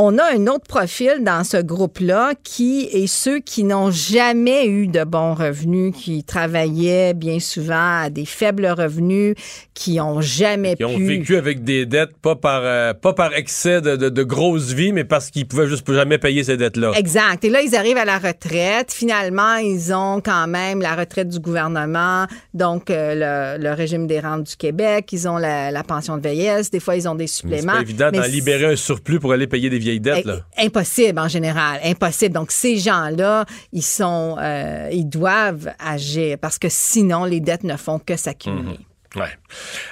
On 0.00 0.16
a 0.18 0.32
un 0.32 0.46
autre 0.46 0.66
profil 0.68 1.24
dans 1.24 1.42
ce 1.42 1.56
groupe-là 1.56 2.34
qui 2.44 2.82
est 2.92 3.08
ceux 3.08 3.40
qui 3.40 3.64
n'ont 3.64 3.90
jamais 3.90 4.64
eu 4.68 4.86
de 4.86 5.02
bons 5.02 5.34
revenus, 5.34 5.92
qui 5.92 6.22
travaillaient 6.22 7.14
bien 7.14 7.40
souvent 7.40 8.02
à 8.02 8.08
des 8.08 8.24
faibles 8.24 8.66
revenus, 8.68 9.34
qui 9.74 10.00
ont 10.00 10.20
jamais 10.20 10.76
Qui 10.76 10.84
ont 10.84 10.94
pu. 10.96 11.04
vécu 11.04 11.36
avec 11.36 11.64
des 11.64 11.84
dettes, 11.84 12.16
pas 12.22 12.36
par, 12.36 12.60
euh, 12.62 12.94
pas 12.94 13.12
par 13.12 13.34
excès 13.34 13.80
de, 13.80 13.96
de, 13.96 14.08
de 14.08 14.22
grosse 14.22 14.72
vie, 14.72 14.92
mais 14.92 15.02
parce 15.02 15.30
qu'ils 15.30 15.48
pouvaient 15.48 15.66
juste 15.66 15.92
jamais 15.92 16.18
payer 16.18 16.44
ces 16.44 16.56
dettes-là. 16.56 16.92
Exact. 16.94 17.42
Et 17.44 17.50
là, 17.50 17.60
ils 17.62 17.74
arrivent 17.74 17.96
à 17.96 18.04
la 18.04 18.18
retraite. 18.18 18.92
Finalement, 18.92 19.56
ils 19.56 19.92
ont 19.92 20.20
quand 20.20 20.46
même 20.46 20.80
la 20.80 20.94
retraite 20.94 21.28
du 21.28 21.40
gouvernement, 21.40 22.26
donc 22.54 22.90
euh, 22.90 23.56
le, 23.56 23.62
le 23.64 23.72
régime 23.72 24.06
des 24.06 24.20
rentes 24.20 24.44
du 24.44 24.54
Québec. 24.56 25.08
Ils 25.12 25.26
ont 25.28 25.38
la, 25.38 25.72
la 25.72 25.82
pension 25.82 26.16
de 26.18 26.22
vieillesse. 26.22 26.70
Des 26.70 26.78
fois, 26.78 26.94
ils 26.94 27.08
ont 27.08 27.16
des 27.16 27.26
C'est 27.26 27.38
suppléments. 27.40 27.72
pas 27.72 27.80
évident 27.82 28.12
d'en 28.12 28.22
libérer 28.22 28.66
un 28.66 28.76
surplus 28.76 29.18
pour 29.18 29.32
aller 29.32 29.48
payer 29.48 29.70
des 29.70 29.87
vieilles 29.88 30.00
dettes. 30.00 30.24
Là. 30.24 30.40
Impossible 30.58 31.18
en 31.18 31.28
général, 31.28 31.80
impossible. 31.84 32.34
Donc 32.34 32.50
ces 32.50 32.76
gens-là, 32.76 33.44
ils 33.72 33.82
sont, 33.82 34.36
euh, 34.38 34.88
ils 34.92 35.08
doivent 35.08 35.70
agir 35.78 36.38
parce 36.38 36.58
que 36.58 36.68
sinon 36.68 37.24
les 37.24 37.40
dettes 37.40 37.64
ne 37.64 37.76
font 37.76 37.98
que 37.98 38.16
s'accumuler. 38.16 38.78
Ouais. 39.16 39.30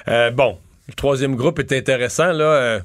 Euh, 0.07 0.31
bon, 0.31 0.57
le 0.87 0.93
troisième 0.93 1.35
groupe 1.35 1.59
est 1.59 1.71
intéressant. 1.71 2.31
Là, 2.31 2.45
euh, 2.45 2.79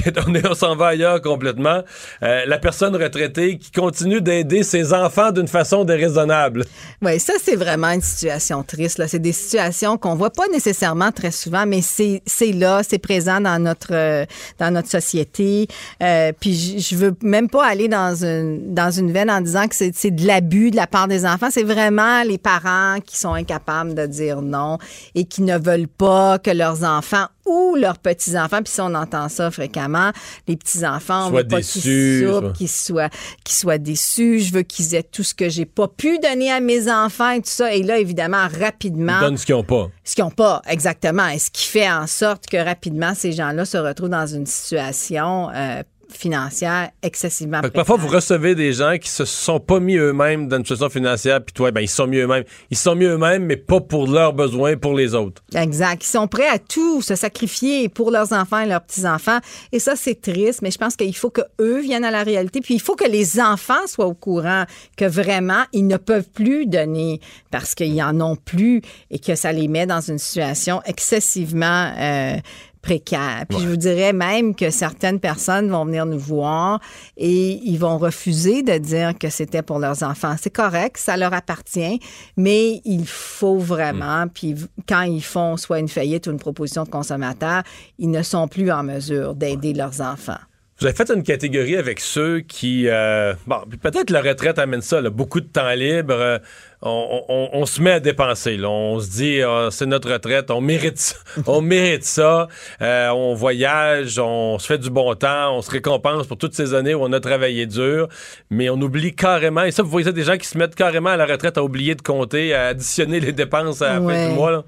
on 0.50 0.54
s'en 0.54 0.76
va 0.76 0.88
ailleurs 0.88 1.20
complètement. 1.20 1.82
Euh, 2.22 2.42
la 2.46 2.58
personne 2.58 2.94
retraitée 2.96 3.58
qui 3.58 3.70
continue 3.70 4.20
d'aider 4.20 4.62
ses 4.62 4.92
enfants 4.92 5.30
d'une 5.32 5.48
façon 5.48 5.84
déraisonnable. 5.84 6.64
Oui, 7.02 7.18
ça, 7.18 7.34
c'est 7.42 7.56
vraiment 7.56 7.90
une 7.90 8.00
situation 8.00 8.62
triste. 8.62 9.02
C'est 9.06 9.18
des 9.18 9.32
situations 9.32 9.98
qu'on 9.98 10.14
voit 10.14 10.30
pas 10.30 10.46
nécessairement 10.52 11.12
très 11.12 11.30
souvent, 11.30 11.66
mais 11.66 11.80
c'est, 11.82 12.22
là, 12.52 12.82
c'est 12.88 12.98
présent 12.98 13.40
dans 13.40 13.60
notre, 13.62 13.92
euh, 13.92 14.24
dans 14.58 14.72
notre 14.72 14.88
société. 14.88 15.66
Euh, 16.02 16.32
puis 16.38 16.78
je- 16.80 16.92
veux 16.96 17.14
même 17.22 17.48
pas 17.48 17.66
aller 17.66 17.88
dans 17.88 18.14
une, 18.22 18.74
dans 18.74 18.90
une 18.90 19.12
veine 19.12 19.30
en 19.30 19.40
disant 19.40 19.66
que 19.66 19.74
c'est 19.74 20.10
de 20.10 20.26
l'abus 20.26 20.70
de 20.70 20.76
la 20.76 20.86
part 20.86 21.08
des 21.08 21.24
enfants. 21.24 21.48
C'est 21.50 21.62
vraiment 21.62 22.22
les 22.22 22.38
parents 22.38 22.98
qui 23.04 23.16
sont 23.16 23.32
incapables 23.32 23.94
de 23.94 24.06
dire 24.06 24.42
non 24.42 24.78
et 25.14 25.24
qui 25.24 25.42
ne 25.42 25.58
veulent 25.58 25.88
pas 25.88 26.38
que 26.38 26.50
leurs 26.50 26.84
enfants 26.84 27.26
ou 27.46 27.74
leurs 27.74 27.98
petits-enfants, 27.98 28.62
puis 28.62 28.72
si 28.72 28.80
on 28.80 28.94
entend 28.94 29.28
ça 29.28 29.50
fréquemment, 29.50 30.12
les 30.46 30.56
petits-enfants, 30.56 31.26
on 31.26 31.30
Soient 31.30 31.42
veut 31.42 31.48
pas 31.48 31.60
qu'ils 31.60 32.22
soit- 32.24 32.52
qu'ils 32.52 32.68
soient, 32.68 33.08
qu'ils 33.44 33.54
soient 33.56 33.78
déçus. 33.78 34.40
Je 34.40 34.52
veux 34.52 34.62
qu'ils 34.62 34.94
aient 34.94 35.02
tout 35.02 35.22
ce 35.24 35.34
que 35.34 35.48
j'ai 35.48 35.64
pas 35.66 35.88
pu 35.88 36.18
donner 36.18 36.50
à 36.52 36.60
mes 36.60 36.90
enfants 36.90 37.30
et 37.30 37.38
tout 37.40 37.50
ça. 37.50 37.74
Et 37.74 37.82
là, 37.82 37.98
évidemment, 37.98 38.46
rapidement, 38.60 39.18
Ils 39.18 39.24
donnent 39.24 39.36
ce 39.38 39.46
qu'ils 39.46 39.54
n'ont 39.56 39.64
pas. 39.64 39.90
ce 40.04 40.14
qu'ils 40.14 40.24
n'ont 40.24 40.30
pas, 40.30 40.62
exactement. 40.68 41.26
Et 41.28 41.38
ce 41.38 41.50
qui 41.50 41.64
fait 41.66 41.90
en 41.90 42.06
sorte 42.06 42.46
que 42.46 42.56
rapidement, 42.56 43.14
ces 43.14 43.32
gens-là 43.32 43.64
se 43.64 43.76
retrouvent 43.78 44.08
dans 44.08 44.26
une 44.26 44.46
situation 44.46 45.50
euh, 45.54 45.82
financière 46.14 46.90
excessivement 47.02 47.60
Fait 47.60 47.68
que 47.70 47.74
parfois, 47.74 47.96
vous 47.96 48.08
recevez 48.08 48.54
des 48.54 48.72
gens 48.72 48.96
qui 48.98 49.08
se 49.08 49.24
sont 49.24 49.60
pas 49.60 49.80
mis 49.80 49.96
eux-mêmes 49.96 50.48
dans 50.48 50.56
une 50.56 50.64
situation 50.64 50.90
financière, 50.90 51.42
puis 51.44 51.52
toi, 51.52 51.70
ben, 51.70 51.80
ils 51.80 51.88
sont 51.88 52.06
mis 52.06 52.18
eux-mêmes. 52.18 52.44
Ils 52.70 52.76
sont 52.76 52.94
mis 52.94 53.04
eux-mêmes, 53.04 53.44
mais 53.44 53.56
pas 53.56 53.80
pour 53.80 54.06
leurs 54.06 54.32
besoins, 54.32 54.76
pour 54.76 54.94
les 54.94 55.14
autres. 55.14 55.42
Exact. 55.54 56.04
Ils 56.04 56.10
sont 56.10 56.28
prêts 56.28 56.48
à 56.48 56.58
tout 56.58 57.02
se 57.02 57.14
sacrifier 57.14 57.88
pour 57.88 58.10
leurs 58.10 58.32
enfants 58.32 58.60
et 58.60 58.66
leurs 58.66 58.82
petits-enfants. 58.82 59.38
Et 59.72 59.78
ça, 59.78 59.96
c'est 59.96 60.20
triste, 60.20 60.62
mais 60.62 60.70
je 60.70 60.78
pense 60.78 60.96
qu'il 60.96 61.16
faut 61.16 61.30
que 61.30 61.42
eux 61.60 61.80
viennent 61.80 62.04
à 62.04 62.10
la 62.10 62.22
réalité. 62.22 62.60
Puis 62.60 62.74
il 62.74 62.80
faut 62.80 62.96
que 62.96 63.08
les 63.08 63.40
enfants 63.40 63.86
soient 63.86 64.06
au 64.06 64.14
courant 64.14 64.64
que 64.96 65.04
vraiment, 65.04 65.64
ils 65.72 65.86
ne 65.86 65.96
peuvent 65.96 66.28
plus 66.28 66.66
donner 66.66 67.20
parce 67.50 67.74
qu'ils 67.74 68.02
en 68.02 68.20
ont 68.20 68.36
plus 68.36 68.82
et 69.10 69.18
que 69.18 69.34
ça 69.34 69.52
les 69.52 69.68
met 69.68 69.86
dans 69.86 70.00
une 70.00 70.18
situation 70.18 70.80
excessivement 70.84 71.92
euh, 71.98 72.36
précaire. 72.82 73.44
Puis 73.48 73.58
je 73.60 73.68
vous 73.68 73.76
dirais 73.76 74.12
même 74.12 74.54
que 74.54 74.70
certaines 74.70 75.20
personnes 75.20 75.70
vont 75.70 75.84
venir 75.84 76.04
nous 76.04 76.18
voir 76.18 76.80
et 77.16 77.60
ils 77.64 77.78
vont 77.78 77.96
refuser 77.96 78.62
de 78.62 78.76
dire 78.76 79.16
que 79.18 79.30
c'était 79.30 79.62
pour 79.62 79.78
leurs 79.78 80.02
enfants. 80.02 80.34
C'est 80.40 80.50
correct, 80.50 80.96
ça 80.98 81.16
leur 81.16 81.32
appartient, 81.32 82.00
mais 82.36 82.80
il 82.84 83.06
faut 83.06 83.58
vraiment, 83.58 84.26
puis 84.28 84.54
v- 84.54 84.66
quand 84.88 85.02
ils 85.02 85.22
font 85.22 85.56
soit 85.56 85.78
une 85.78 85.88
faillite 85.88 86.26
ou 86.26 86.32
une 86.32 86.38
proposition 86.40 86.82
de 86.84 86.90
consommateur, 86.90 87.62
ils 87.98 88.10
ne 88.10 88.22
sont 88.22 88.48
plus 88.48 88.70
en 88.70 88.82
mesure 88.82 89.34
d'aider 89.34 89.72
leurs 89.72 90.00
enfants. 90.00 90.38
Vous 90.82 90.86
avez 90.88 90.96
fait 90.96 91.10
une 91.14 91.22
catégorie 91.22 91.76
avec 91.76 92.00
ceux 92.00 92.40
qui... 92.40 92.88
euh, 92.88 93.34
bon, 93.46 93.58
puis 93.68 93.78
peut-être 93.78 94.10
la 94.10 94.20
retraite 94.20 94.58
amène 94.58 94.82
ça, 94.82 95.00
là, 95.00 95.10
beaucoup 95.10 95.40
de 95.40 95.46
temps 95.46 95.70
libre. 95.70 96.12
euh, 96.14 96.38
on, 96.84 97.22
on- 97.28 97.48
on 97.52 97.66
se 97.66 97.80
met 97.80 97.92
à 97.92 98.00
dépenser. 98.00 98.56
là. 98.56 98.68
On 98.68 98.98
se 98.98 99.08
dit, 99.08 99.40
Ah, 99.42 99.68
c'est 99.70 99.86
notre 99.86 100.10
retraite, 100.12 100.50
on 100.50 100.60
mérite 100.60 100.98
ça. 100.98 101.14
on 101.46 101.60
mérite 101.60 102.02
ça. 102.04 102.48
Euh, 102.80 103.08
on 103.10 103.34
voyage, 103.34 104.18
on 104.18 104.58
se 104.58 104.66
fait 104.66 104.78
du 104.78 104.90
bon 104.90 105.14
temps, 105.14 105.56
on 105.56 105.62
se 105.62 105.70
récompense 105.70 106.26
pour 106.26 106.36
toutes 106.36 106.54
ces 106.54 106.74
années 106.74 106.94
où 106.94 107.02
on 107.04 107.12
a 107.12 107.20
travaillé 107.20 107.66
dur. 107.66 108.08
Mais 108.50 108.68
on 108.68 108.80
oublie 108.80 109.14
carrément, 109.14 109.62
et 109.62 109.70
ça, 109.70 109.84
vous 109.84 109.90
voyez 109.90 110.06
ça, 110.06 110.12
des 110.12 110.24
gens 110.24 110.36
qui 110.36 110.48
se 110.48 110.58
mettent 110.58 110.74
carrément 110.74 111.10
à 111.10 111.16
la 111.16 111.26
retraite 111.26 111.56
à 111.58 111.62
oublier 111.62 111.94
de 111.94 112.02
compter, 112.02 112.52
à 112.54 112.66
additionner 112.66 113.20
les 113.20 113.32
dépenses 113.32 113.80
à 113.82 114.00
la 114.00 114.00
fin 114.00 114.28
du 114.28 114.34
mois. 114.34 114.50
là. 114.50 114.64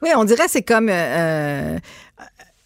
Oui, 0.00 0.08
on 0.16 0.24
dirait 0.24 0.46
que 0.46 0.50
c'est 0.50 0.62
comme. 0.62 0.88
euh, 0.88 0.92
euh, 0.92 1.78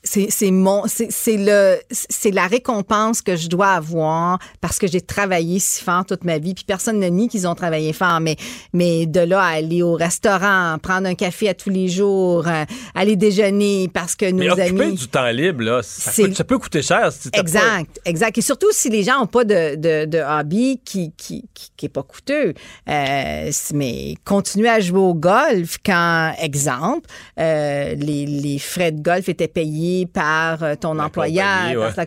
c'est 0.04 0.50
mon 0.50 0.82
c'est 0.86 1.36
le 1.36 1.78
c'est 1.90 2.32
la 2.32 2.46
récompense 2.48 3.22
que 3.22 3.36
je 3.36 3.48
dois 3.48 3.68
avoir 3.68 4.38
parce 4.60 4.78
que 4.80 4.88
j'ai 4.88 5.00
travaillé 5.00 5.60
si 5.60 5.80
fort 5.82 6.04
toute 6.04 6.24
ma 6.24 6.38
vie 6.38 6.54
puis 6.54 6.64
personne 6.66 6.98
ne 6.98 7.06
nie 7.06 7.28
qu'ils 7.28 7.46
ont 7.46 7.54
travaillé 7.54 7.92
fort 7.92 8.18
mais 8.20 8.34
mais 8.72 9.06
de 9.06 9.20
là 9.20 9.40
à 9.40 9.46
aller 9.58 9.80
au 9.82 9.94
restaurant 9.94 10.76
prendre 10.82 11.06
un 11.06 11.14
café 11.14 11.48
à 11.50 11.54
tous 11.54 11.70
les 11.70 11.86
jours 11.88 12.48
euh, 12.48 12.64
aller 12.96 13.14
déjeuner 13.14 13.88
parce 13.94 14.16
que 14.16 14.24
Mais 14.32 14.46
nos 14.46 14.52
occuper 14.54 14.82
amis 14.82 14.94
du 14.94 15.06
temps 15.08 15.30
libre, 15.30 15.62
là, 15.62 15.80
ça, 15.84 16.10
coûte- 16.12 16.34
ça 16.36 16.44
peut 16.44 16.58
coûter 16.58 16.82
cher. 16.82 17.12
si 17.12 17.30
t'as 17.30 17.38
pas- 17.38 17.40
Exact, 17.40 18.00
exact. 18.04 18.38
Et 18.38 18.42
surtout 18.42 18.72
si 18.72 18.90
les 18.90 19.04
gens 19.04 19.20
n'ont 19.20 19.26
pas 19.26 19.44
de, 19.44 19.76
de, 19.76 20.04
de 20.06 20.18
hobby 20.18 20.80
qui 20.84 21.12
qui, 21.16 21.44
qui, 21.54 21.70
qui 21.76 21.86
est 21.86 21.88
pas 21.88 22.02
coûteux. 22.02 22.54
Euh, 22.88 23.50
mais 23.74 24.14
continuer 24.24 24.68
à 24.68 24.80
jouer 24.80 24.98
au 25.00 25.14
golf 25.14 25.78
quand, 25.86 26.32
exemple, 26.40 27.08
euh, 27.38 27.94
les, 27.94 28.26
les 28.26 28.58
frais 28.58 28.90
de 28.90 29.00
golf 29.00 29.28
étaient 29.28 29.46
payés 29.48 29.91
par 30.12 30.62
euh, 30.62 30.74
ton 30.74 30.98
employeur. 30.98 31.92
la 31.96 32.06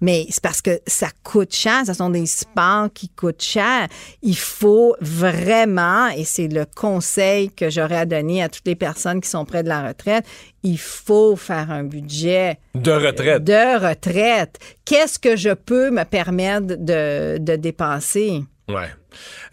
mais 0.00 0.26
c'est 0.30 0.42
parce 0.42 0.62
que 0.62 0.80
ça 0.86 1.08
coûte 1.22 1.54
cher. 1.54 1.82
Ce 1.86 1.92
sont 1.94 2.10
des 2.10 2.26
sports 2.26 2.88
qui 2.92 3.08
coûtent 3.08 3.42
cher. 3.42 3.88
Il 4.22 4.36
faut 4.36 4.96
vraiment, 5.00 6.08
et 6.08 6.24
c'est 6.24 6.48
le 6.48 6.64
conseil 6.74 7.50
que 7.50 7.70
j'aurais 7.70 7.98
à 7.98 8.06
donner 8.06 8.42
à 8.42 8.48
toutes 8.48 8.66
les 8.66 8.76
personnes 8.76 9.20
qui 9.20 9.28
sont 9.28 9.44
près 9.44 9.62
de 9.62 9.68
la 9.68 9.86
retraite, 9.88 10.24
il 10.62 10.78
faut 10.78 11.36
faire 11.36 11.70
un 11.70 11.84
budget 11.84 12.58
De 12.74 12.92
retraite. 12.92 13.44
de 13.44 13.88
retraite. 13.88 14.58
Qu'est-ce 14.84 15.18
que 15.18 15.36
je 15.36 15.50
peux 15.50 15.90
me 15.90 16.04
permettre 16.04 16.66
de, 16.78 17.38
de 17.38 17.56
dépenser? 17.56 18.42
Ouais. 18.68 18.88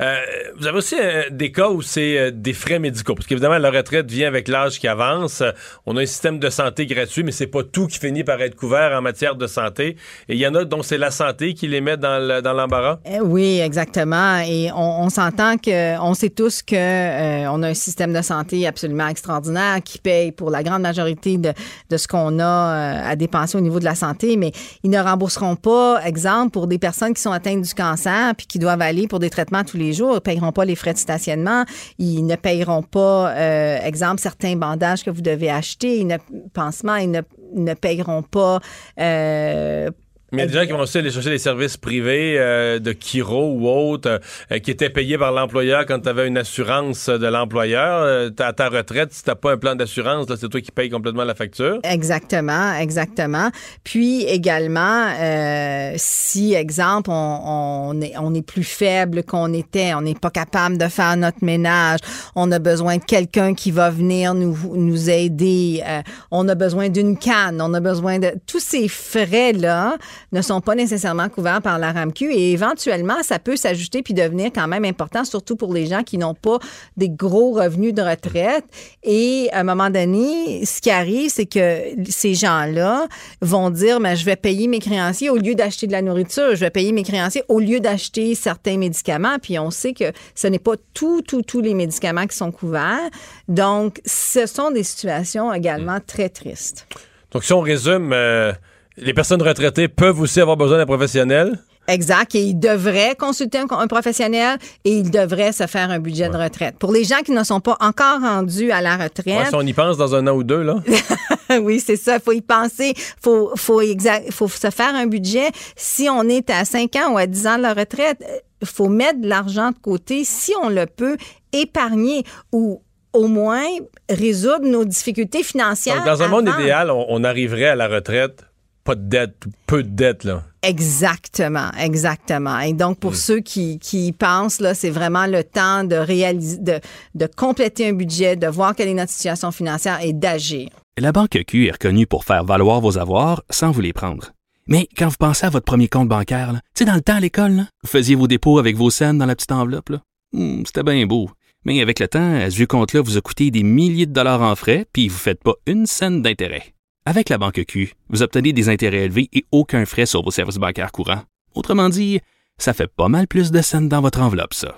Euh, 0.02 0.16
vous 0.58 0.66
avez 0.66 0.78
aussi 0.80 0.96
euh, 1.00 1.24
des 1.30 1.52
cas 1.52 1.70
où 1.70 1.82
c'est 1.84 2.18
euh, 2.18 2.32
des 2.32 2.54
frais 2.54 2.80
médicaux. 2.80 3.14
Parce 3.14 3.28
qu'évidemment, 3.28 3.60
la 3.60 3.70
retraite 3.70 4.10
vient 4.10 4.28
avec 4.28 4.48
l'âge 4.48 4.80
qui 4.80 4.88
avance. 4.88 5.44
On 5.86 5.96
a 5.96 6.02
un 6.02 6.06
système 6.06 6.40
de 6.40 6.50
santé 6.50 6.88
gratuit, 6.88 7.24
mais 7.24 7.32
c'est 7.32 7.46
pas 7.48 7.64
tout 7.64 7.86
qui 7.88 8.00
finit 8.00 8.24
par 8.24 8.42
être 8.42 8.56
couvert 8.56 8.98
en 8.98 9.02
matière 9.02 9.36
de 9.36 9.46
santé. 9.46 9.98
Et 10.28 10.34
il 10.34 10.40
y 10.40 10.48
en 10.48 10.56
a 10.56 10.66
dont 10.66 10.82
c'est 10.82 10.98
la 10.98 11.12
santé 11.12 11.54
qui 11.54 11.68
les 11.68 11.82
met 11.82 11.98
dans 11.98 12.18
le- 12.20 12.42
dans 12.42 12.54
l'embarras? 12.54 12.98
Eh 13.06 13.20
Oui, 13.20 13.60
exactement. 13.60 14.40
Et 14.40 14.72
on, 14.76 15.10
s'entend 15.10 15.58
que, 15.58 16.00
on 16.00 16.14
sait 16.16 16.30
tous 16.30 16.64
que 16.64 16.76
euh, 16.76 17.52
on 17.52 17.62
a 17.62 17.68
un 17.70 17.74
système 17.76 18.12
de 18.14 18.22
santé 18.24 18.66
absolument 18.66 19.08
extraordinaire 19.08 19.78
qui 19.84 20.00
paye 20.00 20.32
pour 20.32 20.50
la 20.50 20.64
grande 20.64 20.82
majorité 20.82 21.38
de, 21.38 21.54
de 21.90 21.98
ce 21.98 22.08
qu'on 22.08 22.40
a 22.40 23.08
à 23.08 23.16
dépenser 23.16 23.58
au 23.58 23.62
niveau 23.62 23.80
de 23.80 23.86
la 23.86 23.96
santé, 23.96 24.36
mais 24.38 24.52
ils 24.84 24.90
ne 24.90 25.00
rembourseront 25.00 25.56
pas, 25.56 26.02
exemple, 26.06 26.52
pour 26.52 26.66
des 26.68 26.80
personnes 26.80 27.14
qui 27.14 27.22
sont 27.22 27.32
atteintes 27.32 27.62
du 27.62 27.74
cancer 27.76 28.34
puis 28.36 28.48
qui 28.48 28.58
doivent 28.58 28.82
aller 28.82 29.08
pour 29.08 29.20
des 29.20 29.30
traitements 29.30 29.64
tous 29.64 29.78
les 29.78 29.91
ils 30.00 30.14
ne 30.16 30.20
payeront 30.20 30.52
pas 30.52 30.66
les 30.66 30.76
frais 30.76 30.94
de 30.94 30.98
stationnement, 30.98 31.66
ils 31.98 32.26
ne 32.26 32.36
payeront 32.36 32.84
pas, 32.84 33.32
euh, 33.32 33.80
exemple, 33.80 34.22
certains 34.22 34.56
bandages 34.56 35.04
que 35.04 35.10
vous 35.10 35.22
devez 35.22 35.50
acheter, 35.50 36.00
ils 36.00 36.08
ne, 36.08 36.18
pansements, 36.54 36.96
ils 36.96 37.12
ne, 37.12 37.22
ne 37.54 37.74
pas 38.22 38.60
euh, 39.00 39.90
Mais 40.32 40.44
il 40.44 40.46
y 40.46 40.48
a 40.50 40.52
des 40.52 40.60
gens 40.60 40.66
qui 40.66 40.72
vont 40.72 40.80
aussi 40.84 40.98
aller 40.98 41.12
chercher 41.12 41.30
des 41.30 41.38
services 41.38 41.76
privés 41.76 42.36
euh, 42.40 42.80
de 42.80 42.94
Kiro 42.94 43.52
ou 43.54 43.68
autres 43.68 44.22
euh, 44.52 44.60
qui 44.60 44.72
étaient 44.72 44.90
payés 44.90 45.18
par 45.18 45.34
l'employeur 45.34 45.86
quand 45.86 46.00
tu 46.00 46.08
avais 46.10 46.28
une 46.28 46.38
assurance 46.38 47.10
de 47.10 47.28
l'employeur. 47.28 48.02
Euh, 48.04 48.30
t'as- 48.30 48.48
à 48.48 48.54
ta 48.54 48.70
retraite, 48.70 49.14
si 49.14 49.24
tu 49.24 49.32
pas 49.36 49.52
un 49.54 49.58
plan 49.58 49.76
d'assurance, 49.76 50.30
là, 50.30 50.36
c'est 50.40 50.48
toi 50.50 50.62
qui 50.62 50.72
payes 50.72 50.90
complètement 50.90 51.24
la 51.26 51.36
facture. 51.36 51.80
Exactement, 51.84 52.74
exactement. 52.78 53.50
Puis 53.84 54.24
également, 54.24 55.08
euh, 55.20 55.94
si, 55.98 56.54
exemple, 56.54 57.10
on, 57.12 57.92
on, 57.94 58.02
est, 58.02 58.14
on 58.18 58.34
est 58.34 58.42
plus 58.46 58.64
faible 58.64 59.24
qu'on 59.24 59.54
était, 59.54 59.94
on 59.94 60.02
n'est 60.02 60.16
pas 60.16 60.30
capable 60.32 60.78
de 60.78 60.88
faire 60.88 61.16
notre 61.18 61.44
ménage, 61.44 62.00
on 62.36 62.52
a 62.52 62.60
besoin 62.60 62.98
de 62.98 63.04
quelqu'un 63.04 63.54
qui 63.54 63.72
va 63.72 63.90
venir 63.90 64.34
nous, 64.34 64.58
nous 64.76 65.10
aider, 65.10 65.84
euh, 65.86 66.02
on 66.32 66.48
a 66.48 66.56
besoin 66.56 66.90
d'une 66.90 67.18
canne, 67.18 67.62
on 67.62 67.74
a 67.74 67.80
besoin 67.80 68.20
de... 68.20 68.32
Tous 68.48 68.60
ces 68.60 68.88
frais-là 68.88 69.98
ne 70.32 70.42
sont 70.42 70.62
pas 70.62 70.76
nécessairement 70.76 71.30
couverts 71.30 71.62
par 71.62 71.80
la 71.80 71.92
RAMQ 71.92 72.32
et 72.32 72.52
éventuellement, 72.52 73.22
ça 73.24 73.40
peut 73.40 73.56
s'ajuster 73.56 74.04
puis 74.04 74.14
devenir 74.14 74.52
quand 74.54 74.68
même 74.68 74.86
important, 74.86 75.26
surtout 75.26 75.56
pour 75.56 75.74
les 75.74 75.86
gens 75.86 76.04
qui 76.04 76.18
n'ont 76.18 76.34
pas 76.34 76.60
des 76.98 77.10
gros 77.10 77.52
revenus 77.52 77.94
de 77.94 78.02
retraite. 78.02 78.66
Et 79.04 79.50
à 79.52 79.60
un 79.60 79.64
moment 79.64 79.90
donné, 79.90 80.66
ce 80.66 80.82
qui 80.82 80.90
arrive, 80.90 81.30
c'est 81.30 81.46
que 81.46 81.82
ces 82.10 82.34
gens-là 82.34 83.08
vont 83.42 83.70
dire, 83.70 84.00
mais 84.00 84.16
je 84.16 84.26
vais 84.26 84.36
payer 84.36 84.68
mes 84.68 84.80
créanciers 84.80 85.30
au 85.30 85.38
lieu 85.38 85.56
d'acheter 85.56 85.88
de 85.88 85.92
la 85.92 86.02
nourriture, 86.02 86.56
je 86.56 86.60
vais 86.60 86.70
payer 86.70 86.92
mes 86.92 87.04
créanciers 87.04 87.44
au 87.48 87.60
lieu 87.60 87.80
d'acheter 87.80 88.36
certains 88.36 88.78
médicaments. 88.78 89.38
Puis 89.42 89.60
on 89.60 89.72
sait 89.72 89.94
que 89.94 90.12
ce 90.36 90.48
n'est 90.48 90.60
pas 90.60 90.76
tout, 90.94 91.22
tout, 91.22 91.42
tous 91.42 91.62
les 91.62 91.74
médicaments 91.74 92.28
qui 92.28 92.36
sont 92.36 92.52
couverts. 92.52 93.10
Donc, 93.48 94.02
ce 94.06 94.46
sont 94.46 94.72
des 94.72 94.84
situations 94.84 95.54
également 95.54 96.00
très 96.06 96.30
tristes. 96.30 96.88
Donc, 97.32 97.44
si 97.44 97.54
on 97.54 97.62
résume, 97.62 98.12
euh, 98.14 98.52
les 98.98 99.14
personnes 99.14 99.42
retraitées 99.42 99.88
peuvent 99.88 100.20
aussi 100.20 100.42
avoir 100.42 100.58
besoin 100.58 100.78
d'un 100.78 100.86
professionnel. 100.86 101.60
Exact. 101.88 102.36
Et 102.36 102.44
ils 102.44 102.60
devraient 102.60 103.16
consulter 103.18 103.58
un, 103.58 103.66
un 103.70 103.88
professionnel 103.88 104.58
et 104.86 104.92
ils 104.92 105.10
devraient 105.10 105.52
se 105.52 105.66
faire 105.68 105.90
un 105.90 106.00
budget 106.00 106.30
de 106.30 106.38
retraite. 106.38 106.78
Pour 106.78 106.92
les 106.92 107.04
gens 107.04 107.22
qui 107.26 107.32
ne 107.32 107.44
sont 107.44 107.60
pas 107.60 107.78
encore 107.80 108.22
rendus 108.22 108.72
à 108.72 108.82
la 108.82 108.98
Ouais, 108.98 109.04
retraite, 109.06 109.48
si 109.48 109.56
on 109.56 109.62
y 109.62 109.74
pense 109.74 109.98
dans 109.98 110.14
un 110.16 110.28
an 110.28 110.34
ou 110.34 110.44
deux, 110.44 110.62
là. 110.62 110.76
oui, 111.62 111.80
c'est 111.80 111.96
ça. 111.96 112.16
Il 112.16 112.22
faut 112.22 112.34
y 112.34 112.42
penser. 112.42 112.94
Il 112.96 113.22
faut, 113.22 113.52
faut, 113.56 113.82
exact, 113.82 114.32
faut 114.32 114.48
se 114.48 114.70
faire 114.70 114.94
un 114.94 115.08
budget. 115.08 115.50
Si 115.76 116.08
on 116.10 116.24
est 116.24 116.50
à 116.50 116.66
5 116.66 116.96
ans 116.98 117.14
ou 117.14 117.18
à 117.18 117.26
10 117.26 117.48
ans 117.48 117.58
de 117.58 117.64
la 117.64 117.74
retraite, 117.74 118.24
il 118.62 118.68
faut 118.68 118.90
mettre 118.90 119.22
de 119.22 119.28
l'argent 119.28 119.72
de 119.72 119.78
côté, 119.78 120.24
si 120.24 120.54
on 120.62 120.70
le 120.70 120.86
peut, 120.86 121.18
épargner 121.52 122.24
ou 122.52 122.82
au 123.14 123.28
moins 123.28 123.66
résoudre 124.10 124.66
nos 124.66 124.86
difficultés 124.86 125.44
financières. 125.44 125.98
Donc, 125.98 126.06
dans 126.06 126.22
un 126.22 126.28
monde 126.28 126.50
idéal, 126.60 126.92
on, 126.92 127.06
on 127.10 127.24
arriverait 127.24 127.66
à 127.66 127.76
la 127.76 127.88
retraite 127.88 128.46
pas 128.84 128.96
de 128.96 129.08
dette, 129.08 129.36
peu 129.68 129.84
de 129.84 129.90
dette, 129.90 130.24
là. 130.24 130.44
Exactement, 130.64 131.72
exactement. 131.80 132.60
Et 132.60 132.74
donc, 132.74 133.00
pour 133.00 133.16
ceux 133.16 133.40
qui, 133.40 133.80
qui 133.80 134.08
y 134.08 134.12
pensent, 134.12 134.60
là, 134.60 134.74
c'est 134.74 134.90
vraiment 134.90 135.26
le 135.26 135.44
temps 135.44 135.84
de 135.84 135.96
réaliser, 135.96 136.58
de, 136.58 136.80
de 137.16 137.26
compléter 137.28 137.88
un 137.88 137.94
budget, 137.94 138.36
de 138.36 138.48
voir 138.48 138.76
quelle 138.76 138.90
est 138.90 138.94
notre 138.94 139.12
situation 139.12 139.52
financière 139.52 140.00
et 140.02 140.14
d'agir. 140.14 140.70
La 140.98 141.12
Banque 141.12 141.38
Q 141.48 141.68
est 141.68 141.72
reconnue 141.72 142.06
pour 142.06 142.26
faire 142.26 142.44
valoir 142.44 142.82
vos 142.82 142.98
avoirs 142.98 143.44
sans 143.50 143.72
vous 143.72 143.82
les 143.82 143.94
prendre. 143.94 144.32
Mais 144.68 144.88
quand 144.98 145.08
vous 145.08 145.16
pensez 145.18 145.46
à 145.46 145.50
votre 145.50 145.66
premier 145.66 145.88
compte 145.88 146.10
bancaire, 146.10 146.52
tu 146.54 146.60
sais, 146.76 146.86
dans 146.86 146.96
le 146.96 147.02
temps 147.02 147.16
à 147.16 147.20
l'école, 147.20 147.52
là, 147.54 147.68
vous 147.84 147.90
faisiez 147.90 148.16
vos 148.16 148.28
dépôts 148.28 148.60
avec 148.60 148.76
vos 148.76 148.90
scènes 148.90 149.18
dans 149.18 149.26
la 149.26 149.36
petite 149.36 149.52
enveloppe, 149.52 149.90
là. 149.90 150.02
Hmm, 150.34 150.64
C'était 150.66 150.84
bien 150.84 151.06
beau. 151.06 151.30
Mais 151.66 151.82
avec 151.82 152.00
le 152.00 152.08
temps, 152.08 152.36
à 152.36 152.50
ce 152.50 152.56
vieux 152.56 152.68
compte-là 152.68 153.02
vous 153.02 153.18
a 153.18 153.22
coûté 153.22 153.52
des 153.52 153.64
milliers 153.64 154.06
de 154.06 154.14
dollars 154.14 154.42
en 154.42 154.56
frais, 154.56 154.86
puis 154.94 155.08
vous 155.08 155.16
ne 155.16 155.20
faites 155.20 155.44
pas 155.44 155.54
une 155.66 155.86
scène 155.86 156.22
d'intérêt. 156.22 156.74
Avec 157.06 157.30
la 157.30 157.40
banque 157.40 157.66
Q, 157.68 157.96
vous 158.10 158.22
obtenez 158.22 158.54
des 158.54 158.70
intérêts 158.70 159.06
élevés 159.06 159.28
et 159.34 159.44
aucun 159.52 159.86
frais 159.86 160.06
sur 160.06 160.22
vos 160.22 160.30
services 160.30 160.58
bancaires 160.58 160.92
courants. 160.92 161.24
Autrement 161.56 161.90
dit, 161.90 162.20
ça 162.60 162.74
fait 162.74 162.88
pas 162.88 163.08
mal 163.08 163.28
plus 163.28 163.50
de 163.52 163.62
scènes 163.62 163.90
dans 163.90 164.02
votre 164.02 164.22
enveloppe, 164.22 164.54
ça. 164.54 164.78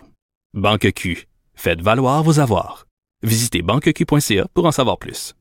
Banque 0.53 0.93
Q, 0.93 1.27
faites 1.53 1.81
valoir 1.81 2.23
vos 2.23 2.39
avoirs. 2.39 2.85
Visitez 3.23 3.61
banqueq.ca 3.61 4.47
pour 4.53 4.65
en 4.65 4.71
savoir 4.71 4.97
plus. 4.97 5.33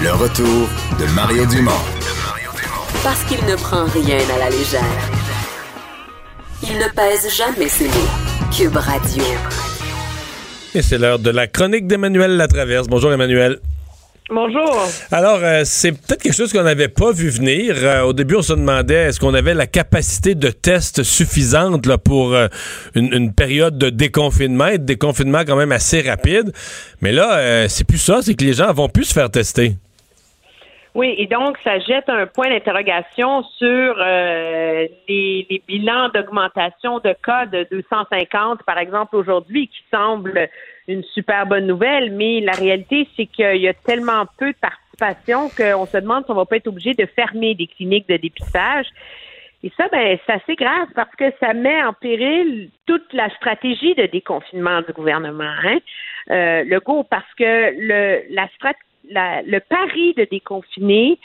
Le 0.00 0.12
retour 0.12 0.68
de 0.98 1.14
Mario 1.14 1.46
Dumont. 1.46 1.70
Parce 3.04 3.22
qu'il 3.24 3.44
ne 3.46 3.54
prend 3.54 3.84
rien 3.84 4.18
à 4.34 4.38
la 4.38 4.50
légère. 4.50 5.10
Il 6.64 6.78
ne 6.78 6.88
pèse 6.94 7.32
jamais 7.36 7.68
ses 7.68 7.86
mots. 7.86 8.50
Cube 8.50 8.76
Radio. 8.76 9.22
Et 10.74 10.82
c'est 10.82 10.98
l'heure 10.98 11.18
de 11.18 11.30
la 11.30 11.48
chronique 11.48 11.88
d'Emmanuel 11.88 12.36
Latraverse. 12.36 12.86
Bonjour 12.86 13.12
Emmanuel. 13.12 13.58
Bonjour. 14.32 14.88
Alors, 15.10 15.40
euh, 15.42 15.62
c'est 15.64 15.90
peut-être 15.90 16.22
quelque 16.22 16.36
chose 16.36 16.52
qu'on 16.52 16.62
n'avait 16.62 16.86
pas 16.86 17.10
vu 17.10 17.28
venir. 17.28 17.74
Euh, 17.78 18.02
au 18.02 18.12
début, 18.12 18.36
on 18.36 18.42
se 18.42 18.52
demandait 18.52 19.08
est-ce 19.08 19.18
qu'on 19.18 19.34
avait 19.34 19.54
la 19.54 19.66
capacité 19.66 20.36
de 20.36 20.50
test 20.50 21.02
suffisante 21.02 21.86
là, 21.86 21.98
pour 21.98 22.34
euh, 22.34 22.46
une, 22.94 23.12
une 23.12 23.32
période 23.32 23.76
de 23.76 23.90
déconfinement 23.90 24.68
et 24.68 24.78
de 24.78 24.84
déconfinement 24.84 25.40
quand 25.44 25.56
même 25.56 25.72
assez 25.72 26.02
rapide? 26.02 26.52
Mais 27.00 27.10
là, 27.10 27.68
c'est 27.68 27.82
plus 27.82 27.98
ça, 27.98 28.20
c'est 28.22 28.34
que 28.34 28.44
les 28.44 28.52
gens 28.52 28.72
vont 28.72 28.88
plus 28.88 29.06
se 29.06 29.12
faire 29.12 29.30
tester. 29.30 29.74
Oui, 30.94 31.14
et 31.18 31.26
donc 31.26 31.56
ça 31.62 31.78
jette 31.78 32.08
un 32.08 32.26
point 32.26 32.48
d'interrogation 32.48 33.44
sur 33.44 33.94
euh, 33.98 34.88
les, 35.08 35.46
les 35.48 35.62
bilans 35.66 36.08
d'augmentation 36.08 36.98
de 36.98 37.14
cas 37.24 37.46
de 37.46 37.66
250, 37.70 38.64
par 38.64 38.78
exemple, 38.78 39.14
aujourd'hui, 39.14 39.68
qui 39.68 39.84
semble 39.92 40.48
une 40.88 41.04
super 41.04 41.46
bonne 41.46 41.66
nouvelle, 41.66 42.12
mais 42.12 42.40
la 42.40 42.52
réalité, 42.52 43.08
c'est 43.16 43.26
qu'il 43.26 43.58
y 43.58 43.68
a 43.68 43.74
tellement 43.74 44.24
peu 44.36 44.52
de 44.52 44.58
participation 44.58 45.48
qu'on 45.48 45.86
se 45.86 45.96
demande 45.98 46.24
si 46.24 46.30
on 46.32 46.34
va 46.34 46.44
pas 46.44 46.56
être 46.56 46.66
obligé 46.66 46.94
de 46.94 47.06
fermer 47.06 47.54
des 47.54 47.68
cliniques 47.68 48.08
de 48.08 48.16
dépistage. 48.16 48.86
Et 49.62 49.70
ça, 49.76 49.88
ben, 49.92 50.18
c'est 50.26 50.32
assez 50.32 50.56
grave 50.56 50.88
parce 50.94 51.14
que 51.16 51.30
ça 51.38 51.52
met 51.52 51.82
en 51.84 51.92
péril 51.92 52.70
toute 52.86 53.12
la 53.12 53.28
stratégie 53.36 53.94
de 53.94 54.06
déconfinement 54.06 54.80
du 54.80 54.92
gouvernement. 54.92 55.54
Hein? 55.64 55.78
Euh, 56.30 56.64
le 56.64 56.80
go, 56.80 57.04
parce 57.04 57.32
que 57.36 57.74
le, 57.78 58.22
la 58.34 58.48
stratégie 58.56 58.89
le 59.10 59.58
pari 59.58 60.14
de 60.14 60.24
déconfiner, 60.24 61.18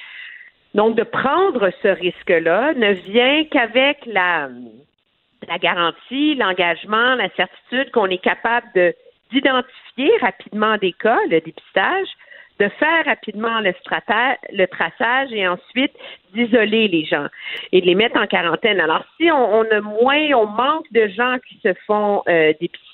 donc 0.74 0.96
de 0.96 1.04
prendre 1.04 1.72
ce 1.82 1.88
risque-là, 1.88 2.74
ne 2.74 2.92
vient 2.92 3.46
qu'avec 3.46 4.06
la, 4.06 4.50
garantie, 5.62 6.36
l'engagement, 6.36 7.16
la 7.16 7.30
certitude 7.36 7.92
qu'on 7.92 8.08
est 8.08 8.24
capable 8.24 8.68
de 8.76 8.94
d'identifier 9.32 10.12
rapidement 10.22 10.78
des 10.78 10.94
cas, 10.94 11.18
le 11.32 11.42
dépistage, 11.42 12.08
de 12.60 12.70
faire 12.70 13.06
rapidement 13.06 13.60
le, 13.60 13.74
le 14.52 14.66
traçage 14.68 15.32
et 15.32 15.48
ensuite 15.48 15.92
d'isoler 16.34 16.88
les 16.88 17.06
gens 17.06 17.28
et 17.72 17.82
de 17.82 17.86
les 17.86 17.96
mettre 17.96 18.18
en 18.18 18.28
quarantaine. 18.28 18.80
Alors, 18.80 19.04
si 19.18 19.30
on, 19.32 19.60
on 19.60 19.64
a 19.72 19.82
moins, 19.82 20.32
on 20.36 20.46
manque 20.46 20.90
de 20.92 21.08
gens 21.08 21.38
qui 21.48 21.60
se 21.64 21.74
font 21.86 22.24
euh, 22.30 22.54
dépister, 22.62 22.85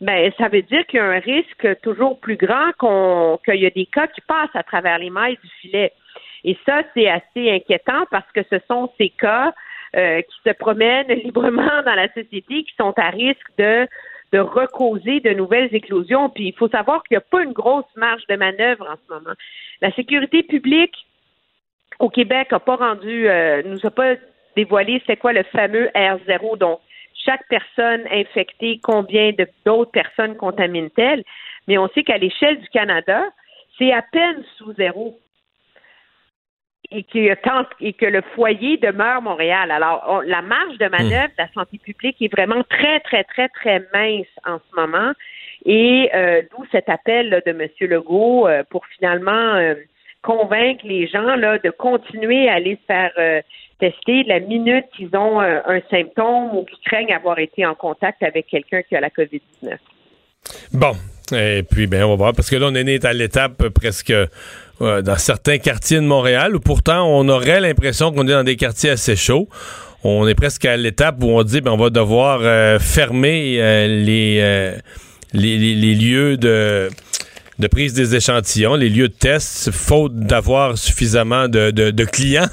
ben 0.00 0.32
ça 0.38 0.48
veut 0.48 0.62
dire 0.62 0.86
qu'il 0.86 0.98
y 0.98 1.00
a 1.00 1.06
un 1.06 1.18
risque 1.18 1.80
toujours 1.82 2.18
plus 2.20 2.36
grand 2.36 2.72
qu'on 2.78 3.38
qu'il 3.44 3.60
y 3.60 3.66
a 3.66 3.70
des 3.70 3.86
cas 3.86 4.06
qui 4.06 4.20
passent 4.22 4.54
à 4.54 4.62
travers 4.62 4.98
les 4.98 5.10
mailles 5.10 5.38
du 5.42 5.50
filet. 5.60 5.92
Et 6.44 6.56
ça, 6.66 6.82
c'est 6.94 7.08
assez 7.08 7.50
inquiétant 7.50 8.06
parce 8.10 8.30
que 8.32 8.40
ce 8.50 8.56
sont 8.66 8.90
ces 8.98 9.10
cas 9.10 9.52
euh, 9.96 10.22
qui 10.22 10.36
se 10.48 10.54
promènent 10.54 11.08
librement 11.24 11.82
dans 11.84 11.94
la 11.94 12.08
société 12.08 12.64
qui 12.64 12.74
sont 12.78 12.94
à 12.96 13.10
risque 13.10 13.50
de 13.58 13.86
de 14.32 14.38
recauser 14.38 15.18
de 15.20 15.30
nouvelles 15.30 15.74
éclosions. 15.74 16.28
Puis 16.30 16.48
il 16.48 16.54
faut 16.54 16.68
savoir 16.68 17.02
qu'il 17.02 17.16
n'y 17.16 17.22
a 17.22 17.26
pas 17.28 17.42
une 17.42 17.52
grosse 17.52 17.92
marge 17.96 18.24
de 18.28 18.36
manœuvre 18.36 18.88
en 18.88 18.94
ce 18.94 19.12
moment. 19.12 19.34
La 19.80 19.92
sécurité 19.92 20.44
publique 20.44 20.94
au 21.98 22.08
Québec 22.08 22.52
n'a 22.52 22.60
pas 22.60 22.76
rendu, 22.76 23.28
euh, 23.28 23.62
nous 23.64 23.84
a 23.84 23.90
pas 23.90 24.14
dévoilé 24.56 25.02
c'est 25.06 25.16
quoi 25.16 25.32
le 25.32 25.42
fameux 25.44 25.88
R0, 25.94 26.58
donc 26.58 26.80
chaque 27.24 27.46
personne 27.48 28.04
infectée, 28.10 28.80
combien 28.82 29.32
d'autres 29.64 29.90
personnes 29.90 30.36
contaminent-elles, 30.36 31.24
mais 31.68 31.78
on 31.78 31.88
sait 31.88 32.02
qu'à 32.02 32.18
l'échelle 32.18 32.60
du 32.60 32.68
Canada, 32.68 33.22
c'est 33.78 33.92
à 33.92 34.02
peine 34.02 34.42
sous 34.56 34.72
zéro. 34.74 35.18
Et 36.92 37.04
que, 37.04 38.06
le 38.06 38.20
foyer 38.34 38.76
demeure 38.76 39.22
Montréal. 39.22 39.70
Alors, 39.70 40.22
la 40.26 40.42
marge 40.42 40.76
de 40.78 40.88
manœuvre 40.88 41.28
de 41.28 41.38
la 41.38 41.48
santé 41.52 41.78
publique 41.78 42.20
est 42.20 42.32
vraiment 42.32 42.64
très, 42.64 42.98
très, 43.00 43.22
très, 43.22 43.48
très 43.48 43.86
mince 43.94 44.26
en 44.44 44.58
ce 44.58 44.74
moment. 44.74 45.12
Et 45.64 46.10
euh, 46.14 46.42
d'où 46.50 46.64
cet 46.72 46.88
appel 46.88 47.42
de 47.46 47.50
M. 47.52 47.68
Legault 47.88 48.48
euh, 48.48 48.64
pour 48.70 48.84
finalement 48.86 49.54
euh, 49.54 49.74
convaincre 50.22 50.84
les 50.84 51.06
gens 51.06 51.36
de 51.36 51.70
continuer 51.70 52.48
à 52.48 52.54
aller 52.54 52.76
faire 52.88 53.12
tester 53.80 54.22
la 54.26 54.38
minute 54.40 54.84
qu'ils 54.96 55.14
ont 55.16 55.40
euh, 55.40 55.58
un 55.66 55.80
symptôme 55.90 56.54
ou 56.56 56.64
qu'ils 56.64 56.78
craignent 56.84 57.12
avoir 57.14 57.38
été 57.38 57.64
en 57.66 57.74
contact 57.74 58.22
avec 58.22 58.46
quelqu'un 58.46 58.82
qui 58.82 58.94
a 58.94 59.00
la 59.00 59.08
COVID-19. 59.08 59.76
Bon. 60.72 60.92
Et 61.32 61.62
puis, 61.62 61.86
ben, 61.86 62.02
on 62.04 62.10
va 62.10 62.16
voir, 62.16 62.32
parce 62.32 62.50
que 62.50 62.56
là, 62.56 62.66
on 62.70 62.74
est 62.74 63.04
à 63.04 63.12
l'étape 63.12 63.68
presque 63.68 64.10
euh, 64.10 64.26
dans 65.02 65.16
certains 65.16 65.58
quartiers 65.58 65.98
de 65.98 66.04
Montréal 66.04 66.56
où 66.56 66.60
pourtant 66.60 67.06
on 67.06 67.28
aurait 67.28 67.60
l'impression 67.60 68.10
qu'on 68.12 68.26
est 68.26 68.32
dans 68.32 68.42
des 68.44 68.56
quartiers 68.56 68.90
assez 68.90 69.14
chauds. 69.16 69.48
On 70.02 70.26
est 70.26 70.34
presque 70.34 70.64
à 70.64 70.76
l'étape 70.76 71.16
où 71.22 71.28
on 71.28 71.42
dit 71.44 71.60
ben, 71.60 71.70
on 71.72 71.76
va 71.76 71.90
devoir 71.90 72.40
euh, 72.42 72.78
fermer 72.80 73.86
les, 73.86 74.74
les, 75.32 75.94
lieux 75.94 76.36
de, 76.36 76.88
de 77.60 77.66
prise 77.68 77.92
des 77.94 78.16
échantillons, 78.16 78.74
les 78.74 78.88
lieux 78.88 79.08
de 79.08 79.14
test, 79.14 79.70
faute 79.70 80.16
d'avoir 80.16 80.76
suffisamment 80.78 81.46
de- 81.46 81.70
de 81.70 82.04
clients. 82.04 82.48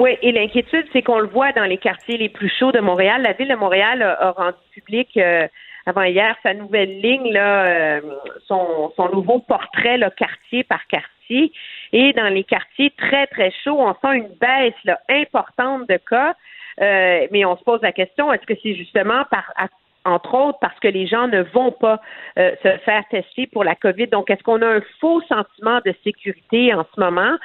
Oui, 0.00 0.16
et 0.22 0.32
l'inquiétude, 0.32 0.86
c'est 0.94 1.02
qu'on 1.02 1.18
le 1.18 1.28
voit 1.28 1.52
dans 1.52 1.64
les 1.64 1.76
quartiers 1.76 2.16
les 2.16 2.30
plus 2.30 2.48
chauds 2.48 2.72
de 2.72 2.80
Montréal. 2.80 3.20
La 3.20 3.34
ville 3.34 3.48
de 3.48 3.54
Montréal 3.54 4.00
a, 4.00 4.30
rendu 4.30 4.56
public 4.72 5.14
euh, 5.18 5.46
avant 5.84 6.04
hier 6.04 6.34
sa 6.42 6.54
nouvelle 6.54 7.02
ligne, 7.02 7.30
là, 7.30 7.64
euh, 7.66 8.00
son, 8.46 8.90
son 8.96 9.10
nouveau 9.10 9.40
portrait 9.40 9.98
là, 9.98 10.10
quartier 10.10 10.64
par 10.64 10.86
quartier. 10.86 11.52
Et 11.92 12.14
dans 12.14 12.32
les 12.32 12.44
quartiers 12.44 12.94
très, 12.96 13.26
très 13.26 13.52
chauds, 13.62 13.78
on 13.78 13.92
sent 13.92 14.16
une 14.16 14.34
baisse 14.40 14.72
là, 14.84 14.98
importante 15.10 15.86
de 15.86 15.98
cas. 15.98 16.34
Euh, 16.80 17.26
mais 17.30 17.44
on 17.44 17.58
se 17.58 17.62
pose 17.62 17.82
la 17.82 17.92
question, 17.92 18.32
est-ce 18.32 18.46
que 18.46 18.54
c'est 18.62 18.74
justement 18.74 19.24
par 19.30 19.52
à- 19.56 19.68
entre 20.04 20.34
autres 20.34 20.58
parce 20.60 20.78
que 20.80 20.88
les 20.88 21.06
gens 21.06 21.28
ne 21.28 21.42
vont 21.42 21.72
pas 21.72 22.00
euh, 22.38 22.52
se 22.62 22.78
faire 22.78 23.04
tester 23.10 23.46
pour 23.46 23.64
la 23.64 23.74
COVID. 23.74 24.08
Donc, 24.08 24.30
est-ce 24.30 24.42
qu'on 24.42 24.62
a 24.62 24.66
un 24.66 24.82
faux 25.00 25.20
sentiment 25.22 25.80
de 25.84 25.94
sécurité 26.04 26.72
en 26.74 26.86
ce 26.94 27.00
moment? 27.00 27.36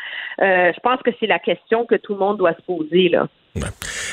Euh, 0.42 0.72
je 0.74 0.80
pense 0.82 1.02
que 1.02 1.12
c'est 1.20 1.28
la 1.28 1.40
question 1.40 1.86
que 1.86 1.96
tout 1.96 2.14
le 2.14 2.20
monde 2.20 2.38
doit 2.38 2.54
se 2.54 2.62
poser, 2.62 3.10
là. 3.10 3.28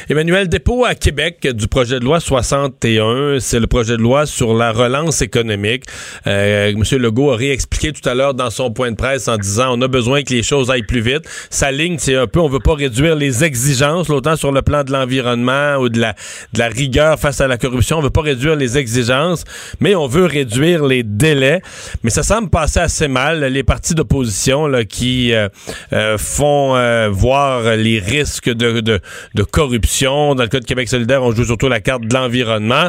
Emmanuel 0.08 0.48
Dépôt 0.48 0.84
à 0.84 0.94
Québec 0.94 1.46
du 1.52 1.68
projet 1.68 1.98
de 1.98 2.04
loi 2.04 2.20
61, 2.20 3.38
c'est 3.40 3.60
le 3.60 3.66
projet 3.66 3.96
de 3.96 4.02
loi 4.02 4.26
sur 4.26 4.54
la 4.54 4.72
relance 4.72 5.22
économique. 5.22 5.84
Euh, 6.26 6.70
M. 6.70 6.82
Legault 6.98 7.32
a 7.32 7.36
réexpliqué 7.36 7.92
tout 7.92 8.08
à 8.08 8.14
l'heure 8.14 8.34
dans 8.34 8.50
son 8.50 8.70
point 8.70 8.90
de 8.90 8.96
presse 8.96 9.28
en 9.28 9.36
disant 9.36 9.76
on 9.76 9.82
a 9.82 9.88
besoin 9.88 10.22
que 10.22 10.32
les 10.32 10.42
choses 10.42 10.70
aillent 10.70 10.82
plus 10.82 11.00
vite. 11.00 11.22
Sa 11.50 11.72
ligne, 11.72 11.96
c'est 11.98 12.16
un 12.16 12.26
peu 12.26 12.40
on 12.40 12.48
veut 12.48 12.60
pas 12.60 12.74
réduire 12.74 13.16
les 13.16 13.44
exigences, 13.44 14.10
autant 14.10 14.36
sur 14.36 14.52
le 14.52 14.62
plan 14.62 14.84
de 14.84 14.92
l'environnement 14.92 15.76
ou 15.76 15.88
de 15.88 16.00
la, 16.00 16.14
de 16.52 16.58
la 16.58 16.68
rigueur 16.68 17.18
face 17.18 17.40
à 17.40 17.46
la 17.46 17.58
corruption. 17.58 17.98
On 17.98 18.02
veut 18.02 18.10
pas 18.10 18.22
réduire 18.22 18.56
les 18.56 18.78
exigences, 18.78 19.44
mais 19.80 19.94
on 19.94 20.06
veut 20.06 20.26
réduire 20.26 20.84
les 20.84 21.02
délais. 21.02 21.62
Mais 22.02 22.10
ça 22.10 22.22
semble 22.22 22.50
passer 22.50 22.80
assez 22.80 23.08
mal. 23.08 23.44
Les 23.44 23.62
partis 23.62 23.94
d'opposition 23.94 24.68
qui 24.88 25.32
euh, 25.32 25.48
euh, 25.92 26.18
font 26.18 26.76
euh, 26.76 27.08
voir 27.10 27.76
les 27.76 27.98
risques 27.98 28.50
de, 28.50 28.80
de, 28.80 29.00
de 29.34 29.42
corruption. 29.42 30.34
Dans 30.34 30.42
le 30.42 30.48
cas 30.48 30.60
de 30.60 30.64
Québec 30.64 30.88
solidaire, 30.88 31.22
on 31.22 31.32
joue 31.32 31.44
surtout 31.44 31.68
la 31.68 31.80
carte 31.80 32.02
de 32.02 32.14
l'environnement. 32.14 32.88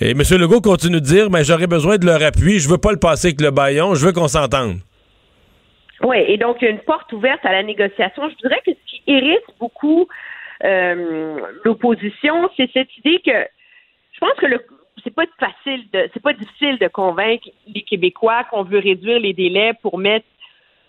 Et 0.00 0.10
M. 0.10 0.22
Legault 0.38 0.60
continue 0.60 1.00
de 1.00 1.06
dire, 1.06 1.30
mais 1.30 1.44
j'aurais 1.44 1.66
besoin 1.66 1.98
de 1.98 2.06
leur 2.06 2.22
appui. 2.22 2.58
Je 2.58 2.68
veux 2.68 2.78
pas 2.78 2.92
le 2.92 2.98
passer 2.98 3.28
avec 3.28 3.40
le 3.40 3.50
baillon. 3.50 3.94
Je 3.94 4.06
veux 4.06 4.12
qu'on 4.12 4.28
s'entende. 4.28 4.78
Oui, 6.02 6.18
et 6.26 6.36
donc 6.36 6.58
il 6.60 6.66
y 6.66 6.68
a 6.68 6.70
une 6.70 6.80
porte 6.80 7.12
ouverte 7.12 7.44
à 7.44 7.52
la 7.52 7.62
négociation. 7.62 8.28
Je 8.28 8.36
dirais 8.36 8.60
que 8.64 8.72
ce 8.72 8.90
qui 8.90 9.02
irrite 9.06 9.44
beaucoup 9.58 10.06
euh, 10.64 11.40
l'opposition, 11.64 12.50
c'est 12.56 12.70
cette 12.72 12.96
idée 12.98 13.20
que 13.24 13.46
je 14.12 14.18
pense 14.20 14.34
que 14.38 14.46
le 14.46 14.60
c'est 15.04 15.14
pas 15.14 15.26
facile 15.38 15.84
de 15.92 16.08
c'est 16.12 16.22
pas 16.22 16.32
difficile 16.32 16.78
de 16.78 16.88
convaincre 16.88 17.48
les 17.66 17.82
Québécois 17.82 18.44
qu'on 18.50 18.64
veut 18.64 18.78
réduire 18.78 19.20
les 19.20 19.32
délais 19.32 19.72
pour 19.82 19.98
mettre 19.98 20.26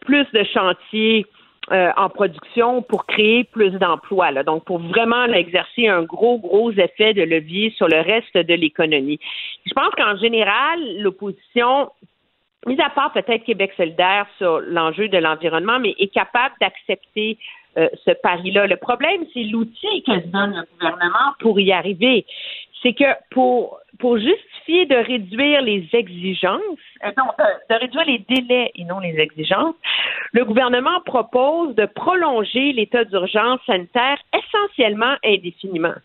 plus 0.02 0.26
de 0.34 0.44
chantiers 0.54 1.26
euh, 1.72 1.92
en 1.98 2.08
production 2.08 2.82
pour 2.82 3.06
créer 3.06 3.44
plus 3.44 3.72
d'emplois. 3.72 4.32
Donc, 4.44 4.64
pour 4.64 4.80
vraiment 4.80 5.26
là, 5.26 5.38
exercer 5.38 5.90
un 5.90 6.04
gros, 6.04 6.40
gros 6.40 6.72
effet 6.72 7.14
de 7.14 7.24
levier 7.24 7.72
sur 7.72 7.90
le 7.90 8.00
reste 8.00 8.38
de 8.38 8.54
l'économie. 8.54 9.20
Je 9.66 9.74
pense 9.74 9.94
qu'en 9.98 10.16
général, 10.16 10.80
l'opposition, 11.00 11.92
mis 12.66 12.80
à 12.80 12.90
part 12.90 13.12
peut-être 13.12 13.44
Québec 13.44 13.74
solidaire 13.76 14.28
sur 14.38 14.62
l'enjeu 14.62 15.10
de 15.10 15.18
l'environnement, 15.18 15.78
mais 15.78 15.94
est 16.00 16.14
capable 16.14 16.56
d'accepter 16.62 17.38
euh, 17.78 17.90
ce 18.06 18.12
pari-là. 18.12 18.66
Le 18.66 18.78
problème, 18.78 19.26
c'est 19.34 19.44
l'outil 19.44 20.04
que 20.04 20.22
se 20.22 20.28
donne 20.28 20.56
le 20.56 20.66
gouvernement 20.74 21.34
pour 21.40 21.60
y 21.60 21.74
arriver. 21.74 22.26
C'est 22.82 22.94
que 22.94 23.12
pour, 23.32 23.80
pour 24.00 24.18
justifier 24.18 24.47
de 24.68 24.96
réduire 24.96 25.62
les 25.62 25.88
exigences, 25.94 26.62
euh, 27.04 27.12
non, 27.18 27.26
de, 27.38 27.74
de 27.74 27.80
réduire 27.80 28.06
les 28.06 28.20
délais 28.20 28.72
et 28.76 28.84
non 28.84 29.00
les 29.00 29.18
exigences, 29.20 29.76
le 30.34 30.46
gouvernement 30.46 31.00
propose 31.06 31.76
de 31.76 31.86
prolonger 31.86 32.74
l'état 32.74 33.04
d'urgence 33.06 33.60
sanitaire 33.66 34.18
essentiellement 34.34 35.16
indéfiniment. 35.24 35.96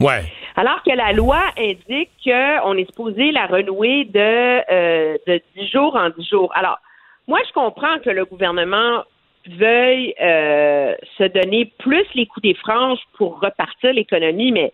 Ouais. 0.00 0.22
Alors 0.56 0.82
que 0.82 0.94
la 0.94 1.12
loi 1.12 1.40
indique 1.56 2.10
qu'on 2.22 2.76
est 2.76 2.84
supposé 2.86 3.32
la 3.32 3.46
renouer 3.46 4.04
de, 4.04 4.72
euh, 4.72 5.16
de 5.26 5.40
10 5.56 5.68
jours 5.68 5.96
en 5.96 6.10
10 6.10 6.28
jours. 6.28 6.52
Alors, 6.54 6.78
moi, 7.26 7.40
je 7.46 7.52
comprends 7.52 7.98
que 8.04 8.10
le 8.10 8.24
gouvernement 8.24 9.02
veuille 9.48 10.14
euh, 10.20 10.94
se 11.18 11.24
donner 11.24 11.72
plus 11.78 12.06
les 12.14 12.26
coups 12.26 12.42
des 12.42 12.54
franges 12.54 13.00
pour 13.16 13.40
repartir 13.40 13.92
l'économie, 13.92 14.52
mais 14.52 14.72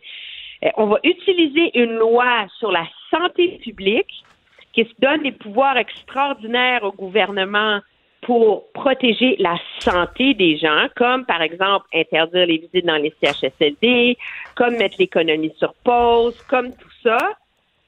on 0.76 0.86
va 0.86 0.98
utiliser 1.04 1.78
une 1.78 1.94
loi 1.96 2.46
sur 2.58 2.70
la 2.70 2.86
santé 3.10 3.58
publique 3.62 4.24
qui 4.72 4.84
se 4.84 4.92
donne 4.98 5.22
des 5.22 5.32
pouvoirs 5.32 5.76
extraordinaires 5.76 6.84
au 6.84 6.92
gouvernement 6.92 7.80
pour 8.22 8.70
protéger 8.72 9.36
la 9.38 9.56
santé 9.80 10.34
des 10.34 10.56
gens, 10.56 10.86
comme 10.96 11.26
par 11.26 11.42
exemple 11.42 11.86
interdire 11.92 12.46
les 12.46 12.58
visites 12.58 12.86
dans 12.86 12.96
les 12.96 13.12
CHSLD, 13.22 14.16
comme 14.54 14.76
mettre 14.76 14.96
l'économie 14.98 15.52
sur 15.58 15.74
pause, 15.84 16.40
comme 16.48 16.72
tout 16.72 16.92
ça, 17.02 17.18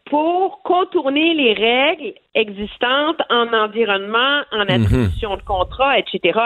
pour 0.06 0.62
contourner 0.62 1.34
les 1.34 1.52
règles 1.54 2.14
existantes 2.34 3.22
en 3.30 3.52
environnement, 3.52 4.42
en 4.52 4.62
attribution 4.62 5.36
de 5.36 5.42
contrats, 5.42 5.98
etc. 5.98 6.38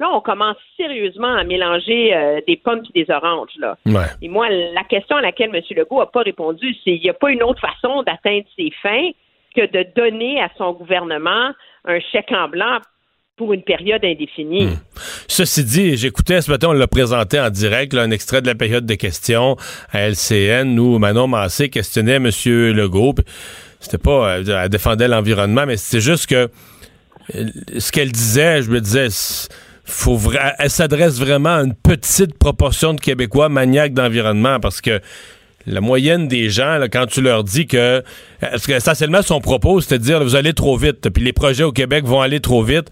Là, 0.00 0.10
on 0.12 0.20
commence 0.20 0.56
sérieusement 0.76 1.32
à 1.34 1.44
mélanger 1.44 2.14
euh, 2.14 2.40
des 2.48 2.56
pommes 2.56 2.82
et 2.94 3.04
des 3.04 3.12
oranges. 3.12 3.52
Là. 3.58 3.76
Ouais. 3.86 4.06
Et 4.22 4.28
moi, 4.28 4.48
la 4.48 4.82
question 4.84 5.16
à 5.16 5.20
laquelle 5.20 5.54
M. 5.54 5.62
Legault 5.76 6.00
n'a 6.00 6.06
pas 6.06 6.22
répondu, 6.22 6.74
c'est 6.84 6.96
il 6.96 7.00
n'y 7.00 7.10
a 7.10 7.14
pas 7.14 7.30
une 7.30 7.42
autre 7.42 7.60
façon 7.60 8.02
d'atteindre 8.02 8.44
ses 8.56 8.72
fins 8.82 9.10
que 9.54 9.66
de 9.66 9.86
donner 9.94 10.40
à 10.40 10.48
son 10.58 10.72
gouvernement 10.72 11.52
un 11.84 12.00
chèque 12.10 12.32
en 12.32 12.48
blanc 12.48 12.80
pour 13.36 13.52
une 13.52 13.62
période 13.62 14.04
indéfinie. 14.04 14.68
Ceci 15.28 15.64
dit, 15.64 15.96
j'écoutais 15.96 16.40
ce 16.40 16.50
matin, 16.50 16.68
on 16.68 16.72
l'a 16.72 16.86
présenté 16.86 17.40
en 17.40 17.50
direct, 17.50 17.92
là, 17.92 18.02
un 18.02 18.10
extrait 18.10 18.42
de 18.42 18.46
la 18.46 18.54
période 18.54 18.86
de 18.86 18.94
questions 18.94 19.56
à 19.92 20.08
LCN 20.08 20.78
où 20.78 20.98
Manon 20.98 21.26
Massé 21.26 21.68
questionnait 21.68 22.16
M. 22.16 22.30
Legault. 22.46 23.14
C'était 23.80 23.98
pas, 23.98 24.38
euh, 24.38 24.62
elle 24.62 24.68
défendait 24.68 25.08
l'environnement, 25.08 25.66
mais 25.66 25.76
c'est 25.76 26.00
juste 26.00 26.26
que 26.26 26.48
euh, 27.34 27.46
ce 27.78 27.90
qu'elle 27.90 28.12
disait, 28.12 28.62
je 28.62 28.70
me 28.70 28.80
disais, 28.80 29.08
faut 29.84 30.18
elle 30.58 30.70
s'adresse 30.70 31.18
vraiment 31.18 31.56
à 31.56 31.62
une 31.62 31.74
petite 31.74 32.38
proportion 32.38 32.94
de 32.94 33.00
Québécois 33.00 33.48
maniaques 33.48 33.92
d'environnement 33.92 34.58
parce 34.60 34.80
que 34.80 35.00
la 35.66 35.80
moyenne 35.80 36.28
des 36.28 36.50
gens, 36.50 36.78
quand 36.92 37.06
tu 37.06 37.22
leur 37.22 37.42
dis 37.44 37.66
que, 37.66 38.02
parce 38.40 38.66
que 38.66 38.72
essentiellement 38.72 39.22
son 39.22 39.40
propos, 39.40 39.80
c'était 39.80 39.98
de 39.98 40.04
dire 40.04 40.22
vous 40.22 40.36
allez 40.36 40.52
trop 40.52 40.76
vite, 40.76 41.08
puis 41.08 41.24
les 41.24 41.32
projets 41.32 41.64
au 41.64 41.72
Québec 41.72 42.04
vont 42.04 42.20
aller 42.20 42.40
trop 42.40 42.62
vite. 42.62 42.88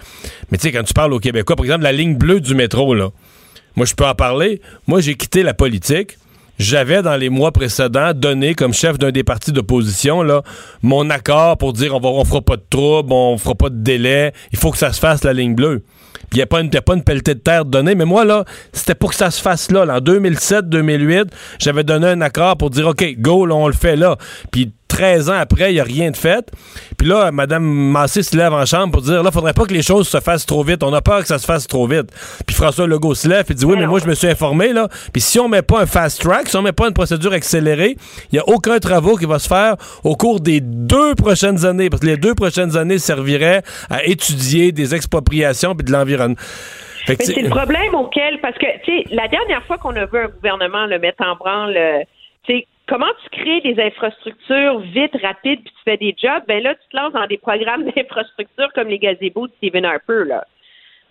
Mais 0.51 0.59
tu 0.59 0.63
sais, 0.63 0.73
quand 0.73 0.83
tu 0.83 0.95
parles 0.95 1.13
aux 1.13 1.19
Québécois, 1.19 1.57
par 1.57 1.65
exemple, 1.65 1.83
la 1.83 1.93
ligne 1.93 2.17
bleue 2.17 2.41
du 2.41 2.55
métro, 2.55 2.95
là, 2.95 3.11
moi 3.77 3.87
je 3.87 3.95
peux 3.95 4.07
en 4.07 4.15
parler. 4.15 4.61
Moi, 4.87 5.01
j'ai 5.01 5.15
quitté 5.15 5.43
la 5.43 5.55
politique. 5.55 6.19
J'avais 6.59 7.03
dans 7.03 7.17
les 7.17 7.29
mois 7.29 7.51
précédents 7.51 8.13
donné 8.15 8.55
comme 8.55 8.73
chef 8.73 8.99
d'un 8.99 9.11
des 9.11 9.25
partis 9.25 9.53
d'opposition 9.53 10.23
mon 10.83 11.11
accord 11.11 11.57
pour 11.57 11.73
dire 11.73 11.95
on 11.97 11.99
va 11.99 12.11
on 12.11 12.25
fera 12.25 12.41
pas 12.41 12.57
de 12.57 12.65
trouble, 12.69 13.13
on 13.13 13.37
fera 13.37 13.55
pas 13.55 13.71
de 13.71 13.83
délai, 13.83 14.33
il 14.53 14.59
faut 14.59 14.71
que 14.71 14.79
ça 14.79 14.93
se 14.93 15.01
fasse 15.01 15.25
la 15.25 15.33
ligne 15.33 15.55
bleue. 15.55 15.83
Puis 16.33 16.39
il 16.39 16.41
n'y 16.41 16.45
a 16.45 16.47
pas 16.47 16.63
une, 16.63 16.71
y 16.73 16.77
a 16.79 16.81
pas 16.81 16.95
une 16.95 17.05
pelletée 17.05 17.35
de 17.35 17.41
terre 17.41 17.67
donnée, 17.67 17.95
mais 17.95 18.07
moi 18.07 18.25
là, 18.25 18.47
c'était 18.73 18.95
pour 18.95 19.11
que 19.11 19.17
ça 19.17 19.31
se 19.31 19.43
fasse 19.43 19.71
là, 19.71 19.85
en 19.87 20.01
2007, 20.01 20.67
2008, 20.67 21.25
j'avais 21.59 21.85
donné 21.85 22.07
un 22.07 22.23
accord 22.23 22.57
pour 22.57 22.71
dire 22.71 22.87
OK, 22.87 23.17
go, 23.19 23.45
là, 23.45 23.55
on 23.55 23.67
le 23.67 23.75
fait 23.75 23.97
là. 23.97 24.17
Puis 24.51 24.73
13 24.93 25.31
ans 25.31 25.39
après, 25.41 25.71
il 25.71 25.75
n'y 25.75 25.81
a 25.81 25.85
rien 25.85 26.11
de 26.11 26.17
fait. 26.17 26.51
Puis 26.99 27.09
là, 27.09 27.33
Mme 27.33 27.63
Massé 27.65 28.23
se 28.23 28.37
lève 28.37 28.53
en 28.53 28.67
chambre 28.67 28.93
pour 28.93 29.01
dire 29.03 29.23
là, 29.23 29.31
faudrait 29.31 29.55
pas 29.55 29.65
que 29.65 29.73
les 29.73 29.83
choses 29.83 30.07
se 30.07 30.21
fassent 30.21 30.45
trop 30.45 30.63
vite. 30.63 30.83
On 30.83 30.93
a 30.93 31.01
peur 31.01 31.21
que 31.23 31.27
ça 31.27 31.39
se 31.39 31.47
fasse 31.47 31.67
trop 31.67 31.87
vite. 31.87 32.11
Puis 32.47 32.55
François 32.55 32.87
Legault 32.87 33.15
se 33.15 33.27
lève 33.29 33.47
et 33.51 33.55
dit 33.55 33.65
oui, 33.65 33.77
mais 33.79 33.87
moi, 33.87 34.01
je 34.01 34.07
me 34.07 34.15
suis 34.15 34.29
informé, 34.29 34.73
là. 34.73 34.89
Puis 35.13 35.23
si 35.23 35.41
on 35.41 35.49
met 35.49 35.63
pas 35.63 35.81
un 35.83 35.87
fast 35.87 36.21
track, 36.21 36.49
si 36.49 36.57
on 36.57 36.63
met 36.63 36.73
pas 36.73 36.89
une 36.89 36.95
procédure 36.95 37.33
accélérée, 37.33 37.97
il 38.31 38.35
n'y 38.35 38.39
a 38.39 38.49
aucun 38.49 38.79
travaux 38.79 39.17
qui 39.17 39.25
va 39.25 39.39
se 39.39 39.49
faire 39.49 39.77
au 40.05 40.15
cours 40.15 40.41
des 40.41 40.61
deux 40.61 41.15
prochaines 41.15 41.65
années. 41.65 41.89
Parce 41.89 42.03
que 42.03 42.07
les 42.07 42.17
deux 42.19 42.35
prochaines 42.35 42.77
années 42.77 42.99
serviraient 42.99 43.63
à 43.89 44.05
étudier 44.05 44.73
des 44.73 44.95
expropriations 44.95 45.75
puis 45.75 45.85
de 45.87 45.93
l'environnement. 45.93 46.37
Mais 47.09 47.17
c'est- 47.19 47.33
c'est 47.35 47.41
le 47.43 47.49
problème 47.49 47.95
auquel, 47.95 48.39
parce 48.41 48.57
que, 48.59 48.67
tu 48.85 48.93
sais, 48.93 49.05
la 49.11 49.27
dernière 49.27 49.65
fois 49.67 49.77
qu'on 49.79 49.97
a 49.97 50.05
vu 50.07 50.19
un 50.19 50.29
gouvernement 50.29 50.87
le 50.87 50.99
mettre 51.01 51.25
en 51.27 51.35
branle, 51.35 51.77
euh, 51.77 51.99
tu 52.45 52.53
sais, 52.59 52.67
comment 52.93 53.13
tu 53.23 53.41
crées 53.41 53.61
des 53.63 53.83
infrastructures 53.83 54.81
vite, 54.81 55.17
rapides, 55.23 55.63
puis 55.63 55.73
tu 55.73 55.83
fais 55.83 55.97
des 55.97 56.15
jobs, 56.21 56.43
ben 56.47 56.63
là, 56.63 56.75
tu 56.75 56.89
te 56.91 56.97
lances 56.97 57.15
dans 57.15 57.27
des 57.27 57.39
programmes 57.39 57.85
d'infrastructures 57.97 58.71
comme 58.75 58.89
les 58.89 58.99
gazebos 58.99 59.47
de 59.47 59.53
Stephen 59.57 59.87
Harper, 59.87 60.25
là. 60.27 60.45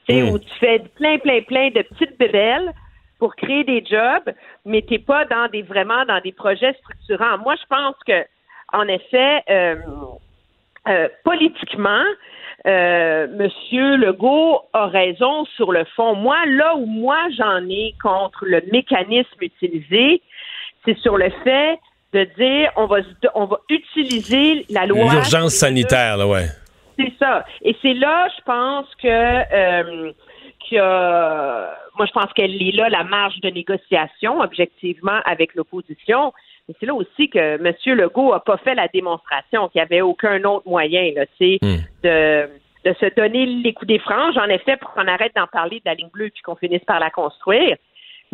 Tu 0.07 0.13
sais, 0.13 0.21
Mm. 0.21 0.29
où 0.29 0.37
tu 0.37 0.53
fais 0.59 0.79
plein, 0.95 1.17
plein, 1.17 1.41
plein 1.41 1.69
de 1.69 1.81
petites 1.81 2.17
bébelles 2.19 2.71
pour 3.17 3.35
créer 3.35 3.63
des 3.63 3.83
jobs, 3.83 4.33
mais 4.65 4.83
t'es 4.83 4.99
pas 4.99 5.25
dans 5.25 5.47
des, 5.47 5.63
vraiment 5.63 6.05
dans 6.05 6.19
des 6.21 6.31
projets 6.31 6.73
structurants. 6.73 7.39
Moi, 7.39 7.55
je 7.55 7.65
pense 7.67 7.95
que, 8.05 8.25
en 8.73 8.87
effet, 8.87 9.43
euh, 9.49 9.75
euh, 10.87 11.07
politiquement, 11.23 12.03
euh, 12.67 13.27
Monsieur 13.27 13.95
Legault 13.97 14.61
a 14.73 14.85
raison 14.87 15.45
sur 15.55 15.71
le 15.71 15.83
fond. 15.95 16.15
Moi, 16.15 16.37
là 16.47 16.75
où 16.75 16.85
moi 16.85 17.17
j'en 17.37 17.67
ai 17.69 17.95
contre 18.01 18.45
le 18.45 18.61
mécanisme 18.71 19.41
utilisé, 19.41 20.21
c'est 20.85 20.97
sur 20.99 21.17
le 21.17 21.29
fait 21.43 21.79
de 22.13 22.23
dire 22.37 22.71
on 22.75 22.85
va 22.87 22.97
on 23.35 23.45
va 23.45 23.59
utiliser 23.69 24.65
la 24.69 24.85
loi. 24.85 25.11
L'urgence 25.11 25.53
sanitaire, 25.53 26.17
là, 26.17 26.27
ouais. 26.27 26.47
C'est 26.99 27.13
ça. 27.19 27.45
Et 27.61 27.75
c'est 27.81 27.93
là, 27.93 28.27
je 28.37 28.43
pense 28.43 28.87
que, 29.01 29.07
euh, 29.07 30.11
que 30.69 31.97
moi, 31.97 32.05
je 32.05 32.11
pense 32.11 32.31
qu'elle 32.33 32.61
est 32.61 32.75
là 32.75 32.89
la 32.89 33.03
marge 33.03 33.39
de 33.41 33.49
négociation, 33.49 34.39
objectivement, 34.41 35.19
avec 35.25 35.55
l'opposition. 35.55 36.33
Mais 36.67 36.75
c'est 36.79 36.85
là 36.85 36.93
aussi 36.93 37.29
que 37.29 37.39
M. 37.39 37.73
Legault 37.97 38.33
n'a 38.33 38.39
pas 38.39 38.57
fait 38.57 38.75
la 38.75 38.87
démonstration 38.87 39.67
qu'il 39.69 39.79
n'y 39.79 39.85
avait 39.85 40.01
aucun 40.01 40.43
autre 40.43 40.67
moyen, 40.67 41.11
là, 41.15 41.25
tu 41.39 41.57
sais, 41.59 41.59
de, 42.03 42.49
de 42.85 42.95
se 42.99 43.15
donner 43.15 43.45
les 43.45 43.73
coups 43.73 43.87
des 43.87 43.99
franges, 43.99 44.37
en 44.37 44.47
effet, 44.47 44.77
pour 44.77 44.91
qu'on 44.91 45.07
arrête 45.07 45.33
d'en 45.35 45.47
parler 45.47 45.77
de 45.77 45.85
la 45.85 45.95
ligne 45.95 46.09
bleue 46.13 46.29
puis 46.29 46.41
qu'on 46.43 46.55
finisse 46.55 46.83
par 46.85 46.99
la 46.99 47.09
construire. 47.09 47.77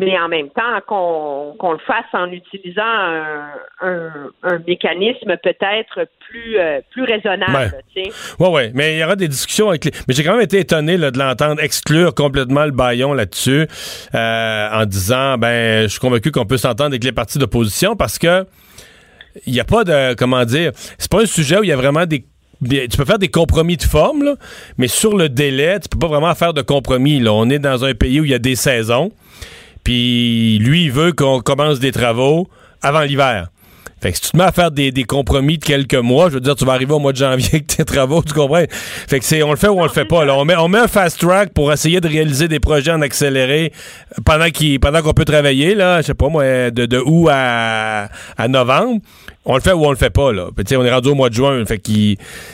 Mais 0.00 0.16
en 0.16 0.28
même 0.28 0.48
temps, 0.50 0.80
qu'on 0.86 1.72
le 1.72 1.78
fasse 1.78 2.04
en 2.12 2.30
utilisant 2.30 2.82
un, 2.84 3.50
un, 3.80 4.10
un 4.44 4.58
mécanisme 4.64 5.36
peut-être 5.42 6.06
plus, 6.20 6.56
euh, 6.56 6.80
plus 6.90 7.02
raisonnable. 7.02 7.82
Tu 7.92 8.04
sais. 8.04 8.10
Ouais, 8.38 8.48
ouais, 8.48 8.70
mais 8.74 8.94
il 8.94 8.98
y 9.00 9.04
aura 9.04 9.16
des 9.16 9.26
discussions 9.26 9.70
avec 9.70 9.84
les. 9.86 9.90
Mais 10.06 10.14
j'ai 10.14 10.22
quand 10.22 10.34
même 10.34 10.40
été 10.42 10.60
étonné 10.60 10.96
là, 10.96 11.10
de 11.10 11.18
l'entendre 11.18 11.60
exclure 11.60 12.14
complètement 12.14 12.64
le 12.64 12.70
baillon 12.70 13.12
là-dessus, 13.12 13.66
euh, 14.14 14.68
en 14.72 14.86
disant, 14.86 15.36
ben, 15.36 15.82
je 15.82 15.88
suis 15.88 16.00
convaincu 16.00 16.30
qu'on 16.30 16.46
peut 16.46 16.58
s'entendre 16.58 16.90
avec 16.90 17.02
les 17.02 17.12
partis 17.12 17.38
d'opposition 17.38 17.96
parce 17.96 18.18
que 18.18 18.46
il 19.46 19.52
n'y 19.52 19.60
a 19.60 19.64
pas 19.64 19.82
de, 19.84 20.14
comment 20.14 20.44
dire, 20.44 20.70
c'est 20.96 21.10
pas 21.10 21.22
un 21.22 21.26
sujet 21.26 21.58
où 21.58 21.64
il 21.64 21.68
y 21.70 21.72
a 21.72 21.76
vraiment 21.76 22.06
des 22.06 22.24
des- 22.60 22.88
tu 22.88 22.96
peux 22.96 23.04
faire 23.04 23.18
des 23.20 23.28
compromis 23.28 23.76
de 23.76 23.84
forme, 23.84 24.24
là, 24.24 24.34
mais 24.78 24.88
sur 24.88 25.16
le 25.16 25.28
délai, 25.28 25.78
tu 25.80 25.88
peux 25.88 25.98
pas 25.98 26.08
vraiment 26.08 26.34
faire 26.34 26.52
de 26.54 26.62
compromis. 26.62 27.20
Là. 27.20 27.32
On 27.32 27.48
est 27.50 27.60
dans 27.60 27.84
un 27.84 27.94
pays 27.94 28.20
où 28.20 28.24
il 28.24 28.30
y 28.32 28.34
a 28.34 28.40
des 28.40 28.56
saisons, 28.56 29.12
puis 29.88 30.58
lui, 30.58 30.84
il 30.84 30.92
veut 30.92 31.12
qu'on 31.12 31.40
commence 31.40 31.80
des 31.80 31.92
travaux 31.92 32.46
avant 32.82 33.00
l'hiver. 33.00 33.46
Fait 34.02 34.10
que 34.10 34.16
si 34.16 34.22
tu 34.22 34.30
te 34.32 34.36
mets 34.36 34.44
à 34.44 34.52
faire 34.52 34.70
des, 34.70 34.92
des 34.92 35.04
compromis 35.04 35.56
de 35.56 35.64
quelques 35.64 35.94
mois, 35.94 36.28
je 36.28 36.34
veux 36.34 36.40
dire, 36.40 36.54
tu 36.56 36.66
vas 36.66 36.74
arriver 36.74 36.92
au 36.92 36.98
mois 36.98 37.12
de 37.12 37.16
janvier 37.16 37.48
avec 37.54 37.68
tes 37.68 37.86
travaux, 37.86 38.22
tu 38.22 38.34
comprends? 38.34 38.64
Fait 38.68 39.18
que 39.18 39.24
c'est, 39.24 39.42
on 39.42 39.50
le 39.50 39.56
fait 39.56 39.68
ou 39.68 39.80
on 39.80 39.84
le 39.84 39.88
fait 39.88 40.04
pas. 40.04 40.26
Là. 40.26 40.36
On, 40.36 40.44
met, 40.44 40.56
on 40.56 40.68
met 40.68 40.76
un 40.76 40.88
fast 40.88 41.18
track 41.20 41.54
pour 41.54 41.72
essayer 41.72 42.02
de 42.02 42.06
réaliser 42.06 42.48
des 42.48 42.60
projets 42.60 42.92
en 42.92 43.00
accéléré 43.00 43.72
pendant 44.26 45.00
qu'on 45.02 45.14
peut 45.14 45.24
travailler, 45.24 45.74
là, 45.74 46.02
je 46.02 46.08
sais 46.08 46.14
pas 46.14 46.28
moi, 46.28 46.70
de, 46.70 46.84
de 46.84 46.98
août 46.98 47.28
à, 47.32 48.10
à 48.36 48.46
novembre. 48.46 49.00
On 49.50 49.54
le 49.54 49.62
fait 49.62 49.72
ou 49.72 49.82
on 49.84 49.90
le 49.90 49.96
fait 49.96 50.12
pas, 50.12 50.30
là. 50.30 50.48
Puis, 50.54 50.62
tu 50.64 50.68
sais, 50.68 50.76
on 50.76 50.84
est 50.84 50.92
rendu 50.92 51.08
au 51.08 51.14
mois 51.14 51.30
de 51.30 51.34
juin. 51.34 51.64
Fait 51.64 51.80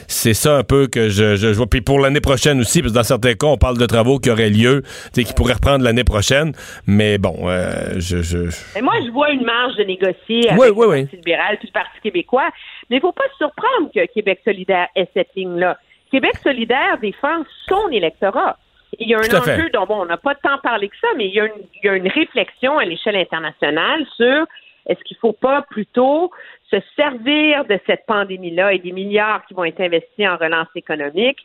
c'est 0.06 0.32
ça 0.32 0.56
un 0.56 0.62
peu 0.62 0.86
que 0.86 1.08
je, 1.08 1.34
je, 1.34 1.48
je 1.48 1.56
vois. 1.56 1.66
Puis 1.66 1.80
pour 1.80 1.98
l'année 1.98 2.20
prochaine 2.20 2.60
aussi, 2.60 2.82
parce 2.82 2.92
que 2.92 2.98
dans 2.98 3.02
certains 3.04 3.34
cas, 3.34 3.48
on 3.48 3.56
parle 3.56 3.78
de 3.78 3.86
travaux 3.86 4.20
qui 4.20 4.30
auraient 4.30 4.48
lieu, 4.48 4.82
tu 4.82 4.90
sais, 5.12 5.24
qui 5.24 5.34
pourraient 5.34 5.54
reprendre 5.54 5.82
l'année 5.82 6.04
prochaine. 6.04 6.52
Mais 6.86 7.18
bon, 7.18 7.48
euh, 7.48 7.94
je, 7.96 8.22
je, 8.22 8.48
Mais 8.76 8.82
moi, 8.82 8.94
je 9.04 9.10
vois 9.10 9.30
une 9.30 9.44
marge 9.44 9.74
de 9.74 9.82
négocier 9.82 10.48
avec 10.48 10.60
Oui, 10.60 10.68
oui, 10.68 10.86
le 10.86 10.92
oui. 10.92 11.00
Parti 11.02 11.16
libéral 11.16 11.56
puis 11.58 11.68
le 11.68 11.72
Parti 11.72 12.00
québécois. 12.00 12.48
Mais 12.88 12.96
il 12.96 13.00
ne 13.00 13.02
faut 13.02 13.12
pas 13.12 13.24
se 13.32 13.38
surprendre 13.38 13.90
que 13.92 14.06
Québec 14.12 14.40
solidaire 14.44 14.86
ait 14.94 15.08
cette 15.14 15.34
ligne-là. 15.34 15.76
Québec 16.12 16.34
solidaire 16.44 16.98
défend 17.00 17.42
son 17.68 17.88
électorat. 17.90 18.56
Il 19.00 19.08
y 19.08 19.14
a 19.14 19.18
un 19.18 19.22
fait. 19.22 19.34
enjeu 19.34 19.68
dont 19.70 19.86
bon, 19.86 20.02
on 20.02 20.06
n'a 20.06 20.16
pas 20.16 20.36
tant 20.36 20.58
parlé 20.62 20.88
que 20.88 20.96
ça, 21.00 21.08
mais 21.16 21.26
il 21.26 21.34
y 21.34 21.40
a 21.40 21.46
une, 21.46 21.62
il 21.82 21.86
y 21.86 21.88
a 21.88 21.96
une 21.96 22.06
réflexion 22.06 22.78
à 22.78 22.84
l'échelle 22.84 23.16
internationale 23.16 24.06
sur 24.16 24.46
est-ce 24.86 25.02
qu'il 25.04 25.16
ne 25.16 25.20
faut 25.20 25.32
pas 25.32 25.62
plutôt 25.62 26.30
se 26.70 26.77
servir 26.97 27.65
de 27.66 27.78
cette 27.86 28.05
pandémie-là 28.07 28.73
et 28.73 28.78
des 28.78 28.93
milliards 28.93 29.45
qui 29.47 29.55
vont 29.55 29.65
être 29.65 29.81
investis 29.81 30.27
en 30.28 30.36
relance 30.36 30.69
économique 30.74 31.39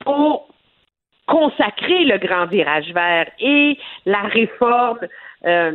pour 0.00 0.48
consacrer 1.26 2.04
le 2.04 2.18
grand 2.18 2.46
virage 2.46 2.92
vert 2.92 3.30
et 3.40 3.78
la 4.04 4.22
réforme 4.22 4.98
euh, 5.46 5.72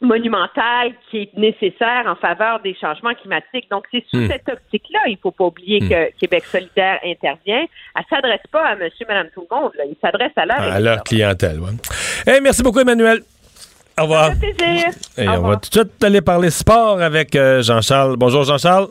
monumentale 0.00 0.92
qui 1.10 1.22
est 1.22 1.36
nécessaire 1.36 2.04
en 2.06 2.14
faveur 2.14 2.60
des 2.60 2.74
changements 2.74 3.14
climatiques. 3.14 3.68
Donc, 3.70 3.84
c'est 3.90 4.04
sous 4.08 4.18
Hmm. 4.18 4.28
cette 4.28 4.48
optique-là, 4.48 5.00
il 5.08 5.12
ne 5.14 5.18
faut 5.18 5.32
pas 5.32 5.44
oublier 5.46 5.80
Hmm. 5.80 5.88
que 5.88 6.18
Québec 6.18 6.44
solidaire 6.44 7.00
intervient. 7.04 7.66
Elle 7.96 8.02
ne 8.10 8.16
s'adresse 8.16 8.46
pas 8.52 8.64
à 8.64 8.76
monsieur, 8.76 9.06
madame, 9.08 9.28
tout 9.34 9.44
le 9.50 9.56
monde. 9.56 9.72
là. 9.76 9.84
Il 9.86 9.96
s'adresse 10.00 10.32
à 10.36 10.46
leur 10.46 10.60
À 10.60 10.80
leur 10.80 11.02
clientèle. 11.02 11.58
Hey, 12.26 12.40
merci 12.40 12.62
beaucoup, 12.62 12.80
Emmanuel. 12.80 13.22
Au 13.98 14.02
revoir. 14.02 14.30
plaisir. 14.38 14.86
Et 15.16 15.26
Au 15.26 15.30
on 15.30 15.34
revoir. 15.34 15.50
va 15.52 15.56
tout 15.56 15.70
de 15.70 15.74
suite 15.88 16.04
aller 16.04 16.20
parler 16.20 16.50
sport 16.50 17.00
avec 17.00 17.34
euh, 17.36 17.62
Jean-Charles. 17.62 18.16
Bonjour, 18.16 18.44
Jean-Charles. 18.44 18.88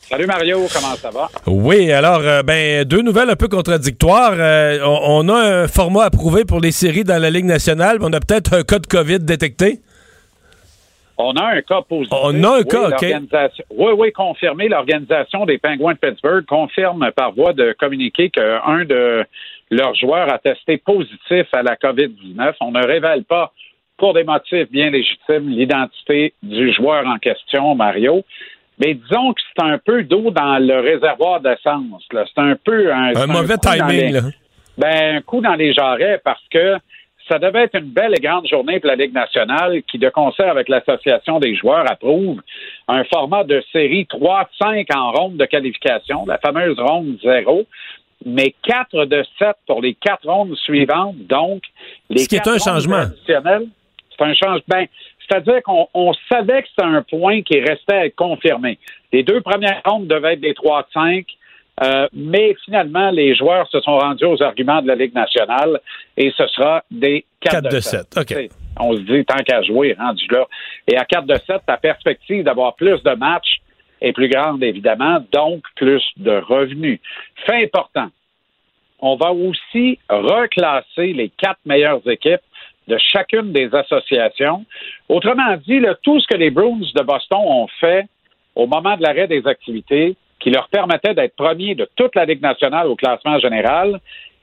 Salut 0.00 0.26
Mario, 0.26 0.58
comment 0.72 0.94
ça 0.96 1.10
va? 1.10 1.28
Oui, 1.46 1.90
alors, 1.90 2.20
euh, 2.20 2.42
ben, 2.42 2.84
deux 2.84 3.00
nouvelles 3.02 3.30
un 3.30 3.36
peu 3.36 3.48
contradictoires. 3.48 4.34
Euh, 4.36 4.78
on, 4.84 5.26
on 5.26 5.28
a 5.28 5.62
un 5.62 5.68
format 5.68 6.04
approuvé 6.04 6.44
pour 6.44 6.60
les 6.60 6.72
séries 6.72 7.04
dans 7.04 7.20
la 7.20 7.30
Ligue 7.30 7.46
nationale, 7.46 7.96
mais 7.98 8.06
on 8.08 8.12
a 8.12 8.20
peut-être 8.20 8.54
un 8.54 8.62
cas 8.62 8.78
de 8.78 8.86
COVID 8.86 9.20
détecté. 9.20 9.80
On 11.16 11.32
a 11.36 11.44
un 11.54 11.62
cas 11.62 11.80
positif. 11.88 12.12
On 12.22 12.42
a 12.44 12.48
un 12.48 12.58
Oui, 12.58 12.64
cas, 12.66 12.88
OK. 12.88 13.06
Oui, 13.70 13.92
oui, 13.96 14.12
confirmé. 14.12 14.68
L'organisation 14.68 15.46
des 15.46 15.58
Penguins 15.58 15.92
de 15.94 15.98
Pittsburgh 15.98 16.44
confirme 16.44 17.08
par 17.16 17.32
voie 17.32 17.52
de 17.52 17.74
communiqué 17.78 18.30
qu'un 18.30 18.84
de 18.84 19.24
leurs 19.70 19.94
joueurs 19.94 20.32
a 20.32 20.38
testé 20.38 20.76
positif 20.76 21.46
à 21.52 21.62
la 21.62 21.76
COVID-19. 21.76 22.54
On 22.60 22.72
ne 22.72 22.84
révèle 22.84 23.22
pas, 23.24 23.52
pour 23.96 24.14
des 24.14 24.24
motifs 24.24 24.70
bien 24.70 24.90
légitimes, 24.90 25.48
l'identité 25.48 26.34
du 26.42 26.72
joueur 26.72 27.06
en 27.06 27.18
question, 27.18 27.74
Mario. 27.74 28.24
Mais 28.78 28.94
disons 28.94 29.32
que 29.32 29.40
c'est 29.54 29.62
un 29.64 29.78
peu 29.78 30.02
d'eau 30.02 30.30
dans 30.32 30.58
le 30.58 30.80
réservoir 30.80 31.40
d'essence. 31.40 32.02
C'est 32.10 32.40
un 32.40 32.56
peu 32.56 32.92
un, 32.92 33.14
Un 33.14 33.26
mauvais 33.26 33.56
timing, 33.56 33.88
les- 33.88 34.10
là. 34.10 34.20
Ben, 34.76 35.16
un 35.16 35.20
coup 35.20 35.40
dans 35.40 35.54
les 35.54 35.72
jarrets 35.72 36.20
parce 36.24 36.42
que 36.50 36.76
ça 37.28 37.38
devait 37.38 37.62
être 37.62 37.76
une 37.78 37.90
belle 37.90 38.12
et 38.16 38.20
grande 38.20 38.46
journée 38.48 38.80
pour 38.80 38.88
la 38.88 38.96
Ligue 38.96 39.14
nationale 39.14 39.82
qui, 39.84 39.98
de 39.98 40.08
concert 40.10 40.50
avec 40.50 40.68
l'Association 40.68 41.38
des 41.38 41.54
joueurs, 41.54 41.88
approuve 41.88 42.42
un 42.88 43.04
format 43.04 43.44
de 43.44 43.62
série 43.72 44.06
3-5 44.10 44.86
en 44.94 45.12
ronde 45.12 45.36
de 45.36 45.44
qualification, 45.44 46.26
la 46.26 46.38
fameuse 46.38 46.78
ronde 46.78 47.16
0, 47.22 47.64
mais 48.26 48.54
4 48.64 49.04
de 49.06 49.24
7 49.38 49.50
pour 49.66 49.80
les 49.80 49.94
quatre 49.94 50.28
rondes 50.28 50.56
suivantes. 50.56 51.16
Donc, 51.28 51.62
les 52.10 52.18
Ce 52.24 52.28
qui 52.28 52.36
est 52.36 52.48
un 52.48 52.58
changement. 52.58 53.04
C'est 54.16 54.24
un 54.24 54.34
changement. 54.34 54.64
Ben, 54.68 54.86
c'est-à-dire 55.28 55.62
qu'on 55.62 55.88
on 55.94 56.12
savait 56.30 56.62
que 56.62 56.68
c'était 56.68 56.86
un 56.86 57.02
point 57.02 57.42
qui 57.42 57.60
restait 57.60 57.94
à 57.94 58.06
être 58.06 58.16
confirmé. 58.16 58.78
Les 59.12 59.22
deux 59.22 59.40
premières 59.40 59.80
rondes 59.84 60.06
devaient 60.06 60.34
être 60.34 60.40
des 60.40 60.52
3-5. 60.52 61.24
Euh, 61.82 62.06
mais 62.12 62.54
finalement, 62.64 63.10
les 63.10 63.34
joueurs 63.34 63.68
se 63.68 63.80
sont 63.80 63.98
rendus 63.98 64.24
aux 64.24 64.40
arguments 64.42 64.80
de 64.80 64.86
la 64.86 64.94
Ligue 64.94 65.14
nationale 65.14 65.80
et 66.16 66.32
ce 66.36 66.46
sera 66.46 66.84
des 66.88 67.24
4, 67.40 67.52
Quatre 67.52 67.64
de 67.64 67.76
de 67.76 67.80
7. 67.80 68.14
sept, 68.14 68.16
OK. 68.16 68.26
T'sais, 68.26 68.48
On 68.78 68.92
se 68.92 69.00
dit, 69.00 69.24
tant 69.24 69.42
qu'à 69.42 69.60
jouer, 69.62 69.96
rendu 69.98 70.24
là. 70.30 70.46
Et 70.86 70.96
à 70.96 71.04
4 71.04 71.26
de 71.26 71.34
7, 71.34 71.62
ta 71.66 71.76
perspective 71.76 72.44
d'avoir 72.44 72.76
plus 72.76 73.02
de 73.02 73.14
matchs 73.16 73.60
est 74.00 74.12
plus 74.12 74.28
grande, 74.28 74.62
évidemment, 74.62 75.18
donc 75.32 75.64
plus 75.74 76.02
de 76.16 76.36
revenus. 76.46 77.00
Fait 77.44 77.64
important, 77.64 78.08
on 79.00 79.16
va 79.16 79.32
aussi 79.32 79.98
reclasser 80.08 81.12
les 81.12 81.30
quatre 81.30 81.60
meilleures 81.66 82.06
équipes 82.08 82.40
de 82.88 82.98
chacune 82.98 83.52
des 83.52 83.74
associations. 83.74 84.64
Autrement 85.08 85.56
dit, 85.66 85.80
tout 86.02 86.20
ce 86.20 86.26
que 86.26 86.36
les 86.36 86.50
Bruins 86.50 86.80
de 86.94 87.02
Boston 87.02 87.40
ont 87.44 87.68
fait 87.80 88.06
au 88.54 88.66
moment 88.66 88.96
de 88.96 89.02
l'arrêt 89.02 89.26
des 89.26 89.46
activités, 89.46 90.16
qui 90.40 90.50
leur 90.50 90.68
permettait 90.68 91.14
d'être 91.14 91.34
premiers 91.36 91.74
de 91.74 91.88
toute 91.96 92.14
la 92.14 92.24
Ligue 92.24 92.42
nationale 92.42 92.86
au 92.86 92.96
classement 92.96 93.38
général, 93.38 93.98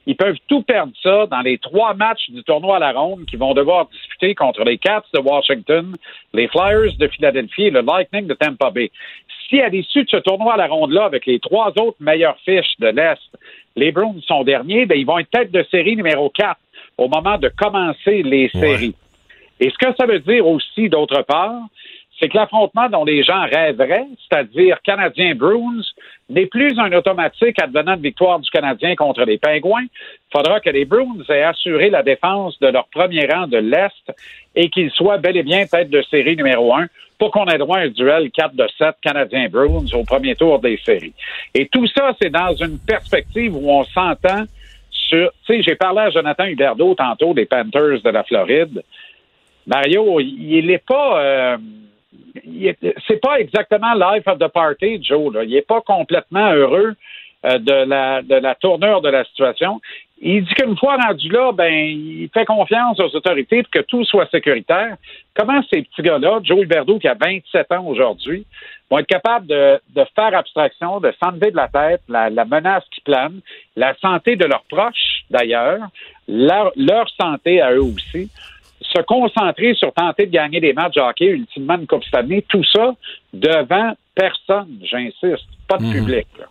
ils 0.06 0.16
peuvent 0.16 0.38
tout 0.48 0.62
perdre 0.62 0.92
ça 1.00 1.26
dans 1.26 1.42
les 1.42 1.58
trois 1.58 1.94
matchs 1.94 2.28
du 2.30 2.42
tournoi 2.42 2.76
à 2.76 2.78
la 2.80 2.92
ronde 2.92 3.24
qu'ils 3.26 3.38
vont 3.38 3.54
devoir 3.54 3.86
disputer 3.86 4.34
contre 4.34 4.64
les 4.64 4.78
Cats 4.78 5.04
de 5.14 5.20
Washington, 5.20 5.94
les 6.34 6.48
Flyers 6.48 6.96
de 6.98 7.06
Philadelphie 7.06 7.66
et 7.66 7.70
le 7.70 7.82
Lightning 7.82 8.26
de 8.26 8.34
Tampa 8.34 8.70
Bay. 8.70 8.90
Si 9.48 9.60
à 9.60 9.68
l'issue 9.68 10.02
de 10.02 10.08
ce 10.10 10.16
tournoi 10.16 10.54
à 10.54 10.56
la 10.56 10.66
ronde-là, 10.66 11.04
avec 11.04 11.26
les 11.26 11.38
trois 11.38 11.68
autres 11.78 11.98
meilleures 12.00 12.38
fiches 12.44 12.74
de 12.80 12.88
l'Est, 12.88 13.20
les 13.76 13.92
Bruins 13.92 14.20
sont 14.26 14.42
derniers, 14.42 14.86
ben, 14.86 14.98
ils 14.98 15.06
vont 15.06 15.18
être 15.18 15.30
tête 15.30 15.52
de 15.52 15.64
série 15.70 15.94
numéro 15.94 16.30
4 16.30 16.58
au 16.98 17.08
moment 17.08 17.38
de 17.38 17.48
commencer 17.48 18.22
les 18.22 18.48
séries. 18.50 18.94
Et 19.60 19.70
ce 19.70 19.78
que 19.78 19.94
ça 19.96 20.06
veut 20.06 20.20
dire 20.20 20.46
aussi, 20.46 20.88
d'autre 20.88 21.22
part, 21.22 21.62
c'est 22.18 22.28
que 22.28 22.36
l'affrontement 22.36 22.88
dont 22.88 23.04
les 23.04 23.24
gens 23.24 23.42
rêveraient, 23.42 24.06
c'est-à-dire 24.28 24.80
Canadien-Bruins, 24.82 25.82
n'est 26.30 26.46
plus 26.46 26.78
un 26.78 26.92
automatique 26.92 27.60
advenant 27.60 27.96
de 27.96 28.02
victoire 28.02 28.38
du 28.38 28.48
Canadien 28.50 28.94
contre 28.94 29.24
les 29.24 29.38
Pingouins. 29.38 29.82
Il 29.82 30.36
faudra 30.36 30.60
que 30.60 30.70
les 30.70 30.84
Bruins 30.84 31.18
aient 31.28 31.42
assuré 31.42 31.90
la 31.90 32.02
défense 32.02 32.58
de 32.60 32.68
leur 32.68 32.86
premier 32.88 33.26
rang 33.26 33.48
de 33.48 33.58
l'Est 33.58 34.12
et 34.54 34.70
qu'ils 34.70 34.90
soient 34.90 35.18
bel 35.18 35.36
et 35.36 35.42
bien 35.42 35.66
tête 35.66 35.90
de 35.90 36.02
série 36.02 36.36
numéro 36.36 36.74
un 36.74 36.86
pour 37.18 37.30
qu'on 37.30 37.46
ait 37.46 37.58
droit 37.58 37.78
à 37.78 37.82
un 37.82 37.88
duel 37.88 38.30
4 38.30 38.54
de 38.54 38.66
7 38.78 38.96
Canadien-Bruins 39.02 39.86
au 39.92 40.04
premier 40.04 40.34
tour 40.34 40.58
des 40.60 40.78
séries. 40.84 41.14
Et 41.54 41.66
tout 41.66 41.86
ça, 41.88 42.12
c'est 42.20 42.30
dans 42.30 42.54
une 42.54 42.78
perspective 42.78 43.54
où 43.56 43.70
on 43.70 43.84
s'entend 43.84 44.44
Tu 45.12 45.28
sais, 45.46 45.62
j'ai 45.62 45.74
parlé 45.74 46.00
à 46.00 46.10
Jonathan 46.10 46.46
Huberdeau 46.46 46.94
tantôt 46.94 47.34
des 47.34 47.44
Panthers 47.44 48.00
de 48.02 48.08
la 48.08 48.24
Floride. 48.24 48.82
Mario, 49.66 50.20
il 50.20 50.66
n'est 50.66 50.78
pas... 50.78 51.22
euh, 51.22 51.58
c'est 53.06 53.20
pas 53.20 53.38
exactement 53.38 53.92
life 53.92 54.26
of 54.26 54.38
the 54.38 54.48
party, 54.48 55.02
Joe. 55.02 55.34
Il 55.44 55.54
est 55.54 55.66
pas 55.66 55.82
complètement 55.82 56.50
heureux 56.52 56.94
de 57.44 57.84
la 57.88 58.22
de 58.22 58.34
la 58.36 58.54
tournure 58.54 59.00
de 59.00 59.08
la 59.08 59.24
situation. 59.24 59.80
Il 60.24 60.44
dit 60.44 60.54
qu'une 60.54 60.76
fois 60.76 60.96
rendu 60.96 61.28
là, 61.30 61.50
ben 61.50 61.72
il 61.72 62.28
fait 62.32 62.44
confiance 62.44 63.00
aux 63.00 63.16
autorités 63.16 63.62
pour 63.64 63.70
que 63.72 63.80
tout 63.80 64.04
soit 64.04 64.30
sécuritaire. 64.30 64.96
Comment 65.34 65.60
ces 65.72 65.82
petits 65.82 66.02
gars-là, 66.02 66.38
Joe 66.44 66.62
Huberdeau 66.62 67.00
qui 67.00 67.08
a 67.08 67.14
27 67.14 67.72
ans 67.72 67.84
aujourd'hui, 67.86 68.46
vont 68.88 68.98
être 68.98 69.08
capables 69.08 69.48
de, 69.48 69.80
de 69.96 70.04
faire 70.14 70.36
abstraction, 70.36 71.00
de 71.00 71.12
s'enlever 71.20 71.50
de 71.50 71.56
la 71.56 71.66
tête 71.66 72.02
la, 72.08 72.30
la 72.30 72.44
menace 72.44 72.84
qui 72.92 73.00
plane, 73.00 73.40
la 73.74 73.94
santé 74.00 74.36
de 74.36 74.44
leurs 74.44 74.62
proches 74.70 75.24
d'ailleurs, 75.28 75.80
leur, 76.28 76.70
leur 76.76 77.08
santé 77.20 77.60
à 77.60 77.72
eux 77.72 77.82
aussi, 77.82 78.30
se 78.80 79.00
concentrer 79.02 79.74
sur 79.74 79.92
tenter 79.92 80.26
de 80.26 80.32
gagner 80.32 80.60
des 80.60 80.72
matchs 80.72 80.94
de 80.94 81.00
hockey, 81.00 81.26
ultimement 81.26 81.74
une 81.74 81.86
Coupe 81.86 82.04
Stanley, 82.04 82.44
tout 82.48 82.64
ça 82.64 82.94
devant 83.32 83.94
personne, 84.14 84.78
j'insiste, 84.82 85.48
pas 85.66 85.78
de 85.78 85.90
public. 85.90 86.26
là. 86.38 86.46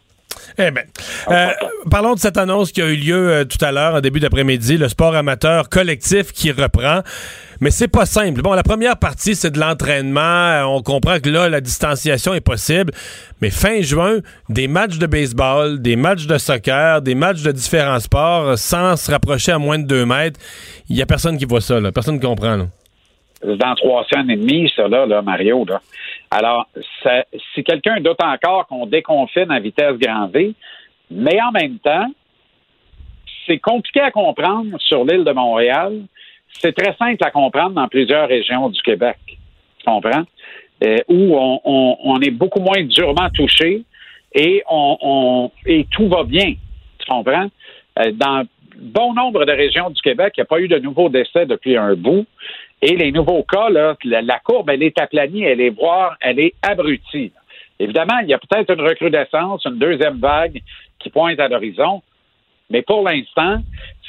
Eh 0.58 0.72
bien, 0.72 0.84
euh, 1.30 1.48
parlons 1.90 2.14
de 2.14 2.20
cette 2.20 2.38
annonce 2.38 2.72
qui 2.72 2.82
a 2.82 2.88
eu 2.88 2.96
lieu 2.96 3.32
euh, 3.32 3.46
tout 3.46 3.64
à 3.64 3.72
l'heure, 3.72 3.96
en 3.96 4.02
début 4.02 4.20
d'après-midi, 4.20 4.78
le 4.78 4.90
sport 4.90 5.16
amateur 5.16 5.70
collectif 5.70 6.32
qui 6.32 6.52
reprend. 6.52 7.02
Mais 7.60 7.70
c'est 7.70 7.88
pas 7.88 8.06
simple. 8.06 8.42
Bon, 8.42 8.54
la 8.54 8.64
première 8.64 8.98
partie, 8.98 9.36
c'est 9.36 9.52
de 9.52 9.60
l'entraînement. 9.60 10.20
Euh, 10.22 10.64
On 10.64 10.82
comprend 10.82 11.20
que 11.20 11.30
là, 11.30 11.48
la 11.48 11.62
distanciation 11.62 12.34
est 12.34 12.42
possible. 12.42 12.92
Mais 13.42 13.50
fin 13.50 13.82
juin, 13.82 14.20
des 14.50 14.68
matchs 14.68 14.98
de 14.98 15.06
baseball, 15.06 15.82
des 15.82 15.96
matchs 15.96 16.26
de 16.26 16.38
soccer, 16.38 17.02
des 17.02 17.16
matchs 17.16 17.44
de 17.44 17.52
différents 17.52 18.00
sports, 18.00 18.58
sans 18.58 18.96
se 18.96 19.12
rapprocher 19.12 19.52
à 19.52 19.60
moins 19.60 19.78
de 19.78 19.86
deux 19.86 20.06
mètres, 20.06 20.40
il 20.90 20.96
y 20.96 21.02
a 21.02 21.06
personne 21.06 21.38
qui 21.38 21.46
voit 21.46 21.62
ça. 21.62 21.80
Personne 21.92 22.20
qui 22.20 22.26
comprend, 22.26 22.68
dans 23.44 23.76
trois 23.76 24.06
semaines 24.06 24.30
et 24.30 24.36
demie, 24.36 24.72
ça, 24.76 24.88
là 24.88 25.22
Mario. 25.22 25.66
Là. 25.68 25.82
Alors, 26.32 26.66
ça- 27.04 27.26
si 27.54 27.64
quelqu'un 27.64 28.00
doute 28.00 28.22
encore 28.24 28.66
qu'on 28.68 28.86
déconfine 28.86 29.52
à 29.52 29.60
vitesse 29.60 29.98
grand 29.98 30.28
V, 30.28 30.54
mais 31.10 31.42
en 31.42 31.52
même 31.52 31.78
temps, 31.80 32.08
c'est 33.46 33.60
compliqué 33.60 34.00
à 34.00 34.12
comprendre 34.12 34.80
sur 34.80 35.04
l'île 35.04 35.26
de 35.26 35.32
Montréal. 35.32 36.02
C'est 36.60 36.74
très 36.76 36.96
simple 36.96 37.24
à 37.26 37.32
comprendre 37.32 37.72
dans 37.72 37.88
plusieurs 37.88 38.28
régions 38.30 38.70
du 38.70 38.82
Québec. 38.82 39.18
Tu 39.28 39.86
comprends? 39.86 40.24
Euh, 40.84 40.98
où 41.10 41.36
on, 41.38 41.60
on- 41.66 41.98
on 42.04 42.20
est 42.22 42.32
beaucoup 42.32 42.60
moins 42.60 42.82
durement 42.84 43.30
touché 43.30 43.84
et, 44.34 44.64
on, 44.70 44.98
on- 45.02 45.52
et 45.66 45.86
tout 45.92 46.08
va 46.08 46.24
bien. 46.24 46.54
Tu 47.00 47.06
comprends? 47.10 47.48
Euh, 48.00 48.12
dans 48.14 48.44
bon 48.78 49.14
nombre 49.14 49.46
de 49.46 49.52
régions 49.52 49.90
du 49.90 50.02
Québec, 50.02 50.34
il 50.38 50.40
n'y 50.40 50.44
a 50.44 50.46
pas 50.46 50.60
eu 50.60 50.68
de 50.68 50.78
nouveaux 50.80 51.10
décès 51.10 51.46
depuis 51.46 51.78
un 51.78 51.94
bout. 51.96 52.26
Et 52.82 52.96
les 52.96 53.12
nouveaux 53.12 53.44
cas, 53.44 53.70
là, 53.70 53.96
la, 54.04 54.22
la 54.22 54.40
courbe, 54.40 54.70
elle 54.70 54.82
est 54.84 55.00
aplanie, 55.00 55.44
elle 55.44 55.62
est 55.62 55.70
voire, 55.70 56.18
elle 56.20 56.40
est 56.40 56.54
abrutie. 56.62 57.32
Évidemment, 57.80 58.20
il 58.24 58.30
y 58.30 58.34
a 58.34 58.40
peut-être 58.40 58.74
une 58.74 58.82
recrudescence, 58.82 59.66
une 59.66 59.78
deuxième 59.78 60.18
vague 60.20 60.62
qui 61.00 61.10
pointe 61.10 61.40
à 61.40 61.48
l'horizon. 61.48 62.02
Mais 62.70 62.82
pour 62.82 63.04
l'instant, 63.08 63.58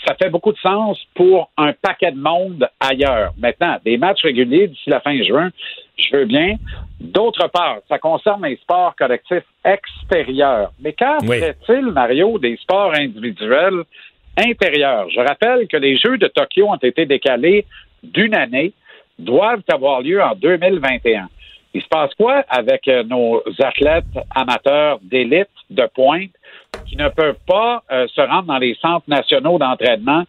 ça 0.07 0.15
fait 0.15 0.31
beaucoup 0.31 0.53
de 0.53 0.59
sens 0.59 0.99
pour 1.15 1.51
un 1.57 1.73
paquet 1.73 2.13
de 2.13 2.19
monde 2.19 2.69
ailleurs. 2.81 3.33
Maintenant, 3.39 3.77
des 3.85 3.97
matchs 3.97 4.23
réguliers 4.23 4.69
d'ici 4.69 4.89
la 4.91 5.01
fin 5.01 5.21
juin, 5.23 5.51
je 5.97 6.17
veux 6.17 6.25
bien. 6.25 6.57
D'autre 7.01 7.49
part, 7.49 7.79
ça 7.89 7.99
concerne 7.99 8.45
les 8.47 8.57
sports 8.57 8.95
collectifs 8.97 9.45
extérieurs. 9.65 10.73
Mais 10.81 10.93
qu'en 10.93 11.19
Oui. 11.27 11.41
fait-il, 11.41 11.87
Mario, 11.87 12.39
des 12.39 12.57
sports 12.57 12.93
individuels 12.95 13.83
intérieurs? 14.39 15.09
Je 15.11 15.21
rappelle 15.21 15.67
que 15.67 15.77
les 15.77 15.97
Jeux 15.99 16.19
de 16.19 16.29
Tokyo 16.29 16.67
ont 16.69 16.77
été 16.77 17.05
décalés 17.07 17.65
d'une 18.03 18.35
année, 18.35 18.73
doivent 19.19 19.63
avoir 19.73 20.01
lieu 20.01 20.23
en 20.23 20.35
2021. 20.35 21.29
Il 21.75 21.83
se 21.83 21.89
passe 21.89 22.13
quoi 22.15 22.45
avec 22.49 22.87
euh, 22.89 23.03
nos 23.05 23.43
athlètes 23.59 24.05
amateurs 24.35 24.99
d'élite, 25.03 25.49
de 25.71 25.89
pointe, 25.95 26.31
qui 26.87 26.97
ne 26.97 27.09
peuvent 27.09 27.39
pas 27.47 27.83
euh, 27.91 28.07
se 28.09 28.21
rendre 28.21 28.45
dans 28.45 28.59
les 28.59 28.75
centres 28.75 29.09
nationaux 29.09 29.59
d'entraînement, 29.59 30.25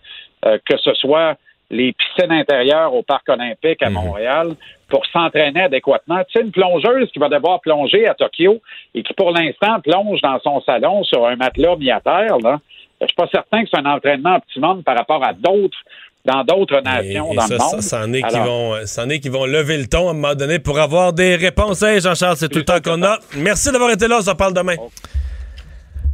euh, 0.46 0.58
que 0.66 0.78
ce 0.78 0.94
soit 0.94 1.36
les 1.70 1.94
piscines 1.94 2.32
intérieures 2.32 2.94
au 2.94 3.04
Parc 3.04 3.28
olympique 3.30 3.82
à 3.82 3.90
Montréal, 3.90 4.56
pour 4.90 5.06
s'entraîner 5.08 5.64
adéquatement? 5.64 6.20
Tu 6.26 6.34
sais, 6.34 6.46
une 6.46 6.52
plongeuse 6.52 7.10
qui 7.12 7.20
va 7.20 7.30
devoir 7.30 7.60
plonger 7.62 8.08
à 8.08 8.14
Tokyo 8.14 8.62
et 8.94 9.02
qui, 9.02 9.14
pour 9.14 9.32
l'instant, 9.32 9.80
plonge 9.82 10.22
dans 10.22 10.40
son 10.40 10.62
salon 10.62 11.04
sur 11.04 11.26
un 11.26 11.36
matelas 11.36 11.76
mis 11.78 11.90
à 11.90 12.00
terre, 12.00 12.38
là, 12.44 12.60
je 13.02 13.08
suis 13.08 13.16
pas 13.16 13.28
certain 13.32 13.64
que 13.64 13.70
c'est 13.74 13.80
un 13.80 13.86
entraînement 13.86 14.36
optimum 14.36 14.84
par 14.84 14.96
rapport 14.96 15.26
à 15.26 15.34
d'autres 15.34 15.78
dans 16.26 16.44
d'autres 16.44 16.80
nations 16.82 17.34
Et 17.34 17.36
dans 17.36 17.48
ça, 17.48 17.54
le 17.54 17.60
monde. 17.60 17.82
ça, 17.82 18.02
c'en 18.06 18.14
est 18.14 18.22
vont, 18.22 18.76
euh, 18.76 19.10
est 19.10 19.20
qui 19.20 19.30
vont 19.30 19.46
lever 19.46 19.78
le 19.78 19.88
ton 19.88 20.08
à 20.08 20.12
un 20.12 20.14
moment 20.14 20.36
donné 20.36 20.60
pour 20.60 20.80
avoir 20.80 21.12
des 21.14 21.36
réponses. 21.36 21.82
Hey, 21.82 22.00
Jean-Charles, 22.00 22.38
c'est 22.38 22.50
tout 22.50 22.60
le 22.60 22.66
temps 22.66 22.80
qu'on 22.82 23.04
a. 23.04 23.20
Merci 23.38 23.72
d'avoir 23.72 23.92
été 23.92 24.08
là. 24.08 24.18
On 24.20 24.24
se 24.24 24.32
parle 24.32 24.54
demain. 24.54 24.76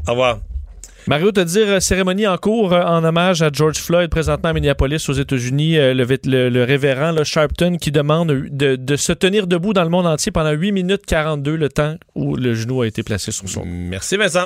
Au 0.08 0.12
revoir. 0.12 0.40
Mario, 1.08 1.32
te 1.32 1.40
dire 1.40 1.66
euh, 1.68 1.80
cérémonie 1.80 2.28
en 2.28 2.38
cours 2.38 2.74
euh, 2.74 2.84
en 2.84 3.04
hommage 3.04 3.42
à 3.42 3.50
George 3.52 3.78
Floyd 3.78 4.10
présentement 4.12 4.50
à 4.50 4.54
Minneapolis 4.54 5.08
aux 5.10 5.14
États-Unis, 5.14 5.78
euh, 5.78 5.94
le, 5.94 6.06
le- 6.26 6.50
le 6.50 6.64
révérend 6.64 7.12
là, 7.12 7.24
Sharpton 7.24 7.78
qui 7.78 7.90
demande 7.92 8.28
de, 8.52 8.76
de 8.76 8.96
se 8.96 9.14
tenir 9.14 9.48
debout 9.48 9.74
dans 9.74 9.84
le 9.84 9.90
monde 9.90 10.06
entier 10.06 10.32
pendant 10.32 10.52
8 10.52 10.72
minutes 10.72 11.06
42, 11.08 11.56
le 11.56 11.70
temps 11.70 11.96
où 12.16 12.36
le 12.36 12.54
genou 12.54 12.82
a 12.82 12.88
été 12.88 13.02
placé 13.02 13.32
sur 13.32 13.48
son. 13.50 13.64
Merci 13.66 14.18
Vincent. 14.18 14.46